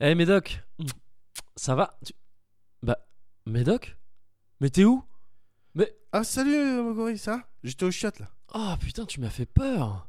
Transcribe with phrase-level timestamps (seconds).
[0.00, 0.60] Eh Médoc,
[1.56, 1.98] ça va?
[2.04, 2.12] Tu-
[2.82, 2.98] Bah,
[3.46, 3.96] Médoc?
[4.60, 5.02] Mais t'es où?
[6.12, 7.42] Ah salut Mogori, ça va?
[7.62, 8.30] J'étais au chiottes là.
[8.54, 10.08] Oh putain, tu m'as fait peur.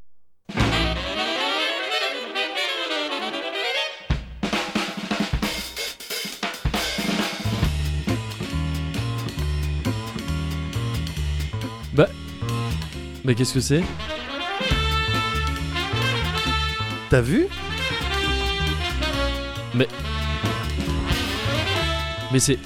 [11.94, 12.08] Bah...
[13.24, 13.82] Mais qu'est-ce que c'est?
[17.10, 17.48] T'as vu?
[22.32, 22.58] Mais c'est...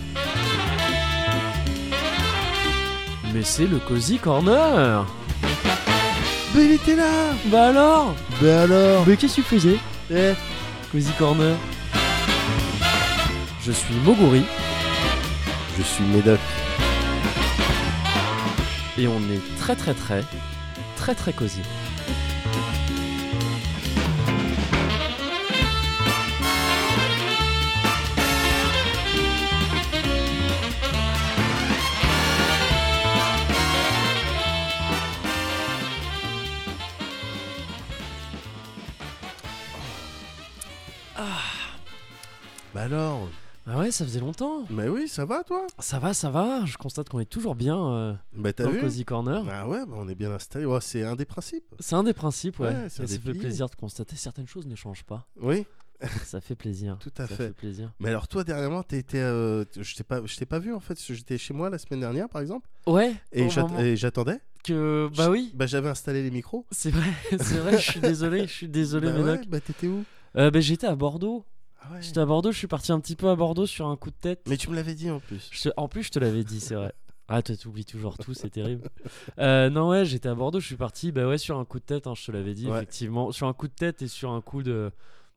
[3.32, 5.04] Mais c'est le Cozy Corner.
[6.54, 7.10] Mais il était là.
[7.46, 9.04] Bah alors Bah alors.
[9.06, 9.78] Mais qu'est-ce que tu faisais
[10.10, 10.32] Eh.
[10.90, 11.56] Cozy Corner.
[13.64, 14.44] Je suis Moguri.
[15.78, 16.38] Je suis Médoc.
[18.98, 20.22] et on est très très très
[20.96, 21.60] très très cosy.
[43.92, 44.64] Ça faisait longtemps.
[44.70, 45.66] Mais oui, ça va toi?
[45.78, 46.64] Ça va, ça va.
[46.64, 48.80] Je constate qu'on est toujours bien euh, Bah t'as dans vu?
[48.80, 49.44] Cozy Corner.
[49.50, 50.64] Ah ouais, bah on est bien installé.
[50.66, 51.64] Ouais, c'est un des principes.
[51.78, 52.68] C'est un des principes, ouais.
[52.68, 53.38] Ouais, c'est Et un ça des fait piliers.
[53.38, 55.26] plaisir de constater certaines choses ne changent pas.
[55.40, 55.66] Oui,
[56.24, 56.96] ça fait plaisir.
[57.00, 57.46] tout à ça fait.
[57.48, 57.92] fait plaisir.
[58.00, 60.94] Mais alors toi dernièrement, t'étais, euh, je t'ai pas, je t'ai pas vu en fait.
[60.94, 63.14] parce que J'étais chez moi la semaine dernière par exemple, Ouais.
[63.32, 64.40] et au j'att- moment et j'attendais.
[64.64, 66.66] que bah oui, Bah j'avais installé les micros.
[66.70, 67.78] c'est vrai, c'est vrai.
[67.78, 69.40] Je suis désolé, je suis désolé, bah Médoc.
[69.40, 70.04] ouais, bah t'étais où?
[70.36, 71.44] Euh, bah, j'étais à Bordeaux.
[71.84, 72.02] Ah ouais.
[72.02, 72.52] J'étais à Bordeaux.
[72.52, 74.40] Je suis parti un petit peu à Bordeaux sur un coup de tête.
[74.48, 75.48] Mais tu me l'avais dit en plus.
[75.50, 76.92] Je En plus, je te l'avais dit, c'est vrai.
[77.28, 78.88] Ah, toi, t'oublies toujours tout, c'est terrible.
[79.38, 81.84] Euh, non, ouais, j'étais à Bordeaux, je suis parti, bah ouais, sur un coup de
[81.84, 82.76] tête, hein, je te l'avais dit, Ouais.
[82.76, 83.32] effectivement.
[83.32, 84.90] Sur un coup de tête et sur un coup de.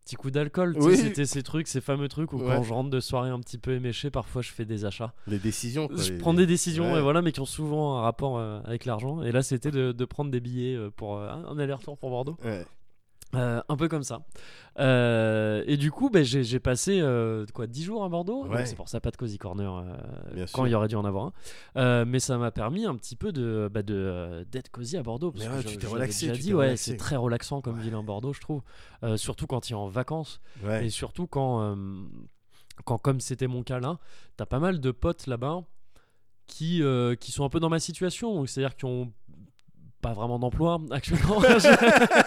[0.03, 0.97] Petit coup d'alcool, tu Oui.
[0.97, 2.45] c'était ces trucs, ces fameux trucs où Ouais.
[2.57, 5.13] quand je rentre de soirée un petit peu éméché, parfois je fais des achats.
[5.25, 5.87] Les décisions.
[5.87, 6.99] quoi, je les- prends des décisions, Ouais.
[6.99, 9.23] et voilà, mais qui ont souvent un rapport euh, avec l'argent.
[9.23, 12.37] Et là, c'était de, de prendre des billets euh, pour euh, un aller-retour pour Bordeaux.
[12.43, 12.63] Ouais.
[13.35, 14.21] Euh, un peu comme ça.
[14.79, 18.45] Euh, et du coup, ben, j'ai passé euh, quoi 10 jours à Bordeaux.
[18.45, 18.65] Ouais.
[18.65, 19.83] C'est pour ça pas de cozy corner
[20.53, 21.31] quand il y aurait dû en avoir
[21.75, 22.05] un.
[22.05, 25.31] Mais ça m'a permis un petit peu de bah, d'être cosy à Bordeaux.
[25.31, 27.81] Parce Mais ouais, tu t'es relaxé, déjà tu dit, ouais, c'est très relaxant comme Ouais.
[27.81, 28.61] ville en Bordeaux, je trouve.
[29.15, 30.39] Surtout quand il est en vacances
[30.81, 31.75] et surtout quand
[32.83, 33.99] quand comme c'était mon cas là,
[34.35, 35.63] t'as pas mal de potes là-bas
[36.47, 36.81] qui
[37.19, 39.11] qui sont un peu dans ma situation, c'est-à-dire qui ont
[40.05, 41.41] pas vraiment d'emploi actuellement.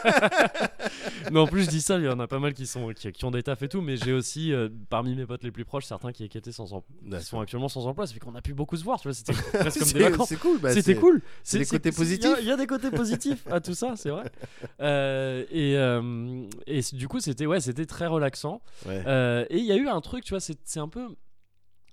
[1.32, 3.10] mais en plus, je dis ça, il y en a pas mal qui, sont, qui,
[3.12, 5.64] qui ont des tafs et tout, mais j'ai aussi, euh, parmi mes potes les plus
[5.64, 7.26] proches, certains qui, étaient sans em- qui D'accord.
[7.26, 8.06] sont actuellement sans emploi.
[8.06, 9.98] Ça fait qu'on a pu beaucoup se voir, tu vois, c'était presque comme des C'est-
[10.10, 10.28] vacances.
[10.28, 10.58] C'est cool.
[10.58, 11.22] bah, C'était cool.
[11.42, 12.30] c'est des côtés positifs.
[12.36, 14.30] a- il y a des côtés positifs à tout ça, c'est vrai.
[14.80, 18.60] Euh, et, euh, et du coup, c'était ouais, c'était très relaxant.
[18.86, 19.02] Ouais.
[19.50, 21.08] Et il y a eu un truc, tu vois, c'est un peu.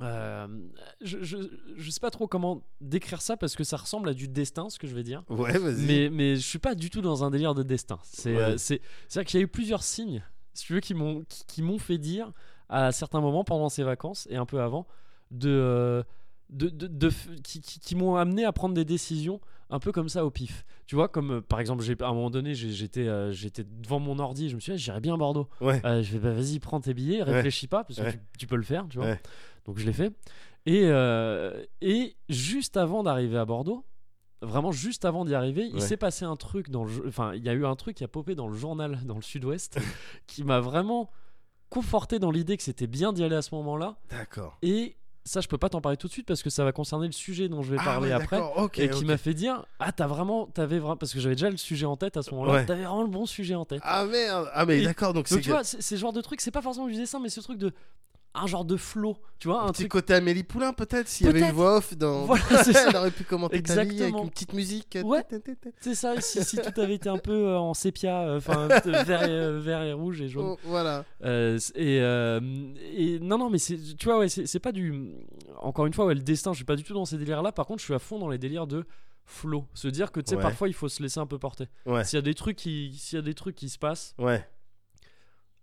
[0.02, 0.48] Euh,
[1.02, 1.38] je, je,
[1.78, 4.78] je sais pas trop comment décrire ça parce que ça ressemble à du destin, ce
[4.78, 5.24] que je vais dire.
[5.30, 5.86] Ouais, vas-y.
[5.86, 8.00] Mais, mais je suis pas du tout dans un délire de destin.
[8.04, 8.42] C'est Ouais.
[8.42, 10.24] euh, c'est c'est vrai qu'il y a eu plusieurs signes,
[10.54, 12.32] si tu veux, qui m'ont qui, qui m'ont fait dire
[12.68, 14.86] à certains moments pendant ces vacances et un peu avant
[15.32, 16.04] de euh,
[16.50, 19.40] de, de, de f- qui, qui, qui m'ont amené à prendre des décisions
[19.72, 20.64] un peu comme ça au pif.
[20.86, 24.20] Tu vois, comme euh, par exemple, à un moment donné, j'étais euh, j'étais devant mon
[24.20, 25.50] ordi, je me suis dit, ah, j'irai bien à Bordeaux.
[25.62, 25.82] Ouais.
[25.86, 28.12] Euh, je vais, bah, vas-y, prends tes billets, réfléchis pas, parce que Ouais.
[28.12, 29.16] tu, tu peux le faire, tu vois.
[29.66, 30.14] Donc je l'ai fait.
[30.66, 33.84] Et, euh, et juste avant d'arriver à Bordeaux,
[34.42, 35.80] vraiment juste avant d'y arriver, il Ouais.
[35.82, 38.08] s'est passé un truc dans le, enfin, il y a eu un truc qui a
[38.08, 39.78] popé dans le journal dans le Sud-Ouest
[40.28, 41.10] qui m'a vraiment
[41.70, 43.96] conforté dans l'idée que c'était bien d'y aller à ce moment-là.
[44.10, 44.58] D'accord.
[44.62, 47.08] Et ça, je peux pas t'en parler tout de suite parce que ça va concerner
[47.08, 48.38] le sujet dont je vais Ah parler ouais, après.
[48.38, 51.34] d'accord, ok, et qui m'a fait dire ah t'as vraiment t'avais vraiment parce que j'avais
[51.36, 52.66] déjà le sujet en tête à ce moment-là Ouais.
[52.68, 54.48] t'avais vraiment le bon sujet en tête Ah merde.
[54.54, 55.14] Ah mais d'accord.
[55.14, 56.86] Donc c'est donc tu que- vois c'est c'est ce genre de truc c'est pas forcément
[56.88, 57.74] du dessin mais ce truc de
[58.36, 61.28] un genre de flow tu vois un un petit truc côté Amélie Poulain peut-être s'il
[61.28, 62.26] y avait une voix off dans.
[62.26, 62.90] Voilà, c'est ça.
[62.90, 64.24] Elle aurait pu commenter ta vie avec Exactement.
[64.24, 64.98] une petite musique.
[65.04, 65.24] Ouais.
[65.82, 69.04] C'est ça, si, si tout avait été un peu euh, en sépia, euh, enfin euh,
[69.04, 70.46] vert, et, euh, vert et rouge et jaune.
[70.52, 71.04] Oh, voilà.
[71.24, 75.12] Et, et non, non, mais c'est, tu vois, ouais, c'est, pas du.
[75.58, 77.52] Encore une fois, ouais, le destin, je suis pas du tout dans ces délires-là.
[77.52, 78.86] Par contre, je suis à fond dans les délires de
[79.26, 79.68] flow.
[79.74, 80.42] Se dire que, tu sais, Ouais.
[80.42, 81.68] parfois, il faut se laisser un peu porter.
[81.86, 82.06] Ouais.
[82.06, 84.48] S'il y a des trucs qui, s'il y a des trucs qui se passent Ouais.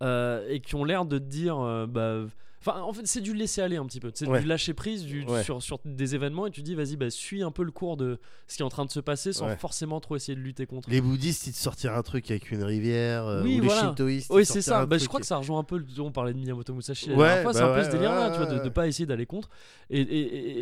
[0.02, 1.56] et qui ont l'air de te dire,
[1.88, 2.26] bah.
[2.64, 4.10] Enfin, en fait, c'est du laisser aller un petit peu.
[4.14, 4.40] C'est Ouais.
[4.40, 5.42] du lâcher prise du, Ouais.
[5.42, 8.20] sur, sur des événements et tu dis, vas-y, bah, suis un peu le cours de
[8.46, 9.56] ce qui est en train de se passer sans Ouais.
[9.56, 10.88] forcément trop essayer de lutter contre.
[10.88, 13.26] Les bouddhistes, ils te sortirent un truc avec une rivière.
[13.26, 14.30] euh, Oui, ou les shintoïstes.
[14.32, 14.86] Oui, c'est ça.
[14.86, 15.78] Bah, je crois que ça rejoint un peu.
[15.78, 17.52] le- On parlait de Miyamoto Musashi la dernière fois.
[17.52, 19.48] c'est bah un peu ce délire-là, ouais, tu vois, de, de pas essayer d'aller contre.
[19.90, 20.20] Et, et-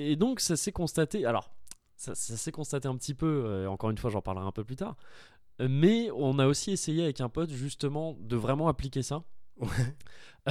[0.08, 1.26] et- et donc, ça s'est constaté.
[1.26, 1.50] Alors,
[1.96, 3.42] ça, ça s'est constaté un petit peu.
[3.44, 4.96] euh, encore une fois, j'en parlerai un peu plus tard.
[5.60, 9.22] Mais on a aussi essayé avec un pote justement de vraiment appliquer ça.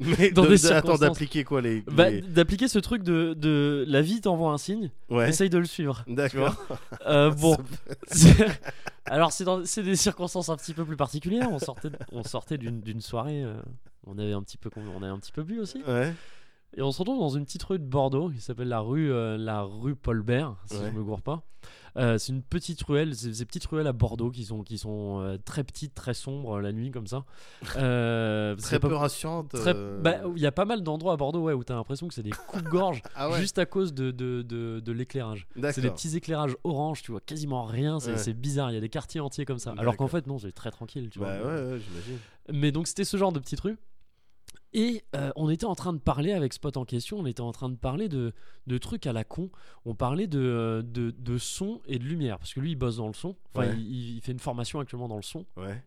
[0.00, 1.00] Mais Dans de- des de- attends, circonstances.
[1.00, 1.80] d'appliquer quoi les.
[1.82, 5.28] Bah, les- D'appliquer ce truc de, de la vie t'envoie un signe, Ouais.
[5.30, 6.04] essaye de le suivre.
[6.08, 6.54] D'accord.
[7.06, 7.56] Euh, bon,
[9.06, 11.48] alors c'est dans- c'est des circonstances un petit peu plus particulières.
[11.50, 13.54] On sortait, on sortait d'une d'une soirée, euh,
[14.06, 16.12] on avait un petit peu, on avait un petit peu bu aussi, Ouais.
[16.76, 19.36] et on se retrouve dans une petite rue de Bordeaux qui s'appelle la rue, euh,
[19.38, 21.42] la rue Paul Bert, si je me gourre pas.
[21.98, 25.20] Euh, c'est une petite ruelle, c'est ces petites ruelles à Bordeaux qui sont, qui sont
[25.20, 27.24] euh, très petites, très sombres la nuit comme ça.
[27.76, 29.50] Euh, Très peu rassurante.
[29.50, 32.08] très- euh, bah, il y a pas mal d'endroits à Bordeaux ouais, où t'as l'impression
[32.08, 33.38] que c'est des coups de gorge Ah ouais.
[33.40, 35.46] juste à cause de, de, de, de l'éclairage.
[35.72, 38.32] C'est des petits éclairages orange, tu vois quasiment rien, c'est Ouais.
[38.34, 39.74] bizarre, il y a des quartiers entiers comme ça.
[39.78, 41.48] Alors qu'en fait, non, c'est très tranquille, tu Bah vois.
[41.52, 42.18] ouais, ouais, j'imagine.
[42.52, 43.76] Mais donc c'était ce genre de petite rue.
[44.74, 47.52] Et euh, on était en train de parler avec Spot en question, on était en
[47.52, 48.32] train de parler de,
[48.66, 49.50] de trucs à la con.
[49.84, 52.96] On parlait de, euh, de, de son et de lumière, parce que lui il bosse
[52.96, 53.74] dans le son, enfin Ouais.
[53.76, 55.44] il, il fait une formation actuellement dans le son.
[55.58, 55.82] Ouais.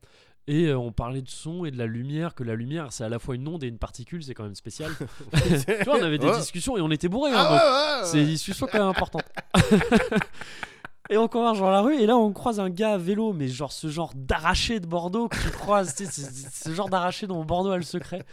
[0.47, 3.09] Et euh, on parlait de son et de la lumière, que la lumière c'est à
[3.09, 4.91] la fois une onde et une particule, c'est quand même spécial.
[5.33, 6.37] tu vois, on avait des Ouais.
[6.37, 7.31] discussions et on était bourrés.
[7.31, 9.23] hein, Ah c'est une discussion quand même importante.
[11.09, 13.47] Et on converge dans la rue et là on croise un gars à vélo, mais
[13.47, 17.43] genre ce genre d'arraché de Bordeaux que tu croises, tu sais, ce genre d'arraché dont
[17.45, 18.23] Bordeaux a le secret.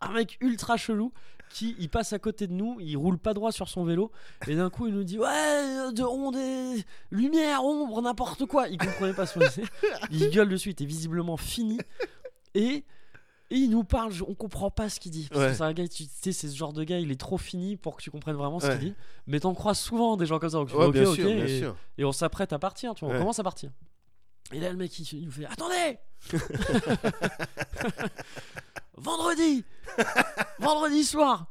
[0.00, 1.12] Un mec ultra chelou
[1.50, 4.10] qui il passe à côté de nous, il roule pas droit sur son vélo
[4.48, 8.66] et d'un coup il nous dit ouais de ondes, et lumière, ombre, n'importe quoi.
[8.68, 9.64] Il comprenait pas ce qu'on disait.
[10.10, 11.78] Il gueule dessus, il était visiblement fini
[12.54, 12.84] et
[13.50, 15.28] et il nous parle, on comprend pas ce qu'il dit.
[15.30, 15.48] Parce Ouais.
[15.50, 17.76] que c'est un gars, tu sais, c'est ce genre de gars, il est trop fini
[17.76, 18.78] pour que tu comprennes vraiment ce Ouais.
[18.78, 18.94] qu'il dit.
[19.26, 20.56] Mais t'en croises souvent des gens comme ça.
[20.58, 21.76] Donc tu Ouais, bien ok, sûr, bien et, sûr.
[21.98, 23.70] et on s'apprête à partir, tu vois, on commence à partir.
[24.52, 25.98] Et là, le mec, il, il nous fait Attendez
[28.96, 29.64] Vendredi
[30.58, 31.46] Vendredi soir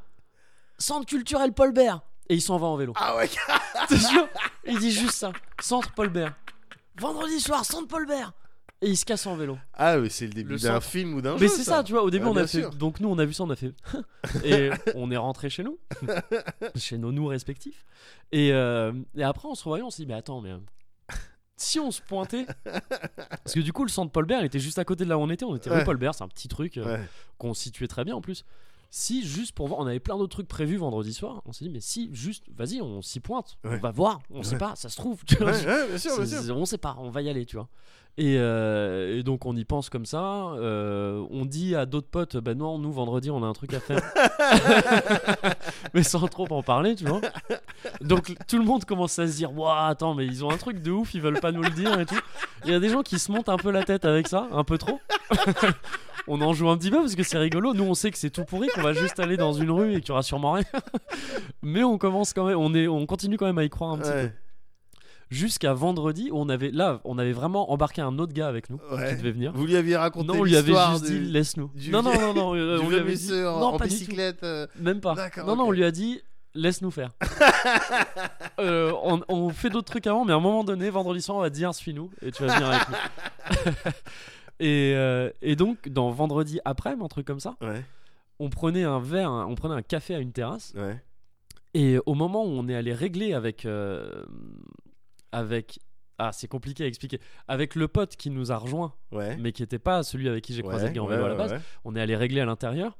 [0.77, 2.93] Centre culturel Paul Bert Et il s'en va en vélo.
[2.95, 3.29] Ah ouais.
[3.87, 4.27] T'es sûr?
[4.65, 5.31] Il dit juste ça
[5.61, 6.33] Centre Paul Bert.
[6.99, 8.33] Vendredi soir, Centre Paul Bert
[8.85, 9.57] Et il se casse en vélo.
[9.73, 10.85] Ah oui, c'est le début Le d'un centre.
[10.85, 11.43] film ou d'un jeu.
[11.43, 12.59] Mais c'est ça, tu vois, au début Ouais, on a fait.
[12.61, 12.69] sûr.
[12.71, 13.73] Donc nous on a vu ça, on a fait.
[14.45, 15.77] et on est rentré chez nous,
[16.75, 17.85] chez nos nous respectifs.
[18.31, 20.51] Et, euh, et après on se revoyait, on s'est dit, mais attends, mais.
[20.51, 20.59] euh,
[21.57, 22.45] Si on se pointait.
[22.63, 25.17] Parce que du coup, le centre Paul Bert il était juste à côté de là
[25.17, 25.45] où on était.
[25.45, 25.83] On était rue Ouais.
[25.85, 27.03] Paul Bert, c'est un petit truc euh, Ouais.
[27.37, 28.43] qu'on situait très bien en plus.
[28.91, 31.41] Si juste pour voir, on avait plein d'autres trucs prévus vendredi soir.
[31.45, 33.57] On s'est dit, mais si juste, vas-y, on s'y pointe.
[33.65, 34.19] On va voir.
[34.29, 34.57] On sait Ouais.
[34.59, 35.23] pas, ça se trouve.
[35.25, 35.51] tu vois.
[35.51, 36.43] Ouais, ouais, bien sûr, bien C'est- sûr.
[36.43, 37.67] c'est- On sait pas, on va y aller, tu vois.
[38.17, 40.23] Et, euh, et donc on y pense comme ça.
[40.23, 43.81] euh, on dit à d'autres potes, ben non, nous vendredi on a un truc à
[43.81, 44.01] faire.
[45.93, 47.19] mais sans trop en parler, tu vois.
[48.01, 50.81] Donc tout le monde commence à se dire, waouh, attends, mais ils ont un truc
[50.81, 52.19] de ouf, ils veulent pas nous le dire et tout.
[52.63, 54.63] Il y a des gens qui se montent un peu la tête avec ça, un
[54.63, 55.01] peu trop.
[56.27, 57.73] on en joue un petit peu parce que c'est rigolo.
[57.73, 59.99] Nous on sait que c'est tout pourri, qu'on va juste aller dans une rue et
[59.99, 60.63] qu'il y aura sûrement rien.
[61.61, 63.97] mais on commence quand même, on, est, on continue quand même à y croire un
[63.97, 64.29] petit peu.
[65.29, 68.79] Jusqu'à vendredi où on avait là on avait vraiment embarqué un autre gars avec nous
[68.91, 69.09] Ouais.
[69.09, 71.71] qui devait venir Vous lui aviez raconté non on lui avait juste du- dit laisse-nous
[71.75, 74.43] du non non non non euh, on lui avait dit en, non en pas bicyclette.
[74.43, 76.21] euh, même pas non non on lui a dit
[76.53, 77.11] laisse-nous faire
[78.59, 81.41] Euh, on, on fait d'autres trucs avant mais à un moment donné vendredi soir on
[81.41, 83.91] va dire suis-nous et tu vas venir avec nous
[84.65, 84.95] et,
[85.41, 87.83] et donc dans vendredi après un truc comme ça Ouais,
[88.39, 91.01] on prenait un verre on prenait un café à une terrasse ouais.
[91.73, 93.65] Et au moment où on est allé régler avec.
[93.65, 94.23] euh,
[95.35, 95.79] avec.
[96.17, 97.19] Ah, c'est compliqué à expliquer.
[97.49, 99.35] Avec le pote qui nous a rejoint, Ouais.
[99.37, 101.27] mais qui n'était pas celui avec qui j'ai croisé Ouais, le gars en ouais, à
[101.27, 102.97] la base, on est allé régler à l'intérieur.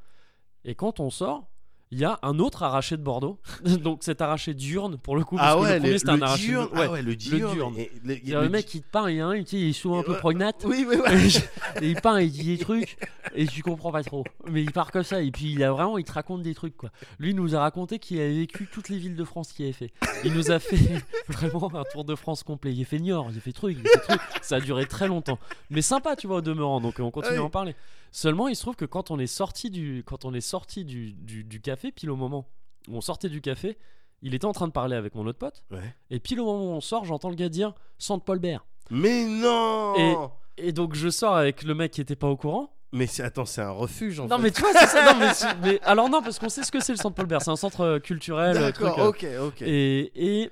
[0.65, 1.49] Et quand on sort,
[1.95, 3.39] il y a un autre arraché de Bordeaux.
[3.63, 5.37] Donc cet arraché diurne pour le coup.
[5.37, 6.41] Parce Ah que ouais, le premier le, c'était un le arraché.
[6.43, 6.69] de- diurne.
[6.73, 6.85] Ouais.
[6.85, 7.53] Ah ouais, le diurne.
[7.53, 7.73] diurne.
[7.77, 9.69] et le- Il y a le mec qui te peint, il y a un qui
[9.69, 10.65] est souvent un peu prognate.
[10.67, 11.27] Oui, oui, ouais.
[11.81, 12.97] et il peint, il dit des trucs,
[13.33, 14.25] et tu comprends pas trop.
[14.51, 16.75] Mais il part comme ça, et puis il a vraiment, il te raconte des trucs
[16.75, 16.89] quoi.
[17.19, 19.73] Lui il nous a raconté qu'il avait vécu toutes les villes de France qu'il avait
[19.73, 19.93] fait.
[20.25, 20.75] Il nous a fait
[21.29, 22.73] vraiment un tour de France complet.
[22.73, 24.21] Il a fait Niort, il a fait truc, il a fait truc.
[24.41, 25.39] Ça a duré très longtemps.
[25.69, 27.41] Mais sympa, tu vois, au demeurant, donc on continue Oui.
[27.41, 27.73] à en parler.
[28.17, 31.11] Seulement, il se trouve que quand on est sorti du, quand on est sorti du,
[31.11, 32.47] du, du café, pile au moment
[32.87, 33.77] où on sortait du café,
[34.21, 35.93] il était en train de parler avec mon autre pote, Ouais.
[36.09, 38.65] et pile au moment où on sort, j'entends le gars dire Centre Paul Bert.
[38.89, 42.71] Mais non Et donc je sors avec le mec qui était pas au courant.
[42.93, 44.43] Mais c'est- attends, c'est un refuge en Non fait.
[44.43, 45.19] mais tu vois c'est ça non
[45.61, 47.57] mais, alors non parce qu'on sait ce que c'est le centre Paul Bert c'est un
[47.57, 49.61] centre euh, culturel euh, truc, D'accord, euh, ok, ok.
[49.63, 50.11] et
[50.43, 50.51] et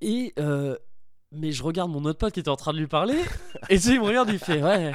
[0.00, 0.76] et euh,
[1.30, 3.14] mais je regarde mon autre pote qui était en train de lui parler
[3.70, 4.90] et tu sais il me regarde il fait ouais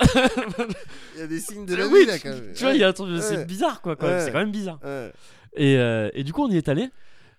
[1.14, 2.52] Il y a des signes de la oui vie là quand même.
[2.54, 3.20] tu vois il y a un truc Ouais.
[3.20, 4.16] c'est bizarre quoi quand même.
[4.18, 4.24] Ouais.
[4.24, 5.12] c'est quand même bizarre Ouais.
[5.54, 6.90] et, euh, et du coup on y est allé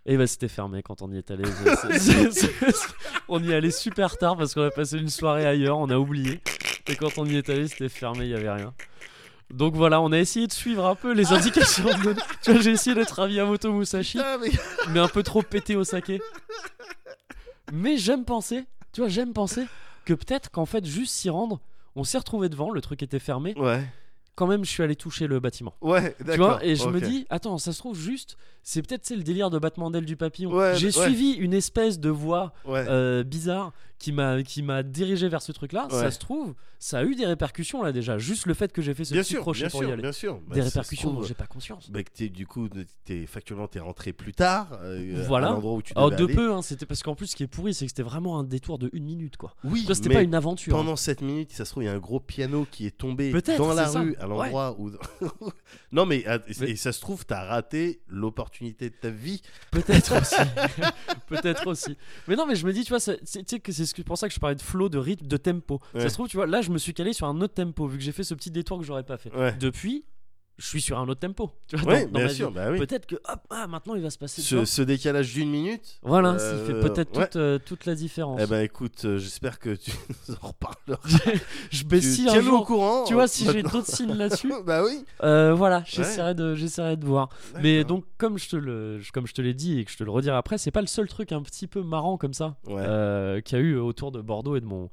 [0.05, 1.43] et bah c'était fermé quand on y est allé
[3.27, 5.97] on y est allé super tard parce qu'on a passé une soirée ailleurs on a
[5.97, 6.39] oublié
[6.87, 8.73] et quand on y est allé c'était fermé il y avait rien
[9.49, 11.85] donc voilà, on a essayé de suivre un peu les indications.
[11.85, 14.51] de- Tu vois, j'ai essayé d'être à Miyamoto Musashi, Putain, mais...
[14.91, 16.19] mais un peu trop pété au saké.
[17.71, 19.63] Mais j'aime penser, tu vois, j'aime penser
[20.03, 21.61] que peut-être qu'en fait, juste s'y rendre,
[21.97, 23.83] on s'est retrouvé devant, le truc était fermé, Ouais.
[24.35, 25.73] quand même, je suis allé toucher le bâtiment.
[25.81, 29.15] Ouais, Tu vois, et je me dis, attends, ça se trouve juste, c'est peut-être c'est
[29.15, 30.51] le délire de battement d'aile du papillon.
[30.53, 30.91] Ouais, J'ai ouais.
[31.05, 35.87] suivi une espèce de voix euh, bizarre qui m'a qui m'a dirigé vers ce truc-là.
[35.91, 35.99] Ouais.
[35.99, 38.17] Ça se trouve, ça a eu des répercussions là déjà.
[38.19, 40.01] Juste le fait que j'ai fait ce bien petit sûr, crochet bien pour y aller.
[40.03, 40.39] bien sûr.
[40.47, 41.89] Bah, des répercussions trouve, dont j'ai pas conscience.
[41.89, 42.69] bah, que du coup,
[43.05, 45.47] t'es factuellement t'es rentré plus tard euh, Voilà.
[45.47, 46.33] à l'endroit où tu Oh, de aller.
[46.35, 48.43] peu, hein, c'était parce qu'en plus, ce qui est pourri, c'est que c'était vraiment un
[48.43, 49.55] détour de une minute, quoi.
[49.63, 50.73] Oui, c'était pas une aventure.
[50.75, 50.77] hein.
[50.77, 53.31] pendant cette minute, ça se trouve, il y a un gros piano qui est tombé
[53.57, 54.01] dans la ça.
[54.01, 54.91] rue, à l'endroit où.
[55.91, 59.41] non, mais, ah, et- Mais- et ça se trouve, t'as raté l'opportunité de ta vie.
[59.71, 60.35] Peut-être aussi.
[61.27, 61.97] Peut-être aussi.
[62.27, 63.95] Mais non, mais je me dis, tu vois, c'est c'est- tu sais que c'est ce
[63.95, 65.79] que- pour ça que je parlais de flow, de rythme, de tempo.
[65.95, 66.01] Ouais.
[66.01, 67.97] Ça se trouve, tu vois, là, je me suis calé sur un autre tempo, vu
[67.97, 69.33] que j'ai fait ce petit détour que j'aurais pas fait.
[69.35, 69.55] Ouais.
[69.59, 70.05] Depuis,
[70.57, 71.51] je suis sur un autre tempo.
[71.67, 72.79] Tu vois, Ouais, dans- dans bien sûr, bah oui.
[72.79, 74.41] Peut-être que, hop, ah, maintenant, il va se passer.
[74.41, 75.99] tu Ce, décalage d'une minute.
[76.01, 77.25] Voilà, euh, ça fait peut-être ouais.
[77.25, 78.39] toute, euh, toute la différence.
[78.43, 79.91] Eh ben écoute, euh, j'espère que tu
[80.29, 80.99] nous en reparleras.
[81.69, 82.65] je Tu- baisse si un Tiens-nous au jour.
[82.65, 83.03] courant.
[83.05, 85.03] Tu vois, si j'ai d'autres signes là-dessus, bah oui.
[85.23, 87.29] euh, voilà, j'essaierai de, j'essaierai de voir.
[87.61, 90.03] Mais donc, comme je te le, comme je te l'ai dit et que je te
[90.03, 92.75] le redirai après, c'est pas le seul truc un petit peu marrant comme ça qu'il
[92.75, 94.89] y a eu autour de Bordeaux et de mon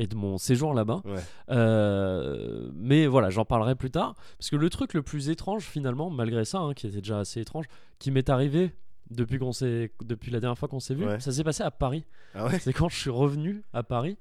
[0.00, 1.02] et de mon séjour là-bas.
[1.04, 1.20] Ouais.
[1.50, 6.08] Euh, mais voilà, j'en parlerai plus tard parce que le truc le plus étrange finalement,
[6.08, 7.66] malgré ça, hein, qui était déjà assez étrange,
[7.98, 8.74] qui m'est arrivé
[9.10, 11.18] depuis qu'on s'est, depuis la dernière fois qu'on s'est vu, Ouais.
[11.20, 12.04] ça s'est passé à Paris.
[12.34, 12.58] Ah ouais.
[12.58, 14.16] C'est quand je suis revenu à Paris.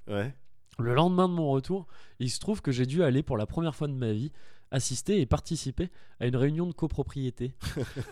[0.80, 1.88] Le lendemain de mon retour,
[2.20, 4.32] il se trouve que j'ai dû aller pour la première fois de ma vie
[4.72, 7.54] assister et participer à une réunion de copropriété.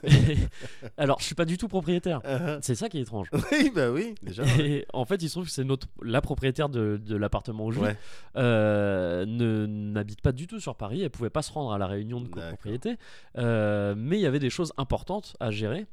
[0.03, 0.37] Et-
[0.97, 2.21] alors, je suis pas du tout propriétaire.
[2.23, 3.29] Ah, C'est ça qui est étrange.
[3.51, 4.43] oui, bah oui, déjà.
[4.43, 4.69] ouais.
[4.69, 7.71] Et en fait, il se trouve que c'est notre la propriétaire de, de l'appartement où
[7.71, 7.97] je Ouais.
[8.37, 11.01] euh, ne n'habite pas du tout sur Paris.
[11.01, 12.95] Elle pouvait pas se rendre à la réunion de copropriété,
[13.37, 15.85] Euh, mais il y avait des choses importantes à gérer.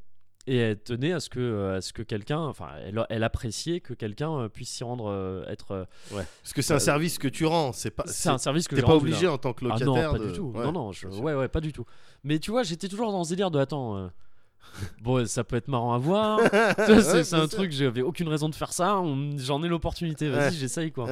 [0.49, 3.95] Et elle tenait à ce que, à ce que quelqu'un, enfin, elle, elle appréciait que
[3.95, 5.71] quelqu'un euh, puisse s'y rendre, euh, être.
[5.71, 6.25] euh, Ouais.
[6.43, 8.03] Parce que c'est un Euh, service que tu rends, c'est pas.
[8.07, 10.31] c'est un service que T'es pas obligé en tant que Ah locataire non, pas de-
[10.31, 10.53] du tout.
[10.55, 11.87] Ouais, non, non, je- ouais, ouais, pas du tout.
[12.25, 13.97] Mais tu vois, j'étais toujours dans ce délire de attends.
[13.99, 14.09] euh,
[15.03, 16.41] Bon, ça peut être marrant à voir.
[16.79, 17.49] C'est Ouais, un sûr.
[17.49, 18.99] truc, j'avais aucune raison de faire ça.
[18.99, 21.09] on- J'en ai l'opportunité, vas-y, j'essaye quoi.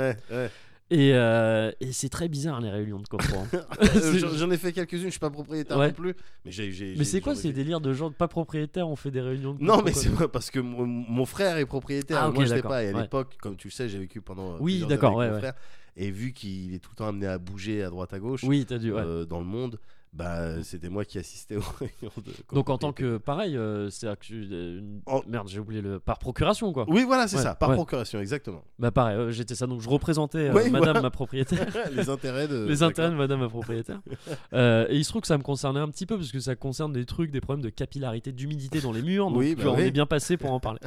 [0.90, 3.04] Et, euh, et c'est très bizarre les réunions de
[4.00, 5.88] C'est- J'en ai fait quelques-unes, je suis pas propriétaire Ouais.
[5.88, 6.14] non plus.
[6.44, 6.72] Mais j'ai.
[6.72, 7.52] j'ai- mais j'ai- c'est quoi ces fait.
[7.54, 10.50] délires de gens pas propriétaires On fait des réunions de Non, mais c'est vrai parce
[10.50, 12.18] que mon, mon frère est propriétaire.
[12.24, 12.82] Ah, moi, je sais d'accord, pas.
[12.84, 13.02] Et à ouais.
[13.02, 14.54] l'époque, comme tu le sais, j'ai vécu pendant.
[14.54, 15.54] euh, Oui, d'accord, années avec ouais, mon frère.
[15.96, 18.64] Et vu qu'il est tout le temps amené à bouger à droite à gauche Oui,
[18.66, 18.92] t'as dû.
[18.92, 19.78] euh, dans le monde,
[20.12, 22.32] bah c'était moi qui assistais aux réunions de.
[22.54, 26.00] Donc en tant que pareil, euh, c'est-à-dire que tu- euh, En- merde, j'ai oublié le
[26.00, 26.84] par procuration quoi.
[26.88, 27.76] Oui, voilà, c'est Ouais, ça, par ouais.
[27.76, 28.64] procuration, exactement.
[28.80, 31.00] Bah pareil, euh, j'étais ça donc je représentais euh, Oui, Madame voilà.
[31.02, 31.64] ma propriétaire.
[31.94, 32.66] les intérêts de.
[32.66, 34.00] les intérêts de madame ma propriétaire.
[34.52, 36.56] Euh, et il se trouve que ça me concernait un petit peu parce que ça
[36.56, 39.28] concerne des trucs, des problèmes de capillarité, d'humidité dans les murs.
[39.28, 39.82] Donc Oui, bah on oui.
[39.82, 40.80] est bien passé pour en parler,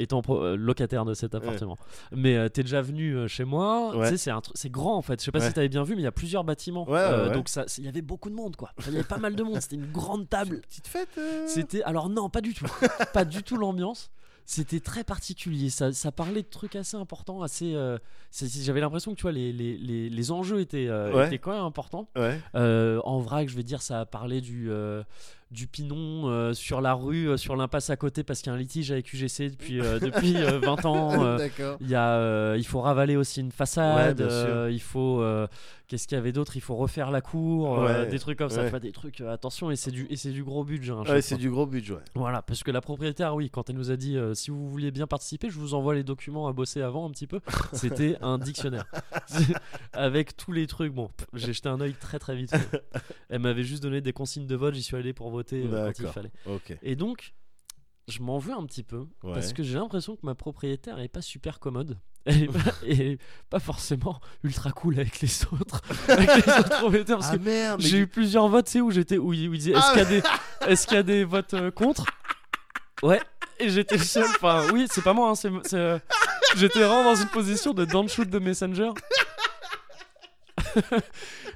[0.00, 0.22] étant
[0.56, 1.76] locataire de cet appartement.
[2.12, 3.92] Mais t'es déjà venu chez moi.
[3.94, 5.20] Tu sais, c'est c'est grand en fait.
[5.20, 6.86] Je sais pas si t'avais bien vu, mais il y a plusieurs bâtiments.
[7.32, 8.70] Donc ça, il y avait beaucoup de monde quoi.
[8.86, 9.60] Il y avait pas mal de monde.
[9.60, 10.60] C'était une grande table.
[10.62, 11.08] Petite fête.
[11.18, 12.66] euh, C'était alors non, pas du tout,
[13.12, 14.10] pas du tout l'ambiance.
[14.46, 15.70] C'était très particulier.
[15.70, 17.74] Ça, ça parlait de trucs assez importants, assez.
[17.74, 17.96] euh,
[18.60, 21.26] J'avais l'impression que tu vois les, les, les, les enjeux étaient, euh, Ouais.
[21.28, 22.08] étaient quand même importants.
[22.14, 22.38] Ouais.
[22.54, 24.70] Euh, en vrac, je vais dire, ça a parlé du
[25.50, 28.56] du pinon euh, sur la rue, euh, sur l'impasse à côté, parce qu'il y a
[28.56, 31.38] un litige avec UGC depuis euh, depuis euh, 20 ans.
[31.80, 34.20] il y a, il faut ravaler aussi une façade.
[34.20, 35.22] Ouais, il faut,
[35.88, 38.50] qu'est-ce qu'il y avait d'autre Il faut refaire la cour, euh, Ouais, des trucs comme
[38.50, 38.78] ça.
[38.80, 39.20] des trucs.
[39.20, 40.92] euh, attention, et c'est du et c'est du gros budget.
[40.92, 41.94] hein, c'est du gros budget.
[41.94, 42.00] ouais.
[42.14, 44.90] Voilà, parce que la propriétaire, oui, quand elle nous a dit euh, si vous vouliez
[44.90, 47.40] bien participer, je vous envoie les documents à bosser avant un petit peu.
[47.72, 48.86] C'était un dictionnaire
[49.92, 50.92] avec tous les trucs.
[50.92, 52.54] Bon, j'ai jeté un œil très très vite.
[53.28, 54.74] Elle m'avait juste donné des consignes de vote.
[54.74, 56.32] J'y suis allé pour voter quand il fallait.
[56.82, 57.34] Et donc,
[58.08, 61.22] je m'en veux un petit peu parce que j'ai l'impression que ma propriétaire est pas
[61.22, 61.98] super commode.
[62.26, 63.18] Elle est pas, et
[63.50, 67.80] pas forcément ultra cool avec les autres, avec les autres parce Ah que merde.
[67.82, 68.90] mais j'ai eu plusieurs votes, tu sais, où?
[68.90, 69.32] J'étais, où?
[69.32, 70.22] Il, où il disait est-ce Ah, qu'il y a des,
[70.72, 72.04] est-ce qu'il y a des votes euh, contre?
[73.02, 73.20] Ouais.
[73.60, 74.24] Et j'étais seul.
[74.24, 75.28] Enfin, oui, c'est pas moi.
[75.30, 75.98] hein, c'est, c'est, euh,
[76.56, 78.90] j'étais vraiment dans une position de don't shoot de Messenger.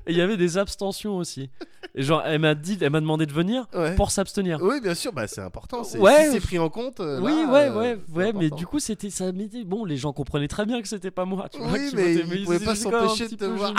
[0.08, 1.50] Et il y avait des abstentions aussi.
[1.94, 3.94] Et genre, elle m'a dit, elle m'a demandé de venir Ouais.
[3.94, 4.58] pour s'abstenir.
[4.62, 5.84] Oui, bien sûr, bah, c'est important.
[5.84, 6.26] c'est- Ouais.
[6.26, 7.00] Si c'est pris en compte.
[7.00, 9.26] euh, Oui, là, ouais, euh, ouais, mais du coup, c'était ça.
[9.66, 11.48] Bon, les gens comprenaient très bien que c'était pas moi.
[11.50, 13.74] Tu vois, Oui, qui mais votait, ils pouvaient pas s'empêcher de te voir.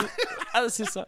[0.54, 1.04] Ah, c'est ça.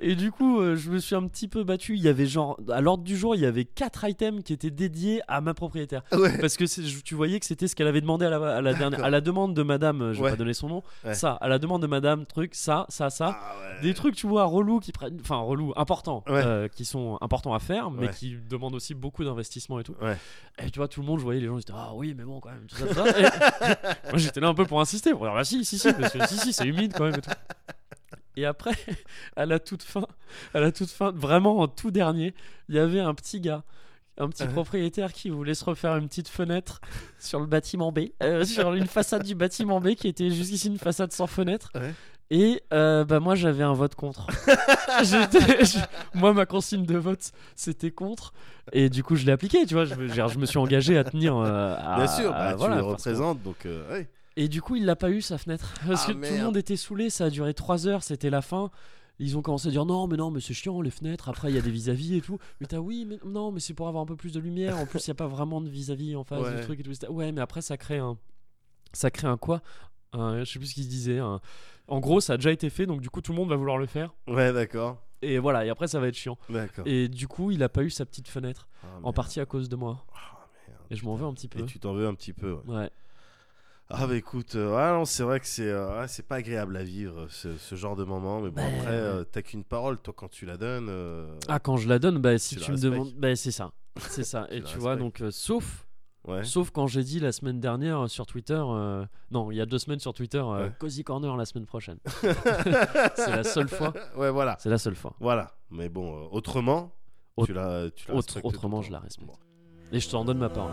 [0.00, 1.96] Et du coup, euh, je me suis un petit peu battu.
[1.96, 4.70] Il y avait genre, à l'ordre du jour, il y avait quatre items qui étaient
[4.70, 6.02] dédiés à ma propriétaire.
[6.12, 6.38] Ouais.
[6.38, 6.64] Parce que
[7.00, 9.20] tu voyais que c'était ce qu'elle avait demandé à la, à la dernière, à la
[9.20, 10.30] demande de madame, euh, je vais Ouais.
[10.30, 11.14] pas donner son nom, Ouais.
[11.14, 13.38] ça, à la demande de madame, truc, ça, ça, ça.
[13.40, 13.54] Ah.
[13.82, 17.58] Des trucs, tu vois, relous qui prennent, enfin relous, importants, euh, qui sont importants à
[17.58, 19.96] faire, mais qui demandent aussi beaucoup d'investissement et tout.
[20.64, 22.24] Et tu vois, tout le monde, je voyais les gens, ils étaient ah oui, mais
[22.24, 23.08] bon, quand même, tout ça, tout ça.
[23.18, 23.22] Et
[24.10, 26.26] moi, j'étais là un peu pour insister, pour dire bah si, si, si, parce que
[26.26, 27.30] si, si, c'est humide quand même et tout.
[28.38, 28.72] Et après,
[29.36, 30.06] à la toute fin,
[30.54, 32.34] à la toute fin, vraiment en tout dernier,
[32.68, 33.64] il y avait un petit gars,
[34.16, 34.48] un petit Ouais.
[34.50, 36.80] propriétaire qui voulait se refaire une petite fenêtre
[37.18, 40.78] sur le bâtiment B, euh, sur une façade du bâtiment B qui était jusqu'ici une
[40.78, 41.70] façade sans fenêtre.
[41.74, 41.92] Ouais.
[42.30, 44.26] Et euh, bah moi j'avais un vote contre.
[45.02, 45.78] Je-
[46.14, 48.34] moi ma consigne de vote c'était contre
[48.72, 50.98] et du coup je l'ai appliqué tu vois je, me- genre, je me suis engagé
[50.98, 53.90] à tenir euh, à- Bien sûr, à- bah, voilà, tu le que- représentes, donc euh,
[53.92, 54.08] ouais.
[54.44, 55.72] Et du coup, il l'a pas eu sa fenêtre.
[55.86, 58.42] Parce Ah, que tout le monde était saoulé, ça a duré 3 heures, c'était la
[58.42, 58.70] fin.
[59.20, 61.28] Ils ont commencé à dire non, mais non, mais c'est chiant les fenêtres.
[61.28, 62.38] Après, il y a des vis-à-vis et tout.
[62.60, 64.78] Mais t'as oui, mais non, mais c'est pour avoir un peu plus de lumière.
[64.78, 66.54] En plus, il y a pas vraiment de vis-à-vis en face Ouais.
[66.56, 67.06] du truc et tout.
[67.12, 68.16] Ouais, mais après, ça crée un.
[68.92, 69.60] Ça crée un quoi?
[70.12, 71.18] Un, Je sais plus ce qu'il se disait.
[71.18, 71.40] un-
[71.88, 73.76] En gros, ça a déjà été fait, donc du coup, tout le monde va vouloir
[73.78, 74.14] le faire.
[74.28, 75.02] Ouais, d'accord.
[75.20, 76.38] Et voilà, et après, ça va être chiant.
[76.48, 76.86] D'accord.
[76.86, 78.68] Et du coup, il a pas eu sa petite fenêtre.
[78.84, 80.04] Ah, En partie à cause de moi.
[80.14, 80.80] Ah, merde.
[80.90, 81.58] Et je m'en veux un petit peu.
[81.58, 82.52] Et tu t'en veux un petit peu.
[82.66, 82.74] ouais.
[82.76, 82.90] Ouais.
[83.90, 87.26] Ah bah écoute, euh, non, c'est vrai que c'est euh, c'est pas agréable à vivre
[87.30, 90.28] ce, ce genre de moment, mais bon Bah, après euh, t'as qu'une parole, toi quand
[90.28, 90.90] tu la donnes.
[91.48, 93.12] Ah, quand je la donne, bah si Tu me demandes.
[93.16, 93.72] Bah c'est ça.
[93.98, 94.46] C'est ça.
[94.50, 95.86] Et tu vois, donc, sauf.
[96.26, 96.44] ouais.
[96.44, 98.62] Sauf quand j'ai dit la semaine dernière sur Twitter,
[99.30, 100.70] non, il y a deux semaines sur Twitter, Ouais.
[100.78, 101.96] Cozy Corner la semaine prochaine.
[103.16, 103.94] c'est la seule fois.
[104.16, 105.14] ouais voilà, C'est la seule fois.
[105.18, 105.52] voilà.
[105.70, 106.92] Mais bon, autrement,
[107.38, 109.26] Autre- tu la, tu la autre- respectes autrement, je la respecte.
[109.26, 109.34] Bon.
[109.92, 110.72] Et je t'en donne ma parole.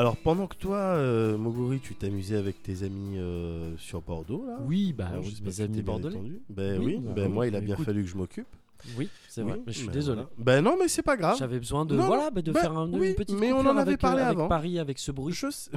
[0.00, 4.56] Alors pendant que toi, euh, Moguri, tu t'amusais avec tes amis euh, sur Bordeaux là.
[4.66, 6.18] Oui, bah, Alors, mes tu amis bordelais.
[6.48, 7.84] Ben Oui, bah ben moi il a bah bien écoute.
[7.84, 8.46] fallu que je m'occupe.
[8.96, 9.60] Oui, c'est Oui, vrai.
[9.66, 10.22] Mais je suis ben désolé.
[10.22, 10.30] voilà.
[10.38, 11.36] Ben non, mais c'est pas grave.
[11.38, 13.58] J'avais besoin de Non, voilà, bah, de faire un- oui, une petite mais on en
[13.58, 14.48] coupure avait avec, parlé euh, avec avant.
[14.48, 15.34] Paris avec ce bruit.
[15.34, 15.70] Je sais-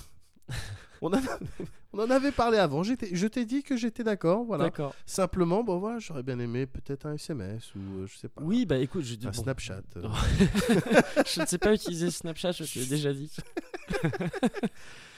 [1.03, 1.39] on, en a-
[1.93, 2.81] on en avait parlé avant.
[2.83, 4.43] Je t'ai dit que j'étais d'accord.
[4.45, 4.65] Voilà.
[5.05, 8.41] Simplement, bon voilà, j'aurais bien aimé peut-être un SMS ou euh, je sais pas.
[8.41, 9.81] Oui, bah écoute, je, Un bon, Snapchat.
[9.97, 10.03] euh.
[11.25, 13.31] je ne sais pas utiliser Snapchat, je te l'ai déjà dit.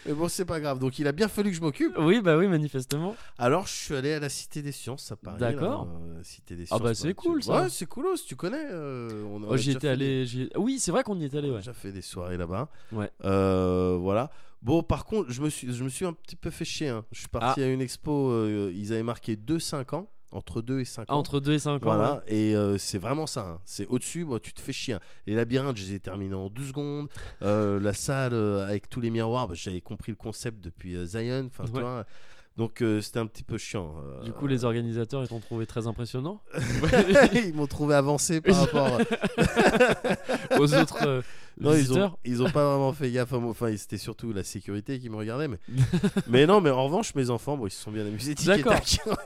[0.05, 0.79] Mais bon, c'est pas grave.
[0.79, 1.93] Donc il a bien fallu que je m'occupe.
[1.97, 3.15] Oui, bah oui, manifestement.
[3.37, 5.39] Alors je suis allé à la Cité des Sciences à Paris.
[5.39, 5.87] D'accord.
[6.23, 6.81] Cité des Ah Sciences.
[6.81, 7.63] bah, c'est tu- cool, ça.
[7.63, 8.65] Ouais, c'est coolos, tu connais.
[8.71, 10.25] euh, on Oh, j'y étais allé.
[10.55, 11.59] Oui, c'est vrai qu'on y est allé, On a ouais.
[11.61, 12.69] déjà fait des soirées là-bas.
[12.91, 13.09] Ouais.
[13.23, 14.29] Euh, voilà.
[14.61, 16.89] Bon, par contre, je me suis, je me suis un petit peu fait chier.
[16.89, 17.05] hein.
[17.11, 17.65] Je suis parti Ah.
[17.65, 18.29] à une expo.
[18.31, 20.09] euh, ils avaient marqué 2-5 ans.
[20.31, 21.19] Entre 2 et 5 Ah, ans.
[21.19, 21.79] entre 2 et 5 ans.
[21.81, 23.41] Voilà, et euh, c'est vraiment ça.
[23.47, 23.59] hein.
[23.63, 24.95] C'est au-dessus, bon, tu te fais chier.
[24.95, 24.99] hein.
[25.27, 27.07] Les labyrinthes, je les ai terminés en deux secondes.
[27.41, 31.05] Euh, la salle euh, avec tous les miroirs, bah, j'avais compris le concept depuis euh,
[31.05, 31.45] Zion.
[31.47, 31.81] Enfin, tu Ouais.
[31.81, 32.05] vois.
[32.57, 33.95] Donc euh, c'était un petit peu chiant.
[34.01, 34.23] euh.
[34.23, 36.41] Du coup, les organisateurs, ils t'ont trouvé très impressionnant
[37.33, 38.97] ils m'ont trouvé avancé par rapport.
[40.59, 41.21] aux autres euh,
[41.59, 42.17] Non, ils ont, visiteurs.
[42.25, 43.33] ils ont pas vraiment fait gaffe.
[43.33, 45.47] Enfin, c'était surtout la sécurité qui me regardait.
[45.47, 45.57] Mais,
[46.27, 48.35] mais non, mais en revanche, mes enfants, bon, ils se sont bien amusés.
[48.45, 48.73] D'accord.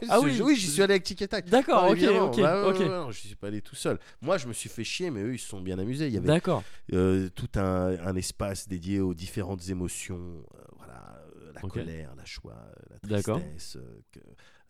[0.10, 0.40] Ah oui.
[0.44, 1.48] oui, j'y suis allé avec Tic et tac.
[1.50, 2.80] D'accord, ok, ok, Bah, ouais, ok.
[2.80, 4.00] ouais, ouais, non, je suis pas allé tout seul.
[4.22, 6.08] Moi, je me suis fait chier, mais eux, ils se sont bien amusés.
[6.08, 6.64] Il y avait D'accord.
[6.94, 10.16] euh, tout un, un espace dédié aux différentes émotions.
[10.56, 13.76] euh, voilà, euh, la colère, la joie, euh, la tristesse.
[13.78, 14.20] euh, que-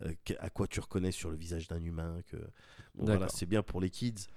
[0.06, 2.18] euh, que- à quoi tu reconnais sur le visage d'un humain.
[2.30, 2.38] Que,
[2.96, 4.28] bon, voilà, c'est bien pour les kids.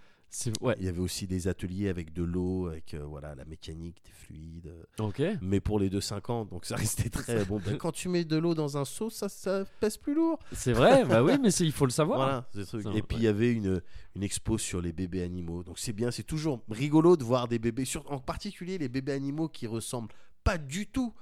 [0.63, 0.75] Ouais.
[0.79, 4.13] Il y avait aussi des ateliers avec de l'eau, avec euh, voilà la mécanique des
[4.13, 4.69] fluides.
[4.69, 5.21] euh, Ok.
[5.43, 6.75] mais pour les 2-5 ans, donc ça
[7.07, 7.61] restait très bon.
[7.63, 10.39] Ben, quand tu mets de l'eau dans un seau, ça, ça pèse plus lourd.
[10.53, 11.05] C'est vrai.
[11.05, 12.19] bah oui, mais il faut le savoir.
[12.19, 12.83] Voilà, ce truc.
[12.85, 13.25] Ça, Et puis il ouais.
[13.27, 13.83] y avait une,
[14.17, 15.63] une expo sur les bébés animaux.
[15.65, 19.13] Donc c'est bien, c'est toujours rigolo de voir des bébés, sur, en particulier les bébés
[19.13, 21.13] animaux qui ressemblent pas du tout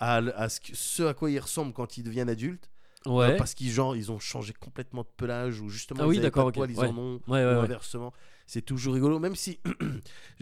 [0.00, 2.70] à, ce, à quoi ils ressemblent quand ils deviennent adultes.
[3.06, 3.32] Ouais.
[3.34, 6.20] Euh, Parce qu'ils genre, ils ont changé complètement de pelage ou justement Ah ils oui,
[6.20, 6.86] d'accord, ils Ouais.
[6.88, 8.12] en ont Ouais, ou inversement.
[8.52, 9.60] C'est toujours rigolo, même si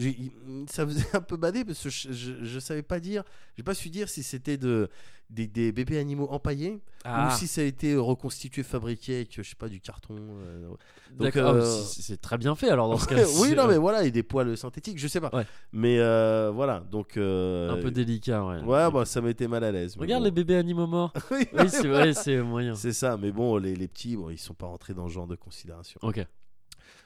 [0.67, 2.11] ça faisait un peu bader parce que je,
[2.43, 3.23] je savais pas dire,
[3.55, 4.89] j'ai pas su dire si c'était de,
[5.29, 9.43] des, des bébés animaux empaillés Ah, ou si ça a été reconstitué, fabriqué avec, je
[9.47, 10.15] sais pas, du carton.
[10.17, 10.69] euh,
[11.19, 11.35] donc.
[11.37, 13.23] Ah, euh, c'est- très bien fait alors dans ce cas.
[13.41, 15.29] oui, non, mais voilà, et des poils synthétiques, je sais pas.
[15.31, 15.45] Ouais.
[15.71, 17.09] Mais euh, voilà, donc.
[17.15, 18.61] un peu délicat, ouais.
[18.63, 19.95] Ouais, bah ça m'était mal à l'aise.
[19.97, 20.25] Regarde bon.
[20.25, 21.13] les bébés animaux morts.
[21.31, 22.73] Oui, oui, c'est vrai, c'est moyen.
[22.73, 25.27] c'est ça, mais bon, les, les petits, bon, ils sont pas rentrés dans ce genre
[25.27, 25.99] de considération.
[26.01, 26.25] Ok.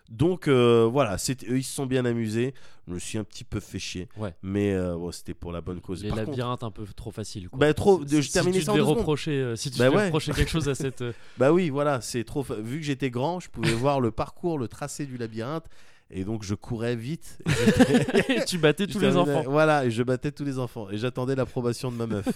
[0.09, 2.53] Donc euh, voilà, eux, ils se sont bien amusés.
[2.87, 4.09] Je me suis un petit peu fait chier.
[4.17, 4.33] Ouais.
[4.43, 6.03] Mais euh, bon, c'était pour la bonne cause.
[6.03, 7.47] Les Par contre- labyrinthes un peu trop faciles.
[7.49, 7.57] Quoi.
[7.57, 8.97] Bah, trop- Si- de- je si terminais tu devais secondes.
[8.97, 10.05] reprocher, euh, si tu Bah devais ouais.
[10.05, 11.03] reprocher quelque chose à cette.
[11.37, 12.43] Bah oui, voilà, c'est trop.
[12.43, 15.65] Vu que j'étais grand, je pouvais voir le parcours, le tracé du labyrinthe.
[16.15, 17.39] Et donc je courais vite.
[18.29, 19.43] Et tu battais tous les enfants.
[19.47, 20.87] Voilà, et je battais tous les enfants.
[20.91, 22.27] Et j'attendais l'approbation de ma meuf.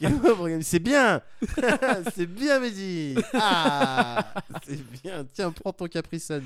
[0.60, 1.22] C'est bien
[2.14, 4.34] C'est bien, Mehdi Ah
[4.66, 6.42] C'est bien Tiens, prends ton Capri Sun.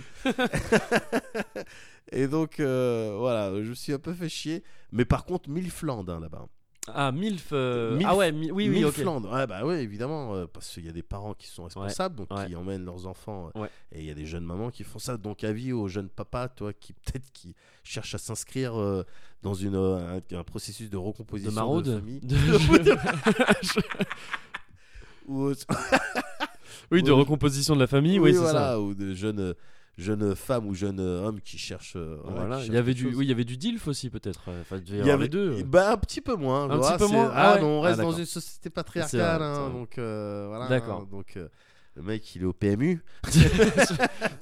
[2.13, 4.63] Et donc, euh, voilà, je me suis un peu fait chier.
[4.93, 6.47] Mais par contre, mille flandes hein, là-bas.
[6.95, 7.49] Ah, MILF.
[7.53, 8.85] euh, Milf- Ah ouais, mi- oui, oui.
[8.85, 12.31] Ouais, bah ouais, évidemment, euh, parce qu'il y a des parents qui sont responsables, donc
[12.31, 12.47] ouais.
[12.47, 15.17] qui emmènent leurs enfants, euh, et il y a des jeunes mamans qui font ça.
[15.17, 19.05] Donc avis aux jeunes papas, toi, qui peut-être qui cherchent à s'inscrire euh,
[19.43, 21.95] dans une un, un processus de recomposition de, maraude.
[21.99, 22.37] famille, De-
[25.27, 25.53] ou
[26.91, 28.81] oui, de recomposition de la famille, oui, c'est voilà, ça.
[28.81, 29.55] ou de jeunes
[29.99, 31.95] euh, jeunes femmes ou jeunes euh, hommes qui cherchent.
[31.97, 34.49] euh, voilà, Il y avait du, oui, il y avait du DILF aussi peut-être.
[34.61, 35.63] Enfin, il y y avait deux.
[35.65, 36.65] Bah, un petit peu moins.
[36.71, 37.61] Un voilà, petit peu moins Ah, Ah ouais.
[37.61, 38.19] non, on Ah, reste dans d'accord.
[38.21, 40.69] une société patriarcale, hein, donc euh, voilà.
[40.69, 41.07] D'accord.
[41.07, 41.49] Donc euh,
[41.97, 43.03] le mec, il est au PMU.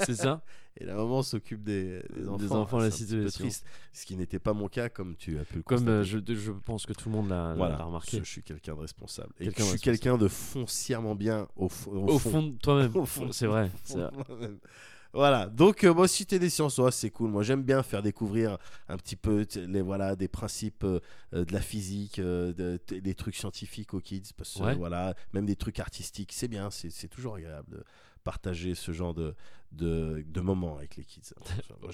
[0.04, 0.42] c'est ça.
[0.78, 2.60] Et la maman s'occupe des, des Des enfants.
[2.60, 3.44] enfants, Ah, la situation.
[3.44, 3.64] triste.
[3.94, 5.90] Ce qui n'était pas mon cas, comme tu as pu le Comme constater.
[5.90, 8.18] euh, je, je pense que tout le monde l'a voilà, remarqué.
[8.18, 9.32] je, suis quelqu'un de responsable.
[9.40, 12.30] Et je suis quelqu'un de foncièrement bien au, au Au fond.
[12.30, 12.92] fond de toi-même.
[13.32, 13.70] C'est vrai.
[13.74, 14.50] Au fond vrai.
[15.16, 17.30] Voilà, donc euh, moi si t'es des sciences, ouais, c'est cool.
[17.30, 21.00] Moi j'aime bien faire découvrir un petit peu les voilà des principes euh,
[21.32, 24.74] euh, de la physique, euh, de- des trucs scientifiques aux kids, parce que Ouais.
[24.74, 27.82] voilà, même des trucs artistiques, c'est bien, c'est toujours agréable
[28.26, 29.34] partager ce genre de
[29.72, 31.32] de, de moments avec les kids.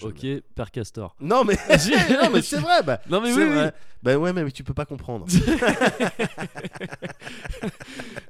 [0.03, 0.27] Ok.
[0.55, 1.14] Père Castor.
[1.21, 1.57] Non mais
[2.23, 3.49] non mais c'est vrai, bah, Non mais oui, oui.
[3.55, 3.75] vrai.
[4.03, 5.27] Bah ouais, mais tu peux pas comprendre.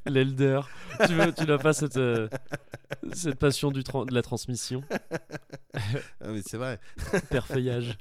[0.07, 0.61] L'elder.
[1.07, 2.29] tu veux, tu n'as pas cette, euh,
[3.13, 4.83] cette passion du de la transmission.
[5.75, 6.79] Ah, mais c'est vrai.
[7.31, 7.97] Père Feuillage.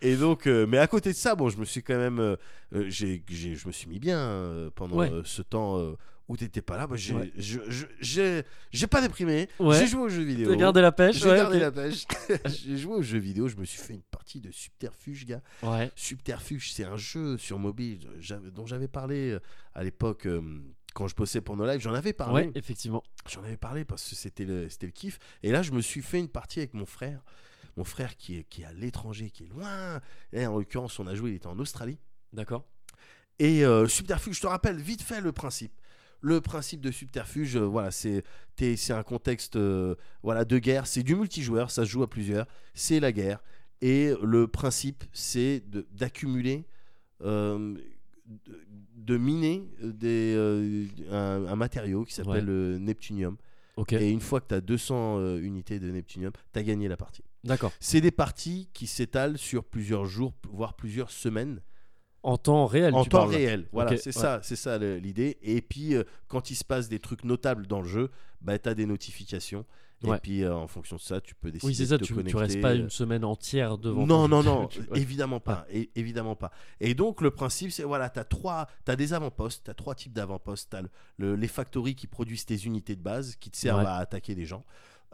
[0.00, 2.36] Et donc, euh, mais à côté de ça, bon, je me suis quand même, euh,
[2.74, 5.10] euh, j'ai, je me suis mis bien pendant Ouais.
[5.24, 5.94] ce temps
[6.30, 6.86] où t'étais pas là.
[6.86, 7.32] Bah, j'ai, Ouais.
[7.36, 9.48] je- je- j'ai, j'ai pas déprimé.
[9.58, 9.76] Ouais.
[9.78, 10.48] J'ai joué aux jeux vidéo.
[10.48, 12.06] T'as gardé la pêche J'ai ouais, gardé la pêche.
[12.46, 13.48] j'ai joué aux jeux vidéo.
[13.48, 15.42] Je me suis fait une partie de Subterfuge, gars.
[15.96, 18.08] Subterfuge, c'est un jeu sur mobile
[18.54, 19.40] dont j'avais parlé euh,
[19.74, 20.26] à l'époque.
[20.26, 20.40] euh,
[20.94, 22.46] quand je bossais pour nos lives, j'en avais parlé.
[22.46, 23.02] Ouais, effectivement.
[23.28, 25.18] J'en avais parlé parce que c'était le, c'était le kiff.
[25.42, 27.22] Et là, je me suis fait une partie avec mon frère.
[27.76, 30.00] Mon frère qui est, qui est à l'étranger, qui est loin.
[30.32, 31.98] Et en l'occurrence, on a joué, il était en Australie.
[32.32, 32.64] D'accord.
[33.38, 35.72] Et euh, Subterfuge, je te rappelle vite fait le principe.
[36.20, 38.22] Le principe de Subterfuge, euh, voilà, c'est
[38.76, 40.86] c'est un contexte euh, voilà, de guerre.
[40.86, 42.46] C'est du multijoueur, ça se joue à plusieurs.
[42.74, 43.42] C'est la guerre.
[43.80, 46.66] Et le principe, c'est d'accumuler,
[47.22, 47.74] euh,
[48.26, 48.60] de,
[48.96, 53.38] de miner des, un, un matériau qui s'appelle le Neptunium.
[53.92, 56.96] Et une fois que tu as 200 euh, unités de Neptunium, tu as gagné la
[56.96, 57.24] partie.
[57.44, 57.72] D'accord.
[57.80, 61.60] C'est des parties qui s'étalent sur plusieurs jours, voire plusieurs semaines,
[62.22, 62.94] En temps réel.
[62.94, 63.30] en tu temps parles.
[63.34, 63.66] réel.
[63.72, 64.12] Voilà, c'est ouais.
[64.12, 65.38] ça, c'est ça l'idée.
[65.42, 68.10] Et puis, euh, quand il se passe des trucs notables dans le jeu,
[68.42, 69.64] bah, tu as des notifications.
[70.02, 70.18] Et Ouais.
[70.18, 71.98] puis, euh, en fonction de ça, tu peux décider Oui, c'est ça.
[71.98, 72.38] de te Tu, tu connecter.
[72.38, 74.06] restes pas euh, une semaine entière devant.
[74.06, 74.98] non, non, non, Tu- ouais.
[74.98, 76.50] évidemment pas, é- évidemment pas.
[76.80, 80.68] Et donc le principe, c'est voilà, t'as trois, t'as des avant-postes, t'as trois types d'avant-postes.
[80.70, 83.96] T'as le- le- les factories qui produisent tes unités de base, qui te servent à
[83.96, 84.64] attaquer des gens.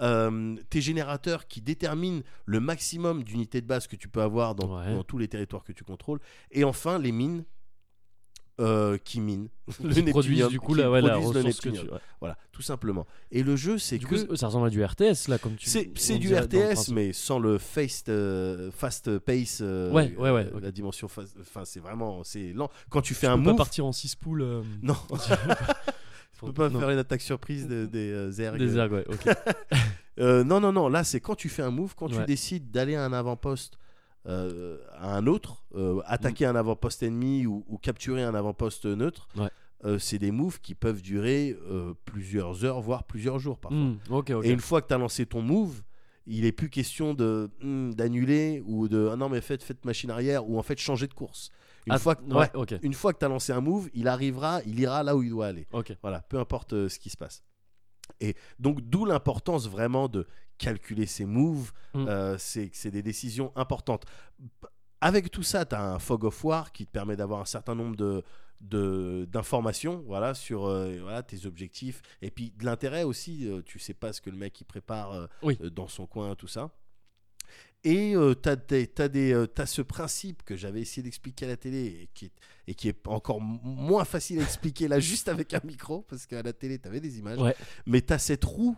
[0.00, 4.78] Euh, tes générateurs qui déterminent le maximum d'unités de base que tu peux avoir dans,
[4.78, 4.94] Ouais.
[4.94, 6.20] dans tous les territoires que tu contrôles.
[6.50, 7.44] Et enfin les mines.
[8.58, 9.48] euh, qui minent
[9.84, 11.88] le Qui produisent du coup la, ouais, la produisent le ressource que Neptunium.
[11.88, 11.92] tu.
[11.94, 12.00] ouais.
[12.20, 13.06] Voilà, tout simplement.
[13.30, 15.68] Et le jeu, c'est que coup, ça ressemble à du RTS là, comme tu.
[15.68, 19.58] c'est du RTS, mais sans le fast, euh, fast pace.
[19.60, 20.50] euh, Ouais, ouais, ouais.
[20.62, 21.06] La dimension.
[21.06, 22.24] Enfin, c'est vraiment.
[22.24, 22.70] C'est lent.
[22.88, 23.52] Quand tu fais Tu un peux move.
[23.52, 24.62] pas partir en 6 poules.
[24.82, 24.96] Non,
[26.38, 26.78] tu peux pas non.
[26.80, 28.58] faire une attaque surprise de- des euh, zergs.
[28.58, 29.28] Des ergs, ouais, ok.
[30.18, 30.88] Euh, non, non, non.
[30.88, 33.78] Là, c'est quand tu fais un move, quand tu décides d'aller à un avant-poste.
[34.26, 39.28] euh, à un autre, euh, attaquer un avant-poste ennemi ou, ou capturer un avant-poste neutre,
[39.36, 39.98] Ouais.
[40.00, 41.54] c'est des moves qui peuvent durer
[42.06, 43.92] plusieurs heures, voire plusieurs jours parfois.
[44.10, 44.30] Ok.
[44.42, 45.82] Et une fois que tu as lancé ton move,
[46.26, 50.10] il est plus question de hmm, d'annuler ou de ah non mais faites faites machine
[50.10, 51.50] arrière ou en fait changer de course.
[51.86, 52.74] Une Ah, fois que ouais, ouais, ok.
[52.82, 55.30] une fois que tu as lancé un move, il arrivera, il ira là où il
[55.30, 55.66] doit aller.
[56.02, 57.42] Voilà, peu importe euh, ce qui se passe.
[58.20, 60.26] Et donc d'où l'importance vraiment de
[60.58, 62.06] calculer ses moves, Mm.
[62.08, 64.04] euh, c'est des décisions importantes.
[65.00, 67.74] Avec tout ça, tu as un fog of war qui te permet d'avoir un certain
[67.74, 68.22] nombre de
[69.26, 73.92] d'informations voilà sur euh, voilà, tes objectifs et puis de l'intérêt aussi euh, tu sais
[73.92, 75.58] pas ce que le mec il prépare euh, Oui.
[75.74, 76.70] dans son coin tout ça
[77.88, 82.26] et euh, tu as, ce principe que j'avais essayé d'expliquer à la télé et qui
[82.26, 82.32] est,
[82.66, 86.42] et qui est encore moins facile à expliquer là juste avec un micro parce qu'à
[86.42, 87.54] la télé tu avais des images Ouais.
[87.86, 88.76] mais tu as cette roue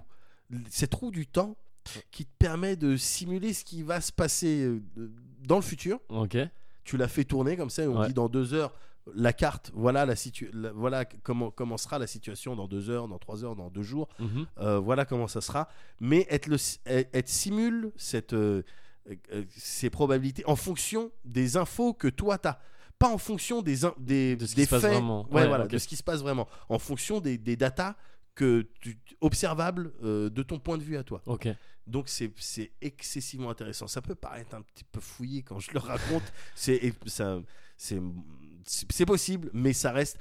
[0.70, 1.56] cette roue du temps
[2.10, 4.82] qui te permet de simuler ce qui va se passer euh,
[5.46, 6.00] dans le futur.
[6.10, 6.36] Ok.
[6.84, 8.08] Tu l'as fait tourner comme ça, et on Ouais.
[8.08, 8.72] dit dans deux heures
[9.14, 13.08] la carte, voilà la situ- la- voilà comment comment sera la situation dans deux heures,
[13.08, 14.06] dans trois heures, dans deux jours.
[14.18, 14.46] Mhm.
[14.58, 15.68] Euh, voilà comment ça sera.
[15.98, 18.62] Mais elle, le, elle, elle simule cette, euh,
[19.56, 22.60] ces probabilités en fonction des infos que toi tu as.
[22.98, 25.24] Pas en fonction des, in- des, De ce qui des se passe faits, vraiment.
[25.28, 26.48] Ouais, Ouais, voilà, de ce qui se passe vraiment.
[26.68, 27.94] En fonction des, des datas
[28.34, 31.22] que tu, observables euh, de ton point de vue à toi.
[31.26, 31.48] Ok.
[31.86, 32.32] Donc c'est
[32.80, 33.86] excessivement intéressant.
[33.86, 36.24] Ça peut paraître un petit peu fouillé quand je le raconte.
[36.56, 37.40] c'est ça
[37.76, 40.18] c'est possible, mais ça reste.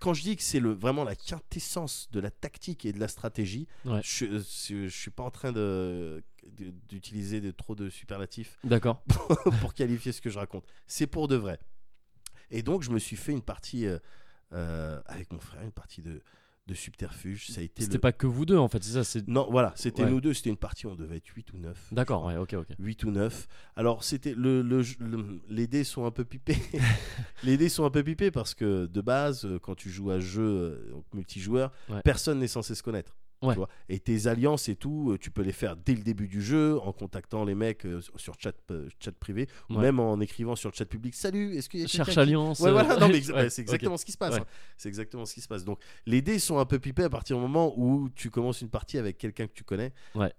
[0.00, 3.68] Quand je dis que c'est vraiment la quintessence de la tactique et de la stratégie,
[3.84, 4.00] Ouais.
[4.02, 4.26] je,
[4.68, 6.22] je suis pas en train de-
[6.88, 9.02] d'utiliser de, trop de superlatifs D'accord.
[9.60, 10.64] pour qualifier ce que je raconte.
[10.86, 11.58] C'est pour de vrai.
[12.50, 13.98] Et donc je me suis fait une partie euh,
[14.52, 16.22] euh, avec mon frère, une partie de
[16.66, 17.48] de subterfuge.
[17.50, 18.00] Ça a été C'était le...
[18.00, 19.02] pas que vous deux en fait, c'est ça.
[19.02, 19.26] C'est.
[19.26, 20.10] Non, voilà, c'était Ouais.
[20.10, 20.32] nous deux.
[20.34, 21.88] C'était une partie, on devait être 8 ou 9.
[21.90, 22.24] D'accord.
[22.26, 22.36] Ouais.
[22.36, 22.52] Ok.
[22.52, 22.68] Ok.
[22.78, 23.48] 8 ou 9.
[23.74, 26.58] Alors, c'était le, le- le- les dés sont un peu pipés.
[27.42, 30.20] les dés sont un peu pipés parce que de base, euh, quand tu joues à
[30.20, 32.02] jeu multijoueur, Ouais.
[32.04, 33.16] personne n'est censé se connaître.
[33.42, 33.54] Ouais.
[33.54, 36.28] Tu vois et tes alliances et tout, euh, tu peux les faire dès le début
[36.28, 40.20] du jeu en contactant les mecs euh, sur chat, euh, chat privé ou même en
[40.20, 42.60] écrivant sur le chat public Salut, est-ce quelqu'un Cherche qui- alliance.
[42.60, 44.36] Ouais, voilà, ouais, c'est exactement ce qui se passe.
[44.36, 44.44] Hein.
[44.76, 45.64] C'est exactement ce qui se passe.
[45.64, 48.68] Donc, les dés sont un peu pipés à partir du moment où tu commences une
[48.68, 49.92] partie avec quelqu'un que tu connais.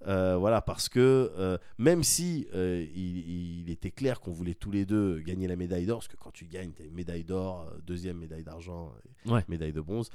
[0.07, 4.69] Euh, voilà, parce que euh, même si euh, il, il était clair qu'on voulait tous
[4.71, 7.23] les deux gagner la médaille d'or, parce que quand tu gagnes, tu as une médaille
[7.23, 8.93] d'or, deuxième médaille d'argent,
[9.47, 10.09] médaille de bronze.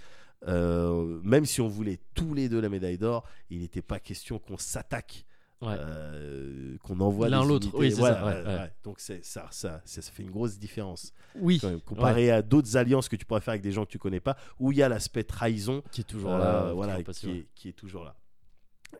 [0.46, 4.38] Euh, même si on voulait tous les deux la médaille d'or, il n'était pas question
[4.38, 5.24] qu'on s'attaque.
[5.62, 5.68] Ouais.
[5.70, 7.68] euh, qu'on envoie L'un l'autre.
[7.72, 11.58] Oui, Voilà, ouais, ouais, donc c'est ça, ça, ça, ça fait une grosse différence Oui.
[11.62, 14.20] même, comparé à d'autres alliances que tu pourrais faire avec des gens que tu connais
[14.20, 16.72] pas, où il y a l'aspect trahison, Qui est toujours euh, là.
[16.74, 18.16] voilà, qui, est, qui est toujours là.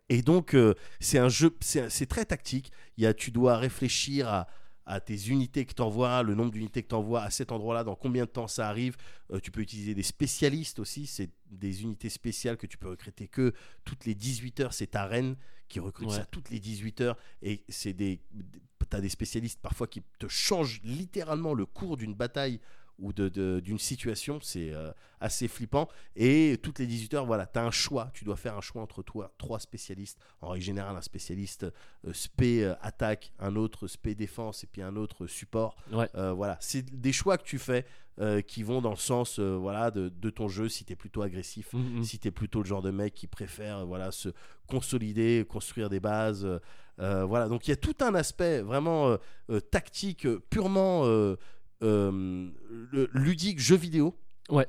[0.09, 0.55] Et donc,
[0.99, 2.71] c'est un jeu, c'est c'est très tactique.
[2.97, 4.47] Il y a, tu dois réfléchir à,
[4.87, 7.83] à tes unités que tu envoies, le nombre d'unités que tu envoies à cet endroit-là,
[7.83, 8.95] dans combien de temps ça arrive.
[9.31, 13.27] Euh, tu peux utiliser des spécialistes aussi, c'est des unités spéciales que tu peux recruter
[13.27, 14.73] que toutes les 18 heures.
[14.73, 15.35] C'est ta reine
[15.67, 16.15] qui recrute Ouais.
[16.15, 17.17] ça toutes les 18 heures.
[17.41, 18.21] Et c'est des,
[18.89, 22.59] t'as des spécialistes parfois qui te changent littéralement le cours d'une bataille
[22.99, 24.39] ou de- de- d'une situation.
[24.41, 25.87] C'est euh, assez flippant.
[26.15, 28.09] Et toutes les 18 heures, voilà, tu as un choix.
[28.13, 30.17] Tu dois faire un choix entre toi, trois spécialistes.
[30.41, 31.63] En règle générale, un spécialiste
[32.05, 35.75] euh, spé euh, attaque, un autre spé défense et puis un autre support.
[35.91, 36.09] Ouais.
[36.15, 37.85] Euh, voilà, c'est des choix que tu fais
[38.19, 40.95] euh, qui vont dans le sens euh, voilà, de, de ton jeu si tu es
[40.95, 41.73] plutôt agressif.
[41.73, 42.03] Mhm, mhm.
[42.03, 44.29] Si tu es plutôt le genre de mec qui préfère euh, voilà, se
[44.67, 46.45] consolider, construire des bases.
[46.45, 46.59] euh,
[46.99, 49.17] euh, voilà, donc il y a tout un aspect vraiment euh,
[49.51, 51.35] euh, tactique, euh, purement euh, euh,
[51.81, 54.15] le- ludique, jeu vidéo.
[54.49, 54.67] Ouais.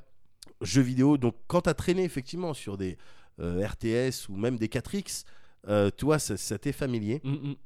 [0.61, 2.97] Jeu vidéo, donc quand tu as traîné effectivement sur des
[3.41, 5.25] euh, RTS ou même des 4X,
[5.69, 7.21] euh, toi, ça, ça t'est familier.
[7.25, 7.57] Mhm, mhm.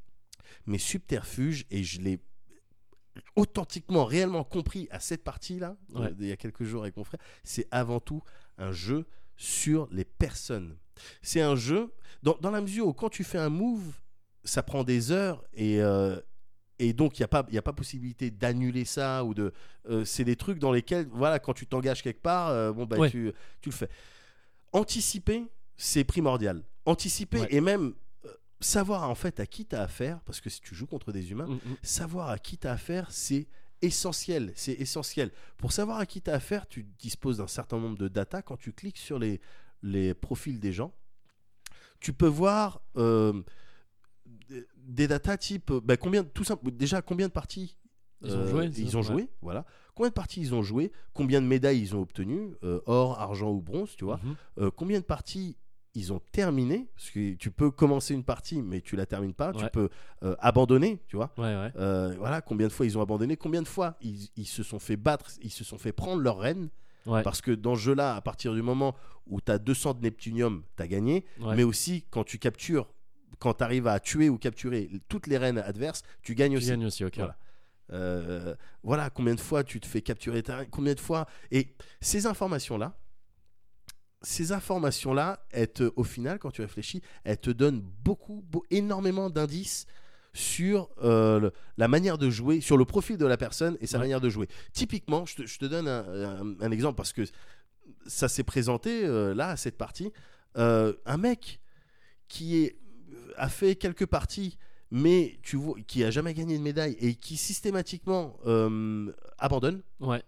[0.67, 2.21] Mais Subterfuge, et je l'ai
[3.37, 6.15] authentiquement, réellement compris à cette partie-là, euh, Ouais.
[6.19, 8.23] il y a quelques jours avec mon frère, c'est avant tout
[8.59, 10.77] un jeu sur les personnes.
[11.23, 13.95] C'est un jeu, dans, dans la mesure où quand tu fais un move,
[14.45, 16.19] ça prend des heures et, euh,
[16.89, 19.53] et donc il n'y a, pas- y a pas possibilité d'annuler ça ou de.
[19.89, 22.97] euh, c'est des trucs dans lesquels, voilà, quand tu t'engages quelque part, euh, bon, bah,
[22.99, 23.11] Ouais.
[23.11, 23.89] tu, tu le fais.
[24.73, 25.45] Anticiper,
[25.77, 26.63] c'est primordial.
[26.87, 27.49] Anticiper Ouais.
[27.51, 28.29] et même euh,
[28.61, 31.31] savoir en fait à qui tu as affaire, parce que si tu joues contre des
[31.31, 31.77] humains, Mhm, mhm.
[31.83, 33.47] savoir à qui tu as affaire, c'est
[33.83, 34.53] essentiel.
[34.55, 35.31] C'est essentiel.
[35.57, 38.41] Pour savoir à qui tu as affaire, tu disposes d'un certain nombre de data.
[38.43, 39.41] Quand tu cliques sur les,
[39.83, 40.93] les profils des gens,
[42.01, 43.43] tu peux voir euh,
[44.87, 47.77] des- datas type euh, bah, combien tout simple déjà combien de parties
[48.25, 49.03] Ils ont joué, ils Ouais.
[49.03, 49.29] joué.
[49.41, 49.65] voilà.
[49.95, 53.51] Combien de parties ils ont joué combien de médailles ils ont obtenues euh, or argent
[53.51, 54.19] ou bronze tu vois.
[54.23, 54.35] Mhm.
[54.59, 55.57] euh, combien de parties
[55.95, 59.53] ils ont terminé parce que tu peux commencer une partie mais tu la termines pas
[59.53, 59.91] tu peux
[60.23, 61.33] euh, abandonner tu vois.
[61.37, 61.73] Ouais, ouais.
[61.77, 64.79] euh, voilà combien de fois ils ont abandonné combien de fois ils, ils se sont
[64.79, 66.71] fait battre ils se sont fait prendre leur reine.
[67.05, 68.95] Parce que dans ce jeu là à partir du moment
[69.27, 72.89] où tu as 200 de Neptunium tu as gagné mais aussi quand tu captures
[73.43, 76.69] quand tu arrives à tuer ou capturer toutes les reines adverses tu gagnes Tu aussi
[76.69, 77.17] gagnes aussi, ok.
[77.17, 77.37] Voilà.
[77.93, 82.27] Euh, voilà combien de fois tu te fais capturer ta combien de fois et ces
[82.27, 82.97] informations là
[84.23, 85.45] ces informations là
[85.97, 89.87] au final quand tu réfléchis elles te donnent beaucoup beau- énormément d'indices
[90.33, 93.99] sur euh, le- la manière de jouer sur le profil de la personne et sa
[93.99, 94.05] Ouais.
[94.05, 96.05] manière de jouer typiquement je te, je te donne un,
[96.41, 97.23] un- un exemple parce que
[98.07, 100.13] ça s'est présenté euh, là à cette partie
[100.59, 101.61] Euh, un mec
[102.29, 102.77] qui est,
[103.37, 104.59] a fait quelques parties
[104.91, 110.23] mais tu vois qui a jamais gagné de médaille et qui systématiquement euh, abandonne Ouais.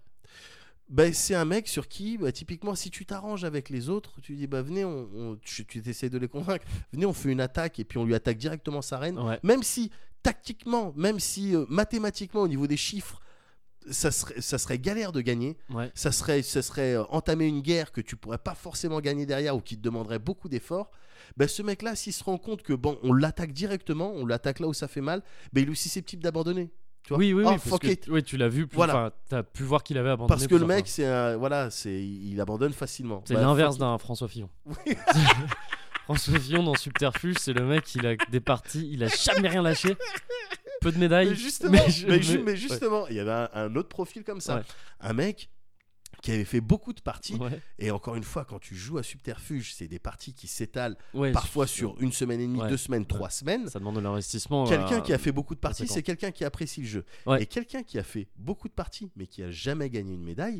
[0.88, 4.34] ben, c'est un mec sur qui, bah, typiquement, si tu t'arranges avec les autres, tu
[4.36, 7.40] dis, bah, venez, on, on- tu, tu essaies de les convaincre, venez, on fait une
[7.40, 9.18] attaque et puis on lui attaque directement sa reine.
[9.18, 9.38] Ouais.
[9.42, 9.90] Même si,
[10.22, 13.20] tactiquement, même si euh, mathématiquement, au niveau des chiffres,
[13.90, 15.90] ça serait, ça serait galère de gagner, Ouais.
[15.94, 19.56] ça serait, ça serait euh, entamer une guerre que tu pourrais pas forcément gagner derrière
[19.56, 20.90] ou qui te demanderait beaucoup d'efforts.
[21.36, 24.66] Ben, ce mec-là, s'il se rend compte que bon, on l'attaque directement, on l'attaque là
[24.68, 26.70] où ça fait mal, ben, il est aussi susceptible d'abandonner.
[27.02, 27.56] Tu vois Oui, oui, Oh, oui.
[27.68, 28.66] parce que- oui, tu l'as vu.
[28.66, 29.12] Plus, Voilà.
[29.28, 30.28] T'as pu voir qu'il avait abandonné.
[30.38, 33.22] Parce que le mec, c'est un, voilà, c'est, il abandonne facilement.
[33.26, 34.48] C'est Bah, l'inverse d'un François Fillon.
[34.86, 34.96] Oui.
[36.04, 39.62] François Fillon dans Subterfuge, c'est le mec, il a des parties, il a jamais rien
[39.62, 39.96] lâché.
[40.82, 41.28] Peu de médailles.
[41.30, 43.88] Mais justement, mais mais, je- ju- mais- mais justement, il y avait un, un autre
[43.88, 44.56] profil comme ça.
[44.56, 44.62] Ouais.
[45.00, 45.48] Un mec
[46.24, 47.34] qui avait fait beaucoup de parties.
[47.34, 47.60] Ouais.
[47.78, 51.32] Et encore une fois, quand tu joues à Subterfuge, c'est des parties qui s'étalent Ouais,
[51.32, 52.68] parfois sur une semaine et demie, Ouais.
[52.70, 53.68] deux semaines, trois semaines.
[53.68, 54.64] Ça demande de l'investissement.
[54.66, 57.04] Quelqu'un euh, qui a fait beaucoup de parties, c'est quelqu'un qui apprécie le jeu.
[57.38, 60.58] Et quelqu'un qui a fait beaucoup de parties, mais qui a jamais gagné une médaille,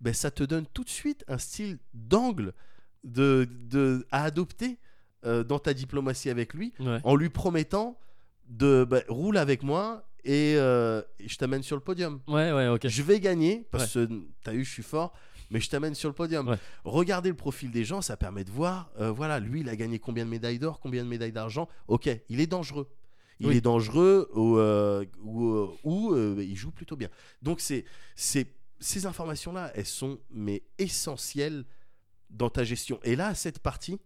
[0.00, 2.52] ben, ça te donne tout de suite un style d'angle
[3.04, 4.78] de, de, à adopter
[5.24, 8.00] euh, dans ta diplomatie avec lui, en lui promettant
[8.50, 12.20] de ben, roule avec moi et, euh, et je t'amène sur le podium.
[12.28, 12.86] Ouais, ouais, ok.
[12.88, 14.08] Je vais gagner parce que
[14.42, 15.14] t'as eu, je suis fort.
[15.52, 16.46] Mais je t'amène sur le podium.
[16.48, 16.58] Ouais.
[16.84, 18.92] Regardez le profil des gens, ça permet de voir.
[19.00, 21.68] euh, voilà, lui, il a gagné combien de médailles d'or, combien de médailles d'argent.
[21.88, 22.88] Ok, il est dangereux.
[23.40, 23.56] Il Oui.
[23.56, 27.08] est dangereux ou, euh, ou, ou, euh, il joue plutôt bien.
[27.42, 27.84] Donc c'est,
[28.14, 28.46] c'est,
[28.78, 31.64] ces informations-là, elles sont mais essentielles
[32.28, 33.00] dans ta gestion.
[33.02, 33.98] Et là, cette partie,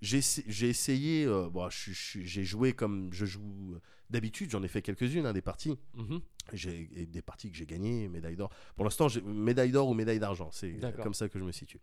[0.00, 1.24] j'ai, essa- j'ai essayé.
[1.26, 3.76] euh, bon, j'ai joué comme je joue
[4.10, 4.50] d'habitude.
[4.50, 5.76] J'en ai fait quelques-unes hein, des parties.
[6.96, 8.48] Et des parties que j'ai gagnées, médaille d'or.
[8.74, 10.48] Pour l'instant, médaille d'or ou médaille d'argent.
[10.50, 10.70] C'est
[11.02, 11.78] comme ça que je me situe.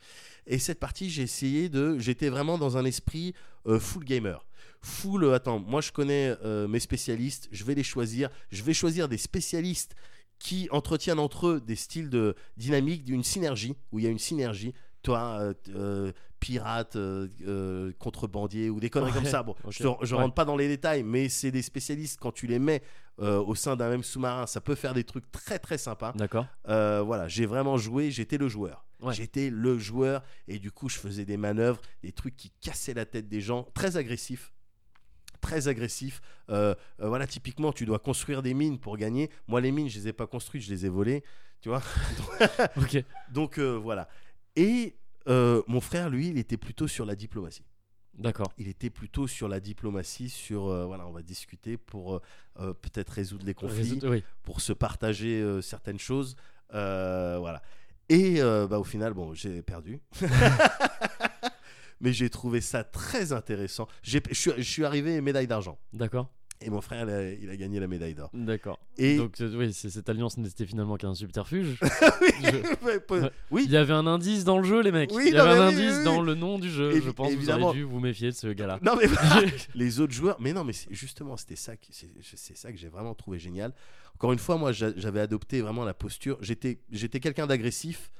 [0.48, 2.00] Et cette partie, j'ai essayé de.
[2.00, 3.36] J'étais vraiment dans un esprit
[3.68, 4.44] euh, full gamer.
[4.82, 5.24] Full.
[5.26, 6.36] euh, attends, moi je connais
[6.68, 7.48] mes spécialistes.
[7.52, 8.30] Je vais les choisir.
[8.52, 9.96] Je vais choisir des spécialistes
[10.40, 14.20] qui entretiennent entre eux des styles de dynamique, d'une synergie, où il y a une
[14.20, 14.74] synergie.
[15.04, 16.12] Toi, euh,
[16.46, 19.44] euh, pirate, euh, euh, contrebandier ou des conneries Ouais, comme ça.
[19.44, 20.22] Bon, je, te- je Ouais.
[20.22, 22.82] rentre pas dans les détails, mais c'est des spécialistes quand tu les mets
[23.20, 26.12] euh, au sein d'un même sous-marin, ça peut faire des trucs très très sympas.
[26.16, 26.46] D'accord.
[26.68, 28.86] Euh, voilà, j'ai vraiment joué, j'étais le joueur.
[29.02, 29.14] Ouais.
[29.14, 33.06] J'étais le joueur et du coup je faisais des manœuvres, des trucs qui cassaient la
[33.06, 34.52] tête des gens, très agressifs.
[35.42, 36.22] Très agressif.
[36.50, 39.30] Euh, euh, voilà, typiquement, tu dois construire des mines pour gagner.
[39.48, 41.24] Moi, les mines, je les ai pas construites, je les ai volées.
[41.62, 41.84] Tu vois
[42.78, 43.04] Ok.
[43.32, 44.08] Donc euh, voilà.
[44.56, 44.96] Et
[45.28, 47.64] euh, mon frère, lui, il était plutôt sur la diplomatie.
[48.18, 48.52] D'accord.
[48.58, 52.22] Il était plutôt sur la diplomatie, sur euh, voilà, on va discuter pour
[52.60, 54.24] euh, peut-être résoudre les conflits, Oui.
[54.44, 56.36] pour se partager euh, certaines choses,
[56.72, 57.62] voilà.
[58.08, 60.00] Et bah, au final, bon, j'ai perdu.
[62.02, 63.88] Mais j'ai trouvé ça très intéressant.
[64.04, 65.78] J'ai- Je suis, je suis arrivé médaille d'argent.
[65.94, 66.30] D'accord.
[66.62, 68.30] Et mon frère, il a, il a gagné la médaille d'or.
[68.34, 68.80] D'accord.
[68.98, 71.78] Et Donc, euh, oui, cette alliance n'était finalement qu'un subterfuge.
[73.52, 75.12] Oui, Il y avait un indice dans le jeu, les mecs.
[75.14, 76.94] Oui, Il y avait un oui, indice dans le nom du jeu.
[76.94, 77.68] Évi- Je pense que vous évidemment.
[77.68, 78.80] auriez dû vous méfier de ce gars-là.
[78.82, 79.06] Non mais
[79.76, 83.14] les autres joueurs, mais non mais justement c'était ça, qui- c'est ça que j'ai vraiment
[83.16, 83.74] trouvé génial.
[84.16, 86.38] Encore une fois, moi j'a- j'avais adopté vraiment la posture.
[86.42, 88.12] J'étais quelqu'un d'agressif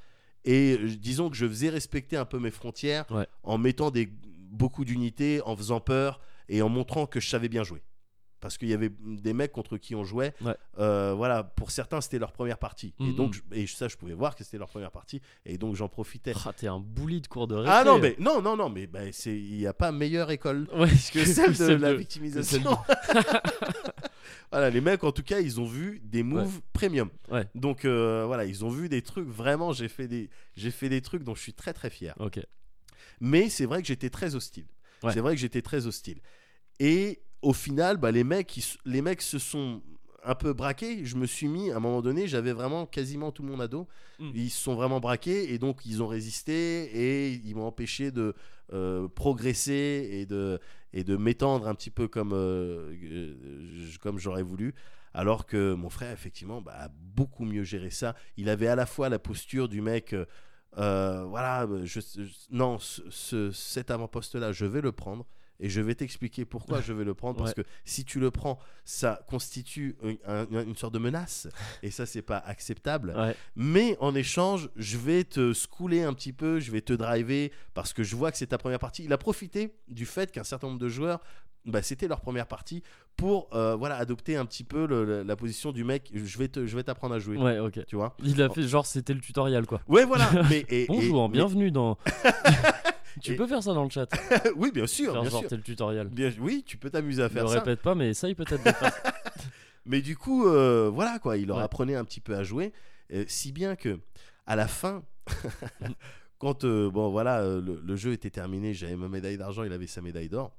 [0.44, 3.26] et euh, disons que je faisais respecter un peu mes frontières Ouais.
[3.42, 4.08] en mettant des
[4.50, 7.82] beaucoup d'unités, en faisant peur et en montrant que je savais bien jouer.
[8.46, 10.32] Parce qu'il y avait des mecs contre qui on jouait.
[10.40, 10.54] Ouais.
[10.78, 13.14] Euh, voilà, pour certains c'était leur première partie et Mhm.
[13.16, 16.32] donc et ça je pouvais voir que c'était leur première partie et donc j'en profitais.
[16.44, 17.72] Ah, T'es un bouli de cours de récré.
[17.76, 20.68] Ah non mais non non non mais bah, c'est il n'y a pas meilleure école
[20.76, 22.62] Ouais, que celle de la victimisation.
[22.62, 23.24] celle
[24.52, 27.10] voilà, les mecs, en tout cas, ils ont vu des moves premium.
[27.54, 29.26] Donc euh, voilà, ils ont vu des trucs.
[29.28, 32.14] Vraiment, j'ai fait des, j'ai fait des trucs dont je suis très très fier.
[32.20, 32.38] Ok.
[33.20, 34.66] Mais c'est vrai que j'étais très hostile.
[35.12, 36.20] C'est vrai que j'étais très hostile.
[36.80, 39.82] Et au final, bah, les mecs, ils les mecs se sont
[40.24, 41.04] un peu braqués.
[41.04, 43.86] Je me suis mis, à un moment donné, j'avais vraiment quasiment tout mon ado.
[44.18, 44.30] Mm.
[44.34, 48.34] Ils se sont vraiment braqués et donc ils ont résisté et ils m'ont empêché de
[48.72, 50.58] euh, progresser et de,
[50.92, 54.74] et de m'étendre un petit peu comme, euh, euh, comme j'aurais voulu.
[55.14, 58.14] Alors que mon frère, effectivement, bah, a beaucoup mieux géré ça.
[58.36, 60.14] Il avait à la fois la posture du mec,
[60.78, 65.24] euh, voilà, je, je- non, ce- cet avant-poste-là, je vais le prendre.
[65.60, 67.38] Et je vais t'expliquer pourquoi je vais le prendre.
[67.38, 67.62] Parce Ouais.
[67.62, 71.48] que si tu le prends, ça constitue une, un- une sorte de menace.
[71.82, 73.14] Et ça, c'est pas acceptable.
[73.16, 73.34] Ouais.
[73.56, 77.92] Mais en échange, je vais te schooler un petit peu, je vais te driver parce
[77.92, 79.04] que je vois que c'est ta première partie.
[79.04, 81.20] Il a profité du fait qu'un certain nombre de joueurs,
[81.64, 82.82] bah, c'était leur première partie
[83.16, 86.10] pour euh, voilà adopter un petit peu le- le- la position du mec.
[86.14, 87.38] Je vais te, je vais t'apprendre à jouer.
[87.38, 87.80] Ouais, ok.
[87.86, 89.80] Tu vois Il a fait genre c'était le tutoriel quoi.
[89.88, 90.30] Ouais, voilà.
[90.50, 91.98] mais, et- et- Bonjour, mais- bienvenue dans.
[93.22, 94.08] tu Et- peux faire ça dans le chat.
[94.56, 95.48] oui, bien sûr, Faire bien genre sûr.
[95.50, 96.08] c'est le tutoriel.
[96.08, 97.58] Bien- oui, tu peux t'amuser à Ne faire le ça.
[97.60, 98.92] répète pas, mais essaye peut-être de faire.
[99.88, 101.62] Mais du coup, euh, voilà quoi, il leur Ouais.
[101.62, 102.72] apprenait un petit peu à jouer.
[103.12, 104.00] Euh, si bien que
[104.46, 105.04] à la fin,
[106.38, 109.86] quand euh, bon voilà le, le jeu était terminé, j'avais ma médaille d'argent, il avait
[109.86, 110.52] sa médaille d'or.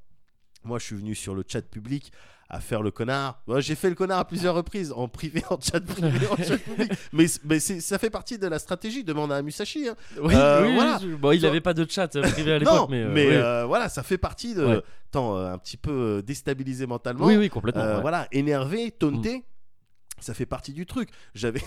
[0.64, 2.12] Moi, je suis venu sur le chat public
[2.49, 3.41] à faire le connard.
[3.58, 6.91] J'ai fait le connard à plusieurs reprises, en privé, en chat privé, en chat public.
[7.14, 9.03] Mais, ça fait partie de la stratégie.
[9.03, 9.88] Demande à Musashi.
[9.89, 9.95] hein.
[10.22, 10.99] Oui, Euh, oui, voilà.
[11.01, 13.66] oui, bon, il Sur- avait pas de chat euh, privé à l'époque, mais, euh, euh,
[13.66, 14.66] voilà, ça fait partie de.
[14.66, 14.82] Ouais.
[15.12, 17.26] Tant un petit peu déstabilisé mentalement.
[17.26, 17.84] oui, oui, complètement.
[17.84, 18.01] Ouais.
[18.01, 19.41] Voilà, énervé, taunté, Mm.
[20.22, 21.10] ça fait partie du truc.
[21.36, 21.62] J'avais.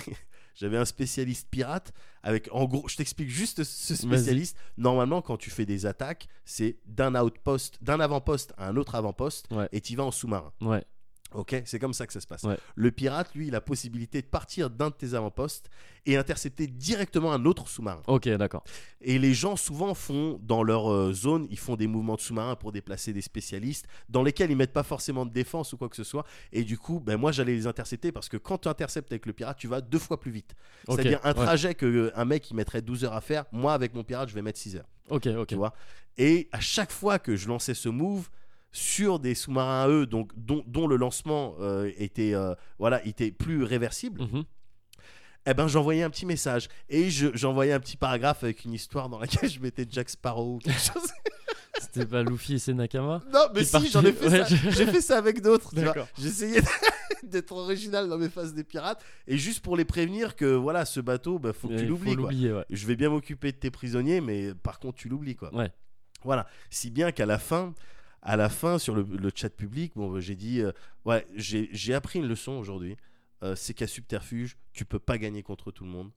[0.55, 1.93] J'avais un spécialiste pirate
[2.23, 4.57] avec en gros, je t'explique juste ce spécialiste.
[4.77, 9.47] Normalement, quand tu fais des attaques, c'est d'un outpost, d'un avant-poste à un autre avant-poste,
[9.51, 9.69] Ouais.
[9.73, 10.53] et tu vas en sous-marin.
[10.61, 10.85] Ouais.
[11.33, 12.43] Ok, c'est comme ça que ça se passe.
[12.43, 12.59] Ouais.
[12.75, 15.71] Le pirate, lui, il a la possibilité de partir d'un de tes avant-postes
[16.07, 18.03] et intercepter directement un autre sous-marin.
[18.07, 18.65] Ok, d'accord.
[19.01, 22.57] Et les gens souvent font dans leur euh, zone, ils font des mouvements de sous-marin
[22.57, 25.97] pour déplacer des spécialistes dans lesquels ils mettent pas forcément de défense ou quoi que
[25.97, 26.25] ce soit.
[26.53, 29.33] Et du coup, ben moi j'allais les intercepter parce que quand tu interceptes avec le
[29.33, 30.55] pirate, tu vas deux fois plus vite.
[30.89, 31.35] C'est-à-dire un ouais.
[31.35, 34.29] trajet que euh, un mec il mettrait 12 heures à faire, moi avec mon pirate
[34.29, 34.89] je vais mettre 6 heures.
[35.11, 35.47] Ok, ok.
[35.47, 35.75] Tu vois?
[36.17, 38.29] Et à chaque fois que je lançais ce move
[38.73, 43.31] sur des sous-marins à eux, donc dont, dont le lancement euh, était euh, voilà était
[43.33, 44.45] plus réversible, Mhm.
[45.47, 49.09] eh ben j'envoyais un petit message et je- j'envoyais un petit paragraphe avec une histoire
[49.09, 51.09] dans laquelle je mettais Jack Sparrow ou quelque chose.
[51.81, 54.55] C'était pas Luffy et Senakama non, mais si, j'en ai fait Ouais, ça.
[54.55, 55.73] je- J'ai fait ça avec d'autres.
[56.19, 56.61] J'essayais
[57.25, 61.01] d'être original dans mes phases des pirates et juste pour les prévenir que voilà, ce
[61.01, 62.17] bateau, bah, faut que tu l'oublies.
[62.53, 62.65] ouais.
[62.71, 65.53] Je vais bien m'occuper de tes prisonniers, mais par contre, tu l'oublies quoi.
[65.55, 65.73] Ouais.
[66.23, 66.47] Voilà.
[66.69, 67.75] Si bien qu'à la fin,
[68.23, 70.73] à la fin sur le, le chat public, bon, j'ai dit, euh,
[71.05, 72.97] ouais, j'ai appris une leçon aujourd'hui.
[73.43, 76.11] Euh, c'est qu'à subterfuge, tu peux pas gagner contre tout le monde.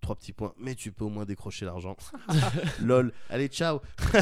[0.00, 1.96] Trois petits points, mais tu peux au moins décrocher l'argent.
[2.80, 3.12] Lol.
[3.28, 3.80] Allez, ciao.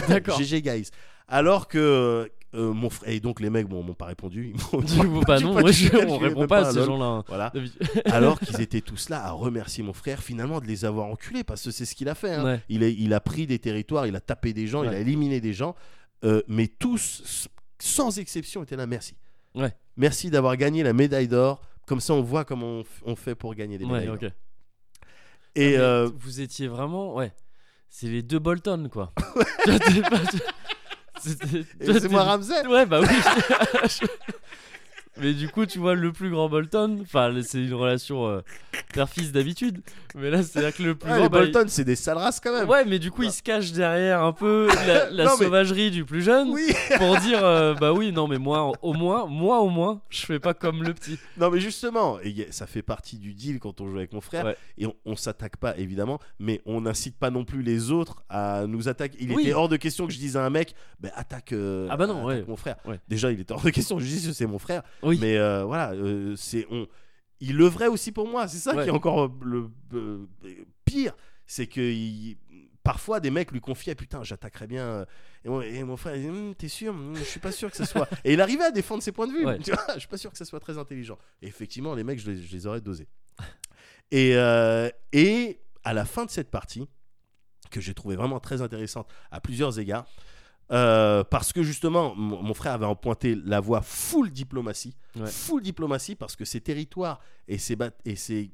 [0.08, 0.38] D'accord.
[0.42, 0.90] GG guys.
[1.28, 4.54] Alors que euh, mon frère et donc les mecs bon, m'ont pas répondu.
[4.54, 4.82] Ils m'ont
[5.18, 6.86] coup, bah du non, pas moi, je- on répond pas pas à ces lol.
[6.86, 7.22] gens-là.
[7.28, 7.50] Voilà.
[7.52, 7.82] D'habitude.
[8.06, 11.62] Alors qu'ils étaient tous là à remercier mon frère finalement de les avoir enculés parce
[11.62, 12.32] que c'est ce qu'il a fait.
[12.32, 12.44] hein.
[12.44, 12.60] Ouais.
[12.70, 15.40] Il, a, il a pris des territoires, il a tapé des gens, il a éliminé
[15.42, 15.76] des gens,
[16.24, 17.48] euh, mais tous,
[17.78, 18.86] sans exception, étaient là.
[18.86, 19.14] Merci.
[19.54, 19.74] Ouais.
[19.96, 21.60] Merci d'avoir gagné la médaille d'or.
[21.86, 24.10] Comme ça, on voit comment on, fait pour gagner des médailles.
[24.10, 24.32] Ouais.
[25.54, 27.14] Et Ah, euh, Vous étiez vraiment.
[27.14, 27.32] Ouais.
[27.88, 29.12] C'est les deux Bolton, quoi.
[31.20, 32.66] C'est moi Ramsey.
[32.66, 33.08] Ouais, bah oui.
[35.20, 38.40] Mais du coup, tu vois, le plus grand Bolton, enfin, c'est une relation euh,
[38.94, 39.80] père-fils d'habitude.
[40.14, 41.24] Mais là, c'est-à-dire que le plus Ouais, grand.
[41.24, 42.68] les bah, il- Bolton, c'est des sales races quand même.
[42.68, 45.90] Ouais, mais du coup, il se cache derrière un peu la, la Non, mais- sauvagerie
[45.90, 46.72] du plus jeune Oui.
[46.98, 50.38] pour dire euh, bah oui, non, mais moi, au moins, moi, au moins, je fais
[50.38, 51.18] pas comme le petit.
[51.36, 54.44] Non, mais justement, et ça fait partie du deal quand on joue avec mon frère.
[54.46, 54.56] Ouais.
[54.78, 58.66] Et on, on s'attaque pas, évidemment, mais on n'incite pas non plus les autres à
[58.66, 59.16] nous attaquer.
[59.20, 59.42] Il Oui.
[59.42, 62.06] était hors de question que je dise à un mec, bah, attaque, euh, Ah bah
[62.06, 62.76] non, attaque mon frère.
[63.08, 64.82] Déjà, il était hors de question que je dise que c'est mon frère.
[65.08, 65.18] Oui.
[65.20, 66.86] Mais euh, voilà, euh, c'est on.
[67.40, 68.48] Il le vrai aussi pour moi.
[68.48, 68.82] C'est ça Ouais.
[68.84, 70.28] qui est encore euh, le
[70.84, 71.14] pire,
[71.46, 72.36] c'est que il-
[72.82, 75.04] parfois des mecs lui confiaient putain j'attaquerais bien
[75.44, 77.70] et mon, et mon frère il dit Hum, t'es sûr Hum, je suis pas sûr
[77.70, 79.58] que ça soit et il arrivait à défendre ses points de vue Ouais.
[79.58, 82.18] tu vois je suis pas sûr que ça soit très intelligent et effectivement les mecs
[82.18, 83.06] je les, je les aurais dosés
[84.10, 86.88] et euh, et à la fin de cette partie
[87.70, 90.06] que j'ai trouvé vraiment très intéressante à plusieurs égards
[90.70, 95.26] euh, parce que justement mon, frère avait empointé la voie full diplomatie Ouais.
[95.26, 98.50] full diplomatie parce que ces territoires et ces, et ces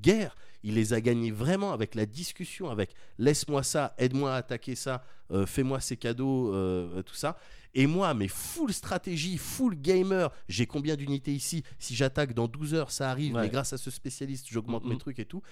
[0.00, 0.34] guerres
[0.64, 5.04] il les a gagnés vraiment avec la discussion avec laisse-moi ça aide-moi à attaquer ça
[5.30, 7.36] euh, fais-moi ces cadeaux euh, tout ça
[7.74, 11.62] et moi mais full stratégie full gamer j'ai combien d'unités ici?
[11.78, 13.42] Si j'attaque dans 12 heures ça arrive Ouais.
[13.42, 15.42] mais grâce à ce spécialiste j'augmente mes trucs et tout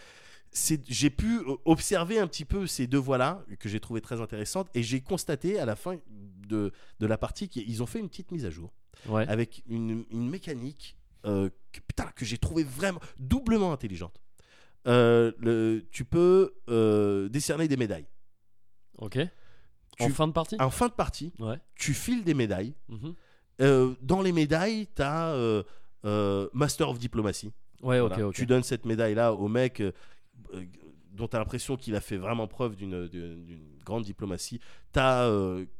[0.53, 4.83] j'ai pu observer un petit peu ces deux voies-là que j'ai trouvé très intéressantes et
[4.83, 5.97] j'ai constaté à la fin
[6.49, 8.73] de, de la partie qu'ils ont fait une petite mise à jour
[9.09, 9.27] Ouais.
[9.29, 14.21] avec une, une mécanique euh, que, putain, que j'ai trouvé vraiment doublement intelligente.
[14.87, 18.07] Euh, le- tu peux euh, décerner des médailles.
[18.99, 19.19] Ok.
[20.01, 20.57] En fin de partie?
[20.59, 21.59] En fin de partie, Ouais.
[21.77, 22.75] tu files des médailles.
[22.89, 23.15] Mhm.
[23.63, 25.63] Euh, dans les médailles, tu as
[26.53, 27.53] Master of Diplomacy.
[27.83, 28.31] Ouais, Voilà.
[28.33, 29.83] Tu donnes cette médaille-là au mec
[31.13, 33.09] dont tu as l'impression qu'il a fait vraiment preuve d'une
[33.85, 34.61] grande diplomatie.
[34.93, 35.29] Tu as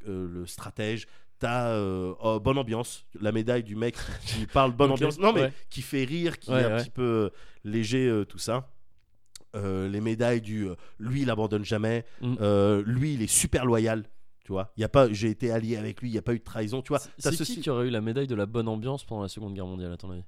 [0.05, 1.07] le stratège.
[1.41, 3.95] T'as euh, oh, bonne ambiance, la médaille du mec
[4.27, 5.53] qui, parle bonne ambiance, non mais ouais.
[5.71, 6.83] qui fait rire, qui Ouais, est un ouais.
[6.83, 7.29] petit peu euh,
[7.63, 8.69] léger, euh, tout ça.
[9.55, 12.35] Euh, les médailles du euh, lui il abandonne jamais, Mm.
[12.41, 14.03] Euh, lui il est super loyal,
[14.45, 14.71] tu vois.
[14.77, 16.43] Il y a pas, j'ai été allié avec lui, il y a pas eu de
[16.43, 16.99] trahison, tu vois.
[17.17, 19.55] C'est ce qui qui aurait eu la médaille de la bonne ambiance pendant la Seconde
[19.55, 20.23] Guerre mondiale, à ton avis?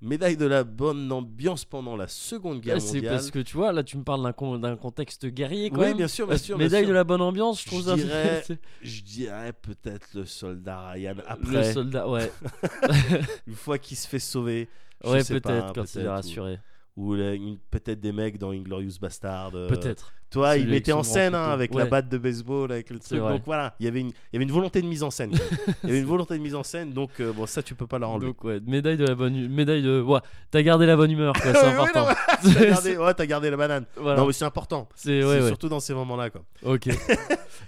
[0.00, 3.14] Médaille de la bonne ambiance pendant la Seconde Guerre C'est mondiale.
[3.14, 5.86] parce que tu vois, là, tu me parles d'un con- d'un contexte guerrier, quand Oui,
[5.88, 5.96] même.
[5.96, 6.56] bien sûr, bien sûr.
[6.56, 6.90] bien médaille sûr.
[6.90, 7.94] de la bonne ambiance, je trouve Je ça.
[7.96, 12.30] dirais- c'est- Je dirais peut-être le soldat Ryan Le après, soldat, ouais.
[13.46, 14.68] une fois qu'il se fait sauver.
[15.04, 16.58] je ouais, peut-être pas, quand il est ou- rassuré.
[16.98, 17.36] Ou la-
[17.70, 19.52] peut-être des mecs dans Inglorious Bastard.
[19.54, 20.12] euh, Peut-être.
[20.30, 22.90] Toi, Celui il avec mettait son en scène hein, avec la batte de baseball, avec
[22.90, 23.18] le truc.
[23.18, 25.30] Donc voilà, il y avait une, il y avait une volonté de mise en scène.
[25.84, 27.86] il y avait une volonté de mise en scène, donc euh, bon, ça tu peux
[27.86, 28.26] pas leur enlever.
[28.26, 30.18] Donc ouais, médaille de la bonne médaille de ouais,
[30.50, 32.08] t'as gardé la bonne humeur c'est important.
[32.42, 33.84] T'as gardé, ouais, t'as gardé la banane.
[33.96, 34.20] Voilà.
[34.20, 34.86] Non, mais c'est important.
[34.94, 36.42] c'est ouais, surtout dans ces moments-là, quoi.
[36.62, 36.88] OK.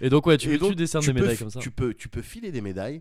[0.02, 1.60] Et donc ouais, tu, tu décernes des peux médailles comme ça.
[1.60, 3.00] Tu peux, tu peux filer des médailles.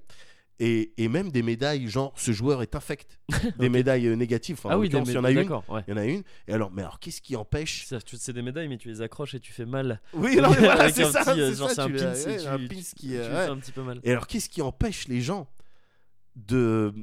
[0.61, 3.17] Et, et même des médailles, genre ce joueur est infect.
[3.59, 4.57] Des médailles euh, négatives.
[4.59, 5.39] Enfin, ah en oui, il y en a une.
[5.69, 5.83] Ouais.
[5.87, 6.21] Il y en a une.
[6.49, 7.85] Et alors, mais alors, qu'est-ce qui empêche
[8.17, 10.01] C'est des médailles, mais tu les accroches et tu fais mal.
[10.13, 11.23] Oui, non, mais voilà, c'est ça.
[11.29, 13.07] euh, c'est ça, c'est un tu pins l'as- et ouais, tu, un tu- pins qui,
[13.07, 14.01] tu euh, fais un petit peu mal.
[14.03, 15.47] Et alors, qu'est-ce qui empêche les gens
[16.35, 16.93] de,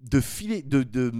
[0.00, 1.10] de filer, de, de,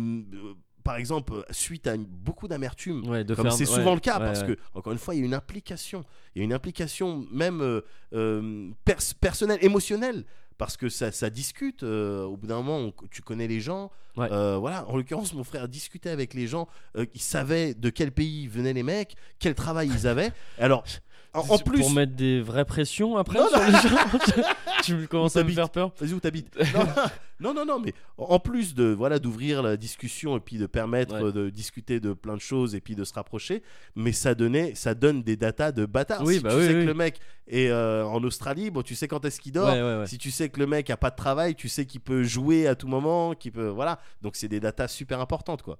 [0.84, 4.42] par exemple, suite à beaucoup d'amertume, Ouais, comme c'est ouais, souvent le cas, ouais, parce
[4.42, 6.04] que, encore une fois, il y a une implication.
[6.34, 7.80] Il y a une implication même euh,
[8.12, 10.24] euh, pers- personnelle, émotionnelle.
[10.58, 13.90] Parce que ça, ça discute, euh, au bout d'un moment, on- tu connais les gens.
[14.16, 14.28] Ouais.
[14.32, 18.10] Euh, voilà, en l'occurrence, mon frère discutait avec les gens, euh, il savait de quel
[18.12, 20.32] pays venaient les mecs, quel travail ils avaient.
[20.58, 20.84] Alors,
[21.36, 24.42] en, en plus, pour mettre des vraies pressions après Non, sur les gens.
[24.82, 25.92] tu commences à me faire peur.
[26.00, 26.56] Vas-y où t'habites
[27.40, 31.22] non, non, non, mais en plus de voilà d'ouvrir la discussion et puis de permettre
[31.22, 31.32] Ouais.
[31.32, 33.62] de discuter de plein de choses et puis de se rapprocher,
[33.94, 36.22] mais ça donnait, ça donne des datas de bâtard.
[36.22, 36.82] Oui, si bah tu oui, sais oui.
[36.82, 39.68] que le mec est euh, en Australie, bon, tu sais quand est-ce qu'il dort.
[39.68, 40.06] Ouais, ouais, ouais.
[40.06, 42.66] Si tu sais que le mec a pas de travail, tu sais qu'il peut jouer
[42.66, 43.98] à tout moment, qu'il peut voilà.
[44.22, 45.78] Donc c'est des datas super importantes quoi.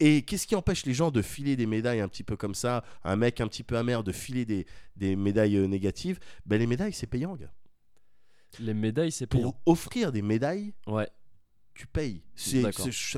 [0.00, 2.82] Et qu'est-ce qui empêche les gens de filer des médailles un petit peu comme ça,
[3.04, 6.18] un mec un petit peu amer de filer des, des médailles euh, négatives?
[6.46, 7.52] Ben les médailles c'est payant gars.
[8.58, 9.60] Les médailles, c'est Pour payant.
[9.66, 11.08] offrir des médailles, Ouais.
[11.74, 12.22] tu payes.
[12.34, 12.64] C'est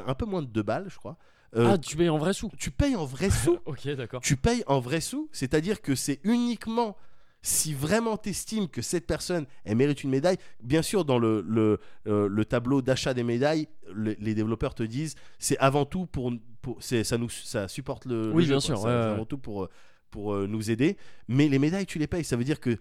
[0.06, 1.16] un peu moins de 2 balles, je crois.
[1.56, 2.50] Euh, ah, tu payes en vrai sous.
[2.58, 3.58] tu payes en vrai sous.
[3.64, 4.20] ok, d'accord.
[4.20, 5.28] tu payes en vrai sous.
[5.32, 6.96] C'est-à-dire que c'est uniquement
[7.42, 10.36] si vraiment t'estimes que cette personne elle mérite une médaille.
[10.62, 14.82] Bien sûr, dans le, le, euh, le tableau d'achat des médailles, le- les développeurs te
[14.82, 16.30] disent c'est avant tout pour.
[16.62, 18.32] Pour ça, nous, ça supporte le.
[18.32, 19.70] Oui, bien sûr, ouais, avant tout pour, euh,
[20.10, 20.96] pour euh, nous aider.
[21.28, 22.24] Mais les médailles, tu les payes.
[22.24, 22.78] Ça veut dire que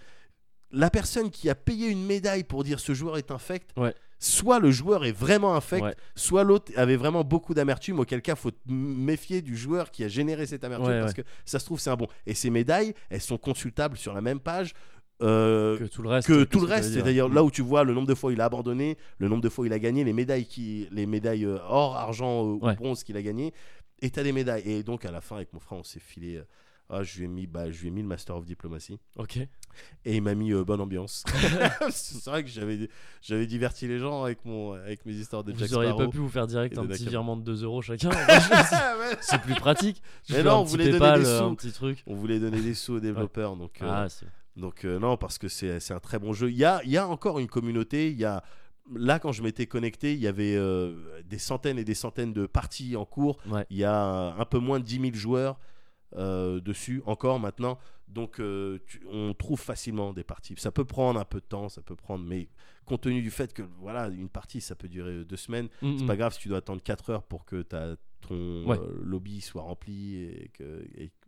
[0.71, 3.93] la personne qui a payé une médaille pour dire ce joueur est infect, Ouais.
[4.19, 5.95] soit le joueur est vraiment infect, Ouais.
[6.15, 10.45] soit l'autre avait vraiment beaucoup d'amertume, auquel cas faut méfier du joueur qui a généré
[10.45, 12.07] cette amertume Ouais, parce que ça se trouve c'est un bon.
[12.25, 14.73] Et ces médailles, elles sont consultables sur la même page.
[15.21, 16.27] Euh, Que tout le reste.
[16.27, 18.41] que tout le reste, dire c'est-à-dire là où tu vois le nombre de fois il
[18.41, 21.57] a abandonné, le nombre de fois il a gagné, les médailles qui, les médailles euh,
[21.67, 22.73] or, argent euh, Ouais.
[22.73, 23.53] ou bronze qu'il a gagné,
[24.01, 24.63] et t'as des médailles.
[24.65, 26.41] Et donc à la fin avec mon frère on s'est filé,
[26.93, 29.37] ah, je lui ai mis, bah, je lui ai mis le Master of Diplomacy Ok.
[29.37, 29.47] et
[30.17, 31.23] il m'a mis euh, bonne ambiance.
[31.89, 32.89] c'est vrai que j'avais,
[33.21, 36.05] j'avais diverti les gens avec mon, avec mes histoires de Jack Vous auriez Sparrow.
[36.07, 39.17] pas pu vous faire direct un petit virement de 2 euros chacun ouais.
[39.21, 40.01] C'est plus pratique.
[40.31, 41.55] Mais non, on voulait donner des euh, un sous.
[41.55, 42.03] petit truc.
[42.07, 43.81] On voulait donner des sous aux développeurs, donc.
[43.81, 44.25] euh, Ah, c'est.
[44.57, 46.49] Donc euh, non, parce que c'est un très bon jeu.
[46.51, 48.11] Il y a, y a encore une communauté.
[48.11, 48.43] Il y a
[48.95, 52.45] là quand je m'étais connecté, il y avait euh, des centaines et des centaines de
[52.45, 53.37] parties en cours.
[53.47, 53.65] Ouais.
[53.69, 55.59] Il y a un peu moins de 10 000 joueurs
[56.17, 57.79] euh, dessus encore maintenant.
[58.09, 58.41] Donc
[58.87, 60.55] tu- on trouve facilement des parties.
[60.57, 62.49] Ça peut prendre un peu de temps, ça peut prendre, mais
[62.83, 66.03] compte tenu du fait que voilà une partie ça peut durer deux semaines, Mm, c'est
[66.03, 66.07] mm.
[66.07, 67.95] pas grave si tu dois attendre 4 heures pour que ta,
[68.27, 68.77] ton Ouais.
[69.01, 71.20] lobby soit rempli et que, et que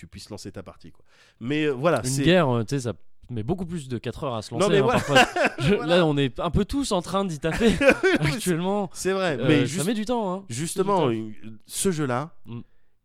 [0.00, 0.90] tu puisses lancer ta partie.
[0.92, 1.04] Quoi.
[1.40, 2.94] Mais euh, voilà, Une guerre, euh, tu sais, ça
[3.28, 4.64] met beaucoup plus de 4 heures à se lancer.
[4.66, 5.00] Non, mais hein, voilà.
[5.00, 5.42] parfois.
[5.58, 5.98] Je- Voilà.
[5.98, 7.74] Là, on est un peu tous en train d'y taper
[8.20, 8.88] actuellement.
[8.94, 10.32] C'est vrai, Euh, mais ça met du temps.
[10.32, 10.44] Hein.
[10.48, 11.36] justement, du
[11.66, 12.60] ce jeu-là, Mm.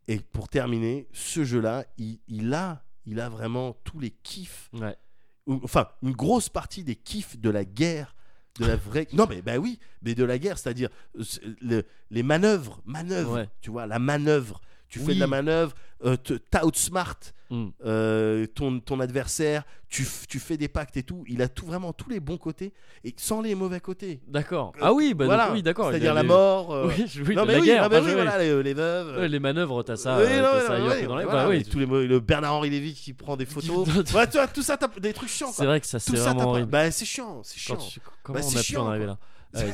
[0.08, 4.96] et pour terminer, ce jeu-là, il, il a, il a vraiment tous les kiffs, Ouais.
[5.62, 8.14] enfin, une grosse partie des kiffs de la guerre,
[8.58, 9.06] de la vraie.
[9.12, 10.88] non, mais bah oui, mais de la guerre, c'est-à-dire
[11.22, 13.48] c'est- le- les manœuvres, manœuvres, Ouais.
[13.60, 14.60] tu vois, la manœuvre.
[14.88, 15.14] Tu fais Oui.
[15.16, 15.72] de la manœuvre,
[16.04, 17.16] euh, t'outsmart
[17.48, 17.66] Mm.
[17.84, 21.22] euh, ton, ton adversaire, tu, fais des pactes et tout.
[21.28, 22.72] Il a tout, vraiment tous les bons côtés
[23.04, 24.20] et sans les mauvais côtés.
[24.26, 24.72] D'accord.
[24.78, 25.90] Euh, Ah oui, bah, donc oui, d'accord.
[25.90, 26.70] c'est-à-dire la les- mort.
[26.88, 27.82] Oui, je- oui, non, mais la guerre.
[27.84, 29.16] ah, bah enfin, voilà, les, les veuves.
[29.20, 31.06] ouais, les manœuvres, t'as ça, Oui, euh, non, t'as non, ça ouais, ailleurs ouais, que
[31.06, 31.24] dans les.
[31.24, 33.86] voilà, Bah tous les, le Bernard-Henri Lévy qui prend des photos.
[34.12, 35.52] Ouais, tu vois, tout ça, t'as des trucs chiants.
[35.52, 36.68] C'est vrai que ça, c'est vraiment horrible.
[36.68, 37.78] Bah, c'est chiant, c'est chiant.
[38.24, 39.18] Comment on a pu en arriver là
[39.54, 39.72] c'est-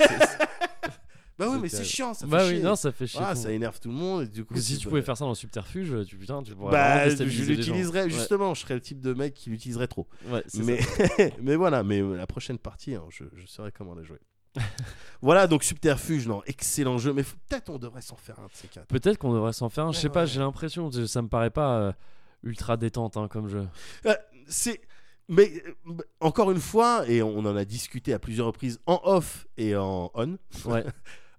[1.38, 2.58] Bah oui, mais c'est chiant, ça fait Bah chier.
[2.58, 3.20] oui, non, ça fait chier.
[3.22, 4.22] Ah, tout ça énerve tout le monde.
[4.22, 7.08] Et du coup, si tu pouvais faire ça dans Subterfuge, tu putain, tu pourrais Bah,
[7.08, 8.10] je l'utiliserais Ouais.
[8.10, 8.54] justement.
[8.54, 10.06] Je serais le type de mec qui l'utiliserait trop.
[10.28, 10.78] Ouais, Mais,
[11.42, 14.18] mais voilà, mais euh, la prochaine partie, hein, je, je saurais comment la jouer.
[15.22, 18.68] voilà, donc Subterfuge, non, excellent jeu, mais peut-être on devrait s'en faire un de ces
[18.68, 18.86] quatre.
[18.86, 19.92] Peut-être qu'on devrait s'en faire un.
[19.92, 21.92] Je sais Ouais, pas, j'ai l'impression, ça me paraît pas euh,
[22.42, 23.66] ultra détente hein, comme jeu.
[24.06, 24.14] Euh,
[24.46, 24.80] c'est.
[25.28, 25.50] Mais
[25.88, 29.74] euh, encore une fois, et on en a discuté à plusieurs reprises en off et
[29.76, 30.84] en on, Ouais.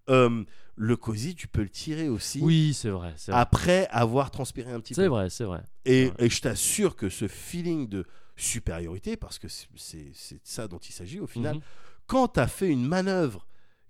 [0.10, 0.44] euh,
[0.76, 3.14] le cosy, tu peux le tirer aussi oui, c'est vrai.
[3.18, 3.40] C'est vrai.
[3.42, 5.08] après avoir transpiré un petit C'est peu.
[5.10, 5.62] vrai, c'est vrai.
[5.86, 6.14] Et, Ouais.
[6.26, 10.80] et je t'assure que ce feeling de supériorité, parce que c'est- c'est c'est ça dont
[10.80, 11.62] il s'agit au final, Mhm.
[12.08, 13.46] quand t'as fait une manœuvre,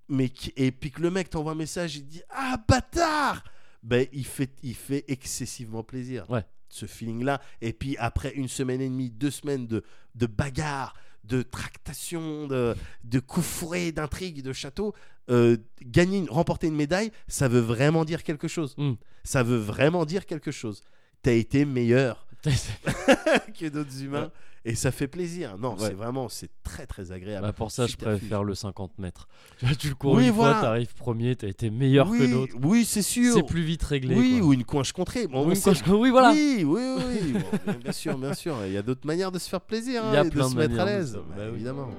[0.09, 3.43] mais qui- et puis que le mec t'envoie un message, il dit Ah bâtard
[3.81, 6.29] ben, il, fait, il fait excessivement plaisir.
[6.29, 6.45] Ouais.
[6.69, 7.41] Ce feeling-là.
[7.61, 9.83] Et puis après une semaine et demie, deux semaines de,
[10.15, 10.93] de bagarre,
[11.23, 14.93] de tractation, de, de coups fourrés, d'intrigues, de château,
[15.29, 18.75] euh, gagner, une- remporter une médaille, ça veut vraiment dire quelque chose.
[18.77, 18.93] Mm.
[19.23, 20.81] Ça veut vraiment dire quelque chose.
[21.21, 22.27] T'as été meilleur
[23.59, 24.23] que d'autres humains.
[24.25, 24.29] Ouais.
[24.65, 25.57] Et ça fait plaisir.
[25.57, 25.87] Non, Ouais.
[25.87, 27.45] c'est vraiment, c'est très très agréable.
[27.45, 29.27] Bah, pour ça, je préfère le 50 mètres.
[29.59, 30.53] Tu vois, tu le cours Oui, une voilà.
[30.53, 32.55] fois, t'arrives premier, t'as été meilleur oui, que d'autres.
[32.63, 33.33] Oui, c'est sûr.
[33.35, 34.15] C'est plus vite réglé.
[34.15, 34.47] oui, quoi.
[34.47, 35.27] ou une coinche contrée.
[35.27, 36.31] Bon, quoi, je- oui, voilà.
[36.31, 37.33] Oui, oui, oui.
[37.33, 38.55] Bon, bien sûr, bien sûr.
[38.65, 40.01] Il y a d'autres manières de se faire plaisir.
[40.07, 41.11] Il y a hein, et plein de se de mettre à de l'aise.
[41.11, 41.55] se- Bah, bah oui.
[41.55, 41.89] Évidemment.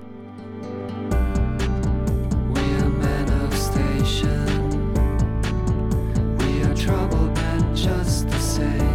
[2.55, 4.47] We are men of station.
[6.39, 8.94] We are troubled men just the same.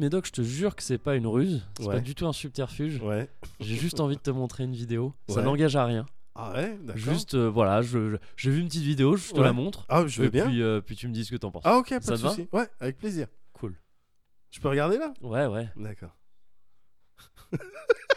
[0.00, 1.64] Médoc, je te jure que c'est pas une ruse.
[1.78, 1.94] C'est Ouais.
[1.96, 3.00] pas du tout un subterfuge.
[3.02, 3.28] Ouais.
[3.60, 5.14] J'ai juste envie de te montrer une vidéo.
[5.28, 6.06] Ça n'engage à rien.
[6.34, 6.96] Ah ouais, d'accord.
[6.96, 9.44] Juste, euh, voilà, je- j'ai vu une petite vidéo, je te Ouais.
[9.44, 9.84] la montre.
[9.88, 10.46] Ah, je veux et bien.
[10.46, 11.62] Puis, euh, puis tu me dis ce que t'en penses.
[11.66, 12.48] Ah, ok, pas Ça de souci.
[12.52, 13.26] Ouais, avec plaisir.
[13.52, 13.74] Cool.
[14.50, 15.12] Je peux regarder là?
[15.20, 15.68] Ouais, ouais.
[15.76, 16.16] D'accord.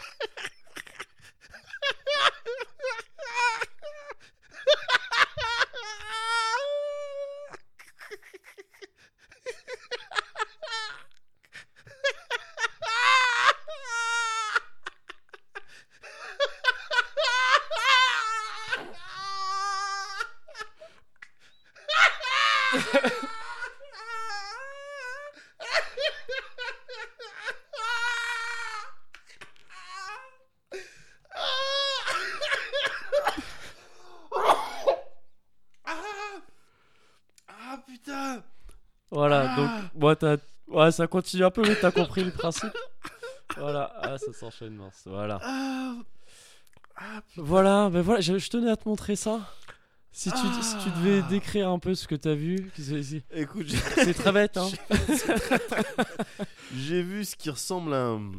[40.16, 40.36] T'as.
[40.68, 42.72] Ouais, ça continue un peu, mais t'as compris le principe.
[43.56, 45.02] Voilà, ah, ça s'enchaîne mince.
[45.06, 45.38] Voilà.
[45.42, 45.94] Ah,
[46.96, 47.20] ah.
[47.36, 49.40] Voilà, ben voilà, je, je tenais à te montrer ça.
[50.10, 51.28] Si tu, si tu devais Ah.
[51.28, 52.70] décrire un peu ce que t'as vu,
[53.32, 54.68] Écoute, j'ai- c'est très bête, hein.
[56.76, 58.32] j'ai vu ce qui ressemble à un.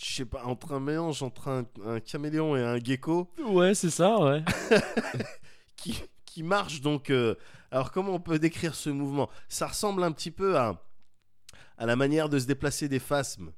[0.00, 3.90] Je sais pas, entre un mélange entre un, un caméléon et un gecko Ouais, c'est
[3.90, 4.42] ça, ouais.
[5.76, 6.00] qui,
[6.38, 7.10] qui marche donc.
[7.10, 7.34] euh,
[7.72, 9.28] alors, comment on peut décrire ce mouvement?
[9.48, 10.80] Ça ressemble un petit peu à,
[11.76, 13.50] à la manière de se déplacer des phasmes.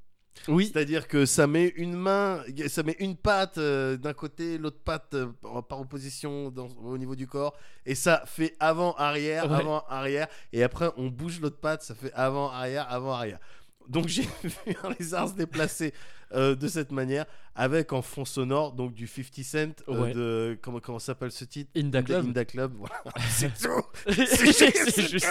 [0.49, 4.79] Oui, C'est-à-dire que ça met une main, ça met une patte euh, d'un côté, l'autre
[4.83, 5.27] patte euh,
[5.69, 7.55] par- opposition dans- au niveau du corps,
[7.85, 9.57] et ça fait avant-arrière, Ouais.
[9.59, 13.41] avant-arrière, et après on bouge l'autre patte, ça fait avant-arrière, avant-arrière.
[13.91, 15.93] Donc j'ai vu un lézard se déplacer
[16.33, 17.27] euh, de cette manière,
[17.57, 19.57] avec en fond sonore donc du 50 Cent
[19.89, 20.13] euh, Ouais.
[20.15, 21.71] de comment comment s'appelle ce titre?
[21.77, 22.27] Inda Club.
[22.27, 22.73] Inda Club.
[22.79, 22.95] Voilà.
[23.31, 23.83] C'est tout.
[24.07, 25.27] c'est juste.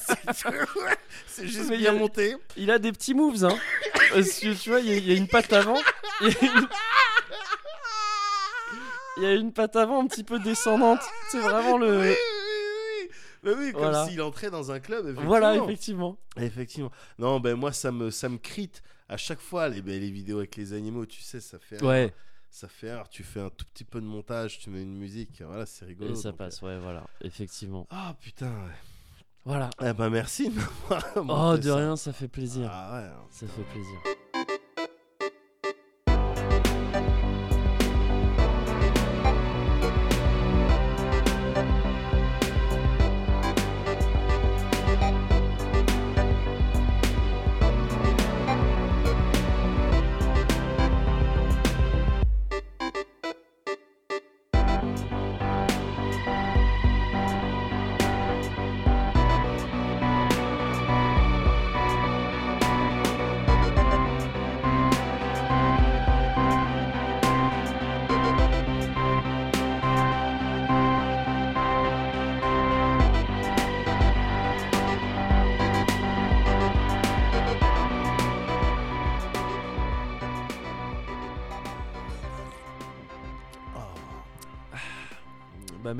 [0.00, 1.42] C'est tout.
[1.42, 2.36] Juste bien il a- monté.
[2.56, 3.58] Il a des petits moves, hein.
[4.12, 5.76] Parce que tu vois, il y, a- il y a une patte avant.
[6.20, 6.68] Il y a une...
[9.16, 11.00] il y a une patte avant un petit peu descendante.
[11.30, 12.10] C'est vraiment le.
[12.10, 12.14] oui,
[13.44, 14.06] Bah oui, comme Voilà.
[14.08, 15.04] s'il entrait dans un club.
[15.04, 15.28] Effectivement.
[15.28, 16.16] Voilà, effectivement.
[16.36, 16.90] Effectivement.
[17.18, 20.38] Non, ben moi, ça me, ça me crite à chaque fois les, ben, les vidéos
[20.38, 21.04] avec les animaux.
[21.06, 21.82] Tu sais, ça fait.
[21.84, 22.12] Ouais,
[22.50, 22.90] Ça fait.
[22.90, 25.42] alors, tu fais un tout petit peu de montage, tu mets une musique.
[25.42, 26.12] Voilà, c'est rigolo.
[26.12, 27.82] et ça donc, passe, ouais, voilà, effectivement.
[27.92, 28.46] euh, Ah putain.
[28.50, 28.72] ouais.
[29.44, 29.68] Voilà.
[29.82, 30.50] Eh ben merci
[31.16, 31.76] Oh, de ça.
[31.76, 32.66] rien, ça fait plaisir.
[32.72, 33.10] Ah ouais.
[33.30, 33.98] Ça fait plaisir.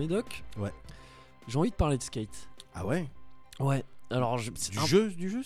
[0.09, 0.44] Médoc.
[0.59, 0.72] Ouais.
[1.48, 2.48] J'ai envie de parler de skate.
[2.74, 3.09] Ah ouais?
[3.61, 3.84] Ouais.
[4.11, 5.40] Alors, je- c'est Du un- jeu, du jeu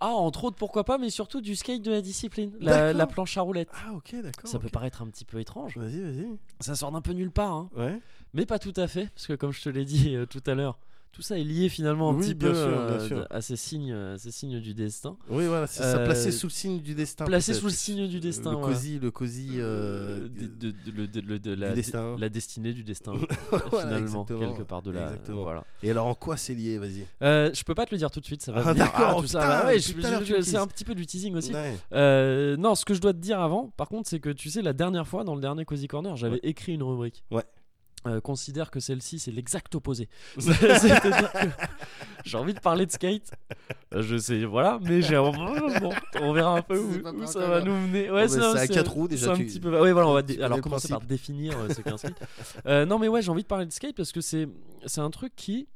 [0.00, 3.42] Ah, entre autres, pourquoi pas, mais surtout du skate de la discipline, la, planche à
[3.42, 3.70] roulettes.
[3.86, 4.50] Ah ok, d'accord.
[4.50, 5.76] Ça peut paraître un petit peu étrange.
[5.78, 6.26] Vas-y, vas-y.
[6.60, 7.70] Ça sort d'un peu nulle part, hein.
[7.76, 7.98] Ouais.
[8.34, 10.54] mais pas tout à fait, parce que comme je te l'ai dit euh, tout à
[10.54, 10.78] l'heure,
[11.12, 13.26] tout ça est lié finalement un Oui, petit bien peu sûr, euh, sûr.
[13.30, 15.16] à ces signes, euh, ces signes du destin.
[15.28, 17.24] Oui, voilà, c'est ça, Euh, placé sous le signe du destin.
[17.24, 18.52] Placé sous le signe du destin.
[18.52, 22.16] Le cosy, le cosy euh, de, de- de- de- la, destin.
[22.18, 23.14] la destinée du destin,
[23.70, 25.02] Voilà, finalement, quelque part de la.
[25.06, 25.42] Exactement.
[25.42, 25.64] Voilà.
[25.82, 27.04] Et alors en quoi c'est lié Vas-y?
[27.22, 28.84] Euh, je peux pas te le dire tout de suite, ça va Ah, venir.
[28.84, 31.52] d'accord, tout ça, putain, bah ouais, c'est un petit peu du teasing aussi.
[31.92, 34.72] Non, ce que je dois te dire avant, par contre, c'est que tu sais, la
[34.72, 37.24] dernière fois, dans le dernier Cozy Corner, j'avais écrit une rubrique.
[37.30, 37.42] Ouais.
[38.06, 40.08] Euh, considère que celle-ci, c'est l'exact opposé.
[40.38, 41.08] C'est-à-dire que
[42.24, 43.30] j'ai envie de parler de skate.
[43.94, 45.16] Euh, Je sais, voilà, mais j'ai.
[45.16, 45.92] Bon,
[46.22, 48.10] on verra un peu où, ça va nous mener.
[48.10, 49.68] Ouais, c'est à c'est- quatre roues, déjà, un tu- petit peu.
[49.78, 52.16] Ouais, voilà, on va dé- alors commencer par définir euh, ce qu'est un skate?
[52.66, 54.48] Euh, non, mais ouais, j'ai envie de parler de skate parce que c'est
[54.86, 55.68] c'est un truc qui,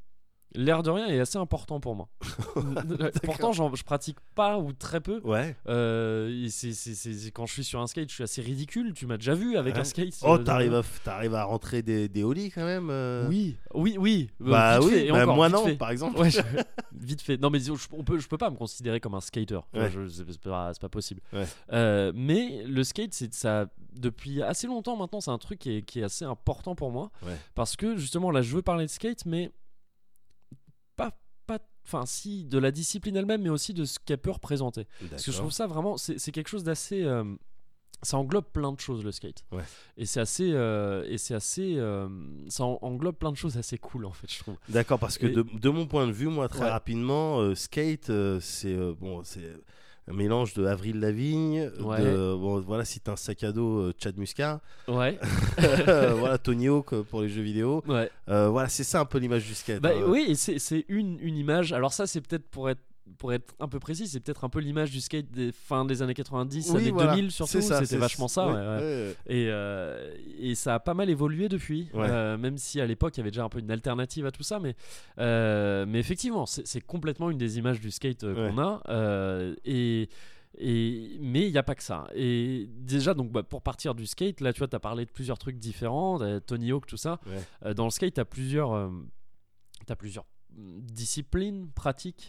[0.55, 2.09] l'air de rien, est assez important pour moi.
[3.23, 5.21] Pourtant, je pratique pas ou très peu.
[5.25, 5.57] Ouais.
[5.69, 8.93] Euh, c'est- c'est- c'est- c'est- quand je suis sur un skate, je suis assez ridicule.
[8.95, 9.81] Tu m'as déjà vu avec Ouais.
[9.81, 10.15] un skate.
[10.23, 13.97] Oh, euh, t'arrives à, t'arrives à rentrer des, des ollies quand même euh Oui, oui,
[13.99, 14.31] oui.
[14.41, 15.77] Bah vite oui, fait, et bah encore, moi non, fait.
[15.77, 16.19] par exemple.
[16.21, 16.41] Ouais, je-
[16.93, 17.37] vite fait.
[17.37, 19.61] Non, mais je, on peut, je peux pas me considérer comme un skater.
[19.75, 21.21] Je- c'est pas, c'est pas possible.
[21.33, 21.47] Ouais.
[21.73, 23.67] Euh, mais le skate, c'est ça.
[23.97, 27.11] Depuis assez longtemps maintenant, c'est un truc qui est, qui est assez important pour moi.
[27.25, 27.37] Ouais.
[27.55, 29.53] Parce que justement, là, je veux parler de skate, mais
[31.47, 31.59] pas.
[31.87, 34.87] Enfin, si, de la discipline elle-même, mais aussi de ce qu'elle peut représenter.
[35.11, 37.03] Parce que je trouve ça vraiment, c'est quelque chose d'assez.
[37.03, 37.25] euh,
[38.03, 39.45] ça englobe plein de choses le skate.
[39.51, 39.63] Ouais.
[39.97, 42.07] Et c'est assez, euh, et c'est assez, euh,
[42.49, 44.57] ça en- englobe plein de choses assez cool en fait, je trouve.
[44.69, 46.71] D'accord, parce que Et- de, de mon point de vue, moi, très Ouais.
[46.71, 49.57] rapidement, skate, c'est bon, c'est
[50.09, 52.01] un mélange de Avril Lavigne, Ouais.
[52.03, 55.19] de bon, voilà, si t'as un sac à dos, euh, Chad Muscat, Ouais.
[56.17, 57.83] voilà, Tony Hawk euh, pour les jeux vidéo.
[57.89, 58.11] ouais.
[58.29, 59.81] Euh, voilà, c'est ça un peu l'image du skate.
[59.81, 60.05] Bah hein.
[60.09, 61.73] oui, c'est une, une image.
[61.73, 62.81] Alors ça, c'est peut-être pour être
[63.19, 66.01] pour être un peu précis, c'est peut-être un peu l'image du skate des fins des
[66.03, 67.61] années 90, Oui, années voilà, 2000 surtout.
[67.61, 68.47] C'était vachement ça.
[68.47, 68.77] ouais, ouais, ouais.
[68.79, 73.17] ouais, Et, euh, et ça a pas mal évolué depuis, euh, même si à l'époque
[73.17, 74.59] il y avait déjà un peu une alternative à tout ça.
[74.59, 74.75] Mais,
[75.19, 78.81] euh, mais effectivement, c'est complètement une des images du skate qu'on a.
[79.65, 80.09] et,
[80.57, 82.07] et, mais il n'y a pas que ça.
[82.15, 85.11] Et déjà, donc, bah, pour partir du skate, là tu vois, tu as parlé de
[85.11, 87.19] plusieurs trucs différents, Tony Hawk, tout ça.
[87.27, 87.33] Ouais.
[87.67, 88.73] Euh, dans le skate, tu as plusieurs.
[88.73, 88.89] euh,
[89.87, 90.25] t'as plusieurs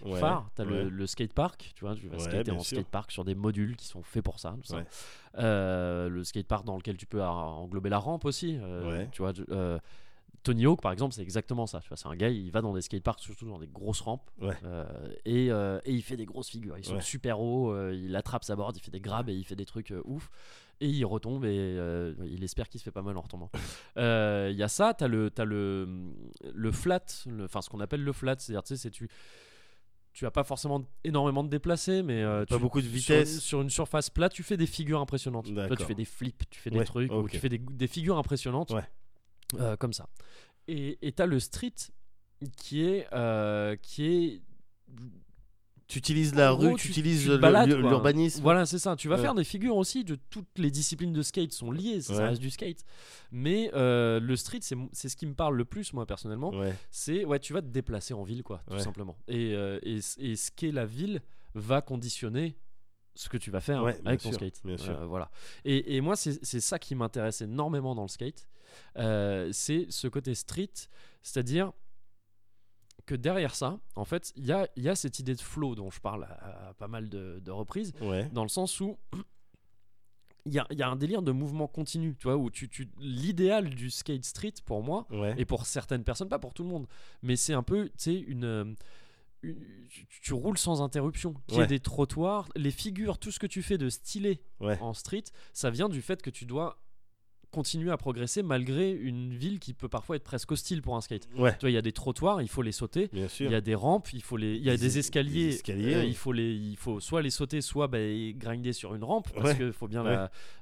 [0.05, 0.84] Ouais, phares t'as ouais.
[0.86, 2.78] le, le skatepark tu vois tu vas Ouais, skater en sûr.
[2.78, 4.78] skatepark sur des modules qui sont faits pour ça, tout ça.
[5.38, 9.78] Euh, le skatepark dans lequel tu peux englober la rampe aussi euh, tu vois euh,
[10.43, 12.73] Tony Hawk par exemple c'est exactement ça tu vois c'est un gars il va dans
[12.73, 14.30] des skateparks surtout dans des grosses rampes
[14.63, 14.86] euh,
[15.26, 18.76] et, et il fait des grosses figures ils sont super hauts il attrape sa board
[18.78, 20.30] il fait des grabs et il fait des trucs ouf
[20.82, 23.49] et il retombe et euh, il espère qu'il se fait pas mal en retombant.
[23.97, 25.88] Euh, Il y a ça, t'as le, as le,
[26.53, 27.03] le flat,
[27.43, 29.09] enfin ce qu'on appelle le flat, c'est-à-dire tu sais, c'est tu,
[30.13, 33.39] tu as pas forcément énormément de déplacés, mais euh, Pas tu- beaucoup de sur- vitesse.
[33.39, 35.53] Sur, une surface plate, tu fais des figures impressionnantes.
[35.53, 37.88] Toi, tu fais des flips, tu fais des Ouais, trucs, ou tu fais des, des
[37.88, 38.84] figures impressionnantes, Ouais.
[39.59, 40.07] euh, comme ça.
[40.67, 41.73] Et et t'as le street
[42.57, 44.41] qui est, euh, qui est
[45.88, 48.42] Tu utilises la gros, rue, tu- tu utilises l'urbanisme.
[48.42, 48.96] Voilà, c'est ça.
[48.96, 49.22] Tu vas Ouais.
[49.22, 52.30] faire des figures aussi de toutes les disciplines de skate sont liées, ça Ouais.
[52.30, 52.84] reste du skate.
[53.32, 56.50] Mais euh, le street, c'est ce qui me parle le plus, moi, personnellement.
[56.50, 56.74] Ouais.
[56.90, 59.16] C'est, ouais, tu vas te déplacer en ville, quoi, tout simplement.
[59.28, 61.22] Et, euh, et, et ce qu'est la ville
[61.54, 62.58] va conditionner
[63.14, 64.62] ce que tu vas faire Ouais, avec ton sûr, skate.
[64.66, 65.00] bien sûr.
[65.00, 65.30] Euh, voilà.
[65.66, 68.48] Et, et moi, c'est c'est ça qui m'intéresse énormément dans le skate.
[68.98, 70.72] Euh, c'est ce côté street,
[71.22, 71.72] c'est-à-dire
[73.06, 75.76] que derrière ça, en fait, il y a, il y a cette idée de flow
[75.76, 78.28] dont je parle à, à pas mal de, de reprises, Ouais.
[78.34, 78.97] dans le sens où
[80.47, 82.70] il y a, il y a un délire de mouvement continu, tu vois, où tu,
[82.70, 85.34] tu, l'idéal du skate street pour moi, Ouais.
[85.38, 86.88] et pour certaines personnes, pas pour tout le monde,
[87.24, 88.76] mais c'est un peu, tu sais, une, euh,
[89.89, 91.68] tu, tu roules sans interruption, qu'il y ait Ouais.
[91.68, 94.78] des trottoirs, les figures, tout ce que tu fais de stylé Ouais.
[94.82, 96.80] en street, ça vient du fait que tu dois
[97.56, 101.28] continuer à progresser malgré une ville qui peut parfois être presque hostile pour un skate.
[101.38, 101.53] Ouais.
[101.53, 103.10] Tu vois, il y a des trottoirs, il faut les sauter.
[103.14, 103.49] Bien sûr.
[103.49, 105.47] Il y a des rampes, il faut les, il y a Des des, es- escaliers,
[105.49, 106.08] des escaliers, euh, oui.
[106.10, 107.97] il faut les, il faut soit les sauter, soit bah,
[108.36, 109.56] grinder sur une rampe parce Ouais.
[109.58, 110.03] qu'il faut bien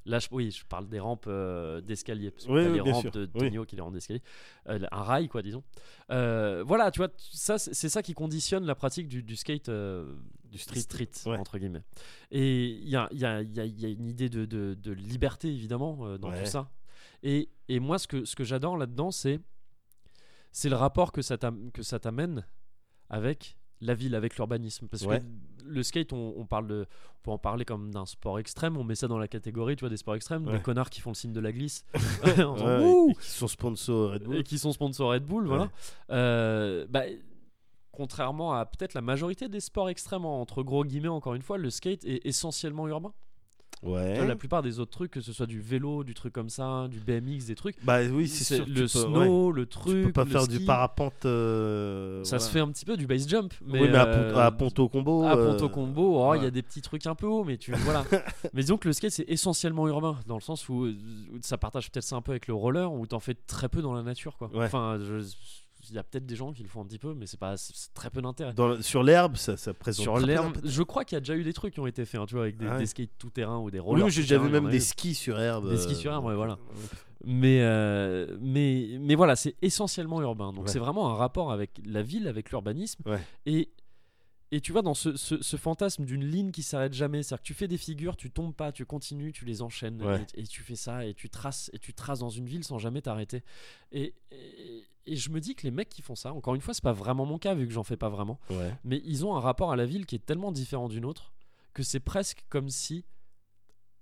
[0.05, 3.01] la, je, oui, je parle des rampes euh, d'escalier parce que Oui, oui, bien rampes
[3.03, 3.11] sûr.
[3.11, 3.39] de Oui.
[3.47, 4.21] Tonio qui les rampes d'escalier,
[4.69, 5.63] Euh, un rail quoi, disons.
[6.11, 9.69] Euh, voilà, tu vois, ça c'est ça qui conditionne la pratique du, du skate
[10.51, 10.81] Du street.
[10.81, 11.37] street, Ouais.
[11.37, 11.81] entre guillemets.
[12.31, 14.29] Et il y a, il y, a, il y a- il y a une idée
[14.29, 16.43] de, de- de liberté évidemment euh, dans Ouais.
[16.43, 16.69] tout ça.
[17.23, 19.39] Et, et moi, ce que, ce que j'adore là-dedans, c'est
[20.51, 22.45] c'est le rapport que ça t'am- que ça t'amène
[23.09, 24.87] avec la ville, avec l'urbanisme.
[24.87, 25.19] Parce Ouais.
[25.19, 25.25] que
[25.65, 28.77] le skate, on, on parle de, on peut en parler comme d'un sport extrême.
[28.77, 30.53] On met ça dans la catégorie, tu vois, des sports extrêmes, Ouais.
[30.57, 31.85] des connards qui font le signe de la glisse
[32.23, 34.35] en faisant Ouais, Wouh et qui sont sponsors Red Bull.
[34.37, 35.71] et qui sont sponsors Red Bull, voilà.
[36.11, 37.03] Euh, bah,
[37.91, 41.69] contrairement à peut-être la majorité des sports extrêmes, entre gros guillemets, encore une fois, le
[41.69, 43.13] skate est essentiellement urbain.
[43.83, 44.25] Tu Ouais.
[44.27, 46.99] la plupart des autres trucs, que ce soit du vélo, du truc comme ça, du
[46.99, 48.65] BMX, des trucs, Bah oui, c'est c'est sûr.
[48.65, 49.53] tu le peux- snow, ouais.
[49.55, 51.25] le Tu truc, peux pas le faire du ski, parapente.
[51.25, 54.35] euh, Ça se fait un petit peu du base jump, mais, oui, mais à, euh,
[54.37, 55.23] à Ponto Combo.
[55.23, 57.57] à euh, Ponto Combo, oh, il y a des petits trucs un peu hauts, mais
[57.57, 58.03] tu voilà.
[58.53, 60.93] mais disons que le skate c'est essentiellement urbain, dans le sens où, où
[61.41, 63.93] ça partage peut-être ça un peu avec le roller, où t'en fais très peu dans
[63.93, 64.49] la nature, quoi.
[64.55, 65.25] Enfin, je-
[65.89, 67.57] il y a peut-être des gens qui le font un petit peu, mais c'est pas,
[67.57, 68.53] c'est très peu d'intérêt.
[68.53, 70.03] Dans sur l'herbe, ça, ça présente.
[70.03, 72.21] Sur l'herbe, je crois qu'il y a déjà eu des trucs qui ont été faits,
[72.21, 72.79] hein, tu vois, avec des, Ah ouais.
[72.79, 74.05] des skates tout terrain ou des rollers.
[74.05, 74.81] oui, j'ai tout déjà vu même a des eu.
[74.81, 75.69] skis sur herbe.
[75.69, 76.53] Des skis euh, sur herbe, ouais, voilà.
[76.53, 76.85] euh,
[77.25, 80.51] Mais, euh, mais, mais voilà, c'est essentiellement urbain.
[80.53, 80.71] Donc Ouais.
[80.71, 83.01] c'est vraiment un rapport avec la ville, avec l'urbanisme.
[83.05, 83.19] Ouais.
[83.45, 83.69] Et,
[84.55, 87.47] et tu vois, dans ce, ce- ce fantasme d'une ligne qui s'arrête jamais, c'est-à-dire que
[87.47, 90.25] tu fais des figures, tu tombes pas, tu continues, tu les enchaînes, Ouais.
[90.35, 92.77] et, et tu fais ça, et tu traces, et tu traces dans une ville sans
[92.77, 93.43] jamais t'arrêter.
[93.91, 96.73] Et, et, et je me dis que les mecs qui font ça, encore une fois,
[96.73, 98.73] c'est pas vraiment mon cas vu que j'en fais pas vraiment, Ouais.
[98.83, 101.33] mais ils ont un rapport à la ville qui est tellement différent d'une autre
[101.73, 103.03] que c'est presque comme si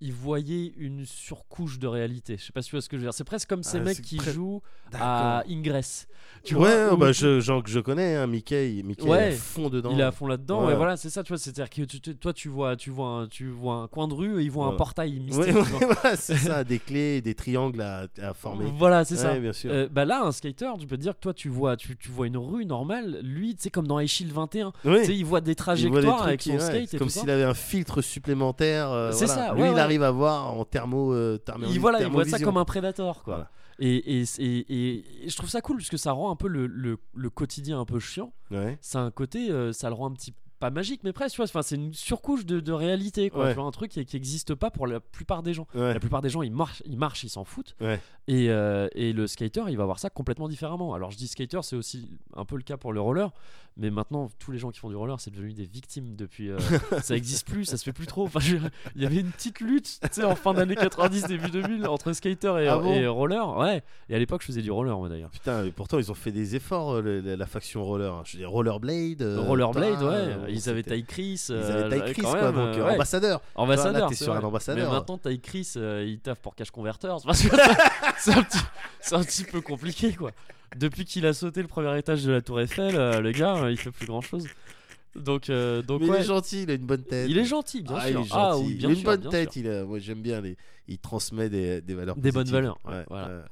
[0.01, 2.37] ils voyaient une surcouche de réalité.
[2.37, 3.13] Je sais pas si tu vois ce que je veux dire.
[3.13, 4.61] C'est presque comme ces Ah, mecs qui jouent
[4.93, 6.07] à Ingress.
[6.43, 9.29] Tu ouais, vois, où bah, tu- je, genre que je connais, hein, Mickey, Mickey Ouais.
[9.29, 9.91] est à fond dedans.
[9.93, 10.65] il est à fond là-dedans.
[10.65, 10.73] Ouais.
[10.73, 11.23] Et voilà, c'est ça.
[11.23, 13.87] Tu vois, c'est-à-dire que tu- tu- toi, tu vois, tu vois, un, tu vois un
[13.87, 17.81] coin de rue et ils voient un portail voilà, c'est ça, des clés, des triangles
[17.81, 18.65] à, à former.
[18.77, 19.37] Voilà, c'est ça.
[19.37, 19.71] Bien sûr.
[19.71, 22.27] Euh, bah là, un skater, tu peux te dire que toi, tu vois, tu, vois
[22.27, 23.19] une rue normale.
[23.23, 24.99] Lui, tu sais, comme dans Shield 21, oui.
[25.01, 27.29] tu sais, il voit des Il voit des trajectoires trucs avec son skate comme s'il
[27.29, 28.89] avait un filtre supplémentaire.
[28.91, 29.53] euh, C'est ça,
[29.91, 31.13] Arrive à voir en thermo.
[31.13, 33.35] euh, thermo- il, voilà, il voit ça comme un prédateur, quoi.
[33.35, 33.51] Voilà.
[33.79, 36.67] Et, et, et- et je trouve ça cool parce que ça rend un peu le,
[36.67, 38.31] le- le quotidien un peu chiant.
[38.51, 38.77] Ouais.
[38.81, 41.45] C'est un côté, euh, ça le rend un petit pas magique, mais presque, tu vois.
[41.45, 43.45] Enfin, c'est une surcouche de, de réalité, quoi.
[43.45, 43.49] Ouais.
[43.53, 45.65] Tu vois, un truc qui n'existe pas pour la plupart des gens.
[45.73, 45.91] Ouais.
[45.95, 47.75] La plupart des gens, ils marchent, ils marchent, ils s'en foutent.
[48.27, 50.93] Et, euh, et le skater, il va voir ça complètement différemment.
[50.93, 53.31] Alors, je dis skater, c'est aussi un peu le cas pour le roller,
[53.81, 56.49] mais maintenant, tous les gens qui font du roller, c'est devenu des victimes depuis.
[56.49, 56.57] euh,
[57.01, 58.25] ça existe plus, ça se fait plus trop.
[58.25, 58.57] Enfin, je-
[58.95, 62.13] il y avait une petite lutte, tu sais, en fin d'année 90, début 2000, entre
[62.13, 63.57] skater et, Ah bon et roller.
[63.57, 63.81] Ouais.
[64.09, 65.31] Et à l'époque, je faisais du roller, moi d'ailleurs.
[65.31, 68.13] Putain, et pourtant ils ont fait des efforts, euh, le- la, la faction roller.
[68.13, 68.21] hein.
[68.25, 69.21] Je dire, rollerblade.
[69.23, 70.13] euh, Rollerblade, putain, ouais.
[70.15, 71.45] euh, ils avaient Ty Chris.
[71.49, 72.93] Ils avaient Ty Chris, quoi, donc ouais.
[72.93, 73.41] ambassadeur.
[73.55, 74.01] Ambassadeur.
[74.03, 74.87] Là, t'es c'est sur un ambassadeur.
[74.91, 77.17] Mais maintenant, Ty Chris, il taffe pour Cash Converters.
[77.25, 77.55] Parce que
[78.19, 78.57] c'est un, petit-
[78.99, 80.31] c'est un petit peu compliqué, quoi.
[80.77, 83.71] Depuis qu'il a sauté le premier étage de la Tour Eiffel, euh, le gars, euh,
[83.71, 84.47] il fait plus grand chose.
[85.15, 86.17] Donc, euh, donc Mais ouais.
[86.19, 87.29] il est gentil, il a une bonne tête.
[87.29, 88.09] Il est gentil, bien Ah, sûr.
[88.09, 88.31] il est gentil.
[88.33, 89.51] Ah, oui, il bien a une sûr, bonne bien tête.
[89.51, 89.61] sûr.
[89.61, 90.39] Il a- moi j'aime bien.
[90.39, 90.55] Les...
[90.87, 92.53] Il transmet des, des valeurs Des bonnes positives.
[92.53, 93.43] valeurs, ouais, voilà.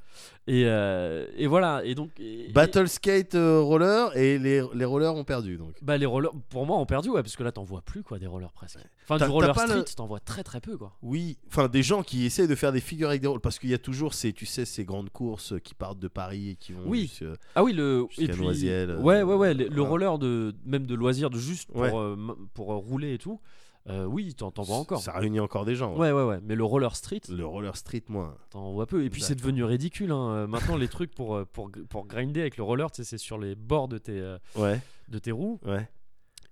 [0.46, 1.82] Et, euh, et voilà.
[1.84, 2.10] Et donc.
[2.18, 5.74] et- Battle skate euh, roller et les, les rollers ont perdu donc.
[5.82, 8.18] Bah les rollers, pour moi, ont perdu, ouais, parce que là, t'en vois plus, quoi,
[8.18, 8.78] des rollers presque.
[9.08, 10.92] Enfin, du roller pas le- street, t'en vois très très peu, quoi.
[11.02, 13.70] Oui, enfin des gens qui essaient de faire des figures avec des rollers parce qu'il
[13.70, 16.72] y a toujours ces, tu sais, ces grandes courses qui partent de Paris et qui
[16.72, 17.02] vont Oui.
[17.02, 20.86] jusque- Ah oui, le et puis Noisiel, euh, ouais, ouais, ouais, le, roller de même
[20.86, 21.92] de loisirs, de juste pour Ouais.
[21.94, 22.16] euh,
[22.54, 23.40] pour euh, rouler et tout.
[23.88, 25.00] Euh, oui, t'en vois encore.
[25.00, 25.96] Ça réunit encore des gens.
[25.96, 26.38] Ouais, ouais, ouais.
[26.42, 28.36] Mais le roller street, Le roller street, moins.
[28.50, 29.04] t'en vois peu.
[29.04, 30.12] Et puis c'est devenu ridicule.
[30.12, 30.30] hein.
[30.30, 33.54] Euh, Maintenant, les trucs pour euh, pour pour grinder avec le roller, c'est sur les
[33.54, 35.88] bords de tes euh, Ouais, de tes roues ouais,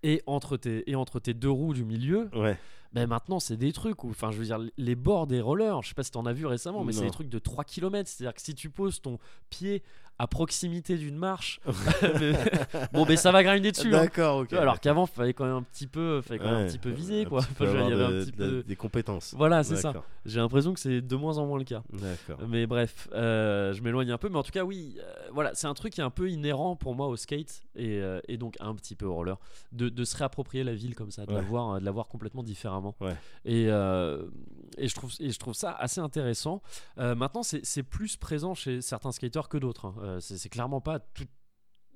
[0.03, 2.31] et entre tes et entre tes deux roues du milieu.
[2.35, 2.57] ouais.
[2.95, 5.89] Ben maintenant, c'est des trucs où, enfin, je veux dire, les bords des rollers, je
[5.91, 8.09] sais pas si t'en as vu récemment, mais c'est des trucs de 3 km.
[8.09, 9.19] C'est-à-dire que si tu poses ton
[9.51, 9.83] pied
[10.19, 11.61] à proximité d'une marche,
[12.03, 12.33] mais-
[12.93, 13.89] bon, ben ça va grinder dessus.
[13.95, 14.03] hein.
[14.03, 14.53] D'accord, ok.
[14.53, 17.25] Alors qu'avant, fallait quand même un petit peu, fallait quand même un petit peu viser,
[17.25, 17.41] quoi.
[17.57, 18.63] peu Enfin, il y avait un de- petit de- peu.
[18.65, 19.35] des compétences.
[19.37, 19.93] Voilà, c'est ça.
[20.25, 21.83] J'ai l'impression que c'est de moins en moins le cas.
[21.93, 22.47] D'accord.
[22.49, 25.67] Mais bref, euh, je m'éloigne un peu, mais en tout cas, oui, euh, voilà, c'est
[25.67, 28.57] un truc qui est un peu inhérent pour moi au skate et, euh, et donc
[28.61, 29.39] un petit peu au roller,
[29.73, 32.43] de, de se réapproprier la ville comme ça, de, la voir, de la voir complètement
[32.43, 32.95] différemment.
[33.01, 33.15] Ouais.
[33.45, 33.69] Et,
[34.79, 36.63] et, je trouve, et je trouve ça assez intéressant.
[36.99, 39.87] Euh, maintenant, c'est plus présent chez certains skateurs que d'autres.
[39.87, 39.95] hein.
[40.03, 41.25] Euh, c'est clairement pas tout.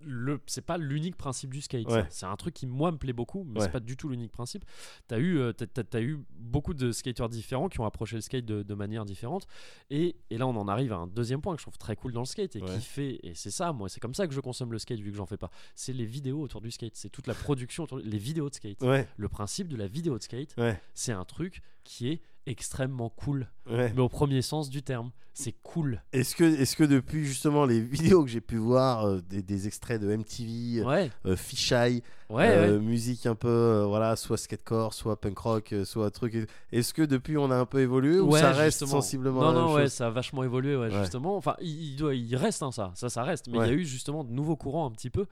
[0.05, 1.87] Le, c'est pas l'unique principe du skate.
[1.87, 2.05] Ouais.
[2.11, 3.67] C'est un truc qui moi me plaît beaucoup, mais Ouais.
[3.67, 4.65] c'est pas du tout l'unique principe.
[5.07, 8.65] T'as eu, euh, t'as eu beaucoup de skateurs différents qui ont approché le skate de,
[8.65, 9.47] de manière différente.
[9.91, 12.13] Et, et là, on en arrive à un deuxième point que je trouve très cool
[12.13, 12.75] dans le skate et Ouais.
[12.75, 15.13] qui fait, et c'est ça, moi, c'est comme ça que je consomme le skate vu
[15.13, 15.51] que j'en fais pas.
[15.77, 18.83] C'est les vidéos autour du skate, c'est toute la production autour, les vidéos de skate.
[19.17, 20.57] Le principe de la vidéo de skate,
[20.95, 23.93] c'est un truc qui est extrêmement cool, ouais.
[23.95, 26.03] mais au premier sens du terme, c'est cool.
[26.13, 29.67] Est-ce que, est que depuis justement les vidéos que j'ai pu voir, euh, des, des
[29.67, 34.93] extraits de MTV, Ouais, euh, Fisheye, ouais, euh, musique un peu, euh, voilà, soit skatecore,
[34.93, 36.37] soit punk rock, euh, soit truc.
[36.71, 39.01] Est-ce que depuis on a un peu évolué ou ça reste justement.
[39.01, 41.37] sensiblement Non, la même non, ouais, chose ça a vachement évolué, justement.
[41.37, 43.49] Enfin, il, il doit, il reste, hein, ça, ça, ça reste.
[43.49, 45.25] Mais il y a eu justement de nouveaux courants un petit peu.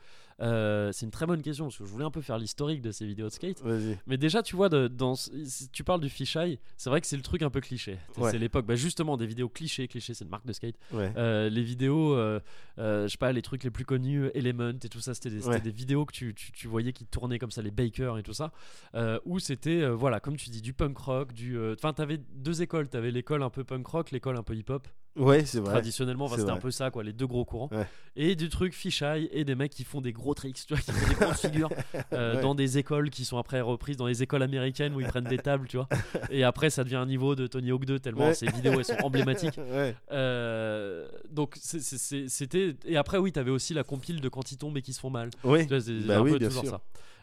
[0.42, 2.92] Euh, c'est une très bonne question parce que je voulais un peu faire l'historique de
[2.92, 3.62] ces vidéos de skate.
[4.06, 7.16] Mais déjà, tu vois, de- dans, si tu parles du fisheye, c'est vrai que c'est
[7.16, 7.98] le truc un peu cliché.
[8.24, 8.30] Ouais.
[8.30, 9.88] C'est l'époque, bah, justement, des vidéos clichés.
[9.88, 10.76] Cliché, c'est une marque de skate.
[10.92, 11.12] Ouais.
[11.16, 12.40] Euh, les vidéos, euh,
[12.78, 15.46] euh, je sais pas, les trucs les plus connus, Element et tout ça, c'était des,
[15.46, 15.60] Ouais.
[15.60, 18.32] des vidéos que tu, tu, tu voyais qui tournaient comme ça, les Bakers et tout
[18.34, 18.52] ça,
[18.94, 21.58] euh, où c'était, voilà, comme tu dis, du punk rock, du.
[21.72, 22.88] Enfin, t'avais deux écoles.
[22.88, 24.88] T'avais l'école un peu punk rock, l'école un peu hip hop.
[25.16, 25.70] Ouais, c'est vrai.
[25.72, 27.68] Traditionnellement, enfin, c'est c'était un peu ça, quoi, les deux gros courants.
[27.72, 27.86] Ouais.
[28.16, 30.92] Et du truc fisheye et des mecs qui font des gros tricks, tu vois, qui
[30.92, 31.70] font des grosses figures
[32.12, 32.40] euh, Ouais.
[32.42, 35.38] dans des écoles qui sont après reprises dans les écoles américaines où ils prennent des
[35.38, 35.88] tables, tu vois.
[36.30, 38.34] Et après, ça devient un niveau de Tony Hawk 2 tellement Ouais.
[38.34, 39.58] ces vidéos elles sont emblématiques.
[40.12, 44.82] Euh, donc c'était et après oui t'avais aussi la compile de quand ils tombent et
[44.82, 45.66] qui se font mal Oui.
[45.66, 46.70] Tu vois, Bah un oui, peu bien toujours sûr.
[46.72, 46.80] ça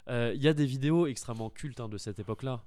[0.09, 2.61] il y a des vidéos extrêmement cultes hein, de cette époque là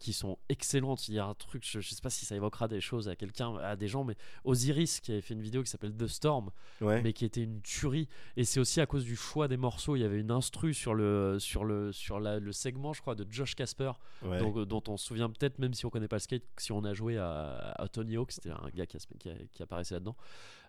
[0.00, 2.68] qui sont excellentes il y a un truc je, je sais pas si ça évoquera
[2.68, 5.70] des choses à quelqu'un à des gens mais Osiris qui avait fait une vidéo qui
[5.70, 7.00] s'appelle The Storm Ouais.
[7.02, 10.00] mais qui était une tuerie et c'est aussi à cause du choix des morceaux il
[10.00, 13.26] y avait une instru sur le sur le sur la- le segment je crois de
[13.30, 13.92] Josh Casper
[14.22, 14.40] Ouais.
[14.42, 16.84] euh, dont on se souvient peut-être même si on connaît pas le skate si on
[16.84, 19.94] a joué à, à Tony Hawk c'était un gars qui, a- qui, a- qui apparaissait
[19.94, 20.16] là-dedans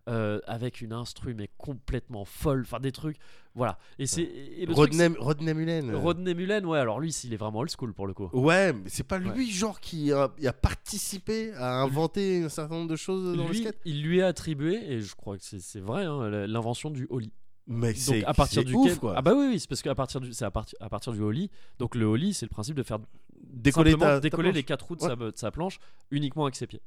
[0.07, 3.17] euh, avec une instru mais complètement folle enfin des trucs
[3.55, 5.93] voilà et c'est et le truc, Rodney, Mullen.
[5.95, 8.87] Rodney Mullen ouais alors lui il est vraiment old school pour le coup Ouais, mais
[8.89, 9.45] c'est pas lui, Ouais.
[9.45, 13.77] genre, qui a, a participé à inventer un certain nombre de choses dans le skate.
[13.85, 17.33] il lui a attribué et je crois que c'est vrai hein, l'invention du ollie
[17.67, 19.13] Mais c'est à partir duquel ouf, quoi.
[19.17, 21.21] ah bah oui, oui c'est parce qu'à partir du c'est à, partir à partir du
[21.21, 21.49] ollie
[21.79, 22.99] donc le ollie c'est le principe de faire
[23.43, 25.79] décoller ta, décoller les quatre roues de, sa, de sa planche
[26.11, 26.81] uniquement avec ses pieds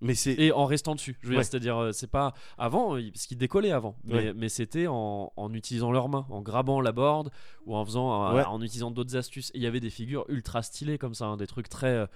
[0.00, 1.16] Mais c'est et en restant dessus.
[1.22, 1.40] Je veux Ouais.
[1.42, 4.32] dire, c'est-à-dire, euh, c'est pas avant, il- parce qu'ils décollaient avant, mais, Ouais.
[4.34, 7.30] mais c'était en, en utilisant leurs mains, en grabant la board
[7.66, 8.44] ou en faisant, euh, Ouais.
[8.44, 9.50] en utilisant d'autres astuces.
[9.54, 12.06] Il y avait des figures ultra stylées comme ça, hein, des trucs très euh,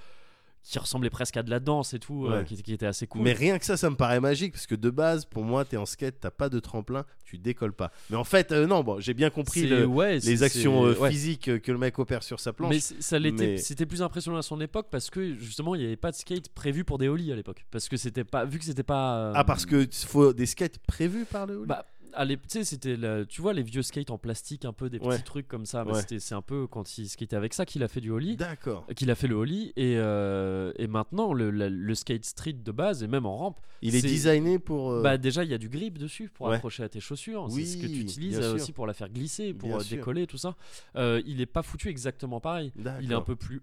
[0.62, 3.22] qui ressemblaient presque à de la danse et tout, euh, qui, qui étaient assez cool.
[3.22, 5.78] Mais rien que ça, ça me paraît magique parce que de base, pour moi, t'es
[5.78, 7.90] en skate, t'as pas de tremplin, tu décolles pas.
[8.10, 11.10] Mais en fait, euh, non, bon, j'ai bien compris le- ouais, les actions euh, ouais.
[11.10, 12.70] physiques que le mec opère sur sa planche.
[12.74, 15.78] Mais c- ça l'était, mais- c'était plus impressionnant à son époque parce que justement il
[15.80, 17.64] n'y avait pas de skate prévu pour des ollies à l'époque.
[17.70, 19.32] Parce que c'était pas, vu que c'était pas.
[19.34, 21.86] Ah, parce que faut des skates prévus par le Bah,
[22.64, 22.96] c'était
[23.28, 25.18] tu vois les vieux skates en plastique, un peu des petits Ouais.
[25.18, 25.84] trucs comme ça.
[25.86, 26.02] Ouais.
[26.18, 28.36] c'est un peu quand il skatait avec ça qu'il a fait du ollie.
[28.36, 28.86] D'accord.
[28.96, 32.72] qu'il a fait le ollie et, euh, et maintenant le, la- le skate street de
[32.72, 34.90] base et même en rampe Il est designé pour.
[34.92, 36.56] euh, bah déjà il y a du grip dessus pour Ouais.
[36.56, 39.08] accrocher à tes chaussures Oui, c'est ce que tu utilises euh, aussi pour la faire
[39.08, 39.96] glisser pour Bien sûr.
[39.96, 40.56] décoller tout ça
[40.96, 43.62] Euh, il est pas foutu exactement pareil il est un peu plus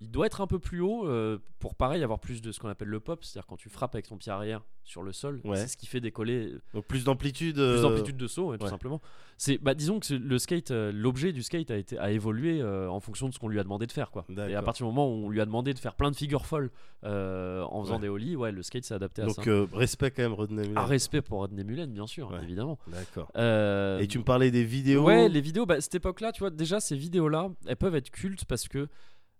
[0.00, 2.68] il doit être un peu plus haut euh, pour pareil avoir plus de ce qu'on
[2.68, 5.56] appelle le pop c'est-à-dire quand tu frappes avec ton pied arrière sur le sol Ouais.
[5.56, 7.54] c'est ce qui fait décoller Donc plus d'amplitude.
[7.54, 8.70] plus euh, d'amplitude de saut ouais, tout ouais.
[8.70, 9.00] simplement
[9.38, 12.88] c'est bah disons que le skate euh, l'objet du skate a été a évolué euh,
[12.90, 14.92] en fonction de ce qu'on lui a demandé de faire quoi et à partir du
[14.92, 16.70] moment où on lui a demandé de faire plein de figures folles
[17.04, 20.10] euh, en faisant des ollies ouais le skate s'est adapté à ça Donc euh, respect
[20.10, 20.78] quand même Rodney Mullen.
[20.78, 23.30] un respect pour Rodney Mullen bien sûr évidemment D'accord.
[23.36, 25.04] Euh, Et tu me parlais des vidéos.
[25.04, 27.96] ouais les vidéos bah, cette époque là tu vois déjà ces vidéos là elles peuvent
[27.96, 28.88] être cultes parce que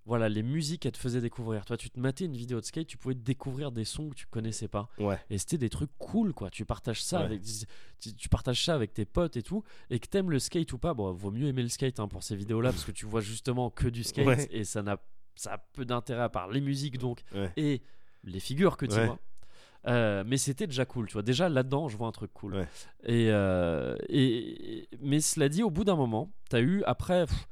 [0.06, 2.86] voilà les musiques elles te faisaient découvrir toi tu te matais une vidéo de skate
[2.86, 5.18] tu pouvais découvrir des sons que tu connaissais pas Ouais.
[5.30, 7.24] et c'était des trucs cool quoi tu partages ça Ouais.
[7.26, 7.42] avec
[8.00, 10.78] tu, tu partages ça avec tes potes et tout et que t'aimes le skate ou
[10.78, 13.04] pas bon vaut mieux aimer le skate hein, pour ces vidéos là parce que tu
[13.04, 14.48] vois justement que du skate Ouais.
[14.50, 14.98] et ça n'a
[15.34, 17.20] ça a peu d'intérêt à part les musiques donc
[17.56, 17.82] et
[18.24, 19.18] les figures que tu vois
[19.88, 21.22] Euh, mais c'était déjà cool, tu vois.
[21.22, 22.66] Déjà là-dedans, je vois un truc cool.
[23.04, 27.46] Et, euh, et, et- mais cela dit, au bout d'un moment, t'as eu après, pff,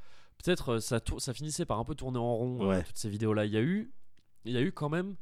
[0.45, 2.63] peut-être euh, ça, ça finissait par un peu tourner en rond.
[2.63, 2.83] euh, Ouais.
[2.83, 3.91] toutes ces vidéos-là, il y a eu,
[4.45, 5.17] il y a eu quand même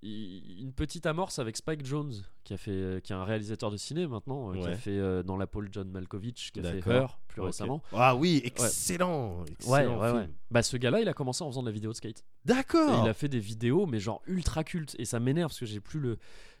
[0.00, 3.76] une petite amorce avec Spike Jones, qui a fait, euh, qui est un réalisateur de
[3.76, 6.88] ciné maintenant, qui a fait euh, dans la Paul John Malkovich, qui a fait.
[6.88, 7.82] Her plus récemment.
[7.92, 9.40] Ah oui, excellent.
[9.40, 10.32] Ouais, excellent ouais, film.
[10.52, 12.22] Bah ce gars-là, il a commencé en faisant de la vidéo de skate.
[12.44, 13.02] D'accord.
[13.04, 14.94] il a fait des vidéos, mais genre ultra cultes.
[15.00, 16.18] Et ça m'énerve parce que j'ai plus le.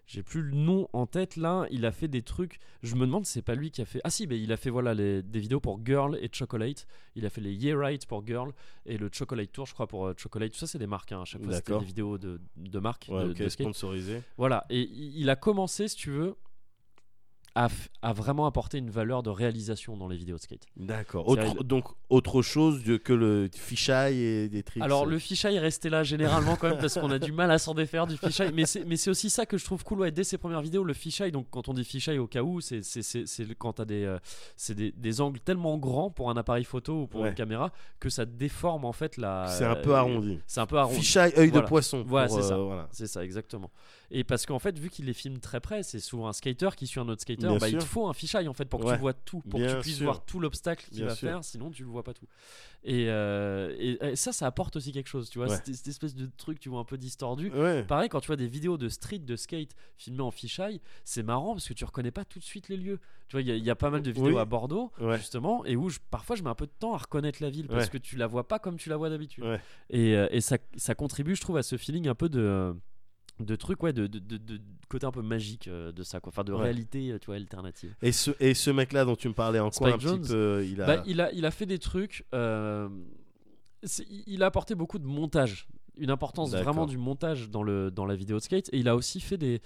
[0.08, 1.66] J'ai plus le nom en tête là.
[1.70, 2.58] Il a fait des trucs.
[2.82, 4.00] Je me demande si c'est pas lui qui a fait.
[4.04, 6.86] Ah si, mais il a fait voilà les, des vidéos pour Girl et Chocolate.
[7.14, 8.52] Il a fait les Yeah Right pour Girl
[8.86, 10.50] et le Chocolate Tour, je crois, pour euh, Chocolate.
[10.52, 11.12] Tout ça, c'est des marques.
[11.12, 11.20] hein.
[11.20, 13.66] À chaque fois, c'était des vidéos de, de marques Ouais, de, ok, de skate.
[13.66, 14.22] sponsorisé.
[14.38, 14.64] Voilà.
[14.70, 16.34] Et il il a commencé, si tu veux,
[17.66, 20.64] f- à vraiment apporter une valeur de réalisation dans les vidéos de skate.
[20.76, 21.26] D'accord.
[21.28, 24.82] Autre- Donc autre chose que le fisheye et des tricks.
[24.82, 27.58] Alors le fisheye est resté là généralement quand même parce qu'on a du mal à
[27.58, 30.10] s'en défaire du fisheye mais c'est mais c'est aussi ça que je trouve cool ouais,
[30.12, 32.80] dès ses premières vidéos le fisheye donc quand on dit fisheye au cas où c'est
[33.58, 34.18] quand t'as des euh,
[34.56, 37.30] c'est des, des angles tellement grands pour un appareil photo ou pour Ouais.
[37.30, 40.38] une caméra que ça déforme en fait la c'est un peu arrondi.
[40.46, 41.64] c'est un peu arrondi Fisheye œil Voilà.
[41.64, 42.04] de poisson.
[42.06, 42.54] Voilà, c'est ça.
[42.54, 42.88] euh, voilà.
[42.92, 43.70] c'est ça exactement
[44.10, 46.86] et parce qu'en fait vu qu'il les filme très près c'est souvent un skater qui
[46.86, 48.94] suit un autre skater Bah, il te faut un fisheye en fait pour que Ouais.
[48.96, 50.04] tu vois tout pour que tu puisses sûr.
[50.04, 51.28] voir tout l'obstacle qu'il va sûr.
[51.30, 52.26] faire sinon tu le vois pas tout
[52.84, 55.56] et, euh, et, et ça ça apporte aussi quelque chose tu vois Ouais.
[55.56, 57.84] cette, cette espèce de truc tu vois un peu distordu Ouais.
[57.84, 61.54] Pareil, quand tu vois des vidéos de street, de skate filmées en fisheye, c'est marrant
[61.54, 62.98] parce que tu reconnais pas tout de suite les lieux.
[63.28, 64.38] Tu vois, il y, a- il y a pas mal de vidéos Oui.
[64.38, 67.42] à Bordeaux, justement, et où je- parfois je mets un peu de temps à reconnaître
[67.42, 69.44] la ville parce que tu la vois pas comme tu la vois d'habitude.
[69.90, 72.74] Et, euh, et ça, ça contribue, je trouve, à ce feeling un peu de.
[73.40, 76.30] De trucs, ouais, de, de, de- de côté un peu magique euh, de ça, quoi.
[76.30, 76.62] Enfin, de Ouais.
[76.62, 77.94] réalité, euh, tu vois, alternative.
[78.02, 80.80] Et ce, et ce mec-là dont tu me parlais en quoi un petit peu il
[80.82, 80.86] a...
[80.86, 82.24] Bah, il, a, il a fait des trucs.
[82.34, 82.88] euh,
[84.26, 85.68] il a apporté beaucoup de montage,
[85.98, 88.68] une importance vraiment du montage dans, le, dans la vidéo de skate.
[88.72, 89.60] Et il a aussi fait des,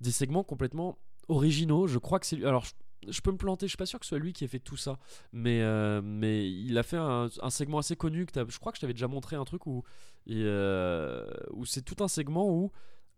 [0.00, 0.98] des segments complètement
[1.28, 1.86] originaux.
[1.86, 2.46] Je crois que c'est lui.
[2.46, 2.72] Alors, je,
[3.10, 4.58] je peux me planter, je suis pas sûr que ce soit lui qui ait fait
[4.58, 4.98] tout ça.
[5.32, 8.26] Mais, euh, mais il a fait un, un segment assez connu.
[8.26, 9.82] Que je crois que je t'avais déjà montré un truc où,
[10.26, 12.70] et, euh, où c'est tout un segment où.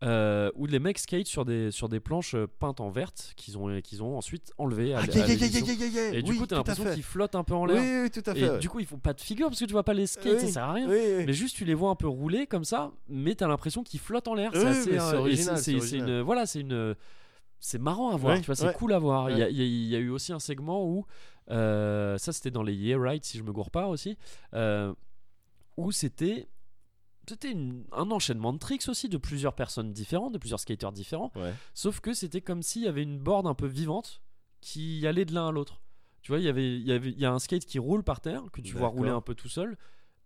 [0.04, 3.56] Euh, où les mecs skate sur des, sur des planches euh, peintes en verte qu'ils
[3.56, 6.14] ont, qu'ils ont ensuite enlevées à, Ah, yeah, yeah, yeah.
[6.14, 8.02] Et du Oui, coup, t'as l'impression qu'ils flottent un peu en Oui, l'air.
[8.02, 8.40] oui, tout à fait.
[8.40, 8.58] Et ouais.
[8.58, 10.46] du coup, ils font pas de figure parce que tu vois pas les skates, ça
[10.46, 10.86] Oui, sert à rien.
[10.88, 11.24] Oui, oui.
[11.26, 14.28] Mais juste, tu les vois un peu rouler comme ça, mais t'as l'impression qu'ils flottent
[14.28, 14.50] en l'air.
[14.54, 15.58] Oui, c'est oui, original,
[15.94, 16.20] une.
[16.20, 16.94] Voilà, c'est une.
[17.58, 18.74] C'est marrant à voir, Ouais, tu vois, c'est ouais.
[18.74, 19.30] cool à voir.
[19.30, 21.06] Y, y il y a eu aussi un segment où.
[21.50, 24.18] euh, ça, c'était dans les Yeah Right, si je me gourre pas aussi.
[24.52, 24.92] euh,
[25.78, 26.48] où c'était.
[27.28, 27.54] C'était
[27.92, 31.32] un enchaînement de tricks aussi de plusieurs personnes différentes, de plusieurs skaters différents.
[31.34, 31.52] Ouais.
[31.74, 34.22] Sauf que c'était comme s'il y avait une board un peu vivante
[34.60, 35.80] qui allait de l'un à l'autre.
[36.22, 38.02] Tu vois, il y avait, il y avait, il y a un skate qui roule
[38.02, 39.76] par terre que tu vois rouler un peu tout seul,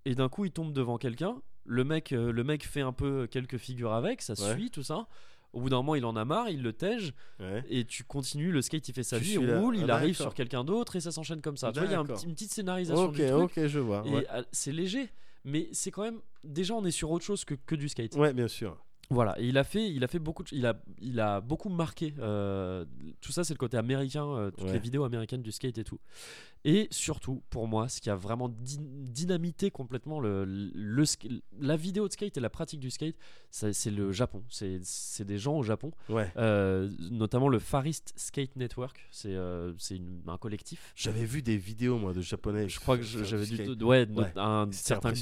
[0.07, 1.36] et d'un coup il tombe devant quelqu'un.
[1.64, 4.55] Le mec, euh, le mec fait un peu quelques figures avec, ça Ouais.
[4.55, 5.07] suit tout ça.
[5.53, 7.64] Au bout d'un moment, il en a marre, il le tège, Ouais.
[7.68, 8.51] et tu continues.
[8.53, 10.96] Le skate, il fait sa Tu vie, il roule, il Ah, arrive sur quelqu'un d'autre,
[10.96, 11.72] et ça s'enchaîne comme ça.
[11.72, 13.42] Tu vois, il y a un une petite scénarisation Ok, du truc.
[13.59, 14.03] ok, je vois.
[14.07, 15.11] Et c'est léger,
[15.45, 16.20] mais c'est quand même.
[16.45, 18.14] Déjà, on est sur autre chose que, que du skate.
[18.16, 18.76] ouais, bien sûr.
[19.12, 21.68] Voilà, et il a fait, il a fait beaucoup, de- il a, il a beaucoup
[21.68, 22.14] marqué.
[22.20, 22.84] euh,
[23.20, 24.74] tout ça, c'est le côté américain, euh, toutes Ouais.
[24.74, 25.99] les vidéos américaines du skate et tout.
[26.64, 30.44] Et surtout, pour moi, ce qui a vraiment dy- dynamité complètement le,
[31.58, 33.16] la vidéo de skate et la pratique du skate,
[33.50, 34.42] c'est le Japon.
[34.50, 36.30] C'est des gens au Japon, Ouais.
[36.36, 39.08] euh, notamment le Far East Skate Network.
[39.11, 39.72] C'est euh,
[40.26, 40.92] un collectif.
[40.96, 42.68] J'avais vu des vidéos, moi, de japonais.
[42.68, 43.82] Je crois que j'avais skate.
[43.82, 45.12] Ouais, Ouais, un certain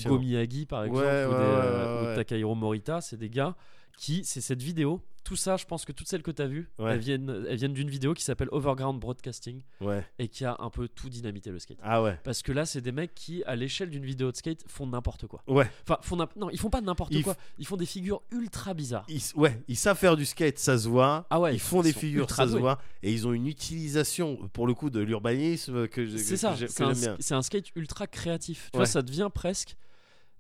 [0.67, 2.17] par exemple, Ouais, ou, des, euh, ou.
[2.17, 3.01] Takahiro Morita.
[3.01, 3.55] C'est des gars
[3.97, 5.01] qui, c'est cette vidéo.
[5.29, 6.93] Tout ça, je pense que toutes celles que tu as vues, Ouais.
[6.95, 10.03] elles, viennent, elles viennent d'une vidéo qui s'appelle Overground Broadcasting Ouais.
[10.19, 11.77] et qui a un peu tout dynamité le skate.
[11.83, 12.19] Ah ouais.
[12.25, 15.27] Parce que là, c'est des mecs qui, à l'échelle d'une vidéo de skate, font n'importe
[15.27, 15.43] quoi.
[15.47, 15.71] Ouais.
[15.83, 17.37] Enfin, font non, ils font pas n'importe quoi.
[17.59, 19.05] Ils font des figures ultra bizarres.
[19.09, 21.27] Ils, ouais, ils savent faire du skate, ça se voit.
[21.29, 22.79] Ah ouais, ils font ils des figures, ça se voit.
[23.03, 27.37] Et ils ont une utilisation, pour le coup, de l'urbanisme que, C'est ça, c'est un,
[27.39, 28.71] un skate ultra créatif.
[28.73, 28.85] Tu Ouais.
[28.85, 29.77] vois, ça devient presque.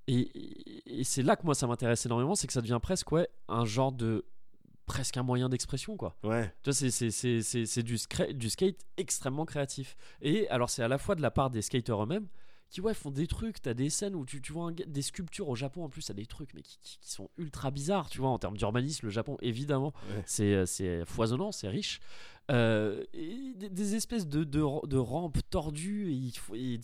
[0.06, 3.12] Et, et- et c'est là que moi ça m'intéresse énormément, c'est que ça devient presque
[3.12, 4.24] ouais, un genre de.
[4.88, 6.16] Presque un moyen d'expression quoi.
[6.24, 6.52] Ouais.
[6.64, 7.96] Tu vois, c'est, du,
[8.34, 9.96] du skate extrêmement créatif.
[10.20, 12.26] Et alors, c'est à la fois de la part des skaters eux-mêmes
[12.70, 13.62] qui ouais, font des trucs.
[13.62, 16.12] T'as des scènes où tu, tu vois un des sculptures au Japon en plus, t'as
[16.14, 18.10] des trucs mais qui, qui- qui sont ultra bizarres.
[18.10, 20.22] Tu vois, en termes d'urbanisme, le Japon, évidemment, Ouais.
[20.26, 22.00] c'est, euh, c'est foisonnant, c'est riche.
[22.50, 26.10] Euh, et des, des espèces de, de, de rampes tordues.
[26.10, 26.80] Et il faut- et-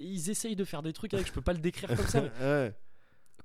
[0.00, 2.20] et ils essayent de faire des trucs avec, je peux pas le décrire comme ça,
[2.40, 2.74] mais ouais.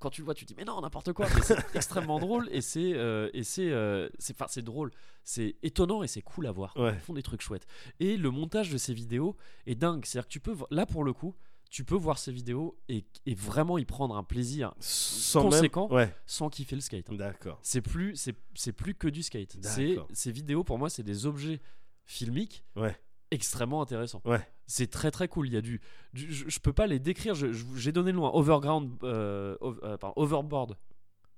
[0.04, 1.28] Quand tu le vois, tu te dis mais non n'importe quoi.
[1.34, 4.92] Mais c'est extrêmement drôle et c'est euh, et c'est euh, c'est enfin drôle,
[5.24, 6.76] c'est étonnant et c'est cool à voir.
[6.78, 6.94] Ouais.
[6.94, 7.66] Ils font des trucs chouettes.
[8.02, 9.36] Et le montage de ces vidéos
[9.66, 10.06] est dingue.
[10.06, 11.36] C'est-à-dire que tu peux là pour le coup,
[11.70, 15.88] tu peux voir ces vidéos et, et vraiment y prendre un plaisir Sans Conséquent.
[15.88, 15.96] Même...
[15.98, 16.16] Ouais.
[16.26, 17.10] sans kiffer le skate.
[17.10, 17.16] hein.
[17.16, 17.60] D'accord.
[17.64, 18.16] C'est plus
[18.56, 19.56] c'est plus que du skate.
[19.62, 21.62] C'est ces vidéos pour moi c'est des objets
[22.06, 23.00] filmiques Ouais.
[23.34, 24.22] Extrêmement intéressants.
[24.26, 24.40] Ouais.
[24.66, 25.48] C'est très très cool.
[25.48, 25.82] Il y a du,
[26.14, 27.36] du- je, je peux pas les décrire.
[27.36, 30.78] J'ai donné le nom Overground, euh, euh, pardon, Overboard,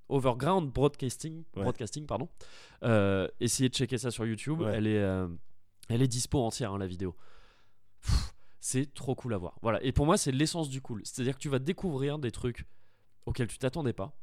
[0.10, 1.64] Overground Broadcasting, Ouais.
[1.64, 2.30] Broadcasting, pardon.
[2.84, 4.62] Euh, essayez de checker ça sur YouTube.
[4.62, 4.74] Ouais.
[4.76, 5.04] Elle est,
[5.90, 7.16] elle est dispo entière hein, la vidéo.
[8.60, 9.58] C'est trop cool à voir.
[9.62, 9.82] Voilà.
[9.84, 11.02] Et pour moi, c'est l'essence du cool.
[11.04, 12.66] C'est-à-dire que tu vas découvrir des trucs
[13.28, 14.18] auxquels tu t'attendais pas.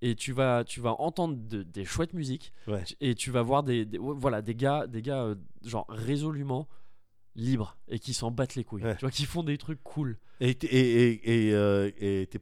[0.00, 2.52] Et tu vas, tu vas entendre de- des chouettes musiques.
[2.66, 2.82] Ouais.
[3.00, 5.34] Et tu vas voir des, voilà, des gars, des gars euh,
[5.64, 6.66] genre résolument
[7.36, 8.82] libres et qui s'en battent les couilles.
[8.84, 8.94] Ouais.
[8.96, 10.16] Tu vois, qui font des trucs cool.
[10.40, 11.90] Et t'es- et, et, et, euh,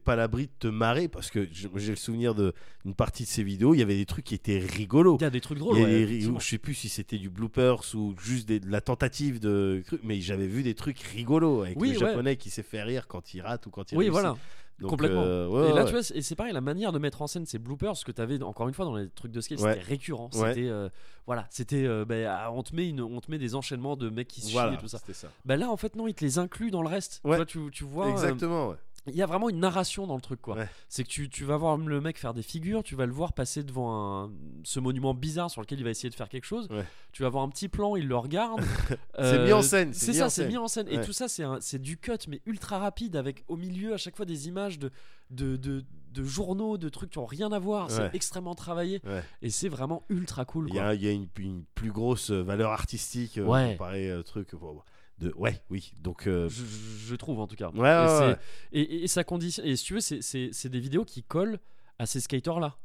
[0.03, 3.43] pas à l'abri de te marrer parce que j'ai le souvenir d'une partie de ces
[3.43, 5.17] vidéos, il y avait des trucs qui étaient rigolos.
[5.19, 5.77] Il y a des trucs drôles.
[5.77, 9.39] ouais, des- je sais plus si c'était du bloopers ou juste des- de la tentative
[9.39, 11.99] de mais j'avais vu des trucs rigolos avec Oui, le ouais.
[11.99, 14.11] japonais qui s'est fait rire quand il rate ou quand il Oui, réussit.
[14.13, 14.37] voilà.
[14.79, 15.21] Donc, complètement.
[15.23, 15.85] euh, ouais, et là, ouais.
[15.85, 18.03] tu vois, c'est- et c'est pareil, la manière de mettre en scène ces bloopers, ce
[18.05, 19.73] que tu avais encore une fois dans les trucs de skate, Ouais.
[19.75, 20.29] c'était récurrent.
[20.31, 20.89] C'était, euh,
[21.27, 24.09] voilà, c'était, euh, bah, ah, on te met une, on te met des enchaînements de
[24.09, 24.97] mecs qui se chient et tout ça.
[25.13, 25.27] ça.
[25.45, 27.21] Bah là, en fait, non, il te les inclut dans le reste.
[27.23, 28.09] Tu vois, tu, tu vois.
[28.09, 28.73] Exactement.
[29.07, 30.55] Il y a vraiment une narration dans le truc quoi.
[30.55, 30.69] Ouais.
[30.87, 33.33] C'est que tu, tu vas voir le mec faire des figures, tu vas le voir
[33.33, 34.31] passer devant un,
[34.63, 36.67] ce monument bizarre sur lequel il va essayer de faire quelque chose.
[36.69, 36.85] Ouais.
[37.11, 38.61] Tu vas voir un petit plan, il le regarde.
[39.19, 40.87] C'est mis en scène, c'est ça, c'est mis en scène.
[40.89, 41.05] Et Ouais.
[41.05, 44.15] tout ça, c'est un- c'est du cut mais ultra rapide avec au milieu à chaque
[44.15, 44.89] fois des images de,
[45.29, 47.91] de, de, de journaux, de trucs qui ont rien à voir.
[47.91, 49.01] C'est extrêmement travaillé
[49.41, 50.67] et c'est vraiment ultra cool.
[50.69, 54.23] Il y a, il y a une, une plus grosse euh, valeur artistique euh, euh,
[54.23, 54.55] truc.
[54.55, 54.81] bon,
[55.19, 55.93] de, ouais, oui.
[56.01, 57.69] Donc, euh, je, trouve en tout cas.
[57.69, 58.35] Ouais,
[58.71, 59.65] et, ouais, et, ça conditionne.
[59.65, 61.59] Et si tu veux, c'est- des vidéos qui collent
[61.99, 62.77] à ces skaters là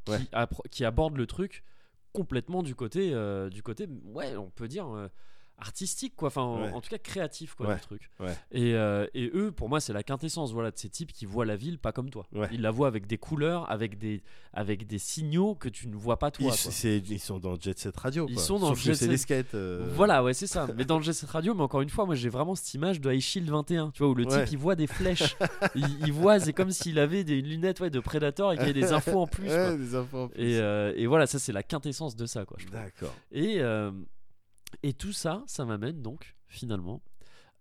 [0.70, 1.64] qui abordent le truc
[2.12, 5.08] complètement du côté euh, du côté ouais on peut dire euh,
[5.58, 6.72] artistique quoi enfin en- Ouais.
[6.72, 7.74] en, tout cas créatif quoi Ouais.
[7.74, 8.34] du truc Ouais.
[8.52, 11.44] et, euh, et eux pour moi c'est la quintessence voilà de ces types qui voient
[11.46, 14.22] la ville pas comme toi ils la voient avec des couleurs avec des
[14.52, 16.90] avec des signaux que tu ne vois pas toi Ils, quoi.
[17.14, 18.26] ils sont dans Jet Set Radio.
[18.28, 18.42] Ils quoi.
[18.42, 19.16] sont dans Sauf Jet Set.
[19.18, 19.54] skates.
[19.54, 20.66] euh, Voilà, ouais, c'est ça.
[20.76, 23.12] Mais dans le G7 Radio, mais encore une fois, moi j'ai vraiment cette image de
[23.12, 25.36] High Shield 21, tu vois, où le type il voit des flèches.
[25.76, 28.70] il, il voit, c'est comme s'il avait des lunettes ouais, de prédateur et qu'il y
[28.70, 29.46] avait des infos en plus.
[29.46, 29.70] quoi.
[29.70, 30.42] Ouais, des infos en plus.
[30.42, 32.56] Et, euh, et voilà, ça c'est la quintessence de ça, quoi.
[32.72, 33.14] D'accord.
[33.30, 33.60] Et,
[34.82, 37.00] et tout ça, ça m'amène donc, finalement,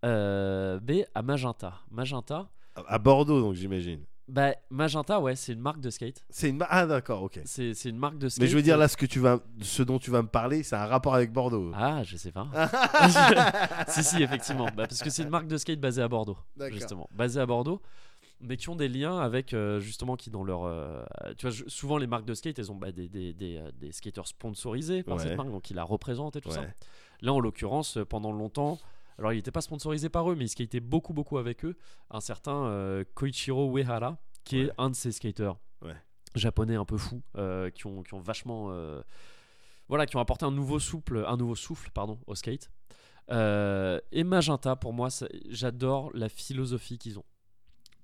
[0.06, 1.82] euh, ben, à Magenta.
[1.92, 4.04] Magenta, À- Bordeaux, donc j'imagine.
[4.28, 6.24] bah, Magenta, ouais, c'est une marque de skate.
[6.30, 6.64] C'est une.
[6.70, 7.40] Ah, d'accord, ok.
[7.46, 8.42] C'est c'est une marque de skate.
[8.42, 9.40] Mais je veux dire, là, ce, que tu vas...
[9.62, 11.72] ce dont tu vas me parler, c'est un rapport avec Bordeaux.
[11.74, 12.48] Ah, je sais pas.
[13.88, 14.66] si, si, effectivement.
[14.66, 16.38] Bah, parce que c'est une marque de skate basée à Bordeaux.
[16.56, 16.74] D'accord.
[16.78, 17.10] Justement.
[17.14, 17.82] Basée à Bordeaux.
[18.40, 20.66] Mais qui ont des liens avec, euh, justement, qui dans leur.
[20.66, 21.04] euh,
[21.40, 23.92] tu vois, souvent les marques de skate, elles ont bah, des, des, des, euh, des
[23.92, 25.24] skateurs sponsorisés par Ouais.
[25.24, 26.64] cette marque, donc qui la représentent et tout ça.
[27.22, 28.78] Là, en l'occurrence, euh, pendant longtemps.
[29.18, 31.76] Alors, il n'était pas sponsorisé par eux, mais il skatait beaucoup, beaucoup avec eux.
[32.12, 35.96] Un certain euh, Koichiro Uehara, qui est un de ces skateurs Ouais.
[36.36, 38.68] japonais un peu fous, euh, qui, ont, qui ont vachement.
[38.72, 39.02] euh,
[39.90, 42.70] voilà, qui ont apporté un nouveau souffle, un nouveau souffle pardon, au skate.
[43.30, 45.10] Et Magenta, pour moi,
[45.50, 47.26] j'adore la philosophie qu'ils ont.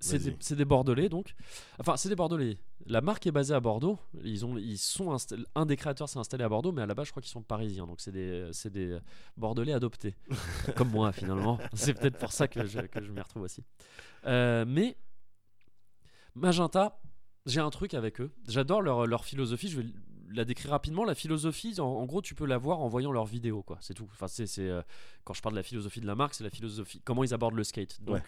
[0.03, 1.33] C'est des, Bordelais, donc.
[1.79, 2.57] Enfin, c'est des Bordelais.
[2.85, 3.97] La marque est basée à Bordeaux.
[4.23, 5.15] Ils, ont, ils sont
[5.55, 7.41] Un des créateurs s'est installé à Bordeaux, mais à la base, je crois qu'ils sont
[7.41, 7.87] parisiens.
[7.87, 8.99] Donc, c'est des, des
[9.37, 10.15] Bordelais adoptés.
[10.75, 11.57] Comme moi, finalement.
[11.73, 13.63] C'est peut-être pour ça que je, que je m'y retrouve aussi.
[14.25, 14.97] Euh, mais
[16.35, 16.99] Magenta,
[17.45, 18.31] j'ai un truc avec eux.
[18.47, 19.69] J'adore leur, leur philosophie.
[19.69, 19.87] Je vais
[20.33, 21.03] la décrire rapidement.
[21.05, 23.77] La philosophie, en, en gros, tu peux la voir en voyant leurs vidéos, quoi.
[23.81, 24.07] C'est tout.
[24.11, 24.81] Enfin, c'est, euh,
[25.23, 27.01] quand je parle de la philosophie de la marque, c'est la philosophie.
[27.03, 28.01] Comment ils abordent le skate.
[28.01, 28.21] Donc, Ouais.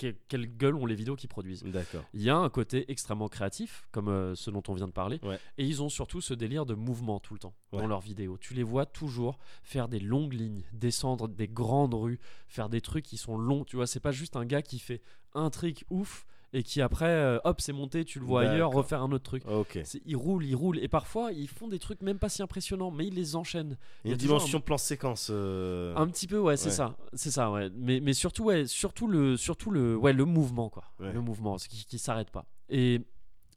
[0.00, 1.62] Que- quelle gueule ont les vidéos qu'ils produisent.
[1.62, 2.02] D'accord.
[2.14, 5.20] Il y a un côté extrêmement créatif, comme euh, ce dont on vient de parler,
[5.22, 5.38] Ouais.
[5.58, 7.80] et ils ont surtout ce délire de mouvement tout le temps Ouais.
[7.80, 8.38] dans leurs vidéos.
[8.38, 12.18] Tu les vois toujours faire des longues lignes, descendre des grandes rues,
[12.48, 13.64] faire des trucs qui sont longs.
[13.64, 15.02] Tu vois, c'est pas juste un gars qui fait
[15.34, 19.02] un trick ouf et qui après, euh, hop, c'est monté, tu le vois ailleurs, refaire
[19.02, 19.44] un autre truc.
[19.46, 19.78] Ok.
[19.84, 22.90] C'est- Ils roulent, ils roulent, et parfois ils font des trucs même pas si impressionnants,
[22.90, 23.76] mais ils les enchaînent.
[24.04, 25.28] Il y a une dimension plan-séquence.
[25.30, 26.74] euh, Un petit peu, ouais, c'est Ouais.
[26.74, 27.70] ça, c'est ça, ouais.
[27.76, 30.84] Mais, mais surtout, ouais, surtout le, surtout le, ouais, le mouvement, quoi.
[30.98, 31.12] Ouais.
[31.12, 32.46] Le mouvement, ce qui, qui s'arrête pas.
[32.68, 33.00] Et,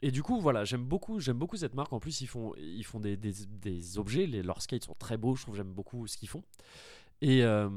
[0.04, 1.94] et du coup, voilà, j'aime beaucoup, j'aime beaucoup cette marque.
[1.94, 4.26] En plus, ils font, ils font des, des, des objets.
[4.28, 5.36] Les, leurs skates sont très beaux.
[5.36, 6.44] Je trouve, j'aime beaucoup ce qu'ils font.
[7.22, 7.70] Et euh,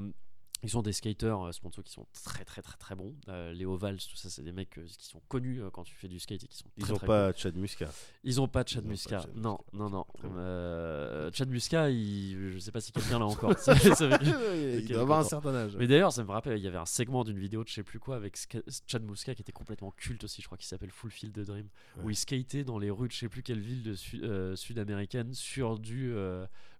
[0.63, 3.15] ils ont des skaters euh, sponsors qui sont très, très, très, très bons.
[3.29, 5.95] Euh, les Ovals, tout ça, c'est des mecs euh, qui sont connus euh, quand tu
[5.95, 7.91] fais du skate et qui sont Ils très, ont très pas Chad Muscat.
[8.25, 9.21] ils ont pas Chad Ils pas.
[9.23, 10.07] Chad Non, non, non.
[11.33, 12.51] Chad Muscat, il...
[12.53, 13.57] je sais pas si quelqu'un l'a encore.
[13.59, 14.39] Ça veut dire-
[14.81, 15.77] Il doit avoir un certain âge.
[15.77, 17.83] mais d'ailleurs, ça me rappelle, il y avait un segment d'une vidéo de je sais
[17.83, 20.91] plus quoi avec Ska- Chad Muska qui était complètement culte aussi, je crois qu'il s'appelle
[20.91, 21.69] Full Field Dream,
[22.03, 24.23] où il skatait dans les rues de je sais plus quelle ville de su-
[24.55, 26.15] sud-américaine sur du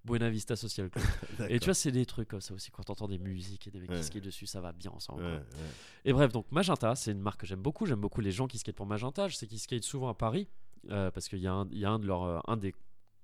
[0.07, 1.05] Buena Vista Social Club.
[1.51, 3.81] et tu vois, c'est des trucs comme ça aussi, quand t'entends des musiques et des
[3.81, 3.97] mecs Ouais.
[3.99, 5.23] qui skatent dessus, ça va bien ensemble.
[5.25, 5.39] Ouais, quoi.
[5.59, 5.65] ouais.
[6.05, 7.85] Et bref, donc Magenta, c'est une marque que j'aime beaucoup.
[7.87, 9.29] J'aime beaucoup les gens qui skatent pour Magenta.
[9.29, 10.49] Je sais qu'ils skatent souvent à Paris
[10.91, 12.75] euh, parce qu'il y, a un- il y a un de leurs, euh, un des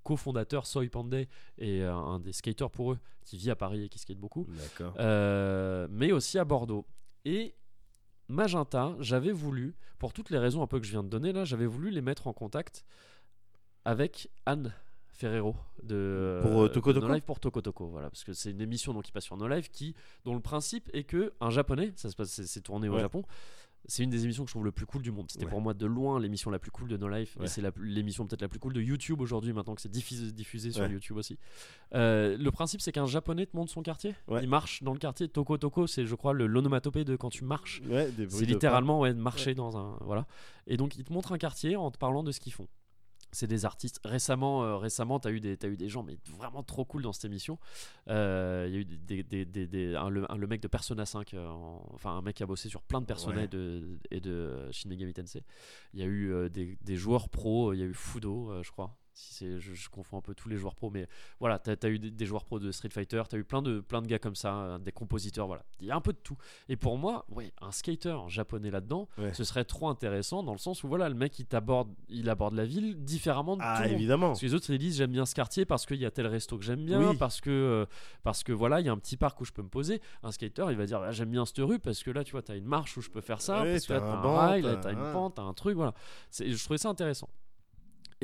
[0.03, 1.29] cofondateurs, Soy Pandey,
[1.59, 4.49] et euh, un des skateurs pour eux qui vit à Paris et qui skate beaucoup.
[4.99, 6.85] Euh, mais aussi à Bordeaux.
[7.25, 7.55] Et
[8.29, 11.45] Magenta, j'avais voulu, pour toutes les raisons un peu que je viens de donner là,
[11.45, 12.85] j'avais voulu les mettre en contact
[13.85, 14.73] avec Anne
[15.23, 15.55] Ferrero
[15.85, 18.51] de Pour, euh, de Toko No Toko Life pour Toko Toko, voilà, parce que c'est
[18.51, 19.95] une émission donc qui passe sur No Life qui,
[20.25, 22.99] dont le principe est que un japonais, ça se passe, c'est, tourné au.
[22.99, 23.25] Japon.
[23.87, 25.27] C'est une des émissions que je trouve le plus cool du monde.
[25.29, 25.51] C'était Ouais.
[25.51, 27.37] pour moi de loin l'émission la plus cool de No Life.
[27.37, 27.47] Ouais.
[27.47, 30.71] Et c'est l'émission peut-être la plus cool de YouTube aujourd'hui, maintenant que c'est diffusé, diffusé
[30.71, 30.87] sur.
[30.87, 31.37] YouTube aussi.
[31.95, 34.15] Euh, le principe, c'est qu'un japonais te montre son quartier.
[34.41, 35.29] Il marche dans le quartier.
[35.29, 37.83] Toko Toko, c'est, je crois, l'onomatopée de quand tu marches.
[38.29, 39.99] C'est littéralement ouais, marcher dans un.
[40.03, 40.27] Voilà.
[40.69, 42.69] Et donc, il te montre un quartier en te parlant de ce qu'ils font.
[43.35, 43.99] C'est des artistes.
[44.05, 47.03] Récemment, euh, récemment tu as, eu des- t'as eu des gens mais vraiment trop cool
[47.03, 47.59] dans cette émission.
[48.09, 50.69] Euh, Il y a eu des, des- des- des- un- le, un- le mec de
[50.69, 53.45] Persona 5, euh, en- enfin un mec qui a bossé sur plein de Persona Ouais.
[53.45, 55.43] et, de, et de Shin Megami Tensei.
[55.95, 58.71] Il y a eu euh, des, joueurs pros, il y a eu Fudo, euh, je
[58.71, 58.95] crois.
[59.15, 61.07] Si c'est, je, je confonds un peu tous les joueurs pros, mais
[61.39, 63.61] voilà, tu as, eu des, des joueurs pros de Street Fighter, tu as eu plein
[63.61, 65.65] de, plein de gars comme ça, euh, des compositeurs, voilà.
[65.81, 66.37] Il y a un peu de tout.
[66.71, 69.35] Et pour moi, ouais, un skater japonais là-dedans, Ouais.
[69.35, 72.55] ce serait trop intéressant dans le sens où voilà, le mec il t'aborde, il aborde
[72.55, 73.99] la ville différemment de tout Ah, le monde.
[73.99, 74.29] évidemment.
[74.29, 76.27] Parce que les autres ils disent j'aime bien ce quartier parce qu'il y a tel
[76.27, 77.17] resto que j'aime bien, Oui.
[77.19, 77.87] parce que euh,
[78.23, 80.01] parce que voilà il y a un petit parc où je peux me poser.
[80.23, 82.43] Un skater il va dire Ah, j'aime bien cette rue parce que là tu vois
[82.43, 84.29] t'as une marche où je peux faire ça, Ouais, parce que t'as là un t'as
[84.29, 85.93] un rail, t'as t'as une un- pente, t'as un truc voilà.
[86.31, 87.29] C'est- Je trouvais ça intéressant.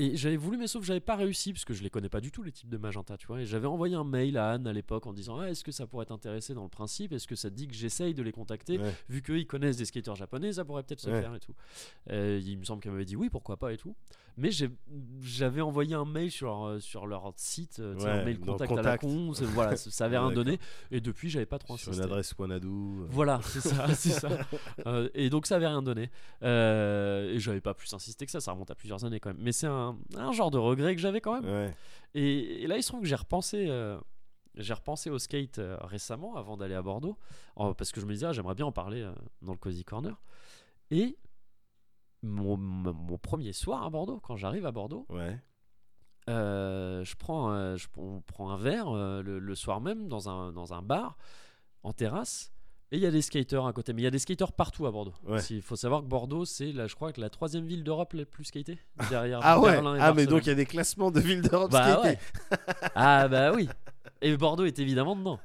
[0.01, 2.21] Et j'avais voulu, mais sauf que j'avais pas réussi, parce que je les connais pas
[2.21, 3.41] du tout, les types de magenta, tu vois.
[3.41, 5.87] Et j'avais envoyé un mail à Anne à l'époque en disant ah, Est-ce que ça
[5.87, 7.13] pourrait t'intéresser dans le principe?
[7.13, 8.79] Est-ce que ça te dit que j'essaye de les contacter?
[8.79, 8.95] Ouais.
[9.09, 11.21] Vu qu'eux, ils connaissent des skateurs japonais, ça pourrait peut-être se Ouais.
[11.21, 11.55] faire et tout.
[12.11, 13.97] Il me semble qu'elle m'avait dit oui, pourquoi pas et tout.
[14.41, 14.51] Mais
[15.21, 18.71] j'avais envoyé un mail sur leur, sur leur site, euh, Ouais, un mail dans contact,
[18.73, 19.03] à la contact.
[19.03, 19.33] con.
[19.53, 20.59] Voilà, ça avait rien donné.
[20.93, 22.05] Et depuis, j'avais pas trop Sur insisté.
[22.07, 22.69] une adresse Wanadu.
[22.69, 24.29] euh, Voilà, c'est ça, c'est ça.
[24.87, 26.11] Euh, et donc ça avait rien donné.
[26.45, 29.43] Euh, et j'avais pas plus insisté que ça, ça remonte à plusieurs années quand même.
[29.43, 31.51] Mais c'est un, un genre de regret que j'avais quand même.
[31.53, 31.75] Ouais.
[32.15, 33.99] Et, et là, il se trouve que j'ai repensé, euh,
[34.55, 37.17] j'ai repensé au skate euh, récemment, avant d'aller à Bordeaux,
[37.57, 39.13] en- parce que je me disais, ah, j'aimerais bien en parler euh,
[39.43, 40.15] dans le Cozy Corner.
[40.91, 41.17] Et
[42.23, 45.39] mon, mon- premier soir à Bordeaux, quand j'arrive à Bordeaux, Ouais.
[46.29, 50.29] euh, je, prends, euh, je on prend un verre euh, le, le soir même dans
[50.29, 51.17] un, dans un bar,
[51.83, 52.53] en terrasse.
[52.91, 54.87] Et il y a des skaters à côté, mais il y a des skaters partout
[54.87, 55.13] à Bordeaux.
[55.27, 55.41] Ouais.
[55.51, 58.25] Il faut savoir que Bordeaux, c'est, la, je crois, que la troisième ville d'Europe la
[58.25, 58.79] plus skatée,
[59.11, 59.73] derrière Ah ouais.
[59.73, 62.09] Berlin et Ah mais donc il y a des classements de villes d'Europe Bah skatées.
[62.51, 62.59] ouais.
[62.95, 63.69] ah bah oui.
[64.21, 65.39] Et Bordeaux est évidemment dedans.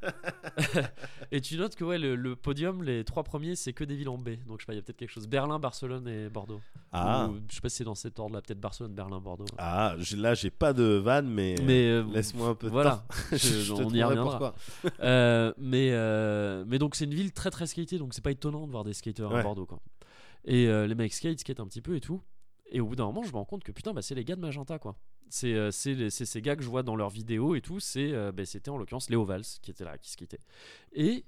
[1.31, 4.09] et tu notes que ouais, le, le podium, les trois premiers, c'est que des villes
[4.09, 4.29] en B.
[4.47, 5.27] Donc je sais pas, il y a peut-être quelque chose.
[5.27, 6.59] Berlin, Barcelone et Bordeaux.
[6.91, 7.29] Ah.
[7.29, 9.45] Ou, je sais pas si c'est dans cet ordre-là, peut-être Barcelone, Berlin, Bordeaux.
[9.57, 13.15] Ah, là j'ai pas de vanne mais, Mais euh, laisse-moi un peu de voilà, temps.
[13.31, 14.55] Je- Je on y reviendra.
[15.01, 18.65] Euh, mais, euh, mais donc c'est une ville très très skatée, donc c'est pas étonnant
[18.65, 19.43] de voir des skateurs à.
[19.43, 19.65] Bordeaux.
[19.67, 19.79] Quoi.
[20.45, 22.21] Et euh, les mecs skate, skate un petit peu et tout.
[22.71, 24.35] Et au bout d'un moment, je me rends compte que putain, bah, c'est les gars
[24.35, 24.95] de Magenta quoi.
[25.29, 27.79] C'est euh, c'est ces gars que je vois dans leurs vidéos et tout.
[27.79, 30.39] C'est euh, bah, C'était en l'occurrence Léo Valls qui était là, qui skatait.
[30.93, 31.25] Et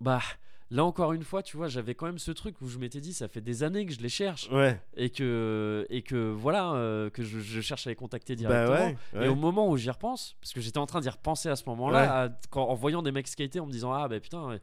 [0.00, 0.20] bah
[0.70, 3.14] là encore une fois, tu vois, j'avais quand même ce truc où je m'étais dit,
[3.14, 4.80] ça fait des années que je les cherche Ouais.
[4.96, 8.74] et que, et que voilà, euh, que je, je cherche à les contacter Bah directement.
[8.86, 8.96] ouais.
[9.20, 9.26] ouais.
[9.26, 11.62] Et au moment où j'y repense, parce que j'étais en train d'y repenser à ce
[11.68, 14.58] moment-là, en voyant des mecs skater, en me disant ah bah putain,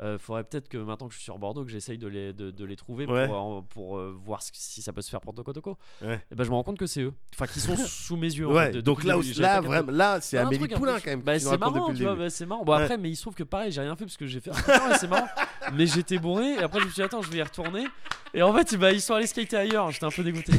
[0.00, 2.50] euh, faudrait peut-être que maintenant que je suis sur Bordeaux, que j'essaye de les, de,
[2.50, 3.26] de les trouver Ouais.
[3.28, 5.78] pour, en- pour euh, voir ce- si ça peut se faire pour Toco Toco.
[6.02, 6.20] Ouais.
[6.32, 8.48] Et ben je me rends compte que c'est eux, enfin qui sont sous mes yeux.
[8.48, 11.10] en Ouais, fait, de- donc là, où- là vraiment, là, c'est Un Amélie Poulain quand
[11.10, 11.22] même.
[11.22, 12.64] Bah, c'est marrant, tu vois, bah, c'est marrant.
[12.64, 14.50] Bon, après, mais il se trouve que pareil, j'ai rien fait parce que j'ai fait.
[14.68, 15.28] Ah, c'est marrant.
[15.72, 17.86] Mais j'étais bourré et après, je me suis dit, attends, je vais y retourner.
[18.34, 19.90] Et en fait, bah, ils sont allés skater ailleurs.
[19.92, 20.52] J'étais un peu dégoûté.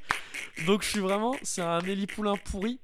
[0.66, 1.34] Donc, je suis vraiment.
[1.42, 2.78] C'est un Amélie Poulain pourri.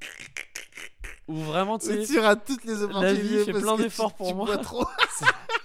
[1.29, 2.07] Où vraiment, tu sais.
[2.07, 3.23] Tu toutes les opportunités.
[3.23, 4.57] vie fait plein d'efforts pour moi.
[4.59, 4.87] trop.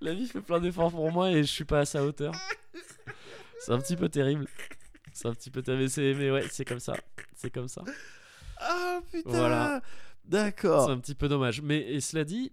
[0.00, 2.32] La vie fait plein d'efforts pour moi et je suis pas à sa hauteur.
[3.60, 4.46] C'est un petit peu terrible.
[5.12, 5.82] C'est un petit peu terrible.
[5.84, 6.94] Mais, c'est- ouais, c'est comme ça.
[7.34, 7.82] C'est comme ça.
[8.60, 9.30] Ah putain.
[9.30, 9.80] Voilà.
[10.24, 10.90] C'est D'accord.
[10.90, 11.62] un petit peu dommage.
[11.62, 12.52] Mais et cela dit,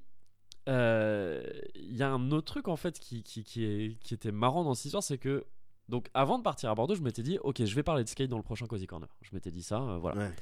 [0.69, 1.43] euh,
[1.75, 4.63] il y a un autre truc en fait qui, qui, qui, est, qui était marrant
[4.63, 5.45] dans cette histoire, c'est que
[5.87, 8.29] donc avant de partir à Bordeaux, je m'étais dit ok, je vais parler de skate
[8.29, 9.09] dans le prochain Cozy Corner.
[9.21, 10.21] Je m'étais dit ça, euh, voilà.
[10.21, 10.33] Ouais.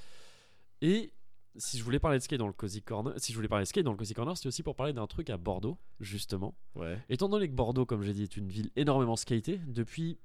[0.82, 1.12] Et
[1.56, 3.68] si je voulais parler de skate dans le Cozy Corner, si je voulais parler de
[3.70, 6.56] skate dans le Cozy Corner, c'était aussi pour parler d'un truc à Bordeaux, justement.
[6.76, 7.00] Ouais.
[7.10, 10.20] Étant donné que Bordeaux, comme j'ai dit, est une ville énormément skatée, depuis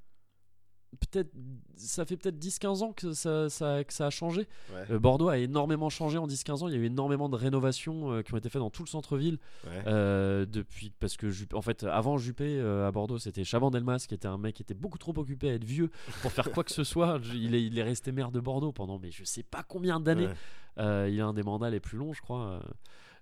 [1.00, 1.30] peut-être
[1.76, 4.48] ça fait peut-être 10-15 ans que ça, ça- que ça a changé.
[4.74, 4.84] Ouais.
[4.90, 6.68] Euh, Bordeaux a énormément changé en 10-15 ans.
[6.68, 8.88] Il y a eu énormément de rénovations euh, qui ont été faites dans tout le
[8.88, 9.38] centre-ville.
[9.66, 9.82] Ouais.
[9.86, 14.06] euh, depuis, parce que Juppé- en fait, avant Juppé euh, à Bordeaux, c'était Chaban Delmas
[14.08, 15.90] qui était un mec qui était beaucoup trop occupé à être vieux
[16.22, 17.20] pour faire quoi que ce soit.
[17.34, 20.28] Il est, il est resté maire de Bordeaux pendant, mais je sais pas combien d'années.
[20.78, 21.10] Ouais.
[21.12, 22.60] Il a un des mandats les plus longs, je crois.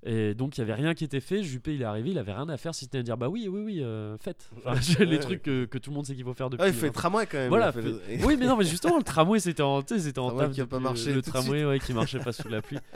[0.05, 1.43] Et donc il y avait rien qui était fait.
[1.43, 3.49] Juppé il est arrivé, il avait rien à faire si c'était de dire bah oui,
[3.51, 4.51] oui, oui, euh, faites.
[4.65, 4.75] Enfin,
[5.05, 5.19] les Ouais.
[5.19, 6.65] trucs que, que tout le monde sait qu'il faut faire depuis.
[6.65, 7.49] Ah, il fait le tramway quand même.
[7.49, 7.73] voilà.
[7.73, 7.81] fait
[8.25, 10.67] Oui, mais non, mais justement, le tramway c'était en, c'était en Tramway taf qui a
[10.67, 12.79] pas marché Le tramway, ouais, qui marchait pas sous la pluie.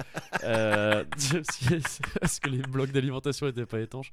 [0.43, 1.05] Euh,
[2.20, 4.10] parce que- les blocs d'alimentation étaient pas étanches.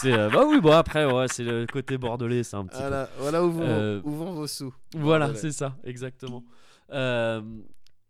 [0.00, 2.82] C'est euh, bah oui, bon après, ouais, c'est le côté bordelais, c'est un petit peu.
[2.82, 4.74] Voilà, voilà où vont, Euh, où vont vos sous.
[4.94, 6.44] Voilà, c'est ça, exactement.
[6.92, 7.40] Euh,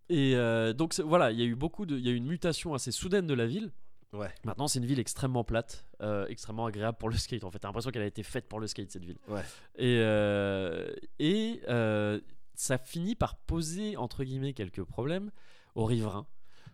[0.08, 2.26] et euh, donc voilà, il y a eu beaucoup de, il y a eu une
[2.26, 3.70] mutation assez soudaine de la ville.
[4.12, 4.28] Ouais.
[4.44, 7.44] Maintenant, c'est une ville extrêmement plate, euh, extrêmement agréable pour le skate.
[7.44, 9.18] En fait, t'as l'impression qu'elle a été faite pour le skate cette ville.
[9.28, 9.40] Ouais.
[9.76, 12.20] Et euh, et euh,
[12.54, 15.30] ça finit par poser entre guillemets quelques problèmes
[15.74, 16.26] aux riverains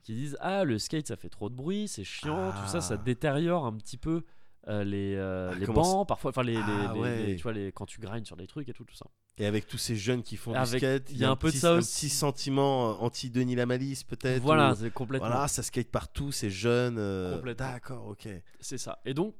[0.03, 2.95] qui disent ah le skate ça fait trop de bruit, c'est chiant, tout ça, ça
[2.95, 3.03] Ah.
[3.05, 4.25] détériore un petit peu.
[4.67, 7.23] Euh, les, euh, Ah, les bancs parfois enfin les, les- Ah, les- ouais.
[7.27, 9.07] les- tu vois les quand tu grindes sur des trucs et tout tout ça
[9.39, 11.49] Et avec tous ces jeunes qui font Avec- du skate, il y a un peu
[11.49, 12.07] de petit, ça un aussi.
[12.07, 14.43] petit sentiment euh, anti-Denis Lamalisse peut-être.
[14.43, 16.97] voilà ou- c'est complètement Voilà, ça skate partout, c'est jeune.
[16.99, 17.55] euh.
[17.55, 18.29] D'accord, ok.
[18.61, 18.99] C'est ça.
[19.05, 19.35] Et donc,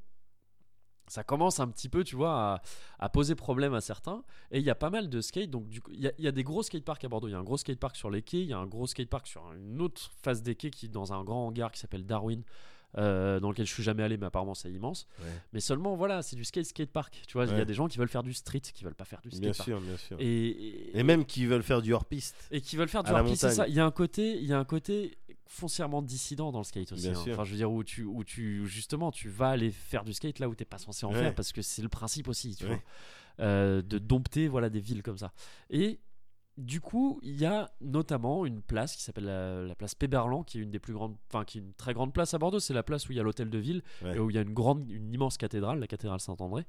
[1.07, 2.61] ça commence un petit peu, tu vois, à,
[2.99, 4.23] à poser problème à certains.
[4.51, 5.49] Et il y a pas mal de skates.
[5.49, 7.27] Donc, du coup, il y, y a des gros skateparks à Bordeaux.
[7.27, 8.41] Il y a un gros skatepark sur les quais.
[8.41, 11.11] Il y a un gros skatepark sur une autre face des quais qui est dans
[11.11, 12.43] un grand hangar qui s'appelle Darwin.
[12.97, 15.07] Euh, dans lequel je suis jamais allé, mais apparemment c'est immense.
[15.19, 15.25] Ouais.
[15.53, 17.21] Mais seulement, voilà, c'est du skate skatepark.
[17.27, 19.05] Tu vois, il y a des gens qui veulent faire du street, qui veulent pas
[19.05, 19.63] faire du Bien skatepark.
[19.69, 20.17] sûr, bien sûr.
[20.19, 22.35] Et, et, Et même qui veulent faire du hors-piste.
[22.51, 23.67] et qui veulent faire du À la hors-piste, c'est ça.
[23.67, 26.91] Il y a un côté, il y a un côté foncièrement dissident dans le skate
[26.91, 27.09] aussi.
[27.09, 27.23] Bien hein.
[27.31, 30.39] Enfin, je veux dire où tu, où tu, justement, tu vas aller faire du skate
[30.39, 31.19] là où t'es pas censé en Ouais.
[31.19, 32.79] faire parce que c'est le principe aussi, tu vois,
[33.39, 35.31] Euh, de dompter, voilà, des villes comme ça.
[35.69, 35.99] Et
[36.59, 40.59] du coup, il y a notamment une place qui s'appelle la, la place Péberlan, qui
[40.59, 42.59] est une des plus grandes, enfin qui est une très grande place à Bordeaux.
[42.59, 44.15] C'est la place où il y a l'hôtel de ville Ouais.
[44.15, 46.65] et où il y a une grande, une immense cathédrale, la cathédrale Saint-André.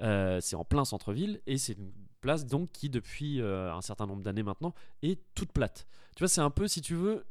[0.00, 4.06] Euh, c'est en plein centre-ville et c'est une place donc qui depuis euh, un certain
[4.06, 5.86] nombre d'années maintenant est toute plate.
[6.16, 7.24] Tu vois, c'est un peu, si tu veux,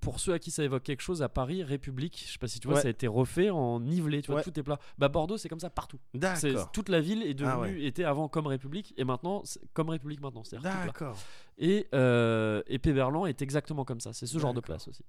[0.00, 2.60] pour ceux à qui ça évoque quelque chose, à Paris, République, je sais pas si
[2.60, 2.82] tu vois, Ouais.
[2.82, 4.42] ça a été refait en nivelé, tu vois, Ouais.
[4.44, 4.78] tout est plat.
[4.98, 5.98] Bah Bordeaux, c'est comme ça partout.
[6.12, 6.18] C'est-
[6.52, 6.72] D'accord.
[6.72, 7.82] toute la ville est devenue, Ah ouais.
[7.84, 10.60] était avant comme République et maintenant c'est comme République maintenant, plat.
[10.86, 11.16] D'accord.
[11.58, 14.12] Et, euh, et Péberlan est exactement comme ça.
[14.12, 15.04] C'est ce genre de place aussi.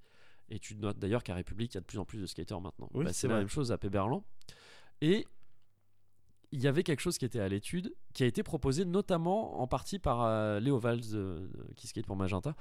[0.50, 2.62] Et tu notes d'ailleurs qu'à République, il y a de plus en plus de skateurs
[2.62, 2.90] maintenant.
[2.94, 4.24] Oui, Bah, c'est c'est la même chose à Péberlan.
[5.02, 5.26] Et
[6.52, 9.68] il y avait quelque chose qui était à l'étude, qui a été proposé notamment en
[9.68, 12.56] partie par euh, Léo Valls, euh, qui skate pour Magenta,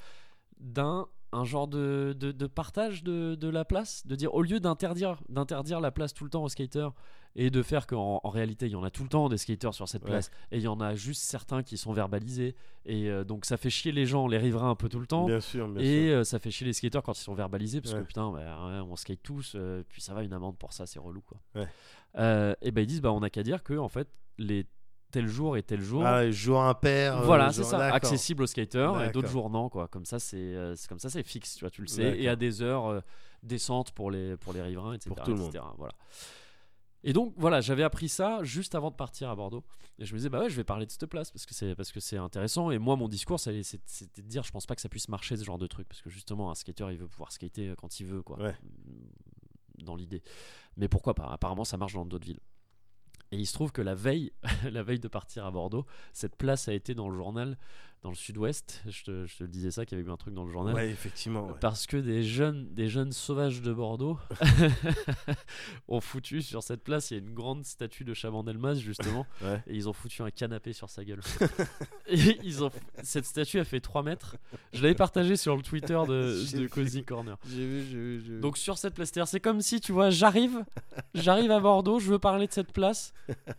[0.58, 4.60] d'un un genre de, de, de partage de, de la place, de dire au lieu
[4.60, 6.94] d'interdire d'interdire la place tout le temps aux skateurs
[7.34, 9.72] et de faire qu'en en réalité il y en a tout le temps des skateurs
[9.72, 10.10] sur cette Ouais.
[10.10, 12.54] place et il y en a juste certains qui sont verbalisés
[12.84, 15.24] et euh, donc ça fait chier les gens, les riverains un peu tout le temps.
[15.26, 16.16] Bien sûr, bien Et sûr.
[16.18, 18.00] euh, ça fait chier les skateurs quand ils sont verbalisés parce Ouais.
[18.00, 20.98] que putain, bah, on skate tous, euh, puis ça va une amende pour ça, c'est
[20.98, 21.38] relou quoi.
[21.54, 21.68] Ouais.
[22.60, 24.66] Et ben ils disent bah on a qu'à dire que en fait les
[25.12, 27.18] tel jour et tel jour, Ah, jour impair.
[27.18, 29.86] euh, voilà c'est ça, accessible aux skateurs et d'autres jours non quoi.
[29.86, 32.28] Comme ça c'est euh, c'est comme ça c'est fixe, tu vois, tu le sais, et
[32.28, 33.01] à des heures euh,
[33.44, 35.10] décentes pour les pour les riverains, etc.
[35.14, 35.56] Pour tout le monde.
[35.78, 35.94] Voilà.
[37.05, 39.64] Et donc voilà, j'avais appris ça juste avant de partir à Bordeaux.
[39.98, 41.74] Et je me disais bah ouais, je vais parler de cette place parce que c'est
[41.74, 42.70] parce que c'est intéressant.
[42.70, 43.60] Et moi mon discours c'était
[44.16, 46.10] de dire je pense pas que ça puisse marcher ce genre de truc parce que
[46.10, 48.39] justement un skater il veut pouvoir skater quand il veut quoi.
[48.40, 48.55] Ouais.
[49.78, 50.22] Dans l'idée.
[50.76, 51.26] Mais pourquoi pas?
[51.26, 52.40] Apparemment ça marche dans d'autres villes.
[53.32, 54.32] Et il se trouve que la veille,
[54.70, 57.59] la veille de partir à Bordeaux, cette place a été dans le journal,
[58.02, 58.82] dans le Sud-Ouest.
[58.88, 60.74] Je te, je te disais ça, qu'il y avait eu un truc dans le journal.
[60.74, 61.46] Ouais, effectivement.
[61.46, 61.54] ouais.
[61.60, 64.18] Parce que des jeunes, des jeunes sauvages de Bordeaux
[65.88, 69.62] ont foutu sur cette place, il y a une grande statue de Chaban-Delmas justement, Ouais.
[69.66, 71.20] et ils ont foutu un canapé sur sa gueule.
[72.08, 72.70] et ils ont,
[73.02, 74.36] cette statue a fait 3 mètres.
[74.72, 76.66] Je l'avais partagé sur le Twitter de, de.
[76.66, 77.36] Cozy Corner.
[77.48, 78.40] J'ai vu, j'ai vu, j'ai vu.
[78.40, 80.64] Donc sur cette place, c'est comme si tu vois, j'arrive,
[81.14, 83.12] j'arrive à Bordeaux, je veux parler de cette place,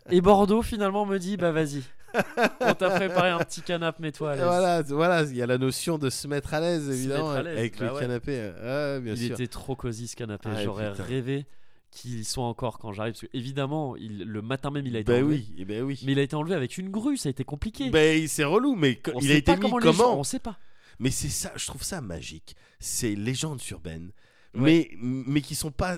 [0.09, 1.83] et Bordeaux finalement me dit bah vas-y,
[2.61, 4.43] on t'a préparé un petit canapé, mets-toi à l'aise.
[4.45, 7.39] voilà, voilà, il y a la notion de se mettre à l'aise, Se évidemment, à
[7.39, 7.99] avec bah le ouais.
[8.01, 8.31] canapé.
[8.61, 9.33] Ouais, bien Il sûr.
[9.35, 11.45] était trop cosy ce canapé, Ah, j'aurais rêvé
[11.91, 15.11] qu'il soit encore quand j'arrive, parce que évidemment, il, le matin même il a été
[15.11, 16.01] Bah enlevé, oui, ben oui.
[16.05, 17.89] mais il a été enlevé avec une grue, ça a été compliqué.
[17.91, 20.19] Ben, c'est relou, mais on il sait a été pas mis comment, les gens- comment
[20.19, 20.57] on sait pas.
[20.99, 22.55] Mais c'est ça, je trouve ça magique.
[22.79, 24.11] C'est légendes urbaines,
[24.55, 24.61] Ouais.
[24.61, 25.97] mais mais qui sont pas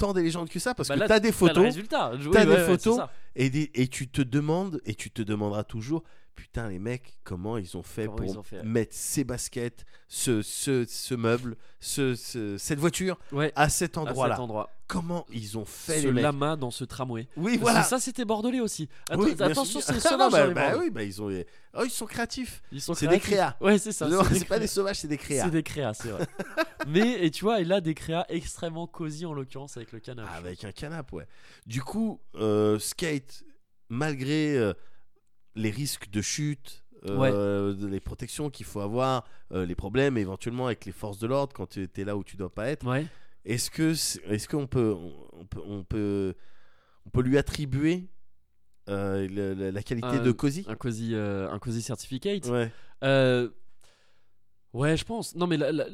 [0.00, 1.76] tant des légendes que ça parce Bah que là, t'as des photos.
[1.76, 3.10] Oui, t'as des ouais, photos, ça.
[3.36, 6.02] et des- et tu te demandes et tu te demanderas toujours
[6.40, 10.40] putain les mecs comment ils ont fait Comment pour ont fait, mettre ces baskets, ce
[10.42, 14.40] ce, ce meuble, ce, ce- cette voiture Ouais, à cet endroit-là.
[14.40, 14.70] endroit.
[14.86, 17.28] Comment ils ont fait Ce les mecs lama dans ce tramway.
[17.36, 17.82] Oui Parce que voilà.
[17.84, 18.88] ça, c'était bordelais aussi.
[19.16, 20.80] Oui, attention, c'est bah, dans les bah Bordeaux.
[20.84, 21.30] oui, bah ils ont
[21.74, 22.62] oh, ils sont créatifs.
[22.72, 23.56] Ils sont C'est des créas.
[23.60, 24.08] Ouais, c'est ça.
[24.32, 25.44] C'est pas des sauvages, c'est des créas.
[25.44, 26.26] C'est des créas, c'est vrai.
[26.88, 30.30] Mais, et tu vois, il a des créas extrêmement cosy en l'occurrence avec le canapé.
[30.34, 31.26] Avec un canapé, ouais.
[31.66, 33.44] Du coup, euh, skate,
[33.90, 34.72] malgré euh,
[35.54, 40.84] les risques de chute, euh, les protections qu'il faut avoir, euh, les problèmes éventuellement avec
[40.84, 43.06] les forces de l'ordre quand tu es là où tu dois pas être, Ouais.
[43.44, 43.90] est-ce que
[44.32, 44.94] est-ce qu'on peut
[45.32, 46.34] on, peut on peut
[47.06, 48.08] on peut lui attribuer
[48.88, 50.64] euh, la qualité de cosy?
[50.68, 50.76] Un
[51.14, 52.46] euh, un cozy certificate?
[52.46, 52.70] Ouais.
[54.72, 55.34] Ouais, je pense.
[55.34, 55.88] Non, mais la, la-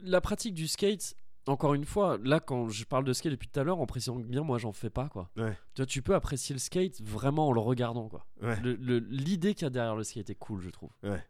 [0.00, 1.14] la pratique du skate,
[1.48, 4.16] encore une fois, là, quand je parle de skate depuis tout à l'heure, en précisant
[4.16, 5.30] bien, moi, j'en fais pas, quoi.
[5.36, 5.56] Ouais.
[5.74, 8.26] Tu vois, tu peux apprécier le skate vraiment en le regardant, quoi.
[8.42, 8.58] Ouais.
[8.62, 10.90] L'idée qu'il y a derrière le skate est cool, je trouve.
[11.02, 11.22] Ouais.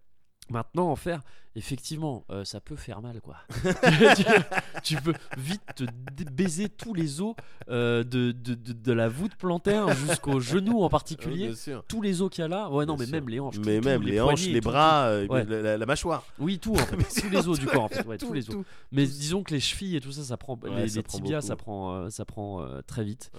[0.51, 1.21] Maintenant, en faire,
[1.57, 3.37] effectivement, euh, ça peut faire mal, quoi.
[4.17, 4.25] tu,
[4.83, 5.85] tu peux vite te
[6.31, 7.35] baiser tous les os
[7.69, 11.55] euh, de, de, de, de la voûte plantaire jusqu'aux genoux en particulier.
[11.55, 11.85] sûr.
[11.87, 12.71] tous les os qu'il y a là.
[12.71, 13.15] Ouais, non, Bien mais sûr.
[13.17, 13.59] même les hanches.
[13.59, 15.45] Mais tout, même les, hanches, les tout, bras, euh, Ouais.
[15.45, 16.25] la, la- la mâchoire.
[16.39, 17.21] Oui, tout, en fait.
[17.21, 18.07] Tous les os du corps, en fait.
[18.07, 18.57] Ouais, tous les os.
[18.93, 20.59] Mais disons que les chevilles et tout ça, ça prend.
[20.63, 21.47] Ouais, les, ça les prend tibias, beaucoup.
[21.49, 23.31] ça prend, euh, ça prend euh, très vite.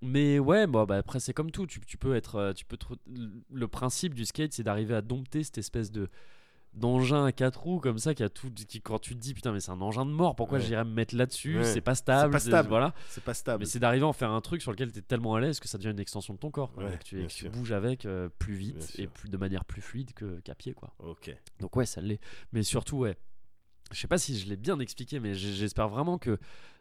[0.00, 1.66] Mais ouais, bon, bah, après, c'est comme tout.
[1.66, 2.36] Tu, tu peux être.
[2.36, 2.86] euh, Tu peux te-
[3.52, 6.08] Le principe du skate, c'est d'arriver à dompter cette espèce de
[6.74, 9.52] d'engin à quatre roues comme ça qui a tout qui quand tu te dis putain
[9.52, 10.64] mais c'est un engin de mort pourquoi Ouais.
[10.64, 11.56] j'irais me mettre là-dessus?
[11.56, 11.64] Ouais.
[11.64, 12.68] c'est pas stable pas c'est- stable.
[12.68, 13.60] voilà C'est pas stable.
[13.60, 15.60] mais c'est d'arriver à en faire un truc sur lequel tu es tellement à l'aise
[15.60, 16.84] que ça devient une extension de ton corps quoi.
[16.84, 19.80] Ouais, Et que tu, que bouges avec euh, plus vite et plus, de manière plus
[19.80, 21.34] fluide que- qu'à pied quoi Ok.
[21.58, 22.20] donc ouais, ça l'est.
[22.52, 23.16] Mais surtout, ouais.
[23.90, 26.38] Je sais pas si je l'ai bien expliqué, mais j'espère vraiment que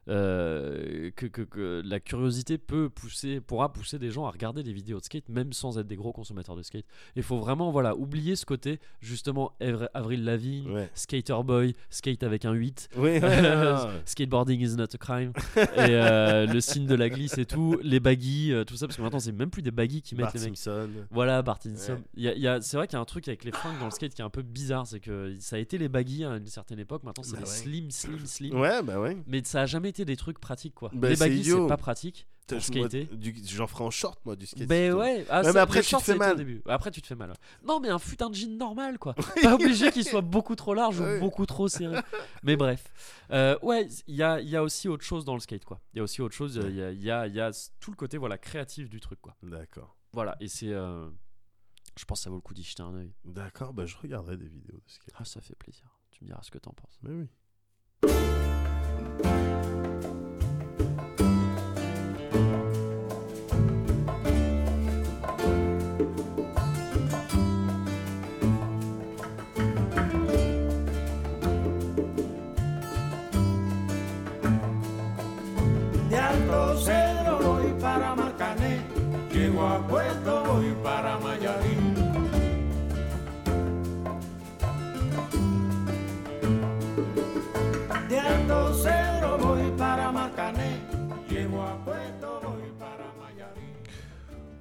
[0.09, 4.73] euh, que, que, que la curiosité peut pousser, pourra pousser des gens à regarder des
[4.73, 6.85] vidéos de skate, même sans être des gros consommateurs de skate.
[7.15, 9.53] Il faut vraiment voilà, oublier ce côté, justement,
[9.93, 10.89] Avril Lavigne, Ouais.
[10.95, 12.89] Skater Boy, skate avec un 8.
[12.95, 14.01] Oui, ouais, ouais, ouais.
[14.05, 15.31] Skateboarding is not a crime.
[15.55, 18.97] et euh, le signe de la glisse et tout, les baggy, euh, tout ça, parce
[18.97, 20.57] que maintenant c'est même plus des baggy qui mettent Bart les mecs.
[20.57, 20.89] Simpson.
[21.11, 21.97] Voilà, Barton Ouais.
[22.15, 23.85] Y a- y a- c'est vrai qu'il y a un truc avec les fringues dans
[23.85, 26.37] le skate qui est un peu bizarre, c'est que ça a été les baggy à
[26.37, 27.55] une certaine époque, maintenant c'est Bah les ouais.
[27.55, 28.59] slim, slim, slim.
[28.59, 29.17] Ouais, bah ouais.
[29.27, 30.89] Mais ça a jamais été des trucs pratiques quoi.
[30.93, 33.05] Bah, les c'est pas pratique pour skater.
[33.11, 34.67] du- J'en ferai en short, moi, du skate.
[34.67, 36.37] Ben ouais, ah, Ouais, mais ça- après, tu te fais mal.
[36.37, 36.61] début.
[36.65, 37.33] Après tu te fais mal.
[37.65, 39.13] Non mais un fut un jean normal quoi.
[39.43, 41.99] pas obligé qu'il soit beaucoup trop large ou beaucoup trop serré.
[42.43, 42.83] Mais bref,
[43.31, 45.81] Euh, ouais, il y a, y a aussi autre chose dans le skate quoi.
[45.93, 46.55] Il y a aussi autre chose.
[46.63, 47.51] Il y a, il y, a, y a
[47.81, 49.35] tout le côté voilà créatif du truc quoi.
[49.43, 49.97] D'accord.
[50.13, 51.09] Voilà et c'est, euh,
[51.99, 53.11] je pense que ça vaut le coup d'y jeter un œil.
[53.25, 55.13] D'accord, bah je regarderai des vidéos de skate.
[55.17, 55.83] Ah ça fait plaisir.
[56.11, 56.97] Tu me diras ce que t'en penses.
[57.03, 57.27] Mais oui.
[59.23, 60.26] うん。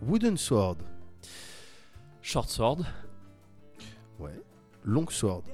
[0.07, 0.79] Wooden Sword.
[2.23, 2.85] Short sword,
[4.19, 4.33] Ouais.
[4.85, 5.45] Long Sword.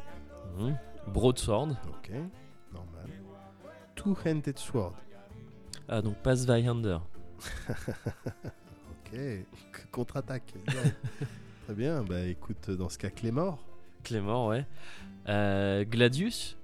[0.57, 0.77] Mhm.
[1.09, 2.11] broadsword, Ok.
[2.73, 3.09] Normal.
[3.95, 4.95] Two-handed Sword.
[5.89, 6.99] ah donc pass Vihander.
[9.13, 9.19] Ok.
[9.91, 10.55] Contre-attaque.
[11.67, 12.03] Très bien.
[12.03, 13.59] Bah écoute, dans ce cas, Clémor.
[14.03, 14.67] Clément ouais.
[15.29, 16.57] Euh, Gladius,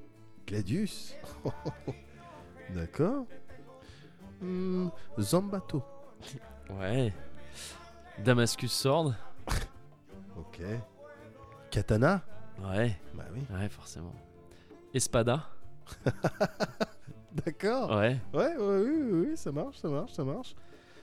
[0.47, 1.15] Gladius.
[2.75, 3.27] D'accord.
[4.41, 4.89] Hmm,
[5.19, 5.83] Zambato.
[6.71, 7.13] ouais.
[8.25, 9.15] Damascus sword,
[10.37, 10.61] Ok.
[11.71, 12.23] Katana?
[12.63, 13.43] ouais, Bah oui.
[13.51, 14.15] ouais forcément.
[14.95, 15.49] Espada,
[17.33, 17.91] D'accord.
[17.97, 18.19] ouais.
[18.33, 20.55] Ouais, ouais, oui, oui, oui, ça marche, ça marche, ça marche.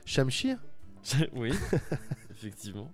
[0.04, 0.58] Shamshir?
[1.32, 1.52] oui,
[2.30, 2.90] effectivement.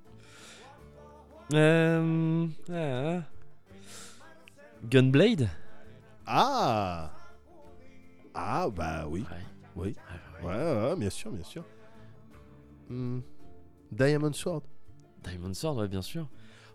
[1.53, 3.23] Euh, ah.
[4.85, 5.49] Gunblade
[6.27, 7.11] Ah
[8.35, 9.25] Ah, bah oui.
[9.31, 9.37] Ouais.
[9.75, 9.97] Oui.
[10.43, 11.65] Ouais, ouais, Ouais, bien sûr, bien sûr.
[12.89, 13.21] Hmm,
[13.93, 14.63] Diamond Sword.
[15.23, 16.29] Diamond Sword, ouais, bien sûr.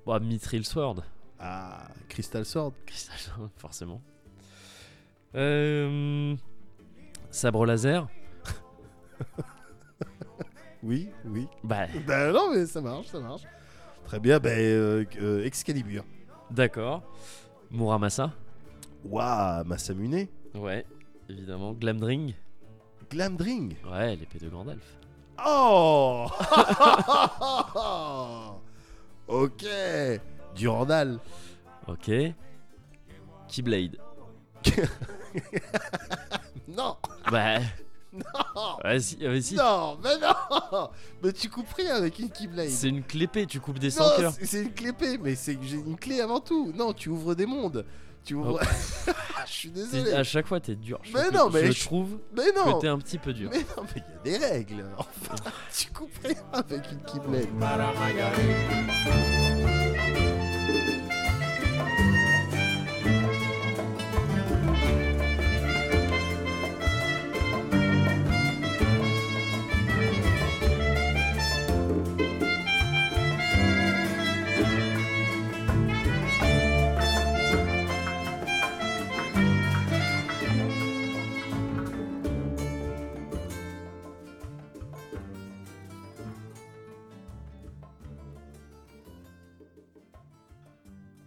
[0.06, 1.04] Bon, Mithril Sword.
[1.40, 2.74] Ah, Crystal Sword.
[2.86, 4.02] Crystal Sword, forcément.
[5.36, 6.36] Euh,
[7.30, 8.08] Sabre laser.
[10.84, 11.48] Oui, oui.
[11.64, 13.42] Bah, Bah non, mais ça marche, ça marche.
[14.06, 16.06] Très bien, bah euh, euh, Excalibur.
[16.52, 17.02] d'accord.
[17.72, 18.32] Muramasa.
[19.04, 20.28] Waouh, Masamune.
[20.54, 20.86] Ouais,
[21.28, 21.74] évidemment.
[21.74, 22.36] Glamdring.
[23.10, 23.76] Glamdring.
[23.90, 24.97] Ouais, l'épée de Gandalf.
[25.46, 26.28] Oh
[29.28, 29.66] Ok.
[30.56, 31.20] Durandal.
[31.88, 32.12] Ok.
[33.48, 33.98] Keyblade.
[36.68, 36.98] Non,
[37.32, 37.60] Bah,
[38.12, 38.22] non,
[38.84, 39.56] ouais, si, ouais, si.
[39.56, 40.90] non, mais non
[41.24, 42.68] Mais tu coupes rien avec une Keyblade.
[42.70, 44.34] C'est une clépée, tu coupes des Non, sans cœurs.
[44.42, 46.74] c'est- une clépée, mais c'est j'ai une clé avant tout.
[46.76, 47.86] Non, tu ouvres des mondes.
[48.28, 48.36] Tu
[49.48, 50.12] je suis désolé.
[50.14, 51.00] À chaque fois, t'es dur.
[51.04, 52.74] Je Mais trouve non, que- mais je je- trouve Mais non.
[52.76, 53.50] que t'es un petit peu dur.
[53.54, 54.86] Mais non, mais il y a des règles.
[54.98, 55.36] Enfin,
[55.74, 57.48] tu coupes rien avec une Keyblade.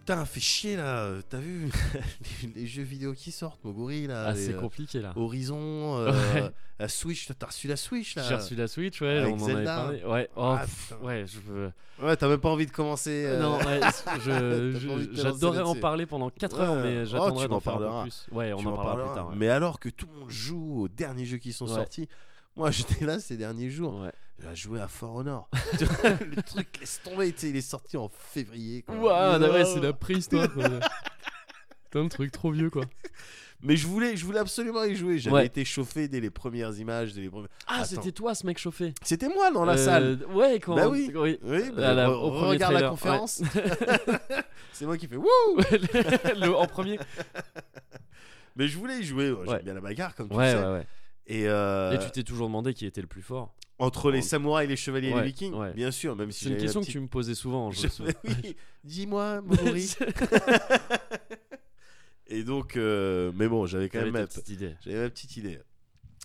[0.01, 1.11] Putain, fait chier là.
[1.29, 1.69] T'as vu
[2.43, 4.25] les, les jeux vidéo qui sortent, Moguri là.
[4.29, 5.13] Ah, c'est euh, compliqué là.
[5.15, 6.51] Horizon, euh, Ouais.
[6.79, 7.27] la Switch.
[7.37, 10.03] T'as reçu la Switch là J'ai reçu la Switch, ouais, Avec on en avait parlé.
[10.03, 11.71] Ouais, oh, Ah, pff, ouais, je veux.
[12.01, 13.25] Ouais, t'as même pas envie de commencer.
[13.27, 13.79] euh, Non, ouais,
[15.13, 16.83] j'adorerais en parler pendant 4 heures, Ouais.
[16.83, 18.01] mais Oh, j'attendrai d'en parleras.
[18.01, 18.25] plus.
[18.31, 19.29] Ouais, on tu en parlera plus tard.
[19.29, 19.35] ouais.
[19.37, 22.09] Mais alors que tout le monde joue aux derniers jeux qui sont sortis,
[22.55, 24.01] moi j'étais là ces derniers jours.
[24.01, 24.11] Ouais.
[24.49, 25.47] J'ai joué à For Honor.
[25.79, 28.83] le truc laisse tomber, il est sorti en février.
[28.89, 29.51] Ouah, Non.
[29.51, 30.51] ouais, c'est la préhistoire.
[30.53, 30.63] quoi.
[31.85, 32.83] Putain, le truc trop vieux, quoi.
[33.63, 35.19] Mais je voulais, je voulais absolument y jouer.
[35.19, 35.45] J'avais Ouais.
[35.45, 38.93] été chauffé dès les premières images, dès les premières- Ah, c'était toi ce mec chauffé.
[39.03, 40.19] C'était moi dans la Euh, salle.
[40.33, 40.75] Ouais, quand.
[40.75, 41.11] Bah oui.
[41.13, 41.37] oui.
[41.43, 43.43] Oui, à bah, la- re- au premier regarde la conférence.
[44.73, 45.27] c'est moi qui fais wouh.
[45.59, 46.97] Le- en premier.
[48.55, 49.27] Mais je voulais y jouer.
[49.27, 49.63] J'aime Ouais.
[49.63, 50.57] bien la bagarre comme tu Ouais, sais.
[50.57, 50.87] ouais, ouais.
[51.27, 53.53] Et, euh, Et tu t'es toujours demandé qui était le plus fort.
[53.81, 55.73] Entre les samouraïs, les chevaliers et Ouais, les vikings, ouais.
[55.73, 57.71] bien sûr, même si C'est une question que tu me posais souvent.
[57.71, 57.87] je
[58.23, 59.93] oui, dis-moi, Moguri.
[62.27, 64.75] et donc, euh, mais bon, j'avais quand même ma, petite idée.
[64.85, 65.59] j'avais ma petite idée.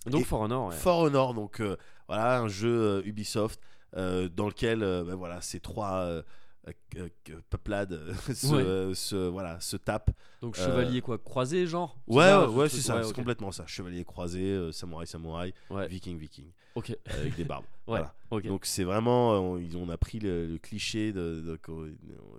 [0.05, 0.75] Donc Et- For Honor, ouais.
[0.75, 1.75] For Honor, donc euh,
[2.07, 3.59] voilà un jeu euh, Ubisoft
[3.93, 6.21] dans lequel ben voilà ces trois
[6.67, 8.61] euh, euh, euh, euh, se, Ouais.
[8.63, 10.11] euh, se- voilà se tapent.
[10.41, 11.97] Donc Euh, chevalier quoi, croisé genre?
[12.07, 13.65] Ouais ça, ouais, ouais, ce c'est ça, ouais, c'est complètement ça.
[13.67, 15.87] Chevalier croisé, euh, samouraï samouraï, Ouais.
[15.87, 16.95] viking viking Ok.
[17.05, 17.65] avec des barbes.
[17.87, 17.99] Ouais.
[17.99, 18.13] Voilà.
[18.31, 18.45] Ok.
[18.47, 21.57] Donc c'est vraiment, on, on a pris le, le cliché de, de-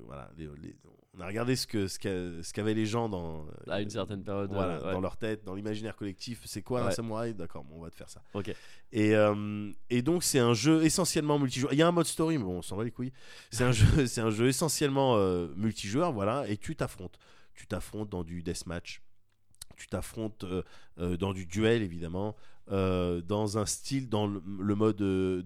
[0.05, 0.77] voilà, les- les-
[1.19, 4.23] on a regardé ce que ce qu'a- ce qu'avaient les gens dans À une certaine
[4.23, 4.51] période.
[4.53, 4.93] voilà, euh, ouais.
[4.93, 6.43] dans leur tête, dans l'imaginaire collectif.
[6.45, 7.35] C'est quoi un samouraï?
[7.35, 8.23] D'accord, bon, on va te faire ça.
[8.35, 8.55] Ok.
[8.93, 11.73] Et, euh, et donc c'est un jeu essentiellement multijoueur.
[11.73, 13.13] Il y a un mode story, mais bon, on s'en va les couilles.
[13.51, 13.73] C'est un
[14.03, 16.49] jeu, c'est un jeu essentiellement euh, multijoueur, voilà.
[16.49, 17.19] Et tu t'affrontes,
[17.55, 19.03] tu t'affrontes dans du deathmatch,
[19.77, 22.37] tu t'affrontes euh, dans du duel évidemment,
[22.71, 24.97] dans un style, dans le, le mode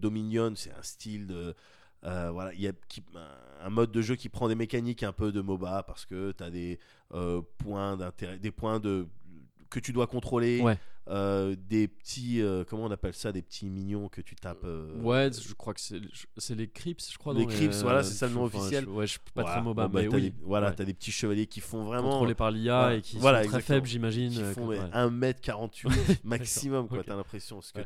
[0.01, 1.55] Dominion, c'est un style de
[2.03, 3.21] voilà, il y a qui- un-
[3.65, 6.43] un mode de jeu qui prend des mécaniques un peu de MOBA parce que tu
[6.43, 6.79] as des
[7.15, 9.07] euh, points d'intérêt, des points de
[9.71, 10.77] que tu dois contrôler, Ouais.
[11.09, 14.67] euh, des petits, euh, comment on appelle ça, des petits mignons que tu tapes.
[15.01, 17.33] Ouais, je crois que c'est les Crips, je crois.
[17.33, 18.85] Les Crips, voilà, c'est ça le nom enfin, officiel.
[18.85, 19.51] je- ouais, je suis pas voilà.
[19.57, 20.23] très MOBA, Bon, bah, mais t'as oui.
[20.31, 20.75] des- voilà, ouais.
[20.75, 22.11] t'as des petits chevaliers qui font vraiment.
[22.11, 24.31] Contrôlés par l'IA et qui Voilà, sont très faibles, j'imagine.
[24.31, 24.91] qui font mais ouais.
[24.93, 25.89] 1m48
[26.25, 27.07] maximum, quoi, ok.
[27.07, 27.57] t'as l'impression.
[27.57, 27.81] Parce que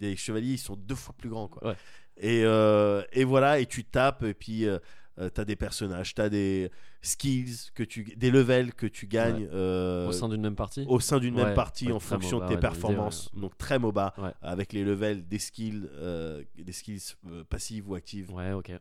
[0.00, 1.76] des chevaliers, ils sont deux fois plus grands, quoi.
[2.20, 4.78] Et, euh, et voilà, et tu tapes, et puis euh,
[5.18, 6.70] euh, t'as des personnages, t'as des
[7.02, 11.00] skills, que tu, des levels que tu gagnes euh, Au sein d'une même partie au
[11.00, 13.30] sein d'une même partie ouais, en fonction MOBA, de tes performances.
[13.34, 18.32] Donc très MOBA, avec les levels, des skills, euh, des skills euh, passives ou actives.
[18.32, 18.72] Ouais, ok.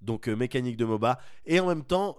[0.00, 2.18] Donc euh, mécanique de MOBA et en même temps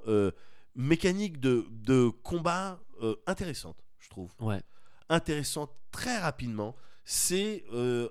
[0.76, 2.80] mécanique de, de combat
[3.26, 4.32] intéressante, je trouve.
[4.40, 4.62] Ouais.
[5.10, 6.76] Intéressante très rapidement.
[7.04, 7.64] C'est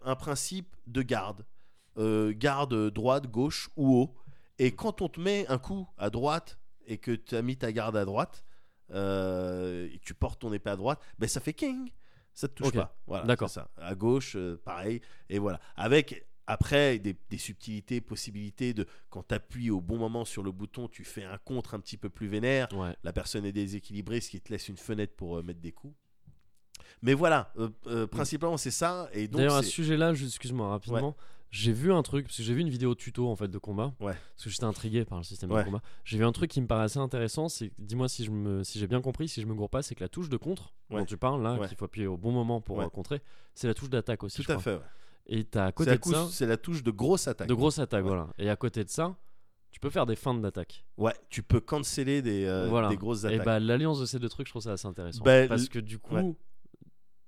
[0.05, 1.45] un principe de garde.
[1.97, 4.15] Garde droite, gauche ou haut.
[4.61, 7.73] Et quand on te met un coup à droite et que tu as mis ta
[7.73, 8.45] garde à droite
[8.91, 11.91] euh, et que tu portes ton épée à droite, ben ça fait king.
[12.35, 12.95] Ça te touche pas.
[13.07, 13.49] Voilà, D'accord.
[13.49, 13.71] ça.
[13.79, 15.01] À gauche, euh, pareil.
[15.31, 15.61] Et voilà.
[15.77, 20.53] Avec après des, des subtilités, possibilités de quand tu appuies au bon moment sur le
[20.53, 22.69] bouton, tu fais un contre un petit peu plus vénère.
[22.75, 22.95] Ouais.
[23.03, 25.95] La personne est déséquilibrée, ce qui te laisse une fenêtre pour euh, mettre des coups.
[27.01, 27.51] Mais voilà,
[27.87, 29.09] euh, principalement c'est ça.
[29.15, 31.17] Et donc D'ailleurs, à ce sujet-là, excuse-moi rapidement,
[31.51, 33.93] j'ai vu un truc, parce que j'ai vu une vidéo tuto en fait de combat,
[34.01, 34.15] Ouais.
[34.35, 35.61] parce que j'étais intrigué par le système Ouais.
[35.61, 35.83] de combat.
[36.05, 38.87] J'ai vu un truc qui me paraissait intéressant, c'est, dis-moi si, je me, si j'ai
[38.87, 41.01] bien compris, si je me gourre pas, c'est que la touche de contre, Ouais.
[41.01, 43.21] dont tu parles là, qu'il faut appuyer au bon moment pour contrer,
[43.55, 44.37] c'est la touche d'attaque aussi.
[44.37, 44.63] tout je à crois.
[44.63, 44.75] fait.
[44.79, 44.85] ouais.
[45.27, 47.49] Et t'as à côté de ça, c'est la touche de grosse attaque.
[47.49, 48.09] de grosses attaques, Ouais.
[48.09, 48.29] voilà.
[48.39, 49.17] Et à côté de ça,
[49.71, 50.85] tu peux faire des feintes d'attaque.
[50.97, 52.89] Ouais, tu peux canceller des, euh, voilà.
[52.89, 53.45] des grosses Et attaques.
[53.45, 55.23] bah l'alliance de ces deux trucs, je trouve ça assez intéressant.
[55.25, 56.37] Bah, parce que du coup.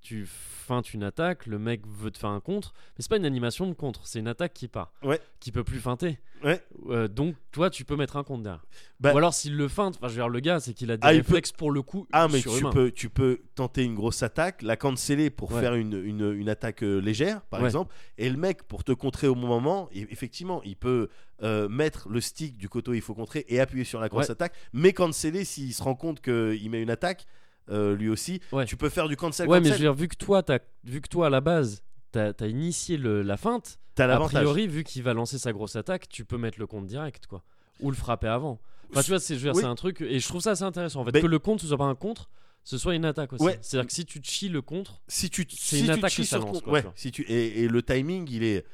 [0.02, 3.24] Tu feintes une attaque, le mec veut te faire un contre, mais c'est pas une
[3.24, 5.20] animation de contre, c'est une attaque qui part, Ouais.
[5.40, 6.18] qui peut plus feinter.
[6.44, 6.60] Ouais.
[6.88, 8.64] Euh, donc toi, tu peux mettre un contre derrière.
[8.98, 10.96] Bah- Ou alors s'il le feinte, enfin je veux dire le gars, c'est qu'il a
[10.96, 12.06] des Ah, peut- réflexes pour le coup.
[12.12, 15.60] Ah, mais tu peux, tu peux tenter une grosse attaque, la canceller pour Ouais.
[15.60, 17.66] faire une, une, une attaque euh, légère, par Ouais.
[17.66, 17.94] exemple.
[18.18, 21.08] Et le mec, pour te contrer au bon moment, et- effectivement, il peut
[21.44, 24.54] euh, mettre le stick du coteau, il faut contrer, et appuyer sur la grosse attaque.
[24.72, 27.26] Mais canceller, s'il se rend compte qu'il met une attaque,
[27.70, 28.64] euh, lui aussi, Ouais.
[28.64, 29.48] tu peux faire du cancel.
[29.48, 29.86] Ouais, mais je cancel.
[29.86, 32.96] veux dire, vu que toi, t'as, vu que toi à la base, t'as, t'as initié
[32.96, 34.42] le- la feinte, T'as a l'avantage.
[34.42, 37.42] priori, vu qu'il va lancer sa grosse attaque, tu peux mettre le compte direct, quoi.
[37.80, 38.60] Ou le frapper avant.
[38.90, 39.64] Enfin, tu vois, c'est, Oui.
[39.64, 41.00] un truc, et je trouve ça assez intéressant.
[41.00, 42.28] En fait, Mais- que le contre ce soit pas un contre,
[42.64, 43.42] ce soit une attaque aussi.
[43.42, 43.58] Ouais.
[43.62, 46.22] C'est-à-dire que si tu chies le contre, si tu C'est si une tu attaque que
[46.22, 48.64] ça lance, quoi, ouais, si tu et, et le timing il est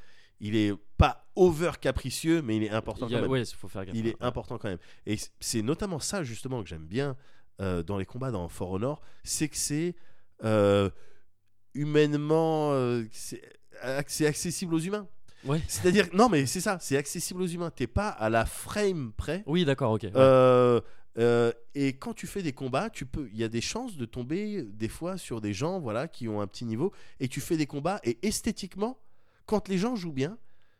[0.40, 3.30] il est pas over capricieux mais il est important il a- quand même.
[3.30, 3.94] ouais, il faut faire gaffe.
[3.96, 7.16] il est important quand même et c'est notamment ça justement que j'aime bien
[7.60, 9.94] euh, dans les combats dans For Honor c'est que c'est
[10.44, 10.90] euh,
[11.74, 13.42] humainement euh, c'est
[13.82, 15.08] ac- c'est accessible aux humains
[15.44, 15.60] Ouais.
[15.68, 19.44] c'est-à-dire non mais c'est ça c'est accessible aux humains t'es pas à la frame près
[19.46, 20.02] Oui, d'accord, ok.
[20.02, 20.10] ouais.
[20.16, 20.80] euh,
[21.76, 24.62] et quand tu fais des combats, tu peux, il y a des chances de tomber
[24.64, 27.66] des fois sur des gens, voilà, qui ont un petit niveau, et tu fais des
[27.66, 28.98] combats et esthétiquement,
[29.46, 30.38] quand les gens jouent bien,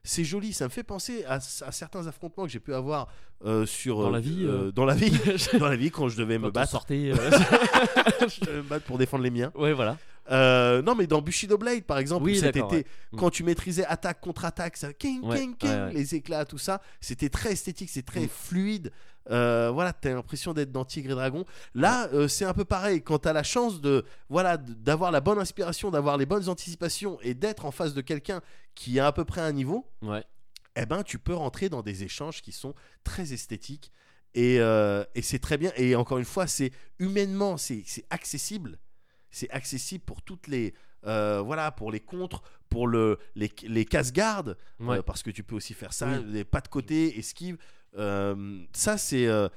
[0.08, 0.52] c'est joli.
[0.52, 3.08] Ça me fait penser à, à certains affrontements que j'ai pu avoir
[3.44, 4.72] euh, sur Dans euh, la vie, euh, euh.
[4.72, 5.12] dans la vie,
[5.58, 7.30] dans la vie quand je devais me Quand battre, sortait, euh,
[8.28, 9.52] je devais me battre pour défendre les miens.
[9.54, 9.96] ouais, voilà.
[10.30, 12.52] Euh, non, mais dans Bushido Blade, par exemple, Oui, ouais.
[12.52, 13.16] Mm.
[13.16, 16.82] quand tu maîtrisais attaque contre attaque, ça, king, Ouais, king, ouais, les éclats, tout ça,
[17.00, 18.28] c'était très esthétique, c'est très Mm.
[18.28, 18.92] fluide.
[19.30, 21.44] Euh, voilà, t'as l'impression d'être dans Tigre et Dragon.
[21.74, 23.02] Là, euh, c'est un peu pareil.
[23.02, 27.34] Quand t'as la chance de, voilà, d'avoir la bonne inspiration, d'avoir les bonnes anticipations et
[27.34, 28.40] d'être en face de quelqu'un
[28.74, 30.24] qui a à peu près un niveau, Ouais.
[30.76, 32.74] eh ben, tu peux rentrer dans des échanges qui sont
[33.04, 33.92] très esthétiques.
[34.34, 35.72] Et, euh, et c'est très bien.
[35.76, 38.78] Et encore une fois, c'est humainement, c'est c'est accessible.
[39.30, 40.74] C'est accessible pour toutes les,
[41.06, 44.98] euh, voilà, pour les contres, pour le, les, les casse-gardes, Ouais.
[44.98, 46.24] euh, parce que tu peux aussi faire ça, Oui.
[46.28, 47.56] les pas de côté, esquive.
[47.96, 49.26] Euh, ça, c'est.
[49.26, 49.48] euh,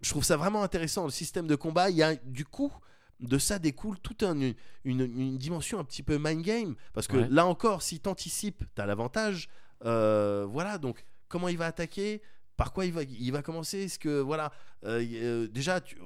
[0.00, 1.04] je trouve ça vraiment intéressant.
[1.04, 2.72] Le système de combat, il y a du coup.
[3.20, 4.52] De ça découle toute un-
[4.84, 6.76] une, dimension un petit peu mind game.
[6.92, 7.26] Parce que Ouais.
[7.28, 9.48] là encore, si tu anticipes, tu as l'avantage.
[9.84, 12.22] Euh, voilà, donc comment il va attaquer
[12.56, 14.52] Par quoi il va, il va commencer Est-ce que, voilà,
[14.84, 15.96] euh, euh, déjà, tu,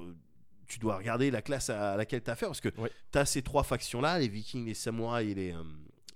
[0.67, 2.49] tu dois regarder la classe à, laquelle tu as affaire.
[2.49, 2.91] Parce que Ouais.
[3.13, 5.55] tu as ces trois factions-là les vikings, les samouraïs et les,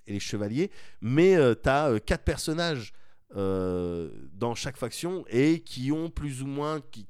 [0.07, 0.71] et les chevaliers.
[1.03, 2.95] Mais tu as quatre personnages
[3.35, 6.81] dans chaque faction et qui ont plus ou moins.
[6.91, 7.07] Qui,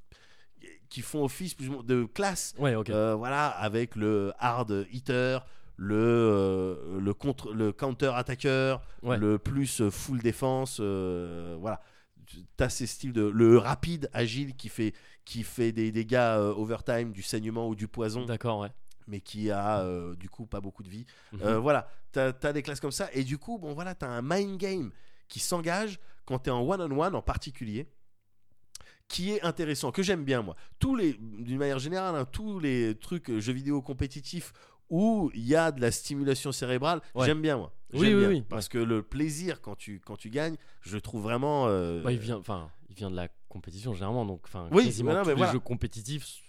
[0.88, 5.38] qui font office plus ou moins de classe Ouais, euh, voilà, avec le hard hitter,
[5.76, 9.18] le, euh, le, contre, le counter attaqueur, Ouais.
[9.18, 10.78] le plus euh, full défense.
[10.80, 11.82] euh, voilà.
[12.26, 13.22] Tu as ces styles de.
[13.22, 14.94] Le rapide, agile qui fait,
[15.24, 18.70] qui fait des dégâts euh, overtime, du saignement ou du poison, D'accord, ouais.
[19.08, 21.04] mais qui a euh, du coup pas beaucoup de vie.
[21.32, 21.40] Mhm.
[21.42, 23.08] Euh, voilà, tu as, des classes comme ça.
[23.12, 24.90] Et du coup, bon, voilà, tu as un mind game
[25.28, 27.86] qui s'engage quand tu es en one-on-one en particulier
[29.08, 30.56] qui est intéressant, que j'aime bien moi.
[30.80, 34.52] Tous les, d'une manière générale, hein, tous les trucs euh, jeux vidéo compétitifs
[34.90, 37.24] où il y a de la stimulation cérébrale, Ouais.
[37.26, 37.72] j'aime bien moi.
[37.92, 41.22] Oui, oui, bien, oui, Parce que le plaisir quand tu, quand tu gagnes, je trouve
[41.22, 41.66] vraiment.
[41.68, 42.42] euh, Bah, il vient,
[42.88, 44.42] il vient de la compétition généralement, donc,
[44.72, 45.52] Oui, quasiment voilà, tous mais les voilà.
[45.52, 46.42] jeux compétitifs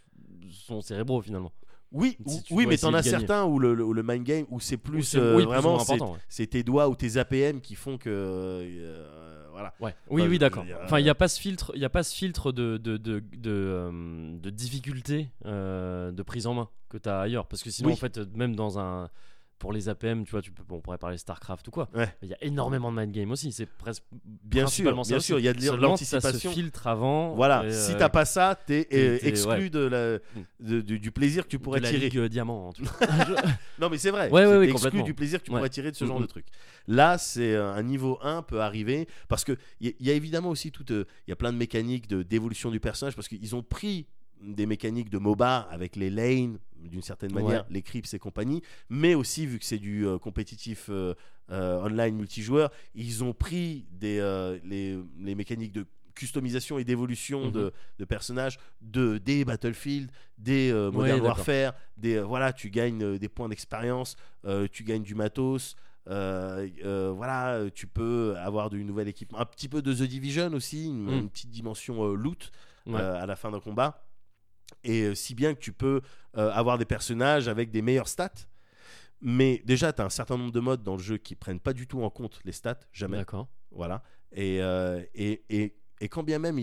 [0.50, 1.52] sont cérébraux finalement.
[1.92, 4.04] Oui, Si ou- tu oui, dois mais t'en as certains où le, le- où le
[4.04, 6.20] mind game, où c'est plus euh, oui, vraiment c'est, important, ouais.
[6.28, 8.10] c'est tes doigts ou tes APM qui font que.
[8.10, 9.74] euh, voilà.
[9.80, 9.96] Ouais.
[10.10, 10.64] Oui, Enfin, oui, d'accord.
[10.68, 12.98] il Enfin, n'y a pas ce filtre, il y a pas ce filtre de de
[12.98, 17.64] de de, euh, de difficulté euh, de prise en main que tu as ailleurs, parce
[17.64, 17.94] que sinon Oui.
[17.94, 19.10] en fait, même dans un
[19.60, 21.90] pour les APM, tu vois, tu peux, bon, on pourrait parler Starcraft ou quoi.
[21.96, 22.08] Ouais.
[22.22, 23.52] Il y a énormément de mind game aussi.
[23.52, 24.04] C'est presque
[24.44, 25.26] Bien sûr, ça bien aussi.
[25.26, 26.52] sûr, il y a de l'anticipation.
[26.52, 27.34] filtre avant.
[27.36, 29.70] Voilà, et, si euh, t'as pas ça, t'es euh, exclu ouais.
[29.70, 30.20] de la, Mm.
[30.60, 32.06] de- du, du plaisir que tu de pourrais la tirer.
[32.10, 32.68] Ligue euh, Diamant.
[32.70, 33.08] En tout cas.
[33.80, 34.30] Non, mais c'est vrai.
[34.30, 36.30] Ouais, ouais, exclu du plaisir que tu pourrais tirer de ce genre Mm, de mm.
[36.30, 36.46] truc.
[36.88, 40.50] Là, c'est euh, un niveau 1 peut arriver parce que il y, y a évidemment
[40.50, 43.56] aussi tout, euh, il y a plein de mécaniques de d'évolution du personnage parce qu'ils
[43.56, 44.08] ont pris
[44.42, 47.42] des mécaniques de MOBA avec les lanes d'une certaine Ouais.
[47.44, 51.14] manière, les creeps et compagnie, mais aussi vu que c'est du euh, compétitif euh,
[51.50, 54.20] euh, online multijoueur, ils ont pris des,
[54.64, 57.52] les, les mécaniques de customisation et d'évolution Mhm.
[57.52, 61.38] de, de personnages de des Battlefield, des Modern d'accord.
[61.38, 64.16] Warfare, des voilà, tu gagnes des points d'expérience,
[64.72, 65.76] tu gagnes du matos.
[66.10, 70.54] euh, euh, voilà, tu peux avoir du nouvel équipement, un petit peu de The Division
[70.54, 71.20] aussi, une, Mm.
[71.20, 72.50] une petite dimension euh, loot
[72.86, 73.02] Ouais.
[73.02, 74.02] à la fin d'un combat.
[74.84, 76.02] Et euh, si bien que tu peux
[76.38, 78.32] euh, avoir des personnages avec des meilleures stats.
[79.22, 81.74] Mais déjà, tu as un certain nombre de modes dans le jeu qui prennent pas
[81.74, 83.18] du tout en compte les stats, jamais.
[83.18, 83.48] D'accord.
[83.72, 84.04] Voilà.
[84.32, 86.60] Et, euh, et, et, et quand bien même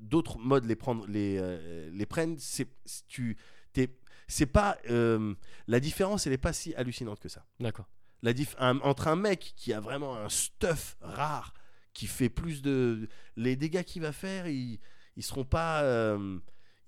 [0.00, 2.66] d'autres modes les, prendre, les, euh, les prennent, c'est
[3.06, 3.36] tu
[3.72, 3.96] t'es-
[4.26, 7.46] c'est pas la différence, elle est pas si hallucinante que ça.
[7.60, 7.86] D'accord.
[8.22, 11.54] La dif- un- entre un mec qui a vraiment un stuff rare,
[11.92, 14.80] qui fait plus de les dégâts qu'il va faire, ils,
[15.16, 15.82] ils seront pas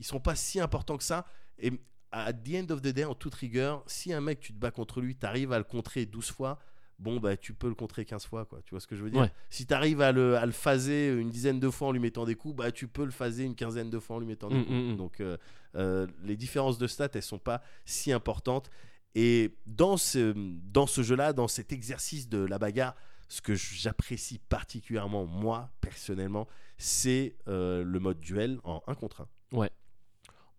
[0.00, 1.24] ils seront pas si importants que ça.
[1.60, 1.70] Et
[2.10, 4.72] à the end of the day, en toute rigueur, si un mec tu te bats
[4.72, 6.58] contre lui, tu arrives à le contrer 12 fois.
[6.98, 8.60] Bon, bah, tu peux le contrer 15 fois, quoi.
[8.62, 9.22] Tu vois ce que je veux dire?
[9.22, 9.32] Ouais.
[9.48, 12.26] Si tu arrives à le, à le phaser une dizaine de fois en lui mettant
[12.26, 14.56] des coups, bah, tu peux le phaser une quinzaine de fois en lui mettant des
[14.56, 14.70] Mm, coups.
[14.76, 14.96] mm, mm.
[14.96, 15.38] Donc, euh,
[15.76, 18.70] euh, les différences de stats, elles sont pas si importantes.
[19.14, 22.94] Et dans ce, dans ce jeu-là, dans cet exercice de la bagarre,
[23.28, 29.22] ce que j'apprécie particulièrement, moi, personnellement, c'est euh, le mode duel en 1 contre
[29.52, 29.56] 1.
[29.56, 29.70] Ouais.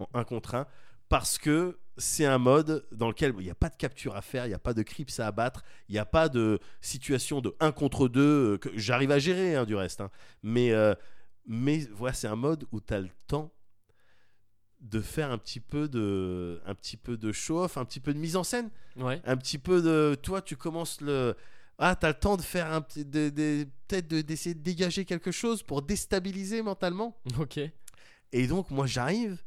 [0.02, 0.68] En 1 contre 1.
[1.10, 4.46] Parce que c'est un mode dans lequel il n'y a pas de capture à faire,
[4.46, 7.54] il n'y a pas de creeps à abattre, il n'y a pas de situation de
[7.60, 10.00] 1 contre 2 que j'arrive à gérer hein, du reste.
[10.02, 10.10] hein.
[10.42, 10.96] Mais, euh,
[11.46, 13.52] mais voilà, c'est un mode où tu as le temps
[14.80, 18.14] de faire un petit peu de un petit peu de show off un petit peu
[18.16, 19.22] de mise en scène Ouais.
[19.26, 21.36] un petit peu de toi tu commences le
[21.78, 25.06] ah t'as le temps de faire un petit de, de- peut-être de- d'essayer de dégager
[25.06, 27.60] quelque chose pour déstabiliser mentalement Ok.
[28.32, 29.44] et donc moi j'arrive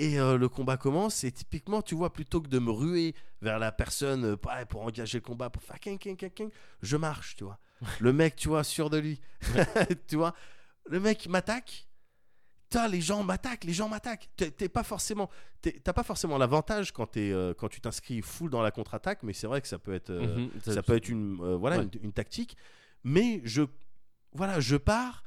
[0.00, 3.58] et euh, le combat commence et typiquement tu vois plutôt que de me ruer vers
[3.58, 6.50] la personne euh, pour engager le combat pour faire king king king king
[6.82, 7.58] je marche tu vois
[8.00, 9.20] le mec tu vois sûr de lui
[10.08, 10.34] tu vois
[10.88, 11.86] le mec m'attaque
[12.88, 14.28] les gens m'attaquent, les gens m'attaquent.
[14.36, 15.28] T'es pas forcément,
[15.60, 19.48] t'as pas forcément l'avantage quand, euh, quand tu t'inscris full dans la contre-attaque, mais c'est
[19.48, 20.50] vrai que ça peut être, Mhm.
[20.64, 21.88] ça peut être une, voilà, Ouais.
[21.94, 22.56] une, une tactique.
[23.02, 23.62] Mais je,
[24.32, 25.24] voilà, je pars.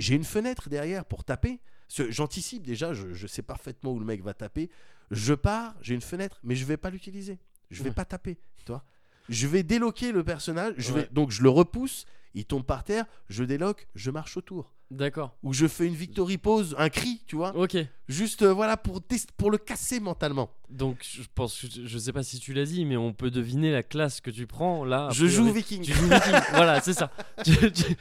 [0.00, 1.60] J'ai une fenêtre derrière pour taper.
[2.08, 2.92] J'anticipe déjà.
[2.94, 4.70] Je, je sais parfaitement où le mec va taper.
[5.10, 5.74] Je pars.
[5.82, 7.38] J'ai une fenêtre, mais je vais pas l'utiliser.
[7.70, 7.94] Je vais Ouais.
[7.94, 8.38] pas taper.
[8.64, 8.84] Toi.
[9.28, 10.74] Je vais déloquer le personnage.
[10.78, 12.06] Je vais donc je le repousse.
[12.34, 14.72] il tombe par terre, je déloque, je marche autour.
[14.90, 15.36] D'accord.
[15.42, 17.54] Ou je fais une victory pose, un cri, tu vois.
[17.56, 17.76] Ok.
[18.08, 19.00] Juste euh, voilà pour,
[19.38, 20.50] pour le casser mentalement.
[20.70, 23.70] Donc je pense, que- je sais pas si tu l'as dit, mais on peut deviner
[23.72, 25.08] la classe que tu prends là.
[25.12, 25.34] je priori.
[25.48, 25.82] joue viking.
[25.82, 26.34] Tu joues Viking.
[26.52, 27.10] voilà, c'est ça.
[27.44, 27.96] Tu- tu-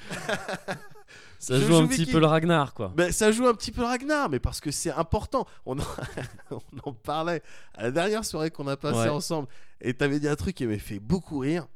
[1.43, 2.93] Ça joue un petit peu le Ragnar, quoi.
[2.95, 5.47] Ben, ça joue un petit peu le Ragnar, mais parce que c'est important.
[5.65, 5.83] On en,
[6.51, 6.59] on
[6.89, 7.41] en parlait
[7.73, 9.09] à la dernière soirée qu'on a passée Ouais.
[9.09, 9.47] ensemble.
[9.81, 11.67] Et t'avais dit un truc qui m'avait fait beaucoup rire.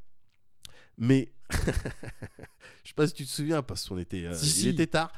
[0.97, 4.87] Mais je sais pas si tu te souviens, parce qu'on était, euh, Si, il était
[4.87, 5.11] tard.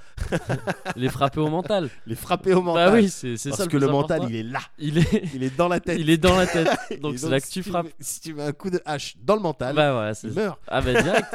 [0.95, 1.89] Les frapper au mental.
[2.05, 2.89] Les frapper au mental.
[2.89, 4.33] Bah oui, c'est ça parce le que le mental, important.
[4.33, 4.59] il est là.
[4.79, 5.97] il est, Il est dans la tête.
[5.99, 6.69] il est dans la tête.
[7.01, 7.85] Donc c'est là que tu si frappes.
[7.87, 10.59] mets- si tu mets un coup de hache dans le mental, Bah il meurt.
[10.67, 11.27] Ah bah direct.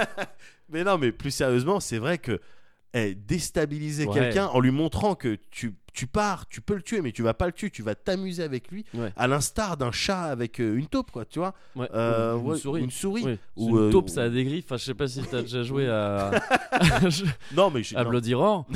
[0.71, 2.41] Mais non, mais plus sérieusement, c'est vrai que
[2.95, 4.15] eh, déstabiliser Ouais.
[4.15, 7.35] quelqu'un en lui montrant que tu, tu pars, tu peux le tuer, mais tu vas
[7.35, 9.13] pas le tuer, tu vas t'amuser avec lui, Ouais.
[9.17, 11.55] à l'instar d'un chat avec euh, une taupe, quoi, tu vois.
[11.77, 11.89] Ouais.
[11.95, 12.83] Euh, une souris.
[12.83, 13.23] Une souris.
[13.25, 13.39] Oui.
[13.57, 14.65] Ou, une euh, taupe, ou- ça a des griffes.
[14.67, 16.31] Enfin, je sais pas si t'as déjà joué à,
[17.55, 18.11] Non, mais j'ai- à non.
[18.11, 18.65] Bloody Roar.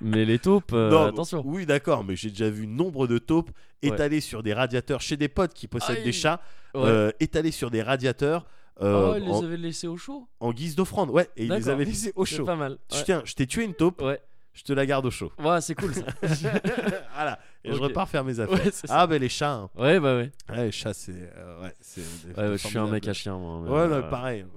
[0.00, 1.42] Mais les taupes, euh, Non, attention.
[1.44, 3.50] Oui, d'accord, mais j'ai déjà vu nombre de taupes
[3.84, 3.88] Ouais.
[3.90, 6.04] étalées sur des radiateurs chez des potes qui possèdent Aïe.
[6.04, 6.40] des chats,
[6.74, 6.82] Ouais.
[6.84, 8.46] euh, étalées sur des radiateurs
[8.80, 11.10] euh, oh, ils les en, avaient laissés au chaud en guise d'offrande.
[11.10, 12.44] Ouais, et ils les avaient laissés au C'est chaud.
[12.44, 12.78] pas mal.
[12.90, 13.04] Je Ouais.
[13.04, 14.20] Tiens, je t'ai tué une taupe, Ouais,
[14.54, 15.32] je te la garde au chaud.
[15.38, 16.02] ouais c'est cool ça.
[17.14, 18.64] voilà, et je repars faire mes affaires.
[18.64, 19.70] Ouais, c'est ah, ben les chats, hein.
[19.76, 20.30] Ouais, bah ouais.
[20.48, 21.12] Ouais, les chats, c'est.
[21.12, 22.02] euh, ouais, c'est.
[22.36, 23.60] Je suis un mec à chien, moi.
[23.60, 24.46] Ouais, euh, pareil.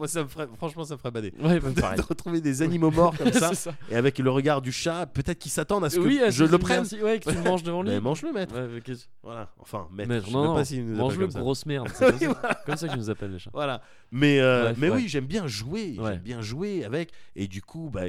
[0.00, 0.08] ouais, team chien.
[0.08, 1.32] Moi, ça me ferait, franchement, ça me ferait bader.
[1.40, 3.52] Ouais, bah, De, retrouver des animaux morts comme ça,
[3.90, 6.58] et avec le regard du chat, peut-être qu'ils s'attendent à ce que Oui, je le
[6.58, 6.78] prenne.
[6.80, 7.00] merci.
[7.02, 7.90] Ouais, que tu le manges devant lui.
[7.90, 8.54] Mais mange-le, maître.
[8.54, 10.08] Ouais, Voilà, enfin, maître.
[10.08, 11.88] Maître, je sais non, non, pas s'il nous mange-le grosse merde.
[11.94, 12.54] C'est comme, Oui, ça- voilà.
[12.66, 13.50] comme ça qu'ils nous appellent les chats.
[13.52, 13.82] Voilà.
[14.10, 15.96] Mais, euh, Bref, mais oui, j'aime bien jouer.
[16.02, 17.10] J'aime bien jouer avec.
[17.36, 18.02] Et du coup, bah,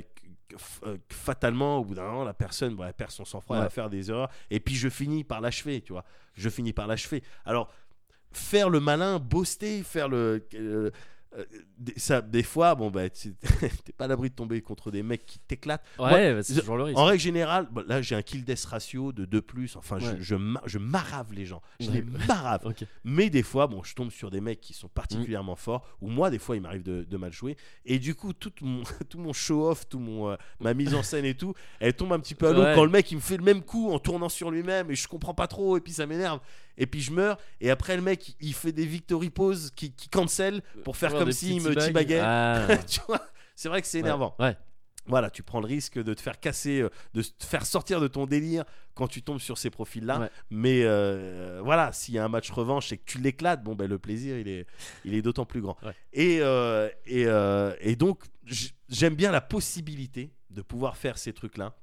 [0.85, 3.69] euh, fatalement, au bout d'un moment, la personne bah, elle perd son sang-froid, elle va
[3.69, 4.29] faire des erreurs.
[4.49, 6.03] Et puis, je finis par l'achever, tu vois.
[6.35, 7.23] Je finis par l'achever.
[7.45, 7.69] Alors,
[8.33, 10.45] faire le malin, boster, faire le.
[10.55, 10.89] euh,
[11.37, 11.45] euh,
[11.77, 15.25] des- ça, des fois, bon, bah, t'es pas à l'abri de tomber contre des mecs
[15.25, 15.83] qui t'éclatent.
[15.99, 16.97] Ouais, bah, c'est toujours le risque.
[16.97, 19.75] En règle générale, bon, là j'ai un kill death ratio de 2 plus.
[19.75, 20.17] Enfin, je, Ouais.
[20.19, 21.61] je, ma- je marave les gens.
[21.79, 21.93] Je Ouais.
[21.95, 22.73] les marave.
[23.03, 26.29] Mais des fois, bon, je tombe sur des mecs qui sont particulièrement forts, ou moi,
[26.29, 27.55] des fois, il m'arrive de, de mal jouer.
[27.85, 31.25] Et du coup, tout mon, tout mon show-off, tout mon, euh, ma mise en scène
[31.25, 32.73] et tout, elle tombe un petit peu à l'eau Ouais.
[32.75, 35.07] quand le mec il me fait le même coup en tournant sur lui-même et je
[35.07, 36.39] comprends pas trop, et puis ça m'énerve.
[36.77, 40.09] Et puis je meurs, et après le mec il fait des victory poses qui, qui
[40.09, 42.21] cancel pour faire comme s'il me teabaguait.
[42.23, 43.21] Ah, tu vois
[43.55, 44.35] C'est vrai que c'est énervant.
[44.39, 44.55] Ouais.
[45.07, 48.07] Voilà, tu prends le risque de te faire casser, euh, de te faire sortir de
[48.07, 50.19] ton délire quand tu tombes sur ces profils-là.
[50.19, 50.29] Ouais.
[50.51, 53.89] Mais euh, voilà, s'il y a un match revanche et que tu l'éclates, bon ben
[53.89, 54.67] le plaisir il est,
[55.03, 55.75] il est d'autant plus grand.
[55.83, 55.93] Ouais.
[56.13, 58.23] Et, euh, et, euh, et donc
[58.89, 61.75] j'aime bien la possibilité de pouvoir faire ces trucs-là.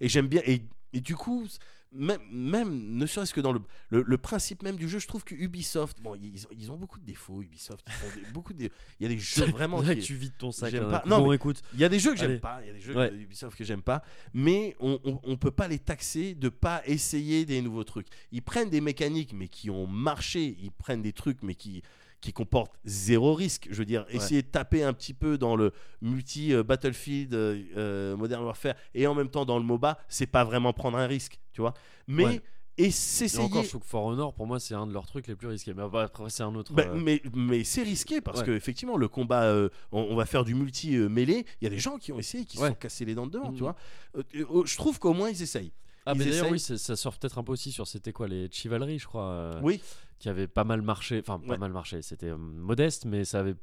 [0.00, 0.62] Et j'aime bien et,
[0.92, 1.46] et du coup
[1.90, 5.24] même, même ne serait-ce que dans le, le, le principe même du jeu, je trouve
[5.24, 7.40] que Ubisoft, bon ils, ont- ils ont beaucoup de défauts.
[7.40, 7.82] Ubisoft,
[8.14, 8.70] ils des- beaucoup de, il
[9.02, 9.80] y a des jeux vraiment.
[9.82, 10.70] Là qui- que tu vides ton sac.
[10.74, 11.02] là, pas.
[11.06, 11.62] Non, bon, mais- écoute.
[11.72, 13.10] il y a des jeux que j'aime pas, il y a des jeux Ouais.
[13.14, 14.02] Ubisoft que j'aime pas,
[14.34, 18.08] mais on, on, on peut pas les taxer de pas essayer des nouveaux trucs.
[18.32, 21.82] Ils prennent des mécaniques mais qui ont marché, ils prennent des trucs mais qui
[22.20, 23.68] qui comportent zéro risque.
[23.70, 25.72] Je veux dire, essayer de taper un petit peu dans le
[26.02, 30.26] multi euh, Battlefield, euh, euh, Modern Warfare et en même temps dans le MOBA, c'est
[30.26, 31.74] pas vraiment prendre un risque, tu vois.
[32.08, 32.42] Mais Ouais.
[32.76, 33.42] et Et s'essayer.
[33.44, 35.48] encore, je trouve que For Honor, pour moi, c'est un de leurs trucs les plus
[35.48, 35.74] risqués.
[35.74, 36.72] Mais après, c'est un autre.
[36.72, 38.46] Bah, euh, mais mais c'est risqué parce Ouais.
[38.46, 39.52] que effectivement le combat
[39.92, 42.44] on, on va faire du multi mêlé il y a des gens qui ont essayé
[42.44, 43.54] qui se sont cassés les dents devant Mhm.
[43.56, 43.74] tu vois
[44.16, 45.72] Euh, euh, je trouve qu'au moins ils essayent
[46.06, 48.48] Ah, ils mais d'ailleurs, oui, ça sort peut-être un peu aussi sur c'était quoi les
[48.50, 49.58] Chivalry, je crois.
[49.62, 49.80] oui
[50.18, 51.20] Qui avait pas mal marché.
[51.20, 51.58] Enfin, pas Ouais.
[51.58, 52.02] mal marché.
[52.02, 53.54] C'était euh, modeste, mais ça avait.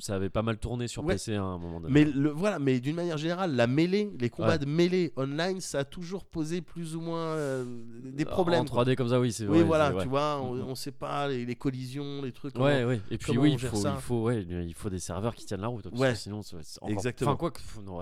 [0.00, 1.14] Ça avait pas mal tourné sur Ouais.
[1.14, 1.92] PC à un moment donné.
[1.94, 4.58] mais le, voilà mais d'une manière générale la mêlée les combats Ouais.
[4.58, 7.64] de mêlée online ça a toujours posé plus ou moins euh,
[8.02, 8.84] des problèmes En quoi.
[8.84, 10.64] 3D comme ça, oui, c'est oui ouais, voilà tu vois on, Mhm.
[10.70, 13.00] on sait pas les, les collisions les trucs Ouais, ouais.
[13.12, 15.68] Et puis oui, il faut, il faut, ouais, il faut des serveurs qui tiennent la
[15.68, 15.86] route.
[15.92, 16.16] Ouais.
[16.16, 16.88] Sinon, encore...
[16.90, 17.30] Exactement.
[17.30, 18.00] Enfin, quoi que, non,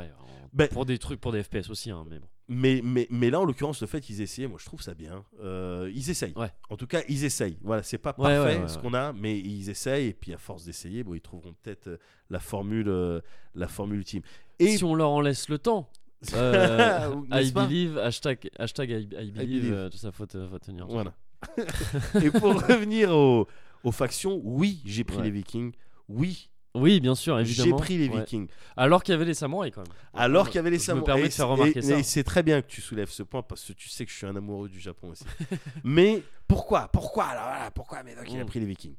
[0.55, 2.29] Ben- pour des trucs, pour des FPS aussi, hein, mais bon.
[2.49, 5.25] Mais, mais, mais là en l'occurrence le fait qu'ils essayaient moi je trouve ça bien
[5.41, 6.51] Euh, ils essayent Ouais.
[6.71, 9.39] en tout cas ils essayent voilà c'est pas Ouais, parfait ouais, ce qu'on a mais
[9.39, 11.97] ils essayent et puis à force d'essayer bon ils trouveront peut-être euh,
[12.31, 13.21] la formule euh,
[13.55, 14.23] la formule ultime
[14.59, 15.91] et si on leur en laisse le temps.
[16.35, 19.73] euh, I believe, hashtag, hashtag I, I believe, believe.
[19.73, 20.89] euh, tout ça, faut, faut tenir.
[20.89, 21.15] Voilà.
[22.21, 23.47] et pour revenir aux,
[23.85, 25.73] aux factions, oui, j'ai pris les Vikings.
[26.09, 27.77] Oui, Oui, bien sûr, j'ai évidemment.
[27.77, 28.21] pris les Ouais.
[28.21, 28.49] Vikings.
[28.77, 29.93] Alors qu'il y avait les samouraïs quand même.
[30.15, 31.07] Alors qu'il y avait les Je me samouraïs.
[31.07, 31.99] permets de Et- faire remarquer et- ça.
[31.99, 34.17] Et c'est très bien que tu soulèves ce point parce que tu sais que je
[34.17, 35.25] suis un amoureux du Japon aussi.
[35.85, 38.47] Mais pourquoi Pourquoi alors voilà, Pourquoi Médoc il a Mm.
[38.47, 38.95] pris les Vikings?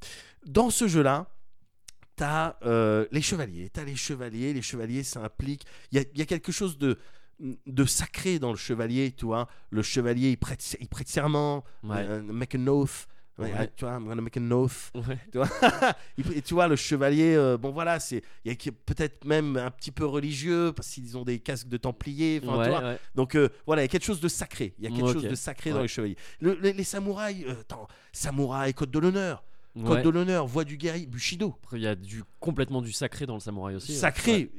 [0.45, 1.27] Dans ce jeu-là,
[2.15, 3.69] t'as euh, les chevaliers.
[3.69, 4.53] T'as les chevaliers.
[4.53, 5.63] Les chevaliers, ça implique.
[5.91, 6.97] Il y a, il y a quelque chose de
[7.65, 9.47] de sacré dans le chevalier, tu vois?
[9.69, 11.95] Le chevalier, il prête, il prête serment, Ouais.
[11.99, 13.07] euh, make an oath.
[13.39, 13.71] Ouais, Ouais.
[13.75, 14.91] Tu vois, I'm gonna make an oath.
[14.95, 15.17] Ouais.
[16.17, 19.55] Il- Et tu vois, le chevalier, euh, bon voilà, c'est il y a peut-être même
[19.57, 22.39] un petit peu religieux parce qu'ils ont des casques de templiers.
[22.41, 22.95] tu vois.
[23.15, 24.73] Donc euh, voilà, il y a quelque chose de sacré.
[24.77, 26.17] Il y a quelque chose de sacré dans les chevaliers.
[26.41, 29.43] Le- les, les samouraïs, euh, attends, samouraï, code de l'honneur,
[29.75, 30.01] code Ouais.
[30.03, 31.55] de l'honneur, voix du guerrier, Bushido.
[31.63, 33.93] Après, il y a du, complètement du sacré dans le samouraï aussi.
[33.95, 33.99] hein.
[33.99, 34.51] sacré.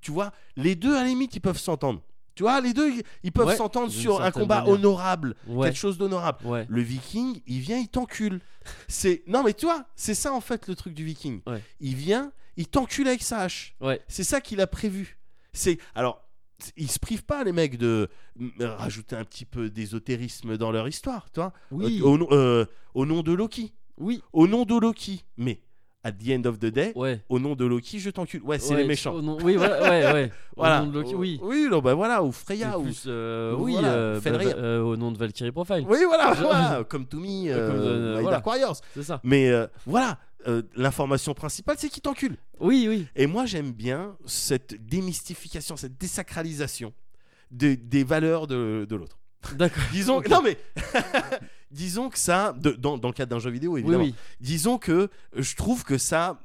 [0.00, 2.00] Tu vois, les deux à la limite ils peuvent s'entendre.
[2.34, 2.90] Tu vois, les deux
[3.22, 4.72] ils- peuvent s'entendre sur un combat manière.
[4.74, 5.68] honorable, Ouais.
[5.68, 6.46] quelque chose d'honorable.
[6.46, 6.66] Ouais.
[6.68, 8.40] Le viking, il vient, il t'encule.
[8.88, 11.40] C'est non mais tu vois, c'est ça en fait le truc du viking.
[11.80, 13.74] Il vient, il t'encule avec sa hache.
[14.08, 15.18] C'est ça qu'il a prévu.
[15.52, 16.22] C'est alors
[16.76, 18.08] ils se privent pas les mecs de
[18.60, 21.52] rajouter un petit peu d'ésotérisme dans leur histoire, tu vois.
[21.70, 22.00] Oui.
[22.00, 23.72] Euh, au, nom- euh, au nom de Loki.
[23.96, 24.22] Oui.
[24.32, 25.24] Au nom de Loki.
[25.36, 25.60] Mais
[26.02, 27.20] at the end of the day, Ouais.
[27.28, 28.42] au nom de Loki, je t'encule.
[28.42, 29.14] Ouais, c'est Ouais, les méchants.
[29.14, 30.32] au nom- Oui, voilà, ouais, ouais.
[30.56, 30.80] Au Voilà.
[30.82, 31.38] nom de Loki, oui.
[31.42, 32.84] Oui, non, bah voilà, ou Freya, ou.
[32.84, 35.84] plus, euh, oui, Voilà, euh, bah, euh, au nom de Valkyrie Profile.
[35.88, 38.30] Oui, voilà, voilà, comme to me, Comme, voilà.
[38.30, 38.76] Dark Warriors.
[38.94, 39.20] C'est ça.
[39.24, 39.50] Mais
[39.86, 40.18] voilà,
[40.76, 42.36] l'information principale, c'est qu'il t'encule.
[42.60, 43.06] Oui, oui.
[43.16, 46.92] Et moi, j'aime bien cette démystification, cette désacralisation
[47.50, 49.18] de- des valeurs de, de l'autre.
[49.54, 49.82] D'accord.
[49.92, 50.58] Disons, non mais,
[51.70, 54.04] disons que ça, de- dans, dans le cadre d'un jeu vidéo, évidemment.
[54.04, 54.14] oui.
[54.40, 56.40] Disons que je trouve que ça,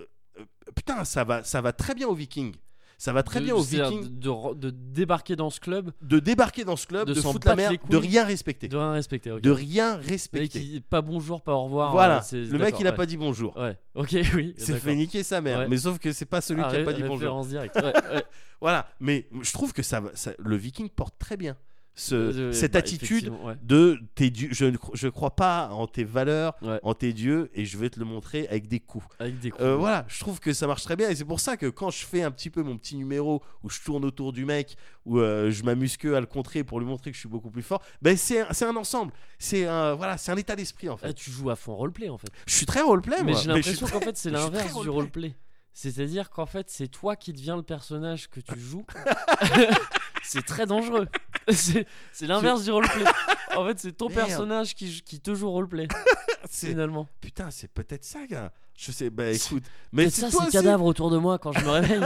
[0.00, 0.04] euh,
[0.40, 0.44] euh,
[0.74, 2.54] putain, ça va, ça va très bien aux Vikings.
[2.98, 6.76] Ça va très De- bien aux Vikings De, débarquer dans ce club, de débarquer dans
[6.76, 9.30] ce club, de foutre la merde, de rien respecter, de rien respecter.
[9.30, 9.40] ok.
[9.40, 10.80] de rien respecter.
[10.90, 11.92] pas bonjour, pas au revoir.
[11.92, 12.96] Voilà, euh, le mec il a ouais.
[12.96, 13.56] pas dit bonjour.
[13.56, 14.54] Ouais, ok, oui.
[14.58, 15.60] C'est fait niquer sa mère.
[15.60, 15.68] Ouais.
[15.68, 17.40] Mais sauf que c'est pas celui Ah, qui a ré- pas dit bonjour.
[17.50, 18.24] Ouais, ouais.
[18.60, 20.02] Voilà, mais je trouve que ça-
[20.38, 21.56] le Viking porte très bien
[22.00, 23.54] ce- Euh, cette bah, attitude ouais.
[23.62, 24.48] de tes dieux.
[24.52, 26.80] Je ne je crois pas en tes valeurs, Ouais.
[26.82, 29.06] en tes dieux, et je vais te le montrer avec des coups.
[29.18, 29.62] Avec des coups.
[29.62, 31.90] Euh, voilà, je trouve que ça marche très bien, et c'est pour ça que quand
[31.90, 35.18] je fais un petit peu mon petit numéro où je tourne autour du mec, où
[35.18, 37.62] euh, je m'amuse que à le contrer pour lui montrer que je suis beaucoup plus
[37.62, 41.08] fort, ben c'est un, ensemble, c'est un voilà, c'est un état d'esprit en fait.
[41.08, 42.30] Ah, tu joues à fond roleplay en fait.
[42.46, 45.34] Je suis très roleplay, mais j'ai l'impression qu'en fait c'est l'inverse du roleplay.
[45.72, 48.84] C'est-à-dire qu'en fait c'est toi qui deviens le personnage que tu joues.
[50.22, 51.06] c'est très dangereux.
[52.12, 53.04] C'est l'inverse du roleplay.
[53.56, 54.28] En fait c'est ton Merde.
[54.28, 55.88] personnage qui, qui te joue roleplay
[56.48, 57.08] finalement.
[57.20, 58.52] Putain, c'est peut-être ça, gars.
[58.78, 60.52] Je sais, bah écoute, mais c'est ça toi c'est aussi.
[60.56, 62.00] cadavre autour de moi quand je me réveille.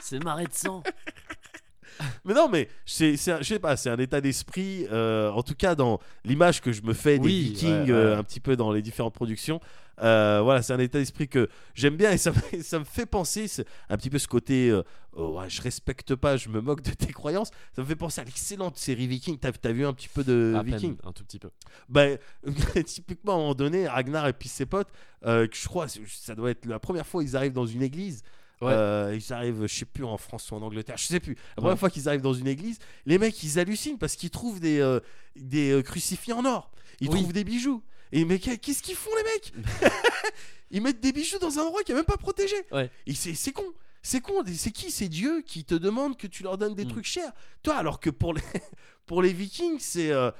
[0.00, 0.84] c'est marée de sang.
[2.24, 4.86] Mais non, mais c'est, c'est un- je sais pas, c'est un état d'esprit.
[4.92, 8.18] euh, en tout cas, dans l'image que je me fais des Oui, Vikings, ouais, euh,
[8.18, 9.60] un petit peu dans les différentes productions.
[10.02, 13.06] euh, voilà, c'est un état d'esprit que j'aime bien et ça, me- ça me fait
[13.06, 14.70] penser c'est un petit peu ce côté.
[14.70, 14.82] euh,
[15.14, 17.50] oh, ouais, je respecte pas, je me moque de tes croyances.
[17.74, 19.38] Ça me fait penser à l'excellente série Viking.
[19.38, 20.96] T'as, t'as vu un petit peu de À peine, Viking?
[21.04, 21.50] un tout petit peu.
[21.88, 22.06] bah,
[22.86, 24.88] typiquement, à un moment donné, Ragnar et puis ses potes,
[25.26, 28.22] euh, que je crois, ça doit être la première fois qu'ils arrivent dans une église.
[28.62, 28.72] Ouais.
[28.72, 31.34] Euh, ils arrivent, je sais plus, en France ou en Angleterre, je sais plus.
[31.34, 31.76] La première Ouais.
[31.78, 35.00] fois qu'ils arrivent dans une église, les mecs ils hallucinent parce qu'ils trouvent des, euh,
[35.36, 36.70] des euh, crucifix en or.
[37.00, 37.16] Ils Oui.
[37.20, 37.82] trouvent des bijoux.
[38.12, 39.52] Et mais qu'est- qu'est-ce qu'ils font les mecs
[40.70, 42.56] Ils mettent des bijoux dans un endroit qui est même pas protégé.
[42.70, 42.90] Ouais.
[43.06, 43.64] Et c'est c'est con.
[44.02, 44.42] C'est con.
[44.54, 46.88] C'est qui ces dieux qui te demandent que tu leur donnes des Mm.
[46.88, 47.32] trucs chers?
[47.62, 48.42] Toi, alors que pour les,
[49.06, 50.10] pour les Vikings, c'est.
[50.12, 50.30] Euh,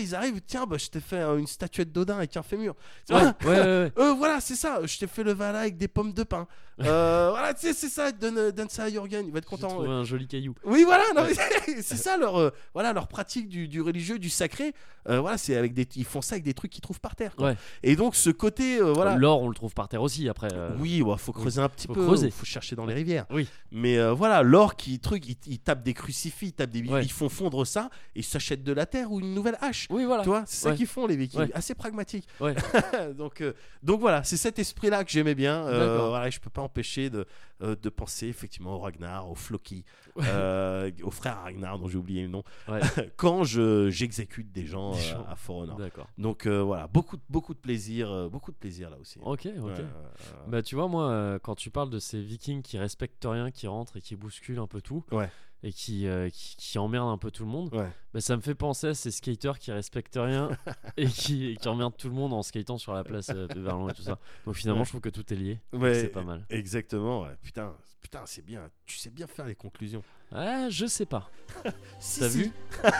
[0.00, 2.74] ils arrivent, tiens, bah, je t'ai fait une statuette d'Odin avec un fémur.
[3.10, 3.92] Ouais, ouais, ouais.
[3.98, 4.80] Euh, voilà, c'est ça.
[4.86, 6.46] Je t'ai fait le Valhalla avec des pommes de pin.
[6.80, 8.12] Euh, voilà, tu sais, c'est ça.
[8.12, 9.82] Donne, donne ça à Jürgen, il va être content.
[9.88, 10.54] un joli caillou.
[10.64, 11.04] Oui, voilà,
[11.82, 14.72] c'est ça leur, euh, voilà, leur pratique du, du religieux, du sacré.
[15.08, 17.34] Euh, voilà, c'est avec des, ils font ça avec des trucs qu'ils trouvent par terre.
[17.36, 17.48] quoi.
[17.50, 17.56] Ouais.
[17.82, 19.16] Et donc ce côté, euh, voilà.
[19.16, 20.48] L'or on le trouve par terre aussi après.
[20.52, 22.30] euh, Oui, il faut creuser un petit Faut peu, creuser.
[22.30, 23.24] faut chercher dans les rivières.
[23.30, 23.48] Oui.
[23.72, 27.04] Mais euh, voilà, l'or qui truc, ils, tapent des crucifix, ils tapent des, Ouais.
[27.04, 29.86] ils font fondre ça et ils s'achètent de la terre ou une nouvelle hache.
[29.90, 30.22] Oui voilà.
[30.22, 30.76] Tu vois, c'est ça Ouais.
[30.76, 31.50] qu'ils font les Vikings, Ouais.
[31.54, 32.26] assez pragmatique.
[32.40, 32.54] Ouais.
[33.16, 33.52] donc, euh,
[33.82, 35.64] donc voilà, c'est cet esprit-là que j'aimais bien.
[35.66, 37.26] Euh, voilà, je peux pas empêcher de,
[37.62, 39.84] euh, de penser effectivement au Ragnar, au Floki,
[40.18, 42.80] euh, au frère Ragnar dont j'ai oublié le nom, Ouais.
[43.16, 45.26] quand je j'exécute des gens, Des euh, gens.
[45.28, 45.78] à For Honor.
[46.18, 49.18] Donc voilà, beaucoup de- beaucoup de plaisir, beaucoup de plaisir là aussi.
[49.22, 49.64] Ok ok.
[49.64, 49.84] Ouais.
[50.48, 53.96] Bah tu vois moi quand tu parles de ces Vikings qui respectent rien, qui rentrent
[53.96, 55.04] et qui bousculent un peu tout.
[55.12, 55.28] Ouais.
[55.62, 57.74] Et qui, euh, qui, qui emmerdent un peu tout le monde.
[57.74, 57.90] Ouais.
[58.14, 60.48] Bah, ça me fait penser à ces skateurs qui respectent rien
[60.96, 63.92] et qui, emmerdent tout le monde en skatant sur la place euh, de Verlon et
[63.92, 64.18] tout ça.
[64.46, 64.84] Donc finalement Ouais.
[64.86, 65.58] je trouve que tout est lié.
[65.74, 66.46] Ouais, C'est pas mal.
[66.48, 67.36] Exactement, ouais.
[67.42, 68.70] Putain, putain, c'est bien.
[68.86, 70.02] Tu sais bien faire les conclusions.
[70.32, 71.30] Ah je sais pas.
[72.00, 72.38] Si, T'as si.
[72.44, 72.52] vu?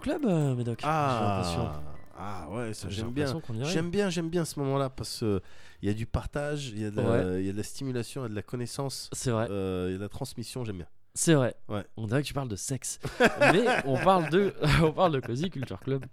[0.00, 0.80] Culture Club, euh, Médoc.
[0.82, 1.82] Ah,
[2.18, 3.40] ah ouais, ça J'ai j'aime bien.
[3.62, 5.40] J'aime bien, j'aime bien ce moment-là parce que
[5.82, 7.40] il y a du partage, il y a de la, Ouais.
[7.40, 9.86] il y a de la stimulation, il y a de la connaissance, C'est vrai, euh,
[9.88, 10.88] il y a de la transmission, j'aime bien.
[11.18, 11.56] C'est vrai.
[11.68, 11.84] Ouais.
[11.96, 13.00] On dirait que tu parles de sexe.
[13.40, 14.54] Mais on parle de,
[14.84, 16.06] on parle de Cozy Culture Club.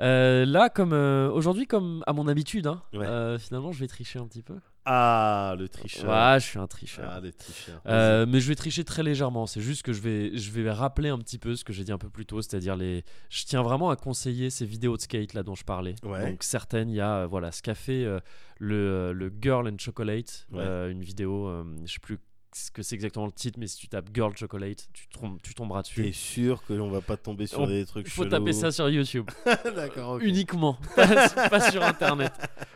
[0.00, 3.04] Euh, là, comme euh, aujourd'hui, comme à mon habitude, hein, Ouais.
[3.04, 4.54] euh, finalement, je vais tricher un petit peu.
[4.84, 6.08] Ah, le tricheur.
[6.08, 7.10] Ouais, je suis un tricheur.
[7.12, 7.80] Ah, le tricheur.
[8.28, 9.48] Mais je vais tricher très légèrement.
[9.48, 11.90] C'est juste que je vais, je vais rappeler un petit peu ce que j'ai dit
[11.90, 13.04] un peu plus tôt, c'est-à-dire les.
[13.28, 15.96] Je tiens vraiment à conseiller ces vidéos de skate là dont je parlais.
[16.04, 16.30] Ouais.
[16.30, 18.06] Donc certaines, il y a voilà ce qu'a fait
[18.58, 21.50] le, le Girl and Chocolate, une vidéo.
[21.84, 22.20] je sais plus
[22.56, 25.52] ce que c'est exactement le titre, mais si tu tapes Girl Chocolate, tu, tombes- tu
[25.54, 26.12] tomberas T'es dessus.
[26.14, 28.70] sûr que l'on va pas tomber sur On- des trucs Il faut chelous taper ça
[28.72, 29.28] sur YouTube
[29.76, 30.12] D'accord.
[30.14, 30.22] ok.
[30.22, 32.32] uniquement, pas, pas sur Internet.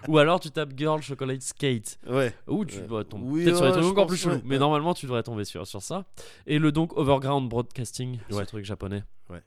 [0.08, 1.98] Ou alors tu tapes Girl Chocolate Skate.
[2.06, 2.34] Ouais.
[2.46, 2.86] Ou tu Ouais.
[2.86, 4.34] dois tomber Oui, peut-être sur des trucs encore plus chelous.
[4.34, 6.04] ouais, mais normalement, tu devrais tomber sur, sur ça.
[6.46, 9.02] Et le donc Overground Broadcasting, ce truc japonais.
[9.30, 9.42] Ouais.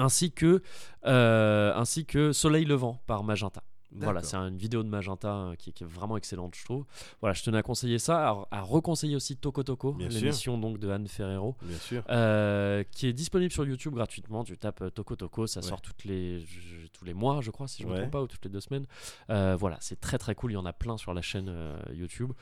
[0.00, 0.62] Ainsi que,
[1.06, 3.62] euh, ainsi que Soleil Levant par Magenta.
[4.04, 6.84] Voilà, c'est une vidéo de Magenta euh, qui, qui est vraiment excellente, je trouve.
[7.20, 10.20] Voilà, je tenais à conseiller ça, à, à reconseiller aussi Toko Toko, Bien sûr.
[10.20, 11.56] l'émission donc de Anne Ferrero.
[11.62, 12.02] Bien sûr.
[12.10, 14.44] euh, qui est disponible sur YouTube gratuitement.
[14.44, 15.66] Tu tapes euh, Toko Toko, ça Ouais.
[15.66, 18.22] sort toutes les, je- tous les mois, je crois, si je ne me trompe pas,
[18.22, 18.86] ou toutes les deux semaines.
[19.30, 20.52] Euh, voilà, c'est très très cool.
[20.52, 22.32] Il y en a plein sur la chaîne euh, YouTube.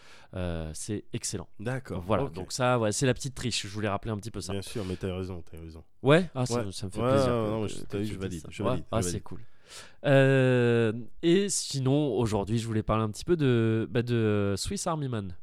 [0.72, 1.48] C'est excellent.
[1.60, 2.02] D'accord.
[2.06, 3.62] Voilà, donc ça, ouais, c'est la petite triche.
[3.66, 4.52] Je voulais rappeler un petit peu ça.
[4.52, 5.82] Bien sûr, mais t'as raison, t'as raison.
[6.02, 6.72] Ouais, ah, ça, Ouais.
[6.72, 7.26] ça me fait plaisir.
[7.26, 9.40] que- non, que- je- que vu, je valide, je ah, c'est cool.
[10.05, 10.93] Euh,
[11.23, 15.35] et sinon, aujourd'hui, je voulais parler un petit peu de, bah, de Swiss Army Man.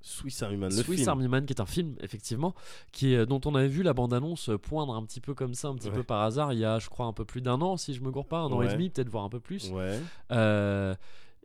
[0.00, 1.08] Swiss Army Man, le Swiss film.
[1.08, 2.54] Army Man, qui est un film, effectivement,
[2.92, 5.74] qui est, dont on avait vu la bande-annonce poindre un petit peu comme ça, un
[5.74, 5.96] petit Ouais.
[5.96, 8.00] peu par hasard, il y a, je crois, un peu plus d'un an, si je
[8.02, 9.70] me gourre pas, un an et demi, peut-être voire un peu plus.
[9.72, 9.98] Ouais.
[10.30, 10.94] Euh,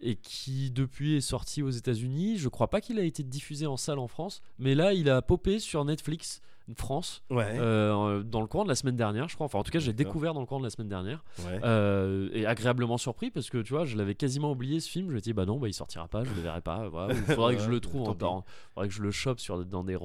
[0.03, 2.37] et qui depuis est sorti aux États-Unis.
[2.37, 5.21] Je crois pas qu'il a été diffusé en salle en France, mais là il a
[5.21, 6.41] popé sur Netflix
[6.77, 7.57] France Ouais.
[7.59, 9.45] euh, dans le courant de la semaine dernière, je crois.
[9.45, 11.59] Enfin, en tout cas, j'ai découvert dans le courant de la semaine dernière ouais.
[11.63, 15.09] euh, et agréablement surpris parce que tu vois, je l'avais quasiment oublié ce film.
[15.09, 16.87] Je me dis bah non, bah il sortira pas, je le verrai pas.
[16.89, 17.13] Voilà.
[17.27, 19.83] Il faudrait que je le trouve en dans- faudrait que je le chope sur dans
[19.83, 19.97] des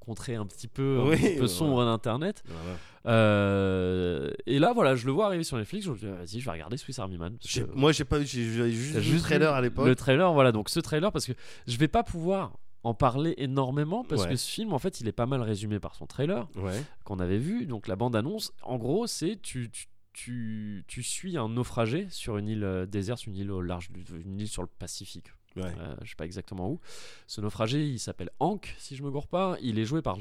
[0.00, 2.42] contrées un petit peu, un Oui, petit peu ouais, sombres d'internet.
[2.46, 2.78] Voilà.
[3.06, 5.84] Euh, et là, voilà, je le vois arriver sur Netflix.
[5.84, 7.36] Je me dis ah, vas-y, je vais regarder Swiss Army Man.
[7.42, 9.86] que- Moi, j'ai pas j'ai juste vu le juste trailer à l'époque.
[9.86, 10.52] Le trailer, voilà.
[10.52, 11.32] Donc ce trailer, parce que
[11.66, 12.52] je vais pas pouvoir
[12.84, 14.28] en parler énormément parce Ouais.
[14.30, 16.82] que ce film, en fait, il est pas mal résumé par son trailer Ouais.
[17.04, 17.66] qu'on avait vu.
[17.66, 19.86] Donc la bande annonce, en gros, c'est tu, tu
[20.16, 23.90] tu, tu suis un naufragé sur une île euh, déserte, une île au large,
[24.24, 25.26] une île sur le Pacifique.
[25.56, 25.64] Ouais.
[25.64, 26.78] Euh, je sais pas exactement où.
[27.26, 29.56] Ce naufragé, il s'appelle Hank, si je me gourre pas.
[29.60, 30.16] Il est joué par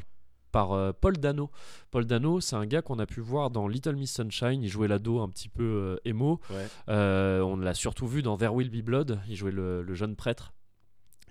[0.52, 1.52] par euh, Paul Dano.
[1.91, 4.64] Paul Dano, c'est un gars qu'on a pu voir dans Little Miss Sunshine.
[4.64, 6.40] Il jouait l'ado un petit peu euh, émo.
[6.49, 6.68] Ouais.
[6.90, 9.19] Euh, on l'a surtout vu dans There Will Be Blood.
[9.30, 10.53] Il jouait le, le jeune prêtre.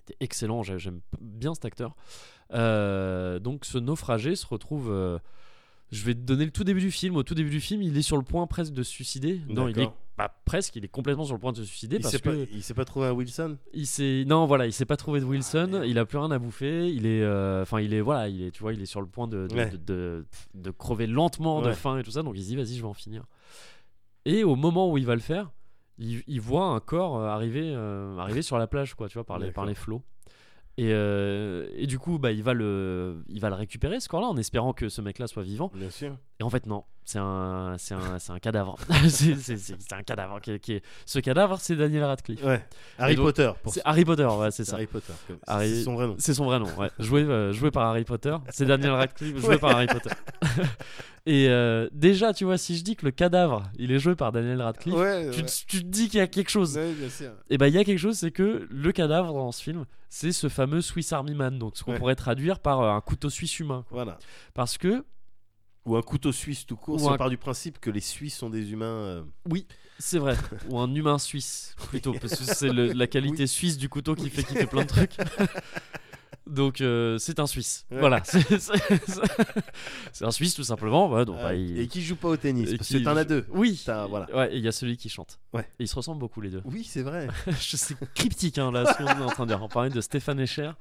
[0.04, 0.62] C'était excellent.
[0.62, 1.94] j'ai- J'aime bien cet acteur.
[2.52, 4.90] Euh, donc ce naufragé se retrouve.
[4.90, 5.18] euh,
[5.90, 7.16] je vais te donner le tout début du film.
[7.16, 9.42] Au tout début du film, il est sur le point presque de se suicider.
[9.48, 10.74] Non, il est pas presque.
[10.76, 12.62] Il est complètement sur le point de se suicider Il parce s'est que pas, il
[12.62, 13.56] s'est pas trouvé un Wilson?
[13.74, 15.84] il s'est non voilà il s'est pas trouvé de Wilson merde.
[15.86, 18.50] il a plus rien à bouffer il est euh, enfin il est voilà il est
[18.52, 19.70] tu vois il est sur le point de de, Ouais.
[19.70, 22.74] de, de- de crever lentement de faim et tout ça donc il se dit vas-y
[22.76, 23.24] je vais en finir
[24.26, 25.50] et au moment où il va le faire
[26.02, 29.24] il, il voit un corps euh, arriver euh, arriver sur la plage quoi tu vois
[29.24, 30.02] par les par les flots.
[30.78, 34.22] Et, euh, et du coup bah il va le il va le récupérer ce corps
[34.22, 35.70] là en espérant que ce mec là soit vivant.
[35.74, 36.16] Bien sûr.
[36.40, 38.76] Et en fait, non, c'est un, c'est un, c'est un cadavre.
[39.08, 40.40] c'est, c'est- c'est- c'est un cadavre.
[40.40, 40.82] Qui, est- qui est...
[41.06, 42.42] Ce cadavre, c'est Daniel Radcliffe.
[42.44, 42.64] Ouais.
[42.98, 43.50] Harry donc, Potter.
[43.62, 44.76] Pour C'est Harry Potter, ouais, c'est ça.
[44.76, 45.12] Harry Potter.
[45.26, 46.14] comme- Harry- C'est son vrai nom.
[46.18, 46.90] C'est son vrai nom, ouais.
[46.98, 48.36] joué, euh, joué par Harry Potter.
[48.50, 49.58] C'est Daniel Radcliffe, joué Ouais.
[49.58, 50.10] par Harry Potter.
[51.24, 54.32] Et euh, déjà, tu vois, si je dis que le cadavre, il est joué par
[54.32, 55.46] Daniel Radcliffe, Ouais, tu, ouais.
[55.46, 56.76] te- tu te dis qu'il y a quelque chose.
[56.76, 57.30] Ouais, bien sûr.
[57.48, 60.32] Et bah, il y a quelque chose, c'est que le cadavre dans ce film, c'est
[60.32, 61.58] ce fameux Swiss Army Man.
[61.60, 61.98] Donc, ce qu'on Ouais.
[61.98, 63.84] pourrait traduire par euh, un couteau suisse humain.
[63.90, 64.18] Voilà.
[64.54, 65.04] Parce que
[65.84, 66.94] Ou un couteau suisse tout court.
[66.94, 68.84] Ou Si on part du principe que les Suisses sont des humains.
[68.86, 69.22] euh,
[69.98, 70.36] C'est vrai,
[70.70, 74.30] ou un humain suisse plutôt, parce que c'est le- la qualité suisse du couteau qui
[74.30, 75.16] fait qu'il fait plein de trucs.
[76.46, 77.86] Donc euh, c'est un Suisse.
[77.90, 78.00] Ouais.
[78.00, 78.72] Voilà, c'est c'est-
[80.12, 81.08] c'est un Suisse tout simplement.
[81.08, 82.68] Voilà, donc, euh, bah, il- Et qui joue pas au tennis.
[82.72, 83.46] et Parce qui- que t'en as deux.
[83.50, 84.26] Oui, T'as- voilà.
[84.36, 85.38] ouais, et il y a celui qui chante.
[85.52, 85.62] Ouais.
[85.78, 86.60] Et ils se ressemblent beaucoup les deux.
[86.64, 87.28] Oui, c'est vrai.
[87.46, 89.62] Je sais cryptique hein, là ce qu'on est en train de dire.
[89.62, 90.72] On parlait de Stéphane Echer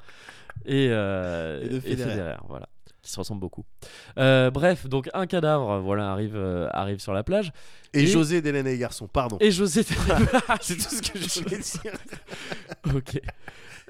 [0.65, 2.35] et, euh, Et de Federer.
[2.49, 2.67] voilà,
[3.01, 3.65] qui se ressemblent beaucoup.
[4.17, 7.51] Euh, bref, donc un cadavre, voilà, arrive, euh, arrive sur la plage
[7.93, 9.07] Et, Et- José d'Hélène et les garçons.
[9.07, 9.37] Pardon.
[9.39, 9.83] et José.
[10.61, 11.93] C'est tout ce que je voulais dire.
[12.95, 13.19] ok.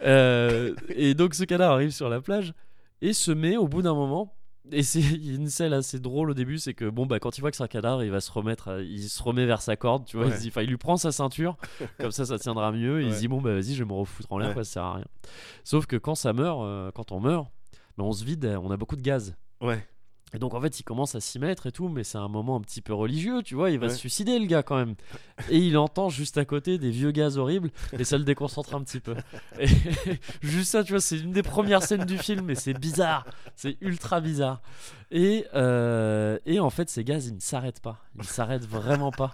[0.04, 2.54] Euh, et donc ce cadavre arrive sur la plage
[3.02, 4.34] et se met au bout d'un moment.
[4.72, 7.20] Et c'est il y a une scène assez drôle au début, c'est que bon bah
[7.20, 9.46] quand il voit que c'est un cadavre, il va se remettre, à- il se remet
[9.46, 10.38] vers sa corde, tu vois, il, Ouais.
[10.38, 11.58] se dit- enfin, il lui prend sa ceinture,
[12.00, 13.02] comme ça ça tiendra mieux.
[13.02, 14.54] Et il se dit bon bah vas-y je vais me refoutre en l'air, Ouais.
[14.54, 15.06] quoi, ça sert à rien.
[15.64, 17.48] Sauf que quand ça meurt, quand on meurt,
[18.02, 19.36] bah, on se vide, on a beaucoup de gaz.
[19.62, 19.86] Ouais.
[20.34, 22.56] Et donc en fait, il commence à s'y mettre et tout, mais c'est un moment
[22.56, 23.70] un petit peu religieux, tu vois.
[23.70, 23.92] Il va Ouais.
[23.92, 24.96] se suicider, le gars, quand même.
[25.50, 28.82] Et il entend juste à côté des vieux gaz horribles, et ça le déconcentre un
[28.82, 29.14] petit peu.
[29.60, 29.68] Et
[30.42, 33.26] juste ça, tu vois, c'est une des premières scènes du film, et c'est bizarre.
[33.58, 34.62] C'est ultra bizarre.
[35.12, 37.98] Et, euh, et en fait, ces gaz, ils ne s'arrêtent pas.
[38.18, 39.32] Ils s'arrêtent vraiment pas.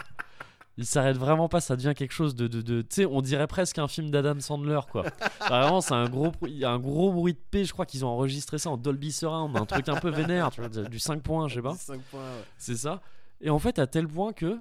[0.78, 1.60] Ils s'arrêtent vraiment pas.
[1.60, 2.48] Ça devient quelque chose de.
[2.48, 5.04] de, de- tu sais, on dirait presque un film d'Adam Sandler, quoi.
[5.48, 7.66] Vraiment, c'est un gros, il y a un gros bruit de paix.
[7.66, 10.62] Je crois qu'ils ont enregistré ça en Dolby Surround, un truc un peu vénère, tu
[10.62, 11.74] vois, du 5 points, je sais pas.
[11.76, 12.44] Cinq points, ouais.
[12.58, 13.02] C'est ça.
[13.42, 14.60] Et en fait, à tel point que,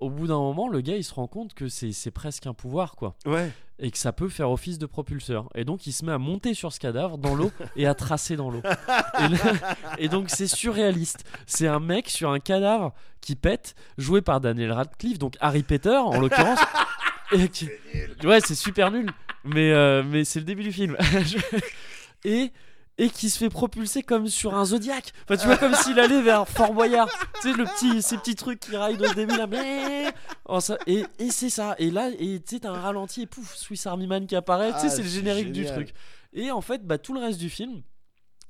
[0.00, 2.96] au bout d'un moment, le gars il se rend compte que c'est presque un pouvoir,
[2.96, 3.14] quoi.
[3.26, 3.50] Ouais.
[3.78, 5.48] Et que ça peut faire office de propulseur.
[5.54, 8.36] Et donc, il se met à monter sur ce cadavre dans l'eau et à tracer
[8.36, 8.60] dans l'eau.
[9.98, 11.24] Et, donc, c'est surréaliste.
[11.46, 15.96] C'est un mec sur un cadavre qui pète, joué par Daniel Radcliffe, donc Harry Potter
[15.96, 16.58] en l'occurrence.
[17.52, 17.68] Qui-
[18.24, 19.08] Ouais, c'est super nul.
[19.44, 20.96] Mais, euh, mais c'est le début du film.
[22.24, 22.52] et,
[23.02, 25.12] et qui se fait propulser comme sur un Zodiac.
[25.24, 27.08] Enfin, tu vois, comme s'il allait vers Fort Boyard.
[27.40, 29.46] Tu sais, le petit, ces petits trucs qui raillent au début là.
[30.86, 31.74] Et et c'est ça.
[31.78, 34.72] Et là, et tu sais, t'as un ralenti et pouf, Swiss Army Man qui apparaît.
[34.74, 35.92] tu sais, Ah, c'est le générique du truc.
[36.32, 37.82] Et en fait, bah, tout le reste du film,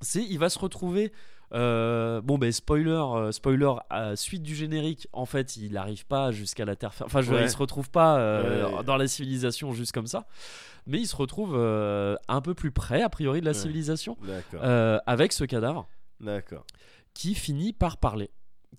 [0.00, 1.12] c'est il va se retrouver.
[1.52, 6.30] euh, bon ben spoiler euh, spoiler euh, suite du générique en fait il n'arrive pas
[6.30, 7.42] jusqu'à la terre enfin je Ouais.
[7.42, 8.84] il se retrouve pas Ouais.
[8.84, 10.26] dans la civilisation juste comme ça
[10.86, 13.58] mais il se retrouve euh, un peu plus près a priori de la Ouais.
[13.58, 14.16] civilisation
[14.54, 15.88] euh, avec ce cadavre
[17.14, 18.30] qui finit par parler.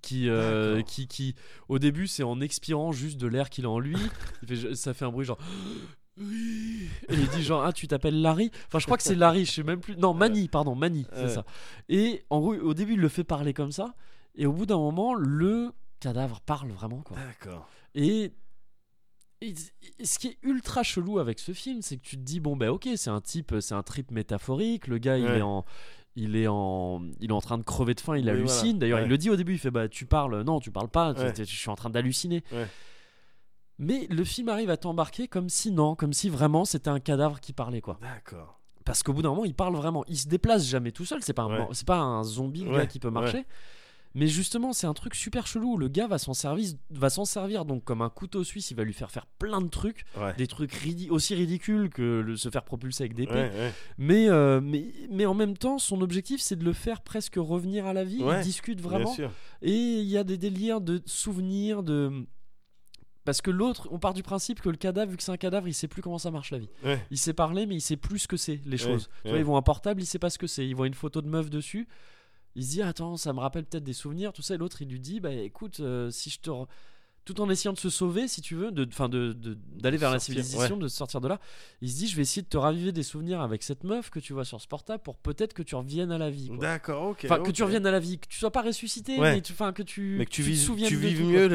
[0.02, 1.36] Qui, euh, qui, qui,
[1.68, 3.98] au début, c'est en expirant juste de l'air qu'il a en lui.
[4.42, 5.38] Il fait- ça fait un bruit genre.
[6.18, 6.90] Oui.
[7.10, 8.52] Et il dit genre ah tu t'appelles Larry?
[8.68, 11.30] Enfin je crois que c'est Larry je sais même plus non Mani pardon Mani c'est
[11.30, 11.46] ça
[11.88, 13.96] et en gros au début il le fait parler comme ça
[14.36, 15.72] et au bout d'un moment le
[16.02, 17.68] cadavre parle vraiment quoi D'accord.
[17.96, 18.34] et,
[19.42, 19.56] et-
[20.06, 22.72] ce qui est ultra chelou avec ce film, c'est que tu te dis bon bah
[22.72, 24.88] ok, c'est un type, c'est un trip métaphorique.
[24.88, 25.66] Le gars, il est en,
[26.16, 28.60] il est en, il est en train de crever de faim, il Oui, hallucine.
[28.64, 28.80] voilà.
[28.80, 29.06] D'ailleurs, Ouais.
[29.06, 31.34] il le dit au début, il fait bah tu parles, non, tu parles pas, Ouais.
[31.38, 32.44] je suis en train d'halluciner.
[33.80, 37.40] Mais le film arrive à t'embarquer comme si non, comme si vraiment c'était un cadavre
[37.40, 37.98] qui parlait quoi.
[38.02, 38.60] D'accord.
[38.86, 40.04] Parce qu'au bout d'un moment, il parle vraiment.
[40.08, 41.22] Il se déplace jamais tout seul.
[41.22, 43.46] C'est pas un, c'est pas un zombie gars qui peut marcher.
[44.14, 45.78] Mais justement, c'est un truc super chelou.
[45.78, 48.70] Le gars va s'en servir, va s'en servir donc comme un couteau suisse.
[48.72, 50.34] Il va lui faire faire plein de trucs, Ouais.
[50.38, 53.26] des trucs ridi- aussi ridicules que le- se faire propulser avec des.
[53.26, 53.74] Ouais, ouais.
[53.98, 57.86] Mais, euh, mais, mais en même temps, son objectif, c'est de le faire presque revenir
[57.86, 58.22] à la vie.
[58.22, 59.16] Il discute vraiment.
[59.62, 62.12] Et il y a des délires de souvenirs, de.
[63.24, 65.68] Parce que l'autre, on part du principe que le cadavre, vu que c'est un cadavre,
[65.68, 66.70] il sait plus comment ça marche la vie.
[66.84, 67.00] Ouais.
[67.12, 69.10] Il sait parler, mais il sait plus ce que c'est, les choses.
[69.22, 69.40] Tu vois, ouais.
[69.40, 70.68] ils voient un portable, il sait pas ce que c'est.
[70.68, 71.88] Il voit une photo de meuf dessus.
[72.56, 74.56] Il se dit, attends, ça me rappelle peut-être des souvenirs, tout ça.
[74.56, 76.50] Et l'autre, il lui dit, bah écoute, euh, si je te.
[76.50, 76.68] re-
[77.24, 79.34] Tout en essayant de se sauver, si tu veux, de, enfin de,
[79.80, 81.40] d'aller vers la civilisation, de sortir de là,
[81.82, 84.20] il se dit, je vais essayer de te raviver des souvenirs avec cette meuf que
[84.20, 86.50] tu vois sur ce portable pour peut-être que tu reviennes à la vie.
[86.60, 87.22] D'accord, ok.
[87.26, 89.36] Enfin, que tu reviennes à la vie, que tu sois pas ressuscité, Ouais.
[89.36, 91.46] mais tu, enfin, que tu, Mais que tu, te vives, souviennes tu vives tout, mieux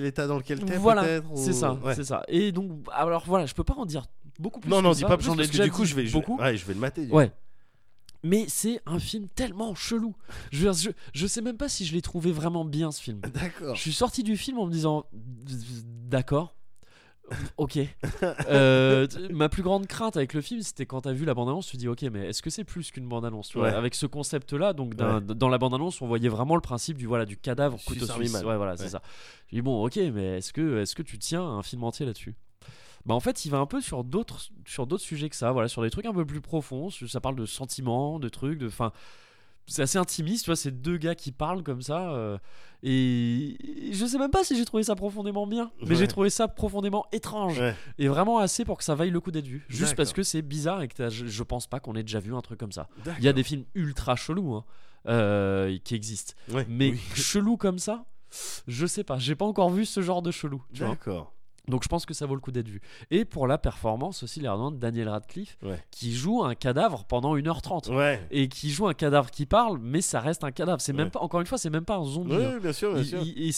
[0.00, 1.94] l'état dans lequel t'es, voilà, c'est ou- ça, Ouais.
[1.96, 2.22] c'est ça.
[2.28, 4.06] Et donc, alors voilà, je peux pas en dire
[4.38, 4.70] beaucoup plus.
[4.70, 4.98] Non, non, ça.
[5.00, 6.38] dis pas plus parce que du coup, je vais, beaucoup.
[6.40, 7.08] je vais le mater.
[7.10, 7.32] Ouais.
[8.22, 10.14] Mais c'est un film tellement chelou.
[10.50, 13.02] Je, veux dire, je, je sais même pas si je l'ai trouvé vraiment bien ce
[13.02, 13.20] film.
[13.20, 13.74] D'accord.
[13.74, 15.06] Je suis sorti du film en me disant
[16.08, 16.54] d'accord.
[17.56, 17.78] Ok.
[18.48, 21.76] Euh, ma plus grande crainte avec le film, c'était quand t'as vu la bande-annonce, tu
[21.76, 23.68] te dis ok, mais est-ce que c'est plus qu'une bande-annonce Ouais.
[23.68, 27.36] Avec ce concept-là, donc dans la bande-annonce, on voyait vraiment le principe du voilà du
[27.36, 28.34] cadavre couteau suisse.
[28.34, 29.02] Ouais, voilà, c'est ça.
[29.48, 32.34] Je dis bon, ok, mais est-ce que est-ce que tu tiens un film entier là-dessus?
[33.06, 35.68] Bah en fait, il va un peu sur d'autres sur d'autres sujets que ça, voilà,
[35.68, 36.90] sur des trucs un peu plus profonds.
[36.90, 38.92] Ça parle de sentiments, de trucs, de, enfin,
[39.66, 42.10] c'est assez intimiste, tu vois, c'est deux gars qui parlent comme ça.
[42.12, 42.38] euh,
[42.82, 43.56] et,
[43.92, 45.96] je sais même pas si j'ai trouvé ça profondément bien, mais Ouais.
[45.96, 47.74] j'ai trouvé ça profondément étrange Ouais.
[47.98, 49.64] et vraiment assez pour que ça vaille le coup d'être vu.
[49.68, 52.34] Juste parce que c'est bizarre et que je, je pense pas qu'on ait déjà vu
[52.34, 52.88] un truc comme ça.
[53.18, 54.64] Il y a des films ultra chelous hein,
[55.08, 57.00] euh, qui existent, Ouais, mais oui.
[57.14, 58.04] chelous comme ça.
[58.68, 60.62] Je sais pas, j'ai pas encore vu ce genre de chelou.
[60.74, 61.32] D'accord.
[61.68, 62.80] Donc je pense que ça vaut le coup d'être vu.
[63.10, 65.82] Et pour la performance aussi, l'air de Daniel Radcliffe, Ouais.
[65.90, 67.94] qui joue un cadavre pendant 1h30.
[67.94, 68.26] Ouais.
[68.30, 70.80] Et qui joue un cadavre qui parle, mais ça reste un cadavre.
[70.80, 72.34] C'est même pas, encore une fois, c'est même pas un zombie.
[72.34, 72.54] hein.
[72.54, 73.20] Ouais, bien sûr, bien Il- sûr.
[73.22, 73.48] il-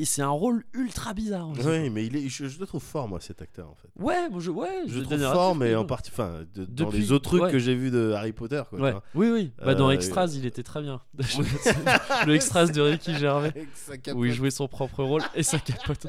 [0.00, 1.48] et c'est- un rôle ultra bizarre.
[1.50, 1.60] aussi.
[1.66, 3.88] Oui, mais il est, je, je le trouve fort, moi, cet acteur, en fait.
[4.02, 6.64] Ouais, moi, je, ouais, Je le trouve Daniel fort, Radcliffe, mais en partie, enfin, de-
[6.64, 8.78] dans Depuis- les autres trucs que j'ai vus de Harry Potter, quoi.
[8.80, 8.94] Ouais.
[9.14, 9.52] Oui, oui.
[9.64, 11.00] Bah, dans Euh, Extras, il était très bien.
[12.26, 13.52] le Extras de Ricky Gervais,
[14.14, 16.06] où il jouait son propre rôle et sa capote.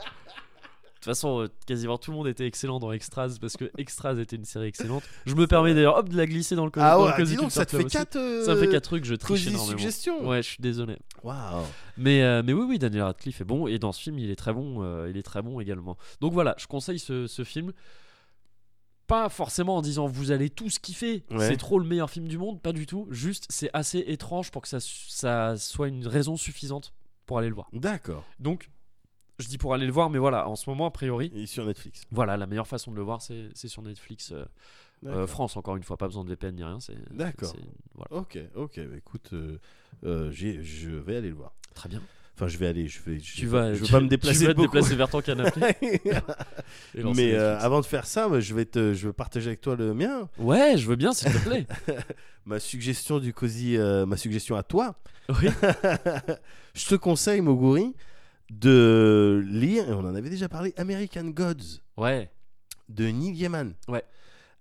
[1.06, 4.16] De toute façon, euh, quasiment tout le monde était excellent dans Extras parce que Extras
[4.18, 5.04] était une série excellente.
[5.28, 7.64] Je me permets d'ailleurs hop de la glisser dans le, Ah ouais, dis donc, ça
[7.64, 7.96] te fait aussi.
[7.96, 9.70] 4 Ça fait 4 trucs, je triche énormément.
[9.78, 10.28] suggestions.
[10.28, 10.98] Ouais, je suis désolé.
[11.24, 11.64] Waouh.
[11.98, 14.36] Mais, euh, mais oui, oui, Daniel Radcliffe est bon et dans ce film, il est
[14.36, 14.84] très bon.
[14.84, 15.96] euh, il est très bon également.
[16.22, 17.72] Donc voilà, je conseille ce, ce film.
[19.06, 21.48] pas forcément en disant vous allez tous kiffer, Ouais.
[21.48, 23.08] c'est trop le meilleur film du monde, pas du tout.
[23.12, 26.94] Juste, c'est assez étrange pour que ça, ça soit une raison suffisante
[27.28, 27.68] pour aller le voir.
[27.74, 28.24] D'accord.
[28.40, 28.70] Donc,
[29.40, 31.66] je dis pour aller le voir, mais voilà, en ce moment, a priori, Et sur
[31.66, 32.04] Netflix.
[32.12, 34.32] voilà, la meilleure façon de le voir, c'est sur Netflix.
[34.32, 34.46] euh,
[35.06, 35.28] euh.
[35.28, 36.78] France, encore une fois, pas besoin de VPN ni rien.
[37.12, 37.54] D'accord.
[37.96, 38.22] Voilà.
[38.22, 38.80] Ok, ok.
[38.80, 39.58] bah écoute, euh,
[40.04, 41.54] euh, je vais aller le voir.
[41.74, 42.02] Très bien.
[42.34, 42.88] Enfin, je vais aller.
[42.88, 43.20] Je vais.
[43.20, 45.22] Je, Tu vas, Je veux tu- pas me tu déplacer vas te déplacer vers ton
[45.22, 45.62] canapé.
[47.16, 49.94] Mais avant de faire ça, moi, je vais te, je vais partager avec toi le
[49.94, 50.28] mien.
[50.38, 51.68] Ouais, je veux bien, s'il te plaît.
[52.46, 54.96] Ma suggestion du cosy, ma suggestion à toi.
[55.30, 55.48] oui.
[56.74, 57.96] je te conseille, Moguri,
[58.52, 62.30] de lire, et on en avait déjà parlé, American Gods Ouais.
[62.90, 63.74] de Neil Gaiman.
[63.88, 64.04] Ouais.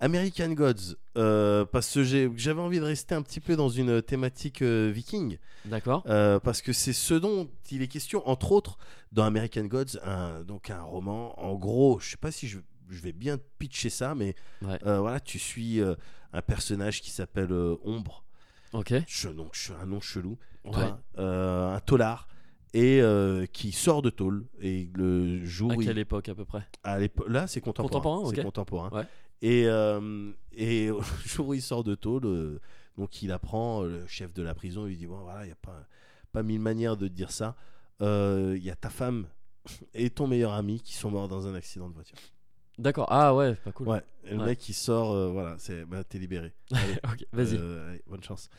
[0.00, 4.60] American Gods, euh, parce que j'avais envie de rester un petit peu dans une thématique
[4.62, 6.02] euh, viking, D'accord.
[6.08, 8.76] euh, parce que c'est ce dont il est question, entre autres,
[9.12, 11.38] dans American Gods, un, donc un roman.
[11.40, 12.58] En gros, je sais pas si je,
[12.90, 14.78] je vais bien pitcher ça, mais Ouais.
[14.82, 17.52] voilà, tu suis un personnage qui s'appelle
[17.84, 18.24] Ombre,
[18.72, 18.92] Ok.
[19.06, 20.92] je, donc un nom chelou, Ouais.
[21.18, 22.26] un tolard.
[22.76, 26.44] Et euh, qui sort de tôle et le jour À il- quelle époque à peu
[26.44, 26.66] près?
[26.82, 26.98] À
[27.28, 28.00] là, c'est contemporain.
[28.02, 28.90] Contemporain, C'est contemporain.
[28.90, 29.06] Ouais.
[29.42, 32.60] Et, euh, et au jour où il sort de tôle, euh,
[32.98, 35.56] donc il apprend, le chef de la prison lui dit Bon, voilà, il n'y a
[35.56, 35.86] pas,
[36.32, 37.54] pas mille manières de te dire ça.
[38.00, 39.28] Il y a ta femme
[39.94, 42.18] et ton meilleur ami qui sont morts dans un accident de voiture.
[42.76, 43.06] D'accord.
[43.08, 43.86] Ah ouais, pas cool.
[43.88, 44.46] Ouais, le Ouais.
[44.46, 46.52] mec il sort, euh, voilà, c'est bah, t'es libéré.
[46.72, 47.56] Allez, ok, vas-y.
[47.56, 48.50] euh, allez, bonne chance.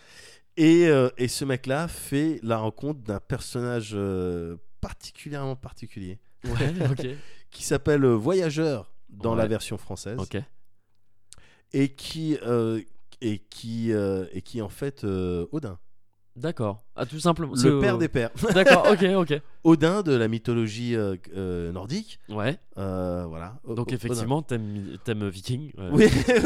[0.58, 7.08] Et, euh, et ce mec-là fait la rencontre d'un personnage euh, particulièrement particulier Ouais, ok.
[7.52, 9.38] qui s'appelle euh, Voyageur dans Ouais.
[9.40, 10.18] la version française.
[10.20, 10.38] Ok.
[11.74, 12.82] et qui euh,
[13.22, 15.78] et qui et qui est en fait Odin,
[16.36, 16.84] D'accord.
[16.98, 17.54] Ah, tout simplement.
[17.56, 18.30] le père des pères.
[18.54, 19.42] D'accord, ok, ok.
[19.64, 22.60] Odin de la mythologie euh, euh, nordique, Ouais.
[22.78, 23.58] euh, voilà.
[23.64, 25.72] O- Donc, effectivement, thème, thème viking.
[25.78, 25.90] ouais.
[25.94, 26.06] Oui,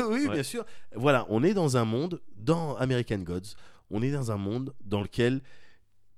[0.09, 0.33] oui, Ouais.
[0.35, 0.63] bien sûr.
[0.95, 3.55] Voilà, on est dans un monde dans American Gods,
[3.91, 5.41] on est dans un monde dans lequel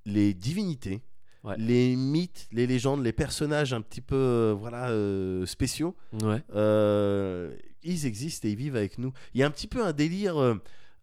[0.05, 1.01] les divinités,
[1.43, 1.55] Ouais.
[1.57, 6.43] les mythes, les légendes, les personnages un petit peu euh, voilà euh, spéciaux, Ouais.
[6.53, 9.11] euh, ils existent et ils vivent avec nous.
[9.33, 10.37] Il y a un petit peu un délire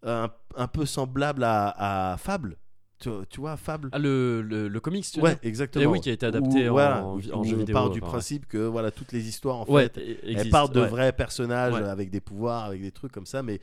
[0.03, 2.55] un, un peu semblable à, à Fable.
[2.99, 5.83] Tu, tu vois, Fable Ah, le, le, le comics, tu Ouais, exactement.
[5.83, 7.73] Et oui, qui a été adapté Où, en- voilà, en, en jeu on vidéo.
[7.73, 10.81] part du enfin, principe que voilà, toutes les histoires en Ouais, fait, elles partent de
[10.81, 10.87] ouais.
[10.89, 13.61] vrais personnages avec des pouvoirs, avec des trucs comme ça, mais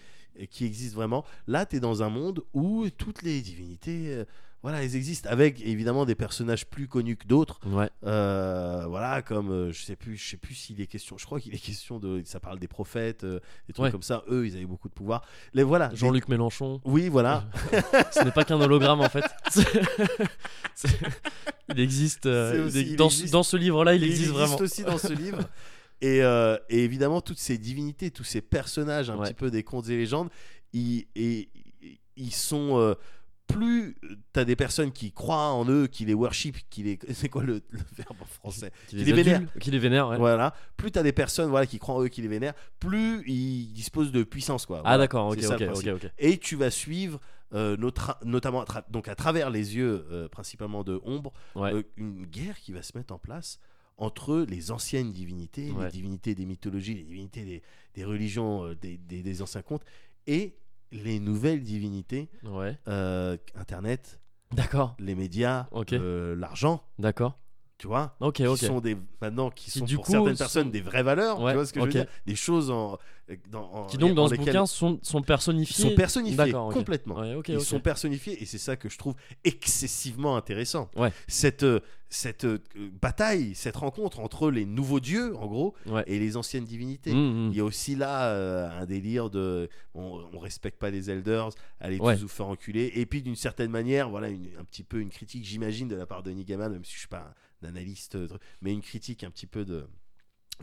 [0.50, 1.24] qui existent vraiment.
[1.46, 4.24] Là, tu es dans un monde où toutes les divinités, euh,
[4.62, 7.60] voilà, elles existent, avec évidemment des personnages plus connus que d'autres.
[7.66, 7.88] Ouais.
[8.04, 11.16] Euh, voilà, comme euh, je sais plus, je sais plus s'il est question.
[11.18, 13.38] Je crois qu'il est question de, ça parle des prophètes, euh,
[13.68, 13.90] des trucs Ouais.
[13.92, 14.24] comme ça.
[14.28, 15.22] Eux, ils avaient beaucoup de pouvoir.
[15.54, 15.88] Les voilà.
[15.88, 16.80] des- Jean-Luc Mélenchon.
[16.84, 17.44] Oui, voilà.
[18.12, 19.24] Ce n'est pas qu'un hologramme en fait.
[21.74, 22.24] Il existe.
[22.26, 24.56] il aussi- il dans, existe- ce- dans ce livre-là, il, existe vraiment.
[24.58, 25.40] aussi dans ce livre.
[26.00, 29.28] Et, euh, et évidemment, toutes ces divinités, tous ces personnages un Ouais.
[29.28, 30.28] petit peu des contes et légendes,
[30.72, 31.48] ils, et,
[32.16, 32.96] ils sont.
[33.46, 33.96] Plus
[34.32, 36.98] t'as des personnes qui croient en eux, qui les worship, qui les.
[37.14, 39.36] C'est quoi le, le verbe en français Qui les vénère.
[39.36, 40.16] adule, Qui les vénère, ouais.
[40.18, 40.54] Voilà.
[40.76, 44.12] Plus t'as des personnes voilà, qui croient en eux, qui les vénèrent, plus ils disposent
[44.12, 44.66] de puissance.
[44.66, 44.78] Quoi.
[44.78, 44.98] Ah Voilà.
[44.98, 45.38] d'accord, ok.
[46.18, 47.20] Et tu vas suivre,
[47.54, 51.72] euh, notre- notamment à donc à travers les yeux, euh, principalement de Ombre, Ouais.
[51.72, 53.58] euh, une guerre qui va se mettre en place
[53.98, 55.84] entre les anciennes divinités, Ouais.
[55.86, 57.62] les divinités des mythologies, les divinités des,
[57.94, 59.84] des religions, des, des- des anciens contes,
[60.26, 60.56] et
[60.92, 62.78] les nouvelles divinités, Ouais.
[62.88, 64.20] euh, Internet,
[64.52, 67.38] D'accord, les médias, euh, l'argent, d'accord.
[67.78, 68.58] Tu vois Ok, qui ok.
[68.58, 71.40] sont des maintenant qui Qui, sont du pour coup, certaines sont- personnes des vraies valeurs
[71.40, 72.06] Ouais, tu vois ce que je veux dire?
[72.26, 72.98] Des choses en,
[73.50, 75.84] dans, en- Qui donc dans ce bouquin sont, sont personnifiés.
[75.84, 75.90] sont
[76.68, 76.72] ok.
[76.72, 81.12] complètement Ouais, ils sont personnifiés et c'est ça que je trouve excessivement intéressant Ouais.
[81.26, 82.58] cette euh, cette euh,
[83.02, 85.74] bataille cette rencontre entre les nouveaux dieux en gros
[86.06, 87.50] et les anciennes divinités Mmh, mmh.
[87.50, 91.48] il y a aussi là euh, un délire de on, on respecte pas les elders
[91.80, 95.00] allez tous vous faire enculer et puis d'une certaine manière voilà une- un petit peu
[95.00, 97.34] une critique j'imagine de la part de Neil Gaiman même si je suis pas un
[97.64, 98.28] analyste euh,
[98.60, 99.86] mais une critique un petit peu de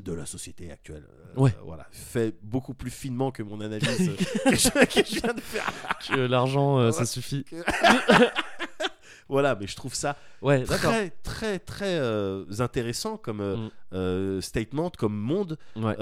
[0.02, 1.06] de la société actuelle
[1.38, 1.56] Euh, Ouais.
[1.64, 4.16] voilà fait beaucoup plus finement que mon analyse euh,
[4.50, 5.72] que, je, que je viens de faire
[6.08, 7.46] Que l'argent, euh, ça suffit.
[9.30, 14.42] voilà mais je trouve ça Ouais, très très très euh, intéressant comme Mm.
[14.42, 15.96] statement comme monde Ouais.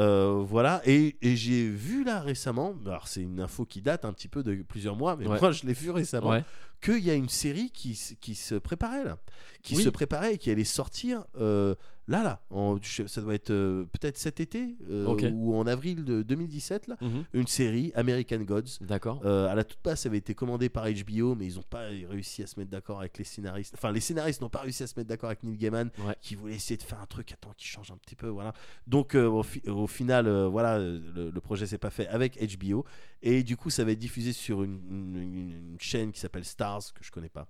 [0.45, 4.29] Voilà, et, et j'ai vu là récemment, alors c'est une info qui date un petit
[4.29, 6.43] peu de plusieurs mois, mais moi je l'ai vu récemment, Ouais.
[6.81, 9.17] Qu'il y a une série qui, se préparait là,
[9.63, 9.83] qui Oui.
[9.83, 11.75] se préparait et qui allait sortir euh,
[12.07, 12.41] là, là.
[12.49, 16.97] En- ça doit être euh, peut-être cet été euh, ou en avril de 2017 là,
[17.01, 17.23] Mhm.
[17.33, 18.79] une série American Gods.
[18.81, 19.21] D'accord.
[19.25, 21.85] Euh, à la toute base, ça avait été commandé par HBO, mais ils n'ont pas
[21.87, 23.73] réussi à se mettre d'accord avec les scénaristes.
[23.77, 26.15] Enfin, les scénaristes n'ont pas réussi à se mettre d'accord avec Neil Gaiman, Ouais.
[26.21, 28.53] qui voulait essayer de faire un truc, attends, qui change un petit peu, voilà.
[28.87, 32.85] Donc, au, fi- au final, voilà, le, le projet s'est pas fait avec HBO,
[33.21, 36.45] et du coup, ça va être diffusé sur une, une- une- une chaîne qui s'appelle
[36.45, 37.47] Stars, que je connais pas.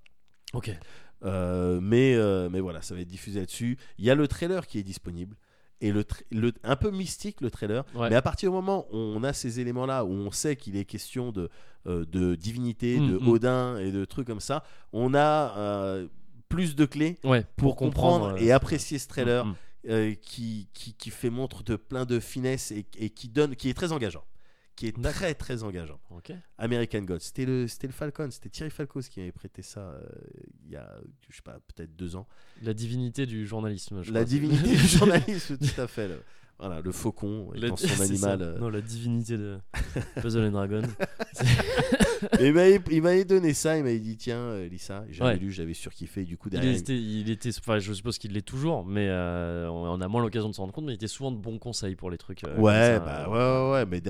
[0.54, 0.70] Ok.
[1.24, 3.78] Euh, mais, euh, mais voilà, ça va être diffusé là-dessus.
[3.98, 5.36] Il y a le trailer qui est disponible.
[5.84, 6.04] Et le,
[6.64, 8.10] un peu mystique le trailer, Ouais.
[8.10, 10.86] mais à partir du moment où on a ces éléments-là, où on sait qu'il est
[10.86, 11.50] question de,
[11.88, 13.28] euh, de divinité, Mm, de mm.
[13.28, 16.04] Odin et de trucs comme ça, on a
[16.50, 17.46] plus de clés Ouais.
[17.56, 22.20] pour, comprendre, et apprécier ce trailer mm, qui, qui, qui fait montre de plein de
[22.20, 24.24] finesse et, et qui donne, qui est très engageant,
[24.76, 26.00] qui est très très engageant.
[26.58, 27.20] American Gods.
[27.20, 30.02] C'était le, c'était le Falcon, c'était Thierry Falcos qui avait prêté ça euh,
[30.66, 30.90] il y a,
[31.30, 32.28] je sais pas, peut-être deux ans.
[32.62, 34.02] La divinité du journalisme.
[34.04, 34.30] je La crois.
[34.30, 36.10] divinité du journalisme, tout à fait.
[36.58, 38.04] Voilà, le faucon La- étant son c'est ça.
[38.34, 38.42] animal.
[38.42, 39.60] euh, Non, la divinité de
[40.22, 40.82] Puzzle and Dragon.
[42.40, 45.04] Et il m'avait- il m'avait donné ça, il m'avait dit tiens, euh, lis ça.
[45.10, 45.38] J'avais Ouais.
[45.38, 46.24] lu, j'avais surkiffé.
[46.24, 46.76] Du coup, Il derrière.
[46.78, 50.50] était, il était, enfin, je suppose qu'il l'est toujours, mais euh, on a moins l'occasion
[50.50, 50.86] de s'en rendre compte.
[50.86, 52.44] Mais il était souvent de bons conseils pour les trucs.
[52.44, 54.02] euh, Ouais, bah ouais, ouais, ouais, mais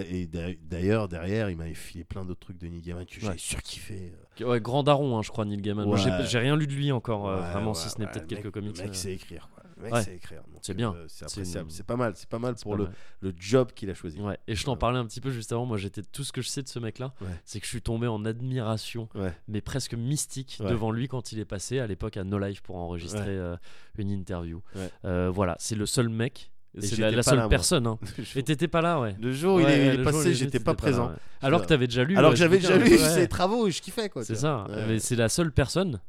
[0.69, 4.13] d'ailleurs, derrière, il m'avait filé plein d'autres trucs de Neil Gaiman que j'ai surkiffé.
[4.41, 5.85] Ouais, grand daron, hein, je crois, Neil Gaiman.
[5.87, 8.77] Moi, j'ai- rien lu de lui encore, vraiment, si ce n'est peut-être quelques comics.
[8.77, 9.63] Le mec sait écrire, quoi.
[9.81, 10.03] Le mec Ouais.
[10.03, 10.41] sait écrire.
[10.51, 10.93] donc, C'est bien.
[10.95, 11.65] euh, c'est C'est appréciable.
[11.69, 12.13] une- C'est pas mal.
[12.15, 12.93] C'est pas mal pour pas le, mal.
[13.21, 14.19] le job qu'il a choisi.
[14.21, 14.77] Ouais, et je t'en Ouais.
[14.77, 15.65] parlais un petit peu juste avant.
[15.65, 17.27] Moi, j'étais tout ce que je sais de ce mec-là, Ouais.
[17.45, 19.09] c'est que je suis tombé en admiration,
[19.47, 22.75] mais presque mystique, devant lui quand il est passé à l'époque à No Life pour
[22.77, 23.55] enregistrer euh,
[23.97, 24.61] une interview.
[25.05, 27.85] Euh, voilà, c'est le seul mec, c'est la, seule là, personne.
[27.87, 27.99] hein.
[28.35, 29.15] Et t'étais pas là, ouais.
[29.19, 31.07] Le jour où il est, il passé, j'étais pas là, présent.
[31.09, 31.15] ouais.
[31.41, 32.15] Alors que t'avais déjà lu.
[32.17, 34.23] Alors euh, que j'avais déjà lu ses travaux et je kiffais quoi.
[34.23, 34.65] C'est ça.
[34.69, 34.85] Ouais.
[34.87, 35.99] Mais c'est la seule personne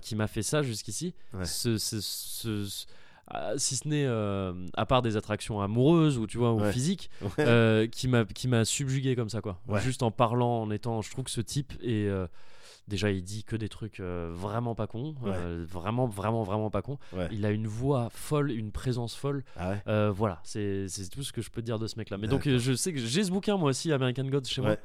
[0.00, 1.14] qui m'a fait ça jusqu'ici.
[1.34, 1.44] Ouais.
[1.44, 2.86] Ce- ce- ce- ce-
[3.28, 6.72] ah, si ce n'est euh, à part des attractions amoureuses ou tu vois ou Ouais.
[6.72, 7.30] physiques, Ouais.
[7.46, 9.60] euh, qui m'a qui m'a subjugué comme ça quoi.
[9.66, 9.80] Ouais.
[9.80, 12.26] Juste en parlant, en étant, je trouve que ce type est euh,
[12.88, 15.30] déjà il dit que des trucs euh, vraiment pas cons, Ouais.
[15.34, 16.98] euh, vraiment vraiment vraiment pas cons.
[17.12, 17.28] Ouais.
[17.32, 19.44] Il a une voix folle, une présence folle.
[19.56, 19.82] Ah ouais.
[19.88, 22.16] Euh, voilà, c'est c'est tout ce que je peux dire de ce mec-là.
[22.18, 24.76] Mais donc, je sais que j'ai ce bouquin, moi aussi, American Gods, chez moi.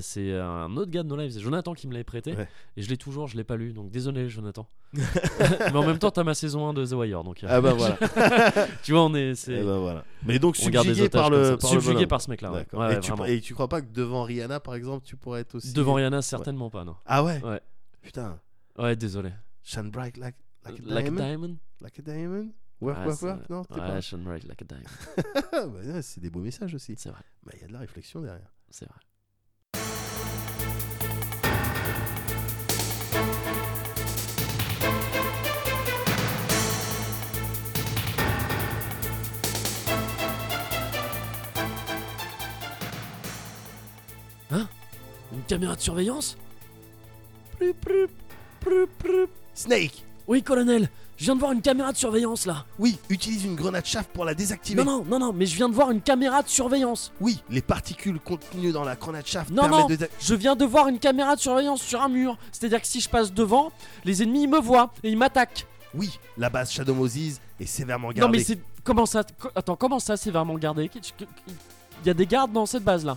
[0.00, 2.34] C'est un autre gars de No Life, c'est Jonathan qui me l'avait prêté.
[2.76, 3.72] Et je l'ai toujours, je l'ai pas lu.
[3.72, 4.66] Donc, désolé, Jonathan.
[4.96, 7.22] Mais en même temps, t'as ma saison 1 de The Wire.
[7.24, 7.98] Donc, Ah bah voilà.
[8.82, 9.48] tu vois, on est.
[9.48, 10.04] Eh voilà.
[10.24, 12.64] Mais donc subjugué par le par Subjugué par ce mec-là.
[12.92, 15.72] et, tu, et tu crois pas que devant Rihanna par exemple tu pourrais être aussi
[15.72, 16.96] Devant Rihanna, certainement pas, non.
[17.06, 17.42] Ah ouais.
[17.42, 17.60] Ouais.
[18.02, 18.40] Putain.
[18.78, 19.32] Ouais, désolé.
[19.62, 21.16] Shine bright like like a Like a diamond?
[21.22, 21.56] diamond?
[21.80, 22.52] Like a diamond?
[22.80, 23.50] Work work work.
[23.50, 24.84] Non, Ouais, shine bright like a diamond.
[25.50, 25.66] pas.
[25.66, 26.94] Bah, ouais, c'est des beaux messages aussi.
[26.96, 28.52] C'est vrai, Bah il y a de la réflexion derrière.
[28.70, 29.00] c'est vrai.
[44.50, 44.68] Hein?
[45.32, 46.36] Une caméra de surveillance?
[49.54, 50.04] Snake.
[50.28, 52.64] Oui, colonel, je viens de voir une caméra de surveillance là.
[52.78, 54.82] Oui, utilise une grenade chaff pour la désactiver.
[54.82, 57.12] Non, non, non, non, mais je viens de voir une caméra de surveillance.
[57.20, 60.64] Oui, les particules contenues dans la grenade chaff Non, permettent non, de je viens de
[60.64, 62.36] voir une caméra de surveillance sur un mur.
[62.50, 63.70] C'est-à-dire que si je passe devant,
[64.04, 65.66] les ennemis ils me voient et ils m'attaquent.
[65.94, 68.20] Oui, la base Shadow Moses est sévèrement gardée.
[68.20, 68.58] Non, mais c'est.
[68.82, 69.24] Comment ça
[69.54, 73.16] Attends, comment ça, c'est vraiment gardé Il y a des gardes dans cette base là.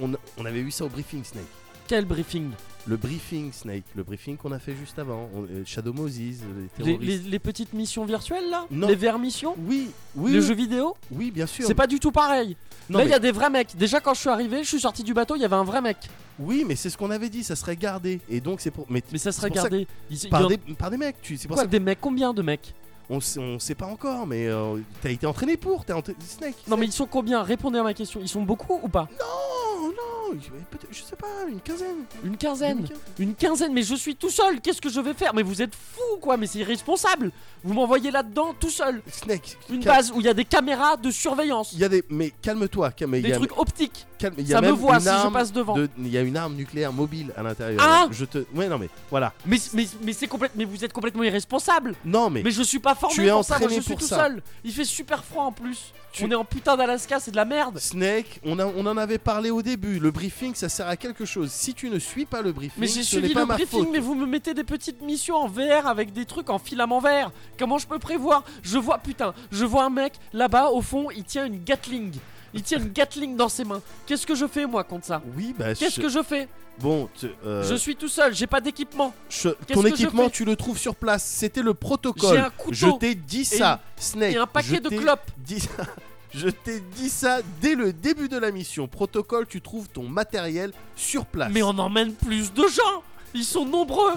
[0.00, 1.44] on, on avait vu ça au briefing Snake.
[1.86, 2.50] Quel briefing?
[2.86, 5.28] Le briefing Snake, le briefing qu'on a fait juste avant.
[5.34, 7.02] On- euh, Shadow Moses, euh, les terroristes.
[7.24, 8.88] les- les petites missions virtuelles là Non.
[8.88, 11.66] Les VR missions Oui, oui, Les jeux vidéo oui, bien sûr.
[11.66, 12.56] C'est pas du tout pareil.
[12.88, 13.76] Non, là, il mais- y a des vrais mecs.
[13.76, 15.80] Déjà, quand je suis arrivé, je suis sorti du bateau, il y avait un vrai
[15.82, 15.98] mec.
[16.38, 18.20] Oui, mais c'est ce qu'on avait dit, ça serait gardé.
[18.28, 18.86] Et donc c'est pour.
[18.88, 19.86] Mais, Mais ça serait ça gardé.
[20.10, 21.16] Que- par, des, par des mecs.
[21.22, 22.00] Tu, c'est pour Quoi, ça que des mecs?
[22.00, 22.74] Combien de mecs?
[23.10, 25.84] On, sait- on sait pas encore, mais euh, t'as été entraîné pour.
[25.84, 26.54] T'es entraîné Snake.
[26.66, 26.88] Non, mais Snake.
[26.88, 27.42] ils sont combien?
[27.42, 28.20] Répondez à ma question.
[28.22, 29.08] Ils sont beaucoup ou pas?
[29.20, 32.04] Non, non, je, peut-être- je sais pas, une quinzaine.
[32.24, 32.98] Une quinzaine Une quinzaine.
[33.18, 35.34] Une quinzaine, mais je suis tout seul, qu'est-ce que je vais faire?
[35.34, 37.30] Mais vous êtes fous quoi, mais c'est irresponsable
[37.62, 39.56] Vous m'envoyez là-dedans tout seul Snake.
[39.70, 42.04] Une base où il y a des caméras de surveillance, Il y a des.
[42.08, 43.12] Mais calme-toi, calme.
[43.20, 45.28] des y a- trucs optiques, calme, il y a ça me voit une si je
[45.32, 45.74] passe devant.
[45.74, 47.80] de- Il y a une arme nucléaire mobile à l'intérieur.
[47.82, 48.38] Ah je te.
[48.54, 49.32] Ouais, non, mais voilà.
[49.46, 52.42] Mais, mais, mais c'est complètement, mais vous êtes complètement irresponsable Non, mais.
[52.42, 54.16] Mais je suis pas formé Tu es pour ça, moi je suis pour tout ça.
[54.16, 57.36] seul Il fait super froid en plus Tu- On est en putain d'Alaska, c'est de
[57.36, 59.98] la merde Snake, on, a- on en avait parlé au début.
[60.00, 61.50] Le briefing, ça sert à quelque chose.
[61.52, 64.00] Si tu ne suis pas le briefing, Mais j'ai suivi pas le ma briefing, mais
[64.00, 67.30] vous me mettez des petites missions en VR avec des trucs en filament vert.
[67.58, 68.42] Comment je peux prévoir?
[68.62, 72.12] Je vois, putain, je vois un mec là-bas au fond, il tient une Gatling.
[72.54, 73.80] Il tient une Gatling dans ses mains.
[74.06, 75.74] Qu'est-ce que je fais moi contre ça Oui, bah.
[75.74, 76.48] Qu'est-ce je- que je fais
[76.78, 79.12] Bon, tu- euh, Je suis tout seul, j'ai pas d'équipement.
[79.28, 81.24] je- ton je équipement, tu le trouves sur place.
[81.24, 82.30] C'était le protocole.
[82.36, 84.32] J'ai un couteau Je t'ai dit ça, Snake.
[84.34, 85.30] et un je paquet de t'ai clopes.
[85.38, 85.68] dit ça.
[86.32, 88.86] Je t'ai dit ça dès le début de la mission.
[88.86, 91.50] Protocole, tu trouves ton matériel sur place.
[91.52, 93.02] Mais on emmène plus de gens
[93.34, 94.12] Ils sont nombreux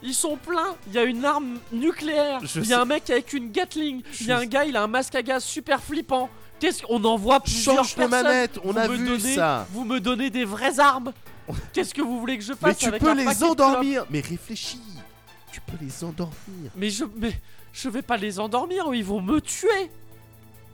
[0.00, 2.82] Ils sont pleins Il y a une arme nucléaire Je Il y a sais.
[2.82, 5.16] un mec avec une Gatling Il y a Je un gars, il a un masque
[5.16, 6.30] à gaz super flippant
[6.60, 9.66] Qu'est-ce qu'on envoie plusieurs Change de personnes manette, on Vous a me vu donnez- ça.
[9.72, 11.12] Vous me donnez des vraies armes
[11.72, 13.44] Qu'est-ce que vous voulez que je Mais fasse tu avec peux un les paquet de
[13.44, 14.04] endormir.
[14.10, 14.80] Mais réfléchis.
[15.52, 16.70] Tu peux les endormir.
[16.76, 17.04] Mais je...
[17.16, 17.32] Mais...
[17.72, 19.68] Je vais pas les endormir, ils vont me tuer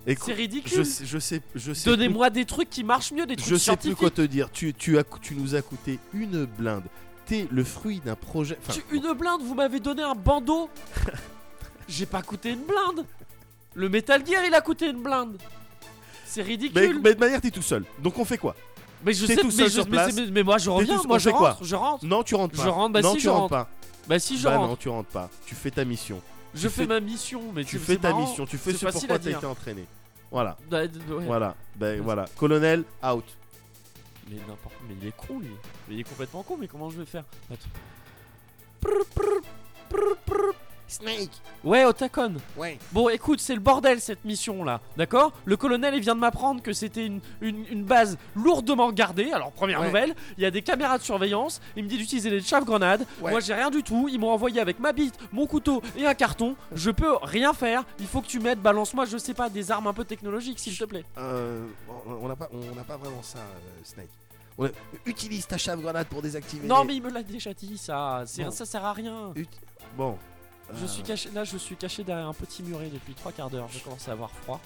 [0.07, 1.91] Écoute, C'est je ridicule sais, je sais, je sais.
[1.91, 4.51] Donnez-moi des trucs qui marchent mieux, des trucs Je sais plus scientifiques quoi te dire.
[4.53, 6.85] Tu, tu, as, tu nous as coûté une blinde.
[7.27, 8.57] T'es le fruit d'un projet.
[8.63, 10.71] enfin, Tu- Une blinde, vous m'avez donné un bandeau
[11.89, 13.05] J'ai pas coûté une blinde
[13.75, 15.39] Le Metal Gear, il a coûté une blinde
[16.33, 17.85] C'est ridicule mais de manière, t'es tout seul.
[17.99, 18.55] Donc on fait quoi?
[19.05, 20.15] Mais je T'es sais, tout mais, seul je- sur mais place.
[20.17, 21.51] mais- mais moi je reviens, tout- moi on je fait quoi?
[21.53, 22.05] rentre, je rentre.
[22.07, 22.63] Non, tu rentres pas.
[22.65, 23.51] Je rentre, bah non, si, tu je rentres rentre.
[23.51, 23.69] pas.
[24.09, 25.29] Bah si je bah rentre, non, tu rentres pas.
[25.45, 26.21] Tu fais ta mission.
[26.55, 28.23] je fais fais- ma mission, mais Tu c'est- fais c'est ta marrant.
[28.27, 28.47] mission.
[28.47, 29.39] Tu fais C'est ce facile pourquoi à t'as dire.
[29.39, 29.85] été entraîné.
[30.31, 30.57] Voilà.
[30.71, 31.25] Bah, d- ouais.
[31.27, 31.55] Voilà.
[31.77, 32.25] Ben voilà.
[32.39, 33.25] Colonel out.
[34.31, 35.51] Mais n'importe, mais il est con lui.
[35.89, 37.25] Mais il est complètement con, mais comment je vais faire?
[37.53, 37.69] Attends.
[40.93, 41.31] Snake.
[41.65, 42.35] Ouais, Otakon.
[42.57, 42.79] Ouais.
[42.93, 45.33] Bon, écoute, c'est le bordel cette mission là, d'accord?
[45.45, 49.33] Le colonel il vient de m'apprendre que c'était une, une, une base lourdement gardée.
[49.33, 49.87] Alors, première Ouais.
[49.87, 51.61] nouvelle, il y a des caméras de surveillance.
[51.77, 53.07] Il me dit d'utiliser des chaves-grenades.
[53.21, 53.31] Ouais.
[53.31, 54.09] Moi j'ai rien du tout.
[54.11, 56.55] Ils m'ont envoyé avec ma bite, mon couteau et un carton.
[56.75, 57.85] Je peux rien faire.
[57.99, 58.61] Il faut que tu m'aides.
[58.61, 61.05] Balance-moi, je sais pas, des armes un peu technologiques s'il te plaît.
[61.19, 61.65] Euh,
[62.07, 64.09] on n'a pas, on pas vraiment ça, euh, Snake.
[64.59, 64.71] On a-
[65.07, 66.67] Utilise ta chave grenade pour désactiver.
[66.67, 68.25] Non, les- mais il me l'a déjà dit ça.
[68.39, 68.51] Bon.
[68.51, 69.33] Ça sert à rien.
[69.35, 69.47] Ut-
[69.97, 70.19] Bon.
[70.75, 73.51] Je euh, suis caché là, je suis caché derrière un petit muret depuis trois quarts
[73.51, 73.69] d'heure.
[73.71, 74.61] Je commence à avoir froid.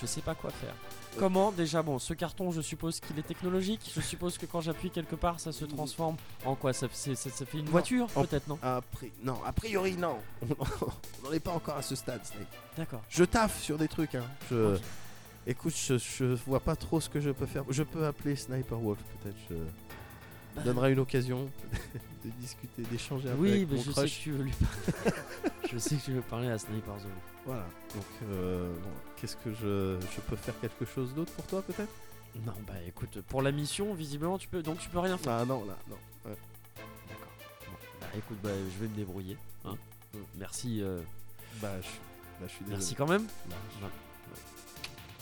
[0.00, 0.74] Je sais pas quoi faire.
[1.18, 3.92] Comment déjà bon ce carton je suppose qu'il est technologique.
[3.94, 6.72] Je suppose que quand j'appuie quelque part ça se transforme en quoi?
[6.72, 8.58] Ça, c'est- ça- ça fait une voiture En- peut-être non?
[8.62, 10.16] Après, non, a priori non.
[10.50, 12.46] On n'en est pas encore à ce stade, Snake.
[12.76, 13.02] D'accord.
[13.10, 14.14] Je taffe sur des trucs.
[14.14, 14.24] Hein.
[14.50, 14.74] Je...
[14.76, 14.80] Ok.
[15.46, 17.64] Écoute, je, je vois pas trop ce que je peux faire.
[17.68, 19.36] Je peux appeler Sniper Wolf, peut-être.
[19.50, 19.56] Je
[20.56, 20.62] Bah.
[20.64, 21.48] donnera une occasion
[22.24, 24.52] de discuter, d'échanger un peu Oui, avec mais mon je sais que tu veux lui
[24.52, 25.16] parler.
[25.72, 27.10] je sais que tu veux parler à Sniper Zone.
[27.46, 27.66] Voilà.
[27.94, 31.92] Donc, euh, bon, qu'est-ce que je, je peux faire quelque chose d'autre pour toi, peut-être?
[32.46, 35.34] Non bah écoute pour la mission visiblement tu peux donc tu peux rien faire.
[35.34, 35.96] Ah non, là, non.
[36.24, 36.34] Ouais.
[37.10, 37.26] D'accord.
[37.66, 39.36] Bon, bah écoute bah je vais me débrouiller.
[39.66, 39.74] hein.
[40.14, 40.18] Mm.
[40.38, 40.80] Merci.
[40.82, 41.02] euh,
[41.60, 42.78] Bah, je, bah, je suis désolé.
[42.78, 43.26] merci quand même.
[43.50, 43.86] Bah, je-.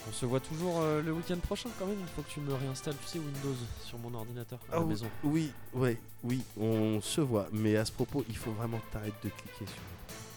[0.09, 1.99] On se voit toujours euh, le week-end prochain quand même.
[2.01, 3.55] Il faut que tu me réinstalles, tu sais, Windows
[3.85, 5.11] sur mon ordinateur à Ah la oui, maison.
[5.23, 7.49] Oui, ouais, oui, on se voit.
[7.53, 9.77] Mais à ce propos, il faut vraiment que t'arrêtes de cliquer sur.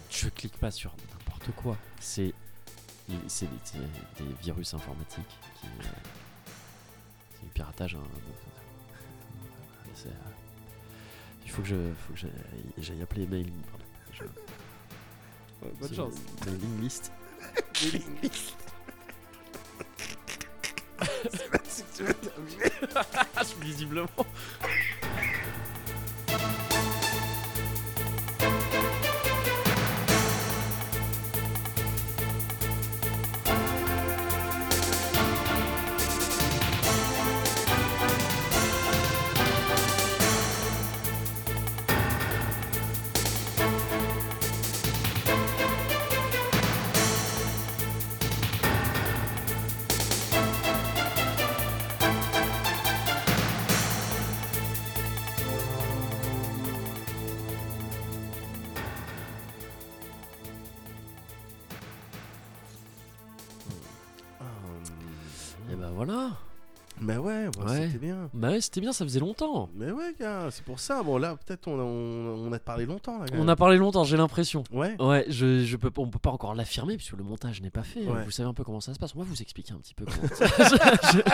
[0.10, 1.78] Je clique pas sur n'importe quoi.
[2.00, 2.34] C'est
[3.28, 5.28] c'est des, virus informatiques
[5.60, 5.84] qui euh,
[7.34, 7.96] c'est du piratage.
[7.96, 8.00] hein.
[10.06, 10.10] Euh,
[11.46, 11.76] il faut que je
[12.08, 12.32] faut que j'aille-
[12.80, 13.54] j'aille appeler mailing.
[13.70, 13.86] pardon.
[14.12, 16.14] Je- bonne chance.
[16.46, 17.12] Mailing list.
[21.68, 22.72] C'est que tu vas terminer.
[23.62, 24.08] Visiblement.
[68.54, 69.70] Ouais, c'était bien, ça faisait longtemps.
[69.76, 71.04] Mais ouais, gars, c'est pour ça.
[71.04, 73.26] Bon, là, peut-être on, a- on, on a parlé longtemps, là.
[73.38, 74.64] On a parlé longtemps, j'ai l'impression.
[74.72, 74.96] Ouais.
[75.02, 78.02] Ouais, je, je peux, on peut pas encore l'affirmer puisque le montage n'est pas fait.
[78.06, 78.24] Ouais.
[78.24, 79.14] Vous savez un peu comment ça se passe.
[79.16, 80.06] On va vous expliquer un petit peu.
[80.06, 81.24] Comment Je- je-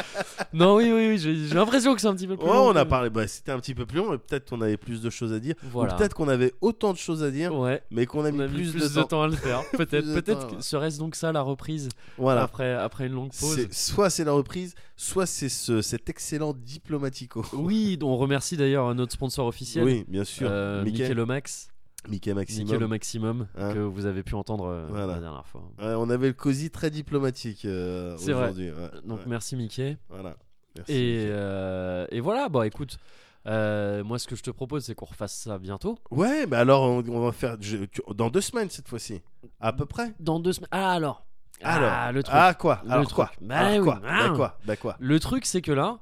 [0.52, 2.46] non, oui, oui, oui, j'ai l'impression que c'est un petit peu plus.
[2.46, 3.10] Ouais, long on a parlé.
[3.10, 5.38] Bah, c'était un petit peu plus long, mais peut-être qu'on avait plus de choses à
[5.38, 5.54] dire.
[5.62, 5.94] Voilà.
[5.94, 7.82] Ou peut-être qu'on avait autant de choses à dire, Ouais.
[7.90, 9.22] mais qu'on a mis a mis plus, de, temps.
[9.22, 9.62] à le faire.
[9.72, 10.60] Peut-être, ouais.
[10.62, 12.42] serait-ce donc ça la reprise Voilà.
[12.42, 13.68] après, après une longue pause.
[13.70, 17.42] Soit c'est la reprise, soit c'est ce, cet excellent diplomatico.
[17.54, 20.48] Oui, on remercie d'ailleurs notre sponsor officiel, Oui, bien sûr.
[20.50, 21.68] euh, Mickey, Mickey le Max,
[22.08, 22.64] Mickey Maximum.
[22.66, 23.72] Mickey le Maximum, Hein.
[23.72, 25.14] que vous avez pu entendre euh, Voilà.
[25.14, 25.62] la dernière fois.
[25.78, 28.42] Ouais, on avait le cosy très diplomatique euh, C'est vrai.
[28.44, 28.70] aujourd'hui.
[28.70, 29.24] ouais, Donc ouais.
[29.26, 29.96] merci Mickey.
[30.10, 30.36] Voilà.
[30.76, 30.92] Merci.
[30.92, 31.28] Et, Mickey.
[31.30, 32.98] euh, et voilà, bon écoute,
[33.46, 35.98] moi ce que je te propose c'est qu'on refasse ça bientôt.
[36.10, 39.20] Ouais, mais alors on, on va faire je- tu- dans deux semaines cette fois-ci,
[39.60, 40.12] à peu près.
[40.20, 40.68] Dans deux semaines.
[40.72, 41.24] Ah alors,
[41.62, 42.34] Alors, Ah, le truc.
[42.38, 43.14] Ah quoi Le Alors truc.
[43.16, 44.28] quoi Bah Alors oui, quoi ah.
[44.28, 45.98] Bah quoi Bah quoi Le truc, c'est que là,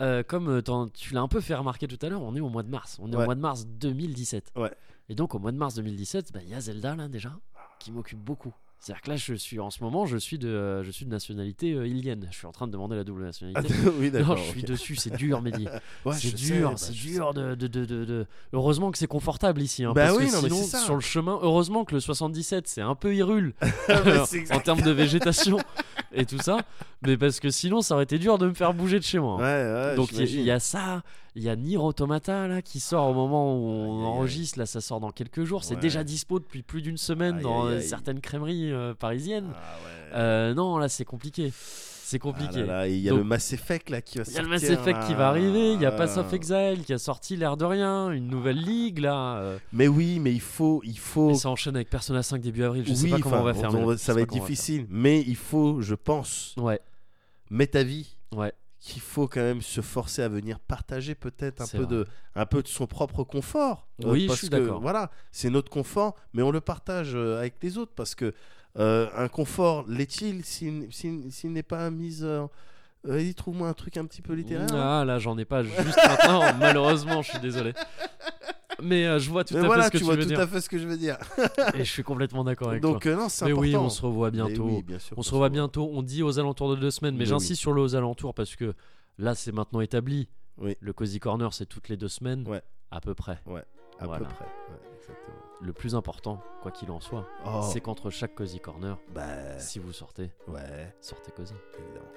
[0.00, 2.48] euh, comme euh, tu l'as un peu fait remarquer tout à l'heure, on est au
[2.48, 2.98] mois de mars.
[3.00, 3.22] On est Ouais.
[3.22, 4.52] au mois de mars 2017.
[4.56, 4.72] Ouais.
[5.08, 7.32] Et donc, au mois de mars 2017, bah, il y a Zelda, là, déjà,
[7.78, 8.54] qui m'occupe beaucoup.
[8.80, 11.72] C'est-à-dire que là, je suis, en ce moment, je suis de, je suis de nationalité
[11.72, 12.28] euh, ilienne.
[12.30, 13.74] Je suis en train de demander la double Ah, nationalité.
[13.98, 14.36] Oui, non, d'accord.
[14.36, 15.66] je suis dessus, c'est dur, Mehdi.
[16.04, 19.82] Ouais, c'est dur, bah, c'est dur de, de, de, Heureusement que c'est confortable ici.
[19.84, 20.78] Hein, Bah parce oui, que non, mais sinon, c'est ça.
[20.78, 23.52] sur le chemin, heureusement que le 77, c'est un peu irule
[23.88, 25.58] Mais c'est en termes de végétation
[26.12, 26.58] et tout ça.
[27.02, 29.36] Mais parce que sinon, ça aurait été dur de me faire bouger de chez moi.
[29.36, 31.02] Ouais, ouais, Donc il y, a- y ça,
[31.36, 34.06] il y a Nier Automata là qui sort au moment où on Aïe, aïe, aïe.
[34.06, 34.58] enregistre.
[34.58, 35.62] Là, ça sort dans quelques jours.
[35.62, 39.50] C'est déjà dispo depuis plus d'une semaine Aïe, dans certaines crèmeries euh, parisiennes.
[39.54, 40.16] Ah.
[40.16, 41.52] Euh, non, là, c'est compliqué.
[42.10, 42.60] C'est Ah compliqué.
[42.60, 44.42] et il y a Donc- le Mass Effect là qui va Il y a sortir.
[44.42, 46.34] le Mass Effect qui va arriver, il y a Pass of Ah.
[46.36, 49.36] Exile qui a sorti l'air de rien, une nouvelle ligue là.
[49.38, 51.34] euh, Mais oui, mais il faut, il faut.
[51.34, 52.84] ça enchaîne avec Persona 5 début avril.
[52.86, 53.74] Je sais oui, pas comment on va faire.
[53.74, 56.80] on je ça sais va être difficile, mais il faut, je pense, Ouais,
[57.50, 58.52] mettre à vie ouais.
[58.80, 61.86] qu'il faut quand même se forcer à venir partager peut-être un peu vrai.
[61.88, 62.06] de
[62.36, 64.80] un peu de son propre confort Euh, Oui, je parce suis d'accord.
[64.80, 68.32] voilà c'est notre confort mais on le partage euh, avec les autres parce que
[68.78, 72.46] euh, un confort l'est-il s'il n'est pas mis euh,
[73.04, 74.68] vas-y trouve-moi un truc un petit peu littéraire.
[74.72, 76.42] Ah là, j'en ai pas juste maintenant.
[76.58, 77.72] malheureusement, je suis désolé.
[78.82, 80.22] Mais euh, je vois tout mais à voilà fait ce que tu tu, vois veux
[80.22, 80.38] tout dire.
[80.40, 81.16] à fait ce que je veux dire
[81.74, 83.10] Et je suis complètement d'accord avec donc toi.
[83.12, 84.66] euh, non c'est Mais important oui, on se revoit bientôt.
[84.66, 85.90] oui, bien sûr On se revoit bientôt.
[85.92, 87.56] On dit aux alentours de deux semaines, mais Mais j'insiste oui.
[87.56, 88.74] sur le aux alentours parce que
[89.18, 90.28] là, c'est maintenant établi.
[90.58, 90.76] Oui.
[90.80, 92.62] Le Cozy Corner, c'est toutes les deux semaines, Ouais.
[92.92, 93.32] à peu près.
[93.32, 94.26] à Voilà.
[94.26, 97.62] peu près ouais, exactement Le plus important, quoi qu'il en soit, oh.
[97.72, 99.58] c'est qu'entre chaque Cozy Corner, bah.
[99.58, 100.94] si vous sortez, ouais.
[101.00, 101.54] sortez Cozy.
[101.78, 102.12] évidemment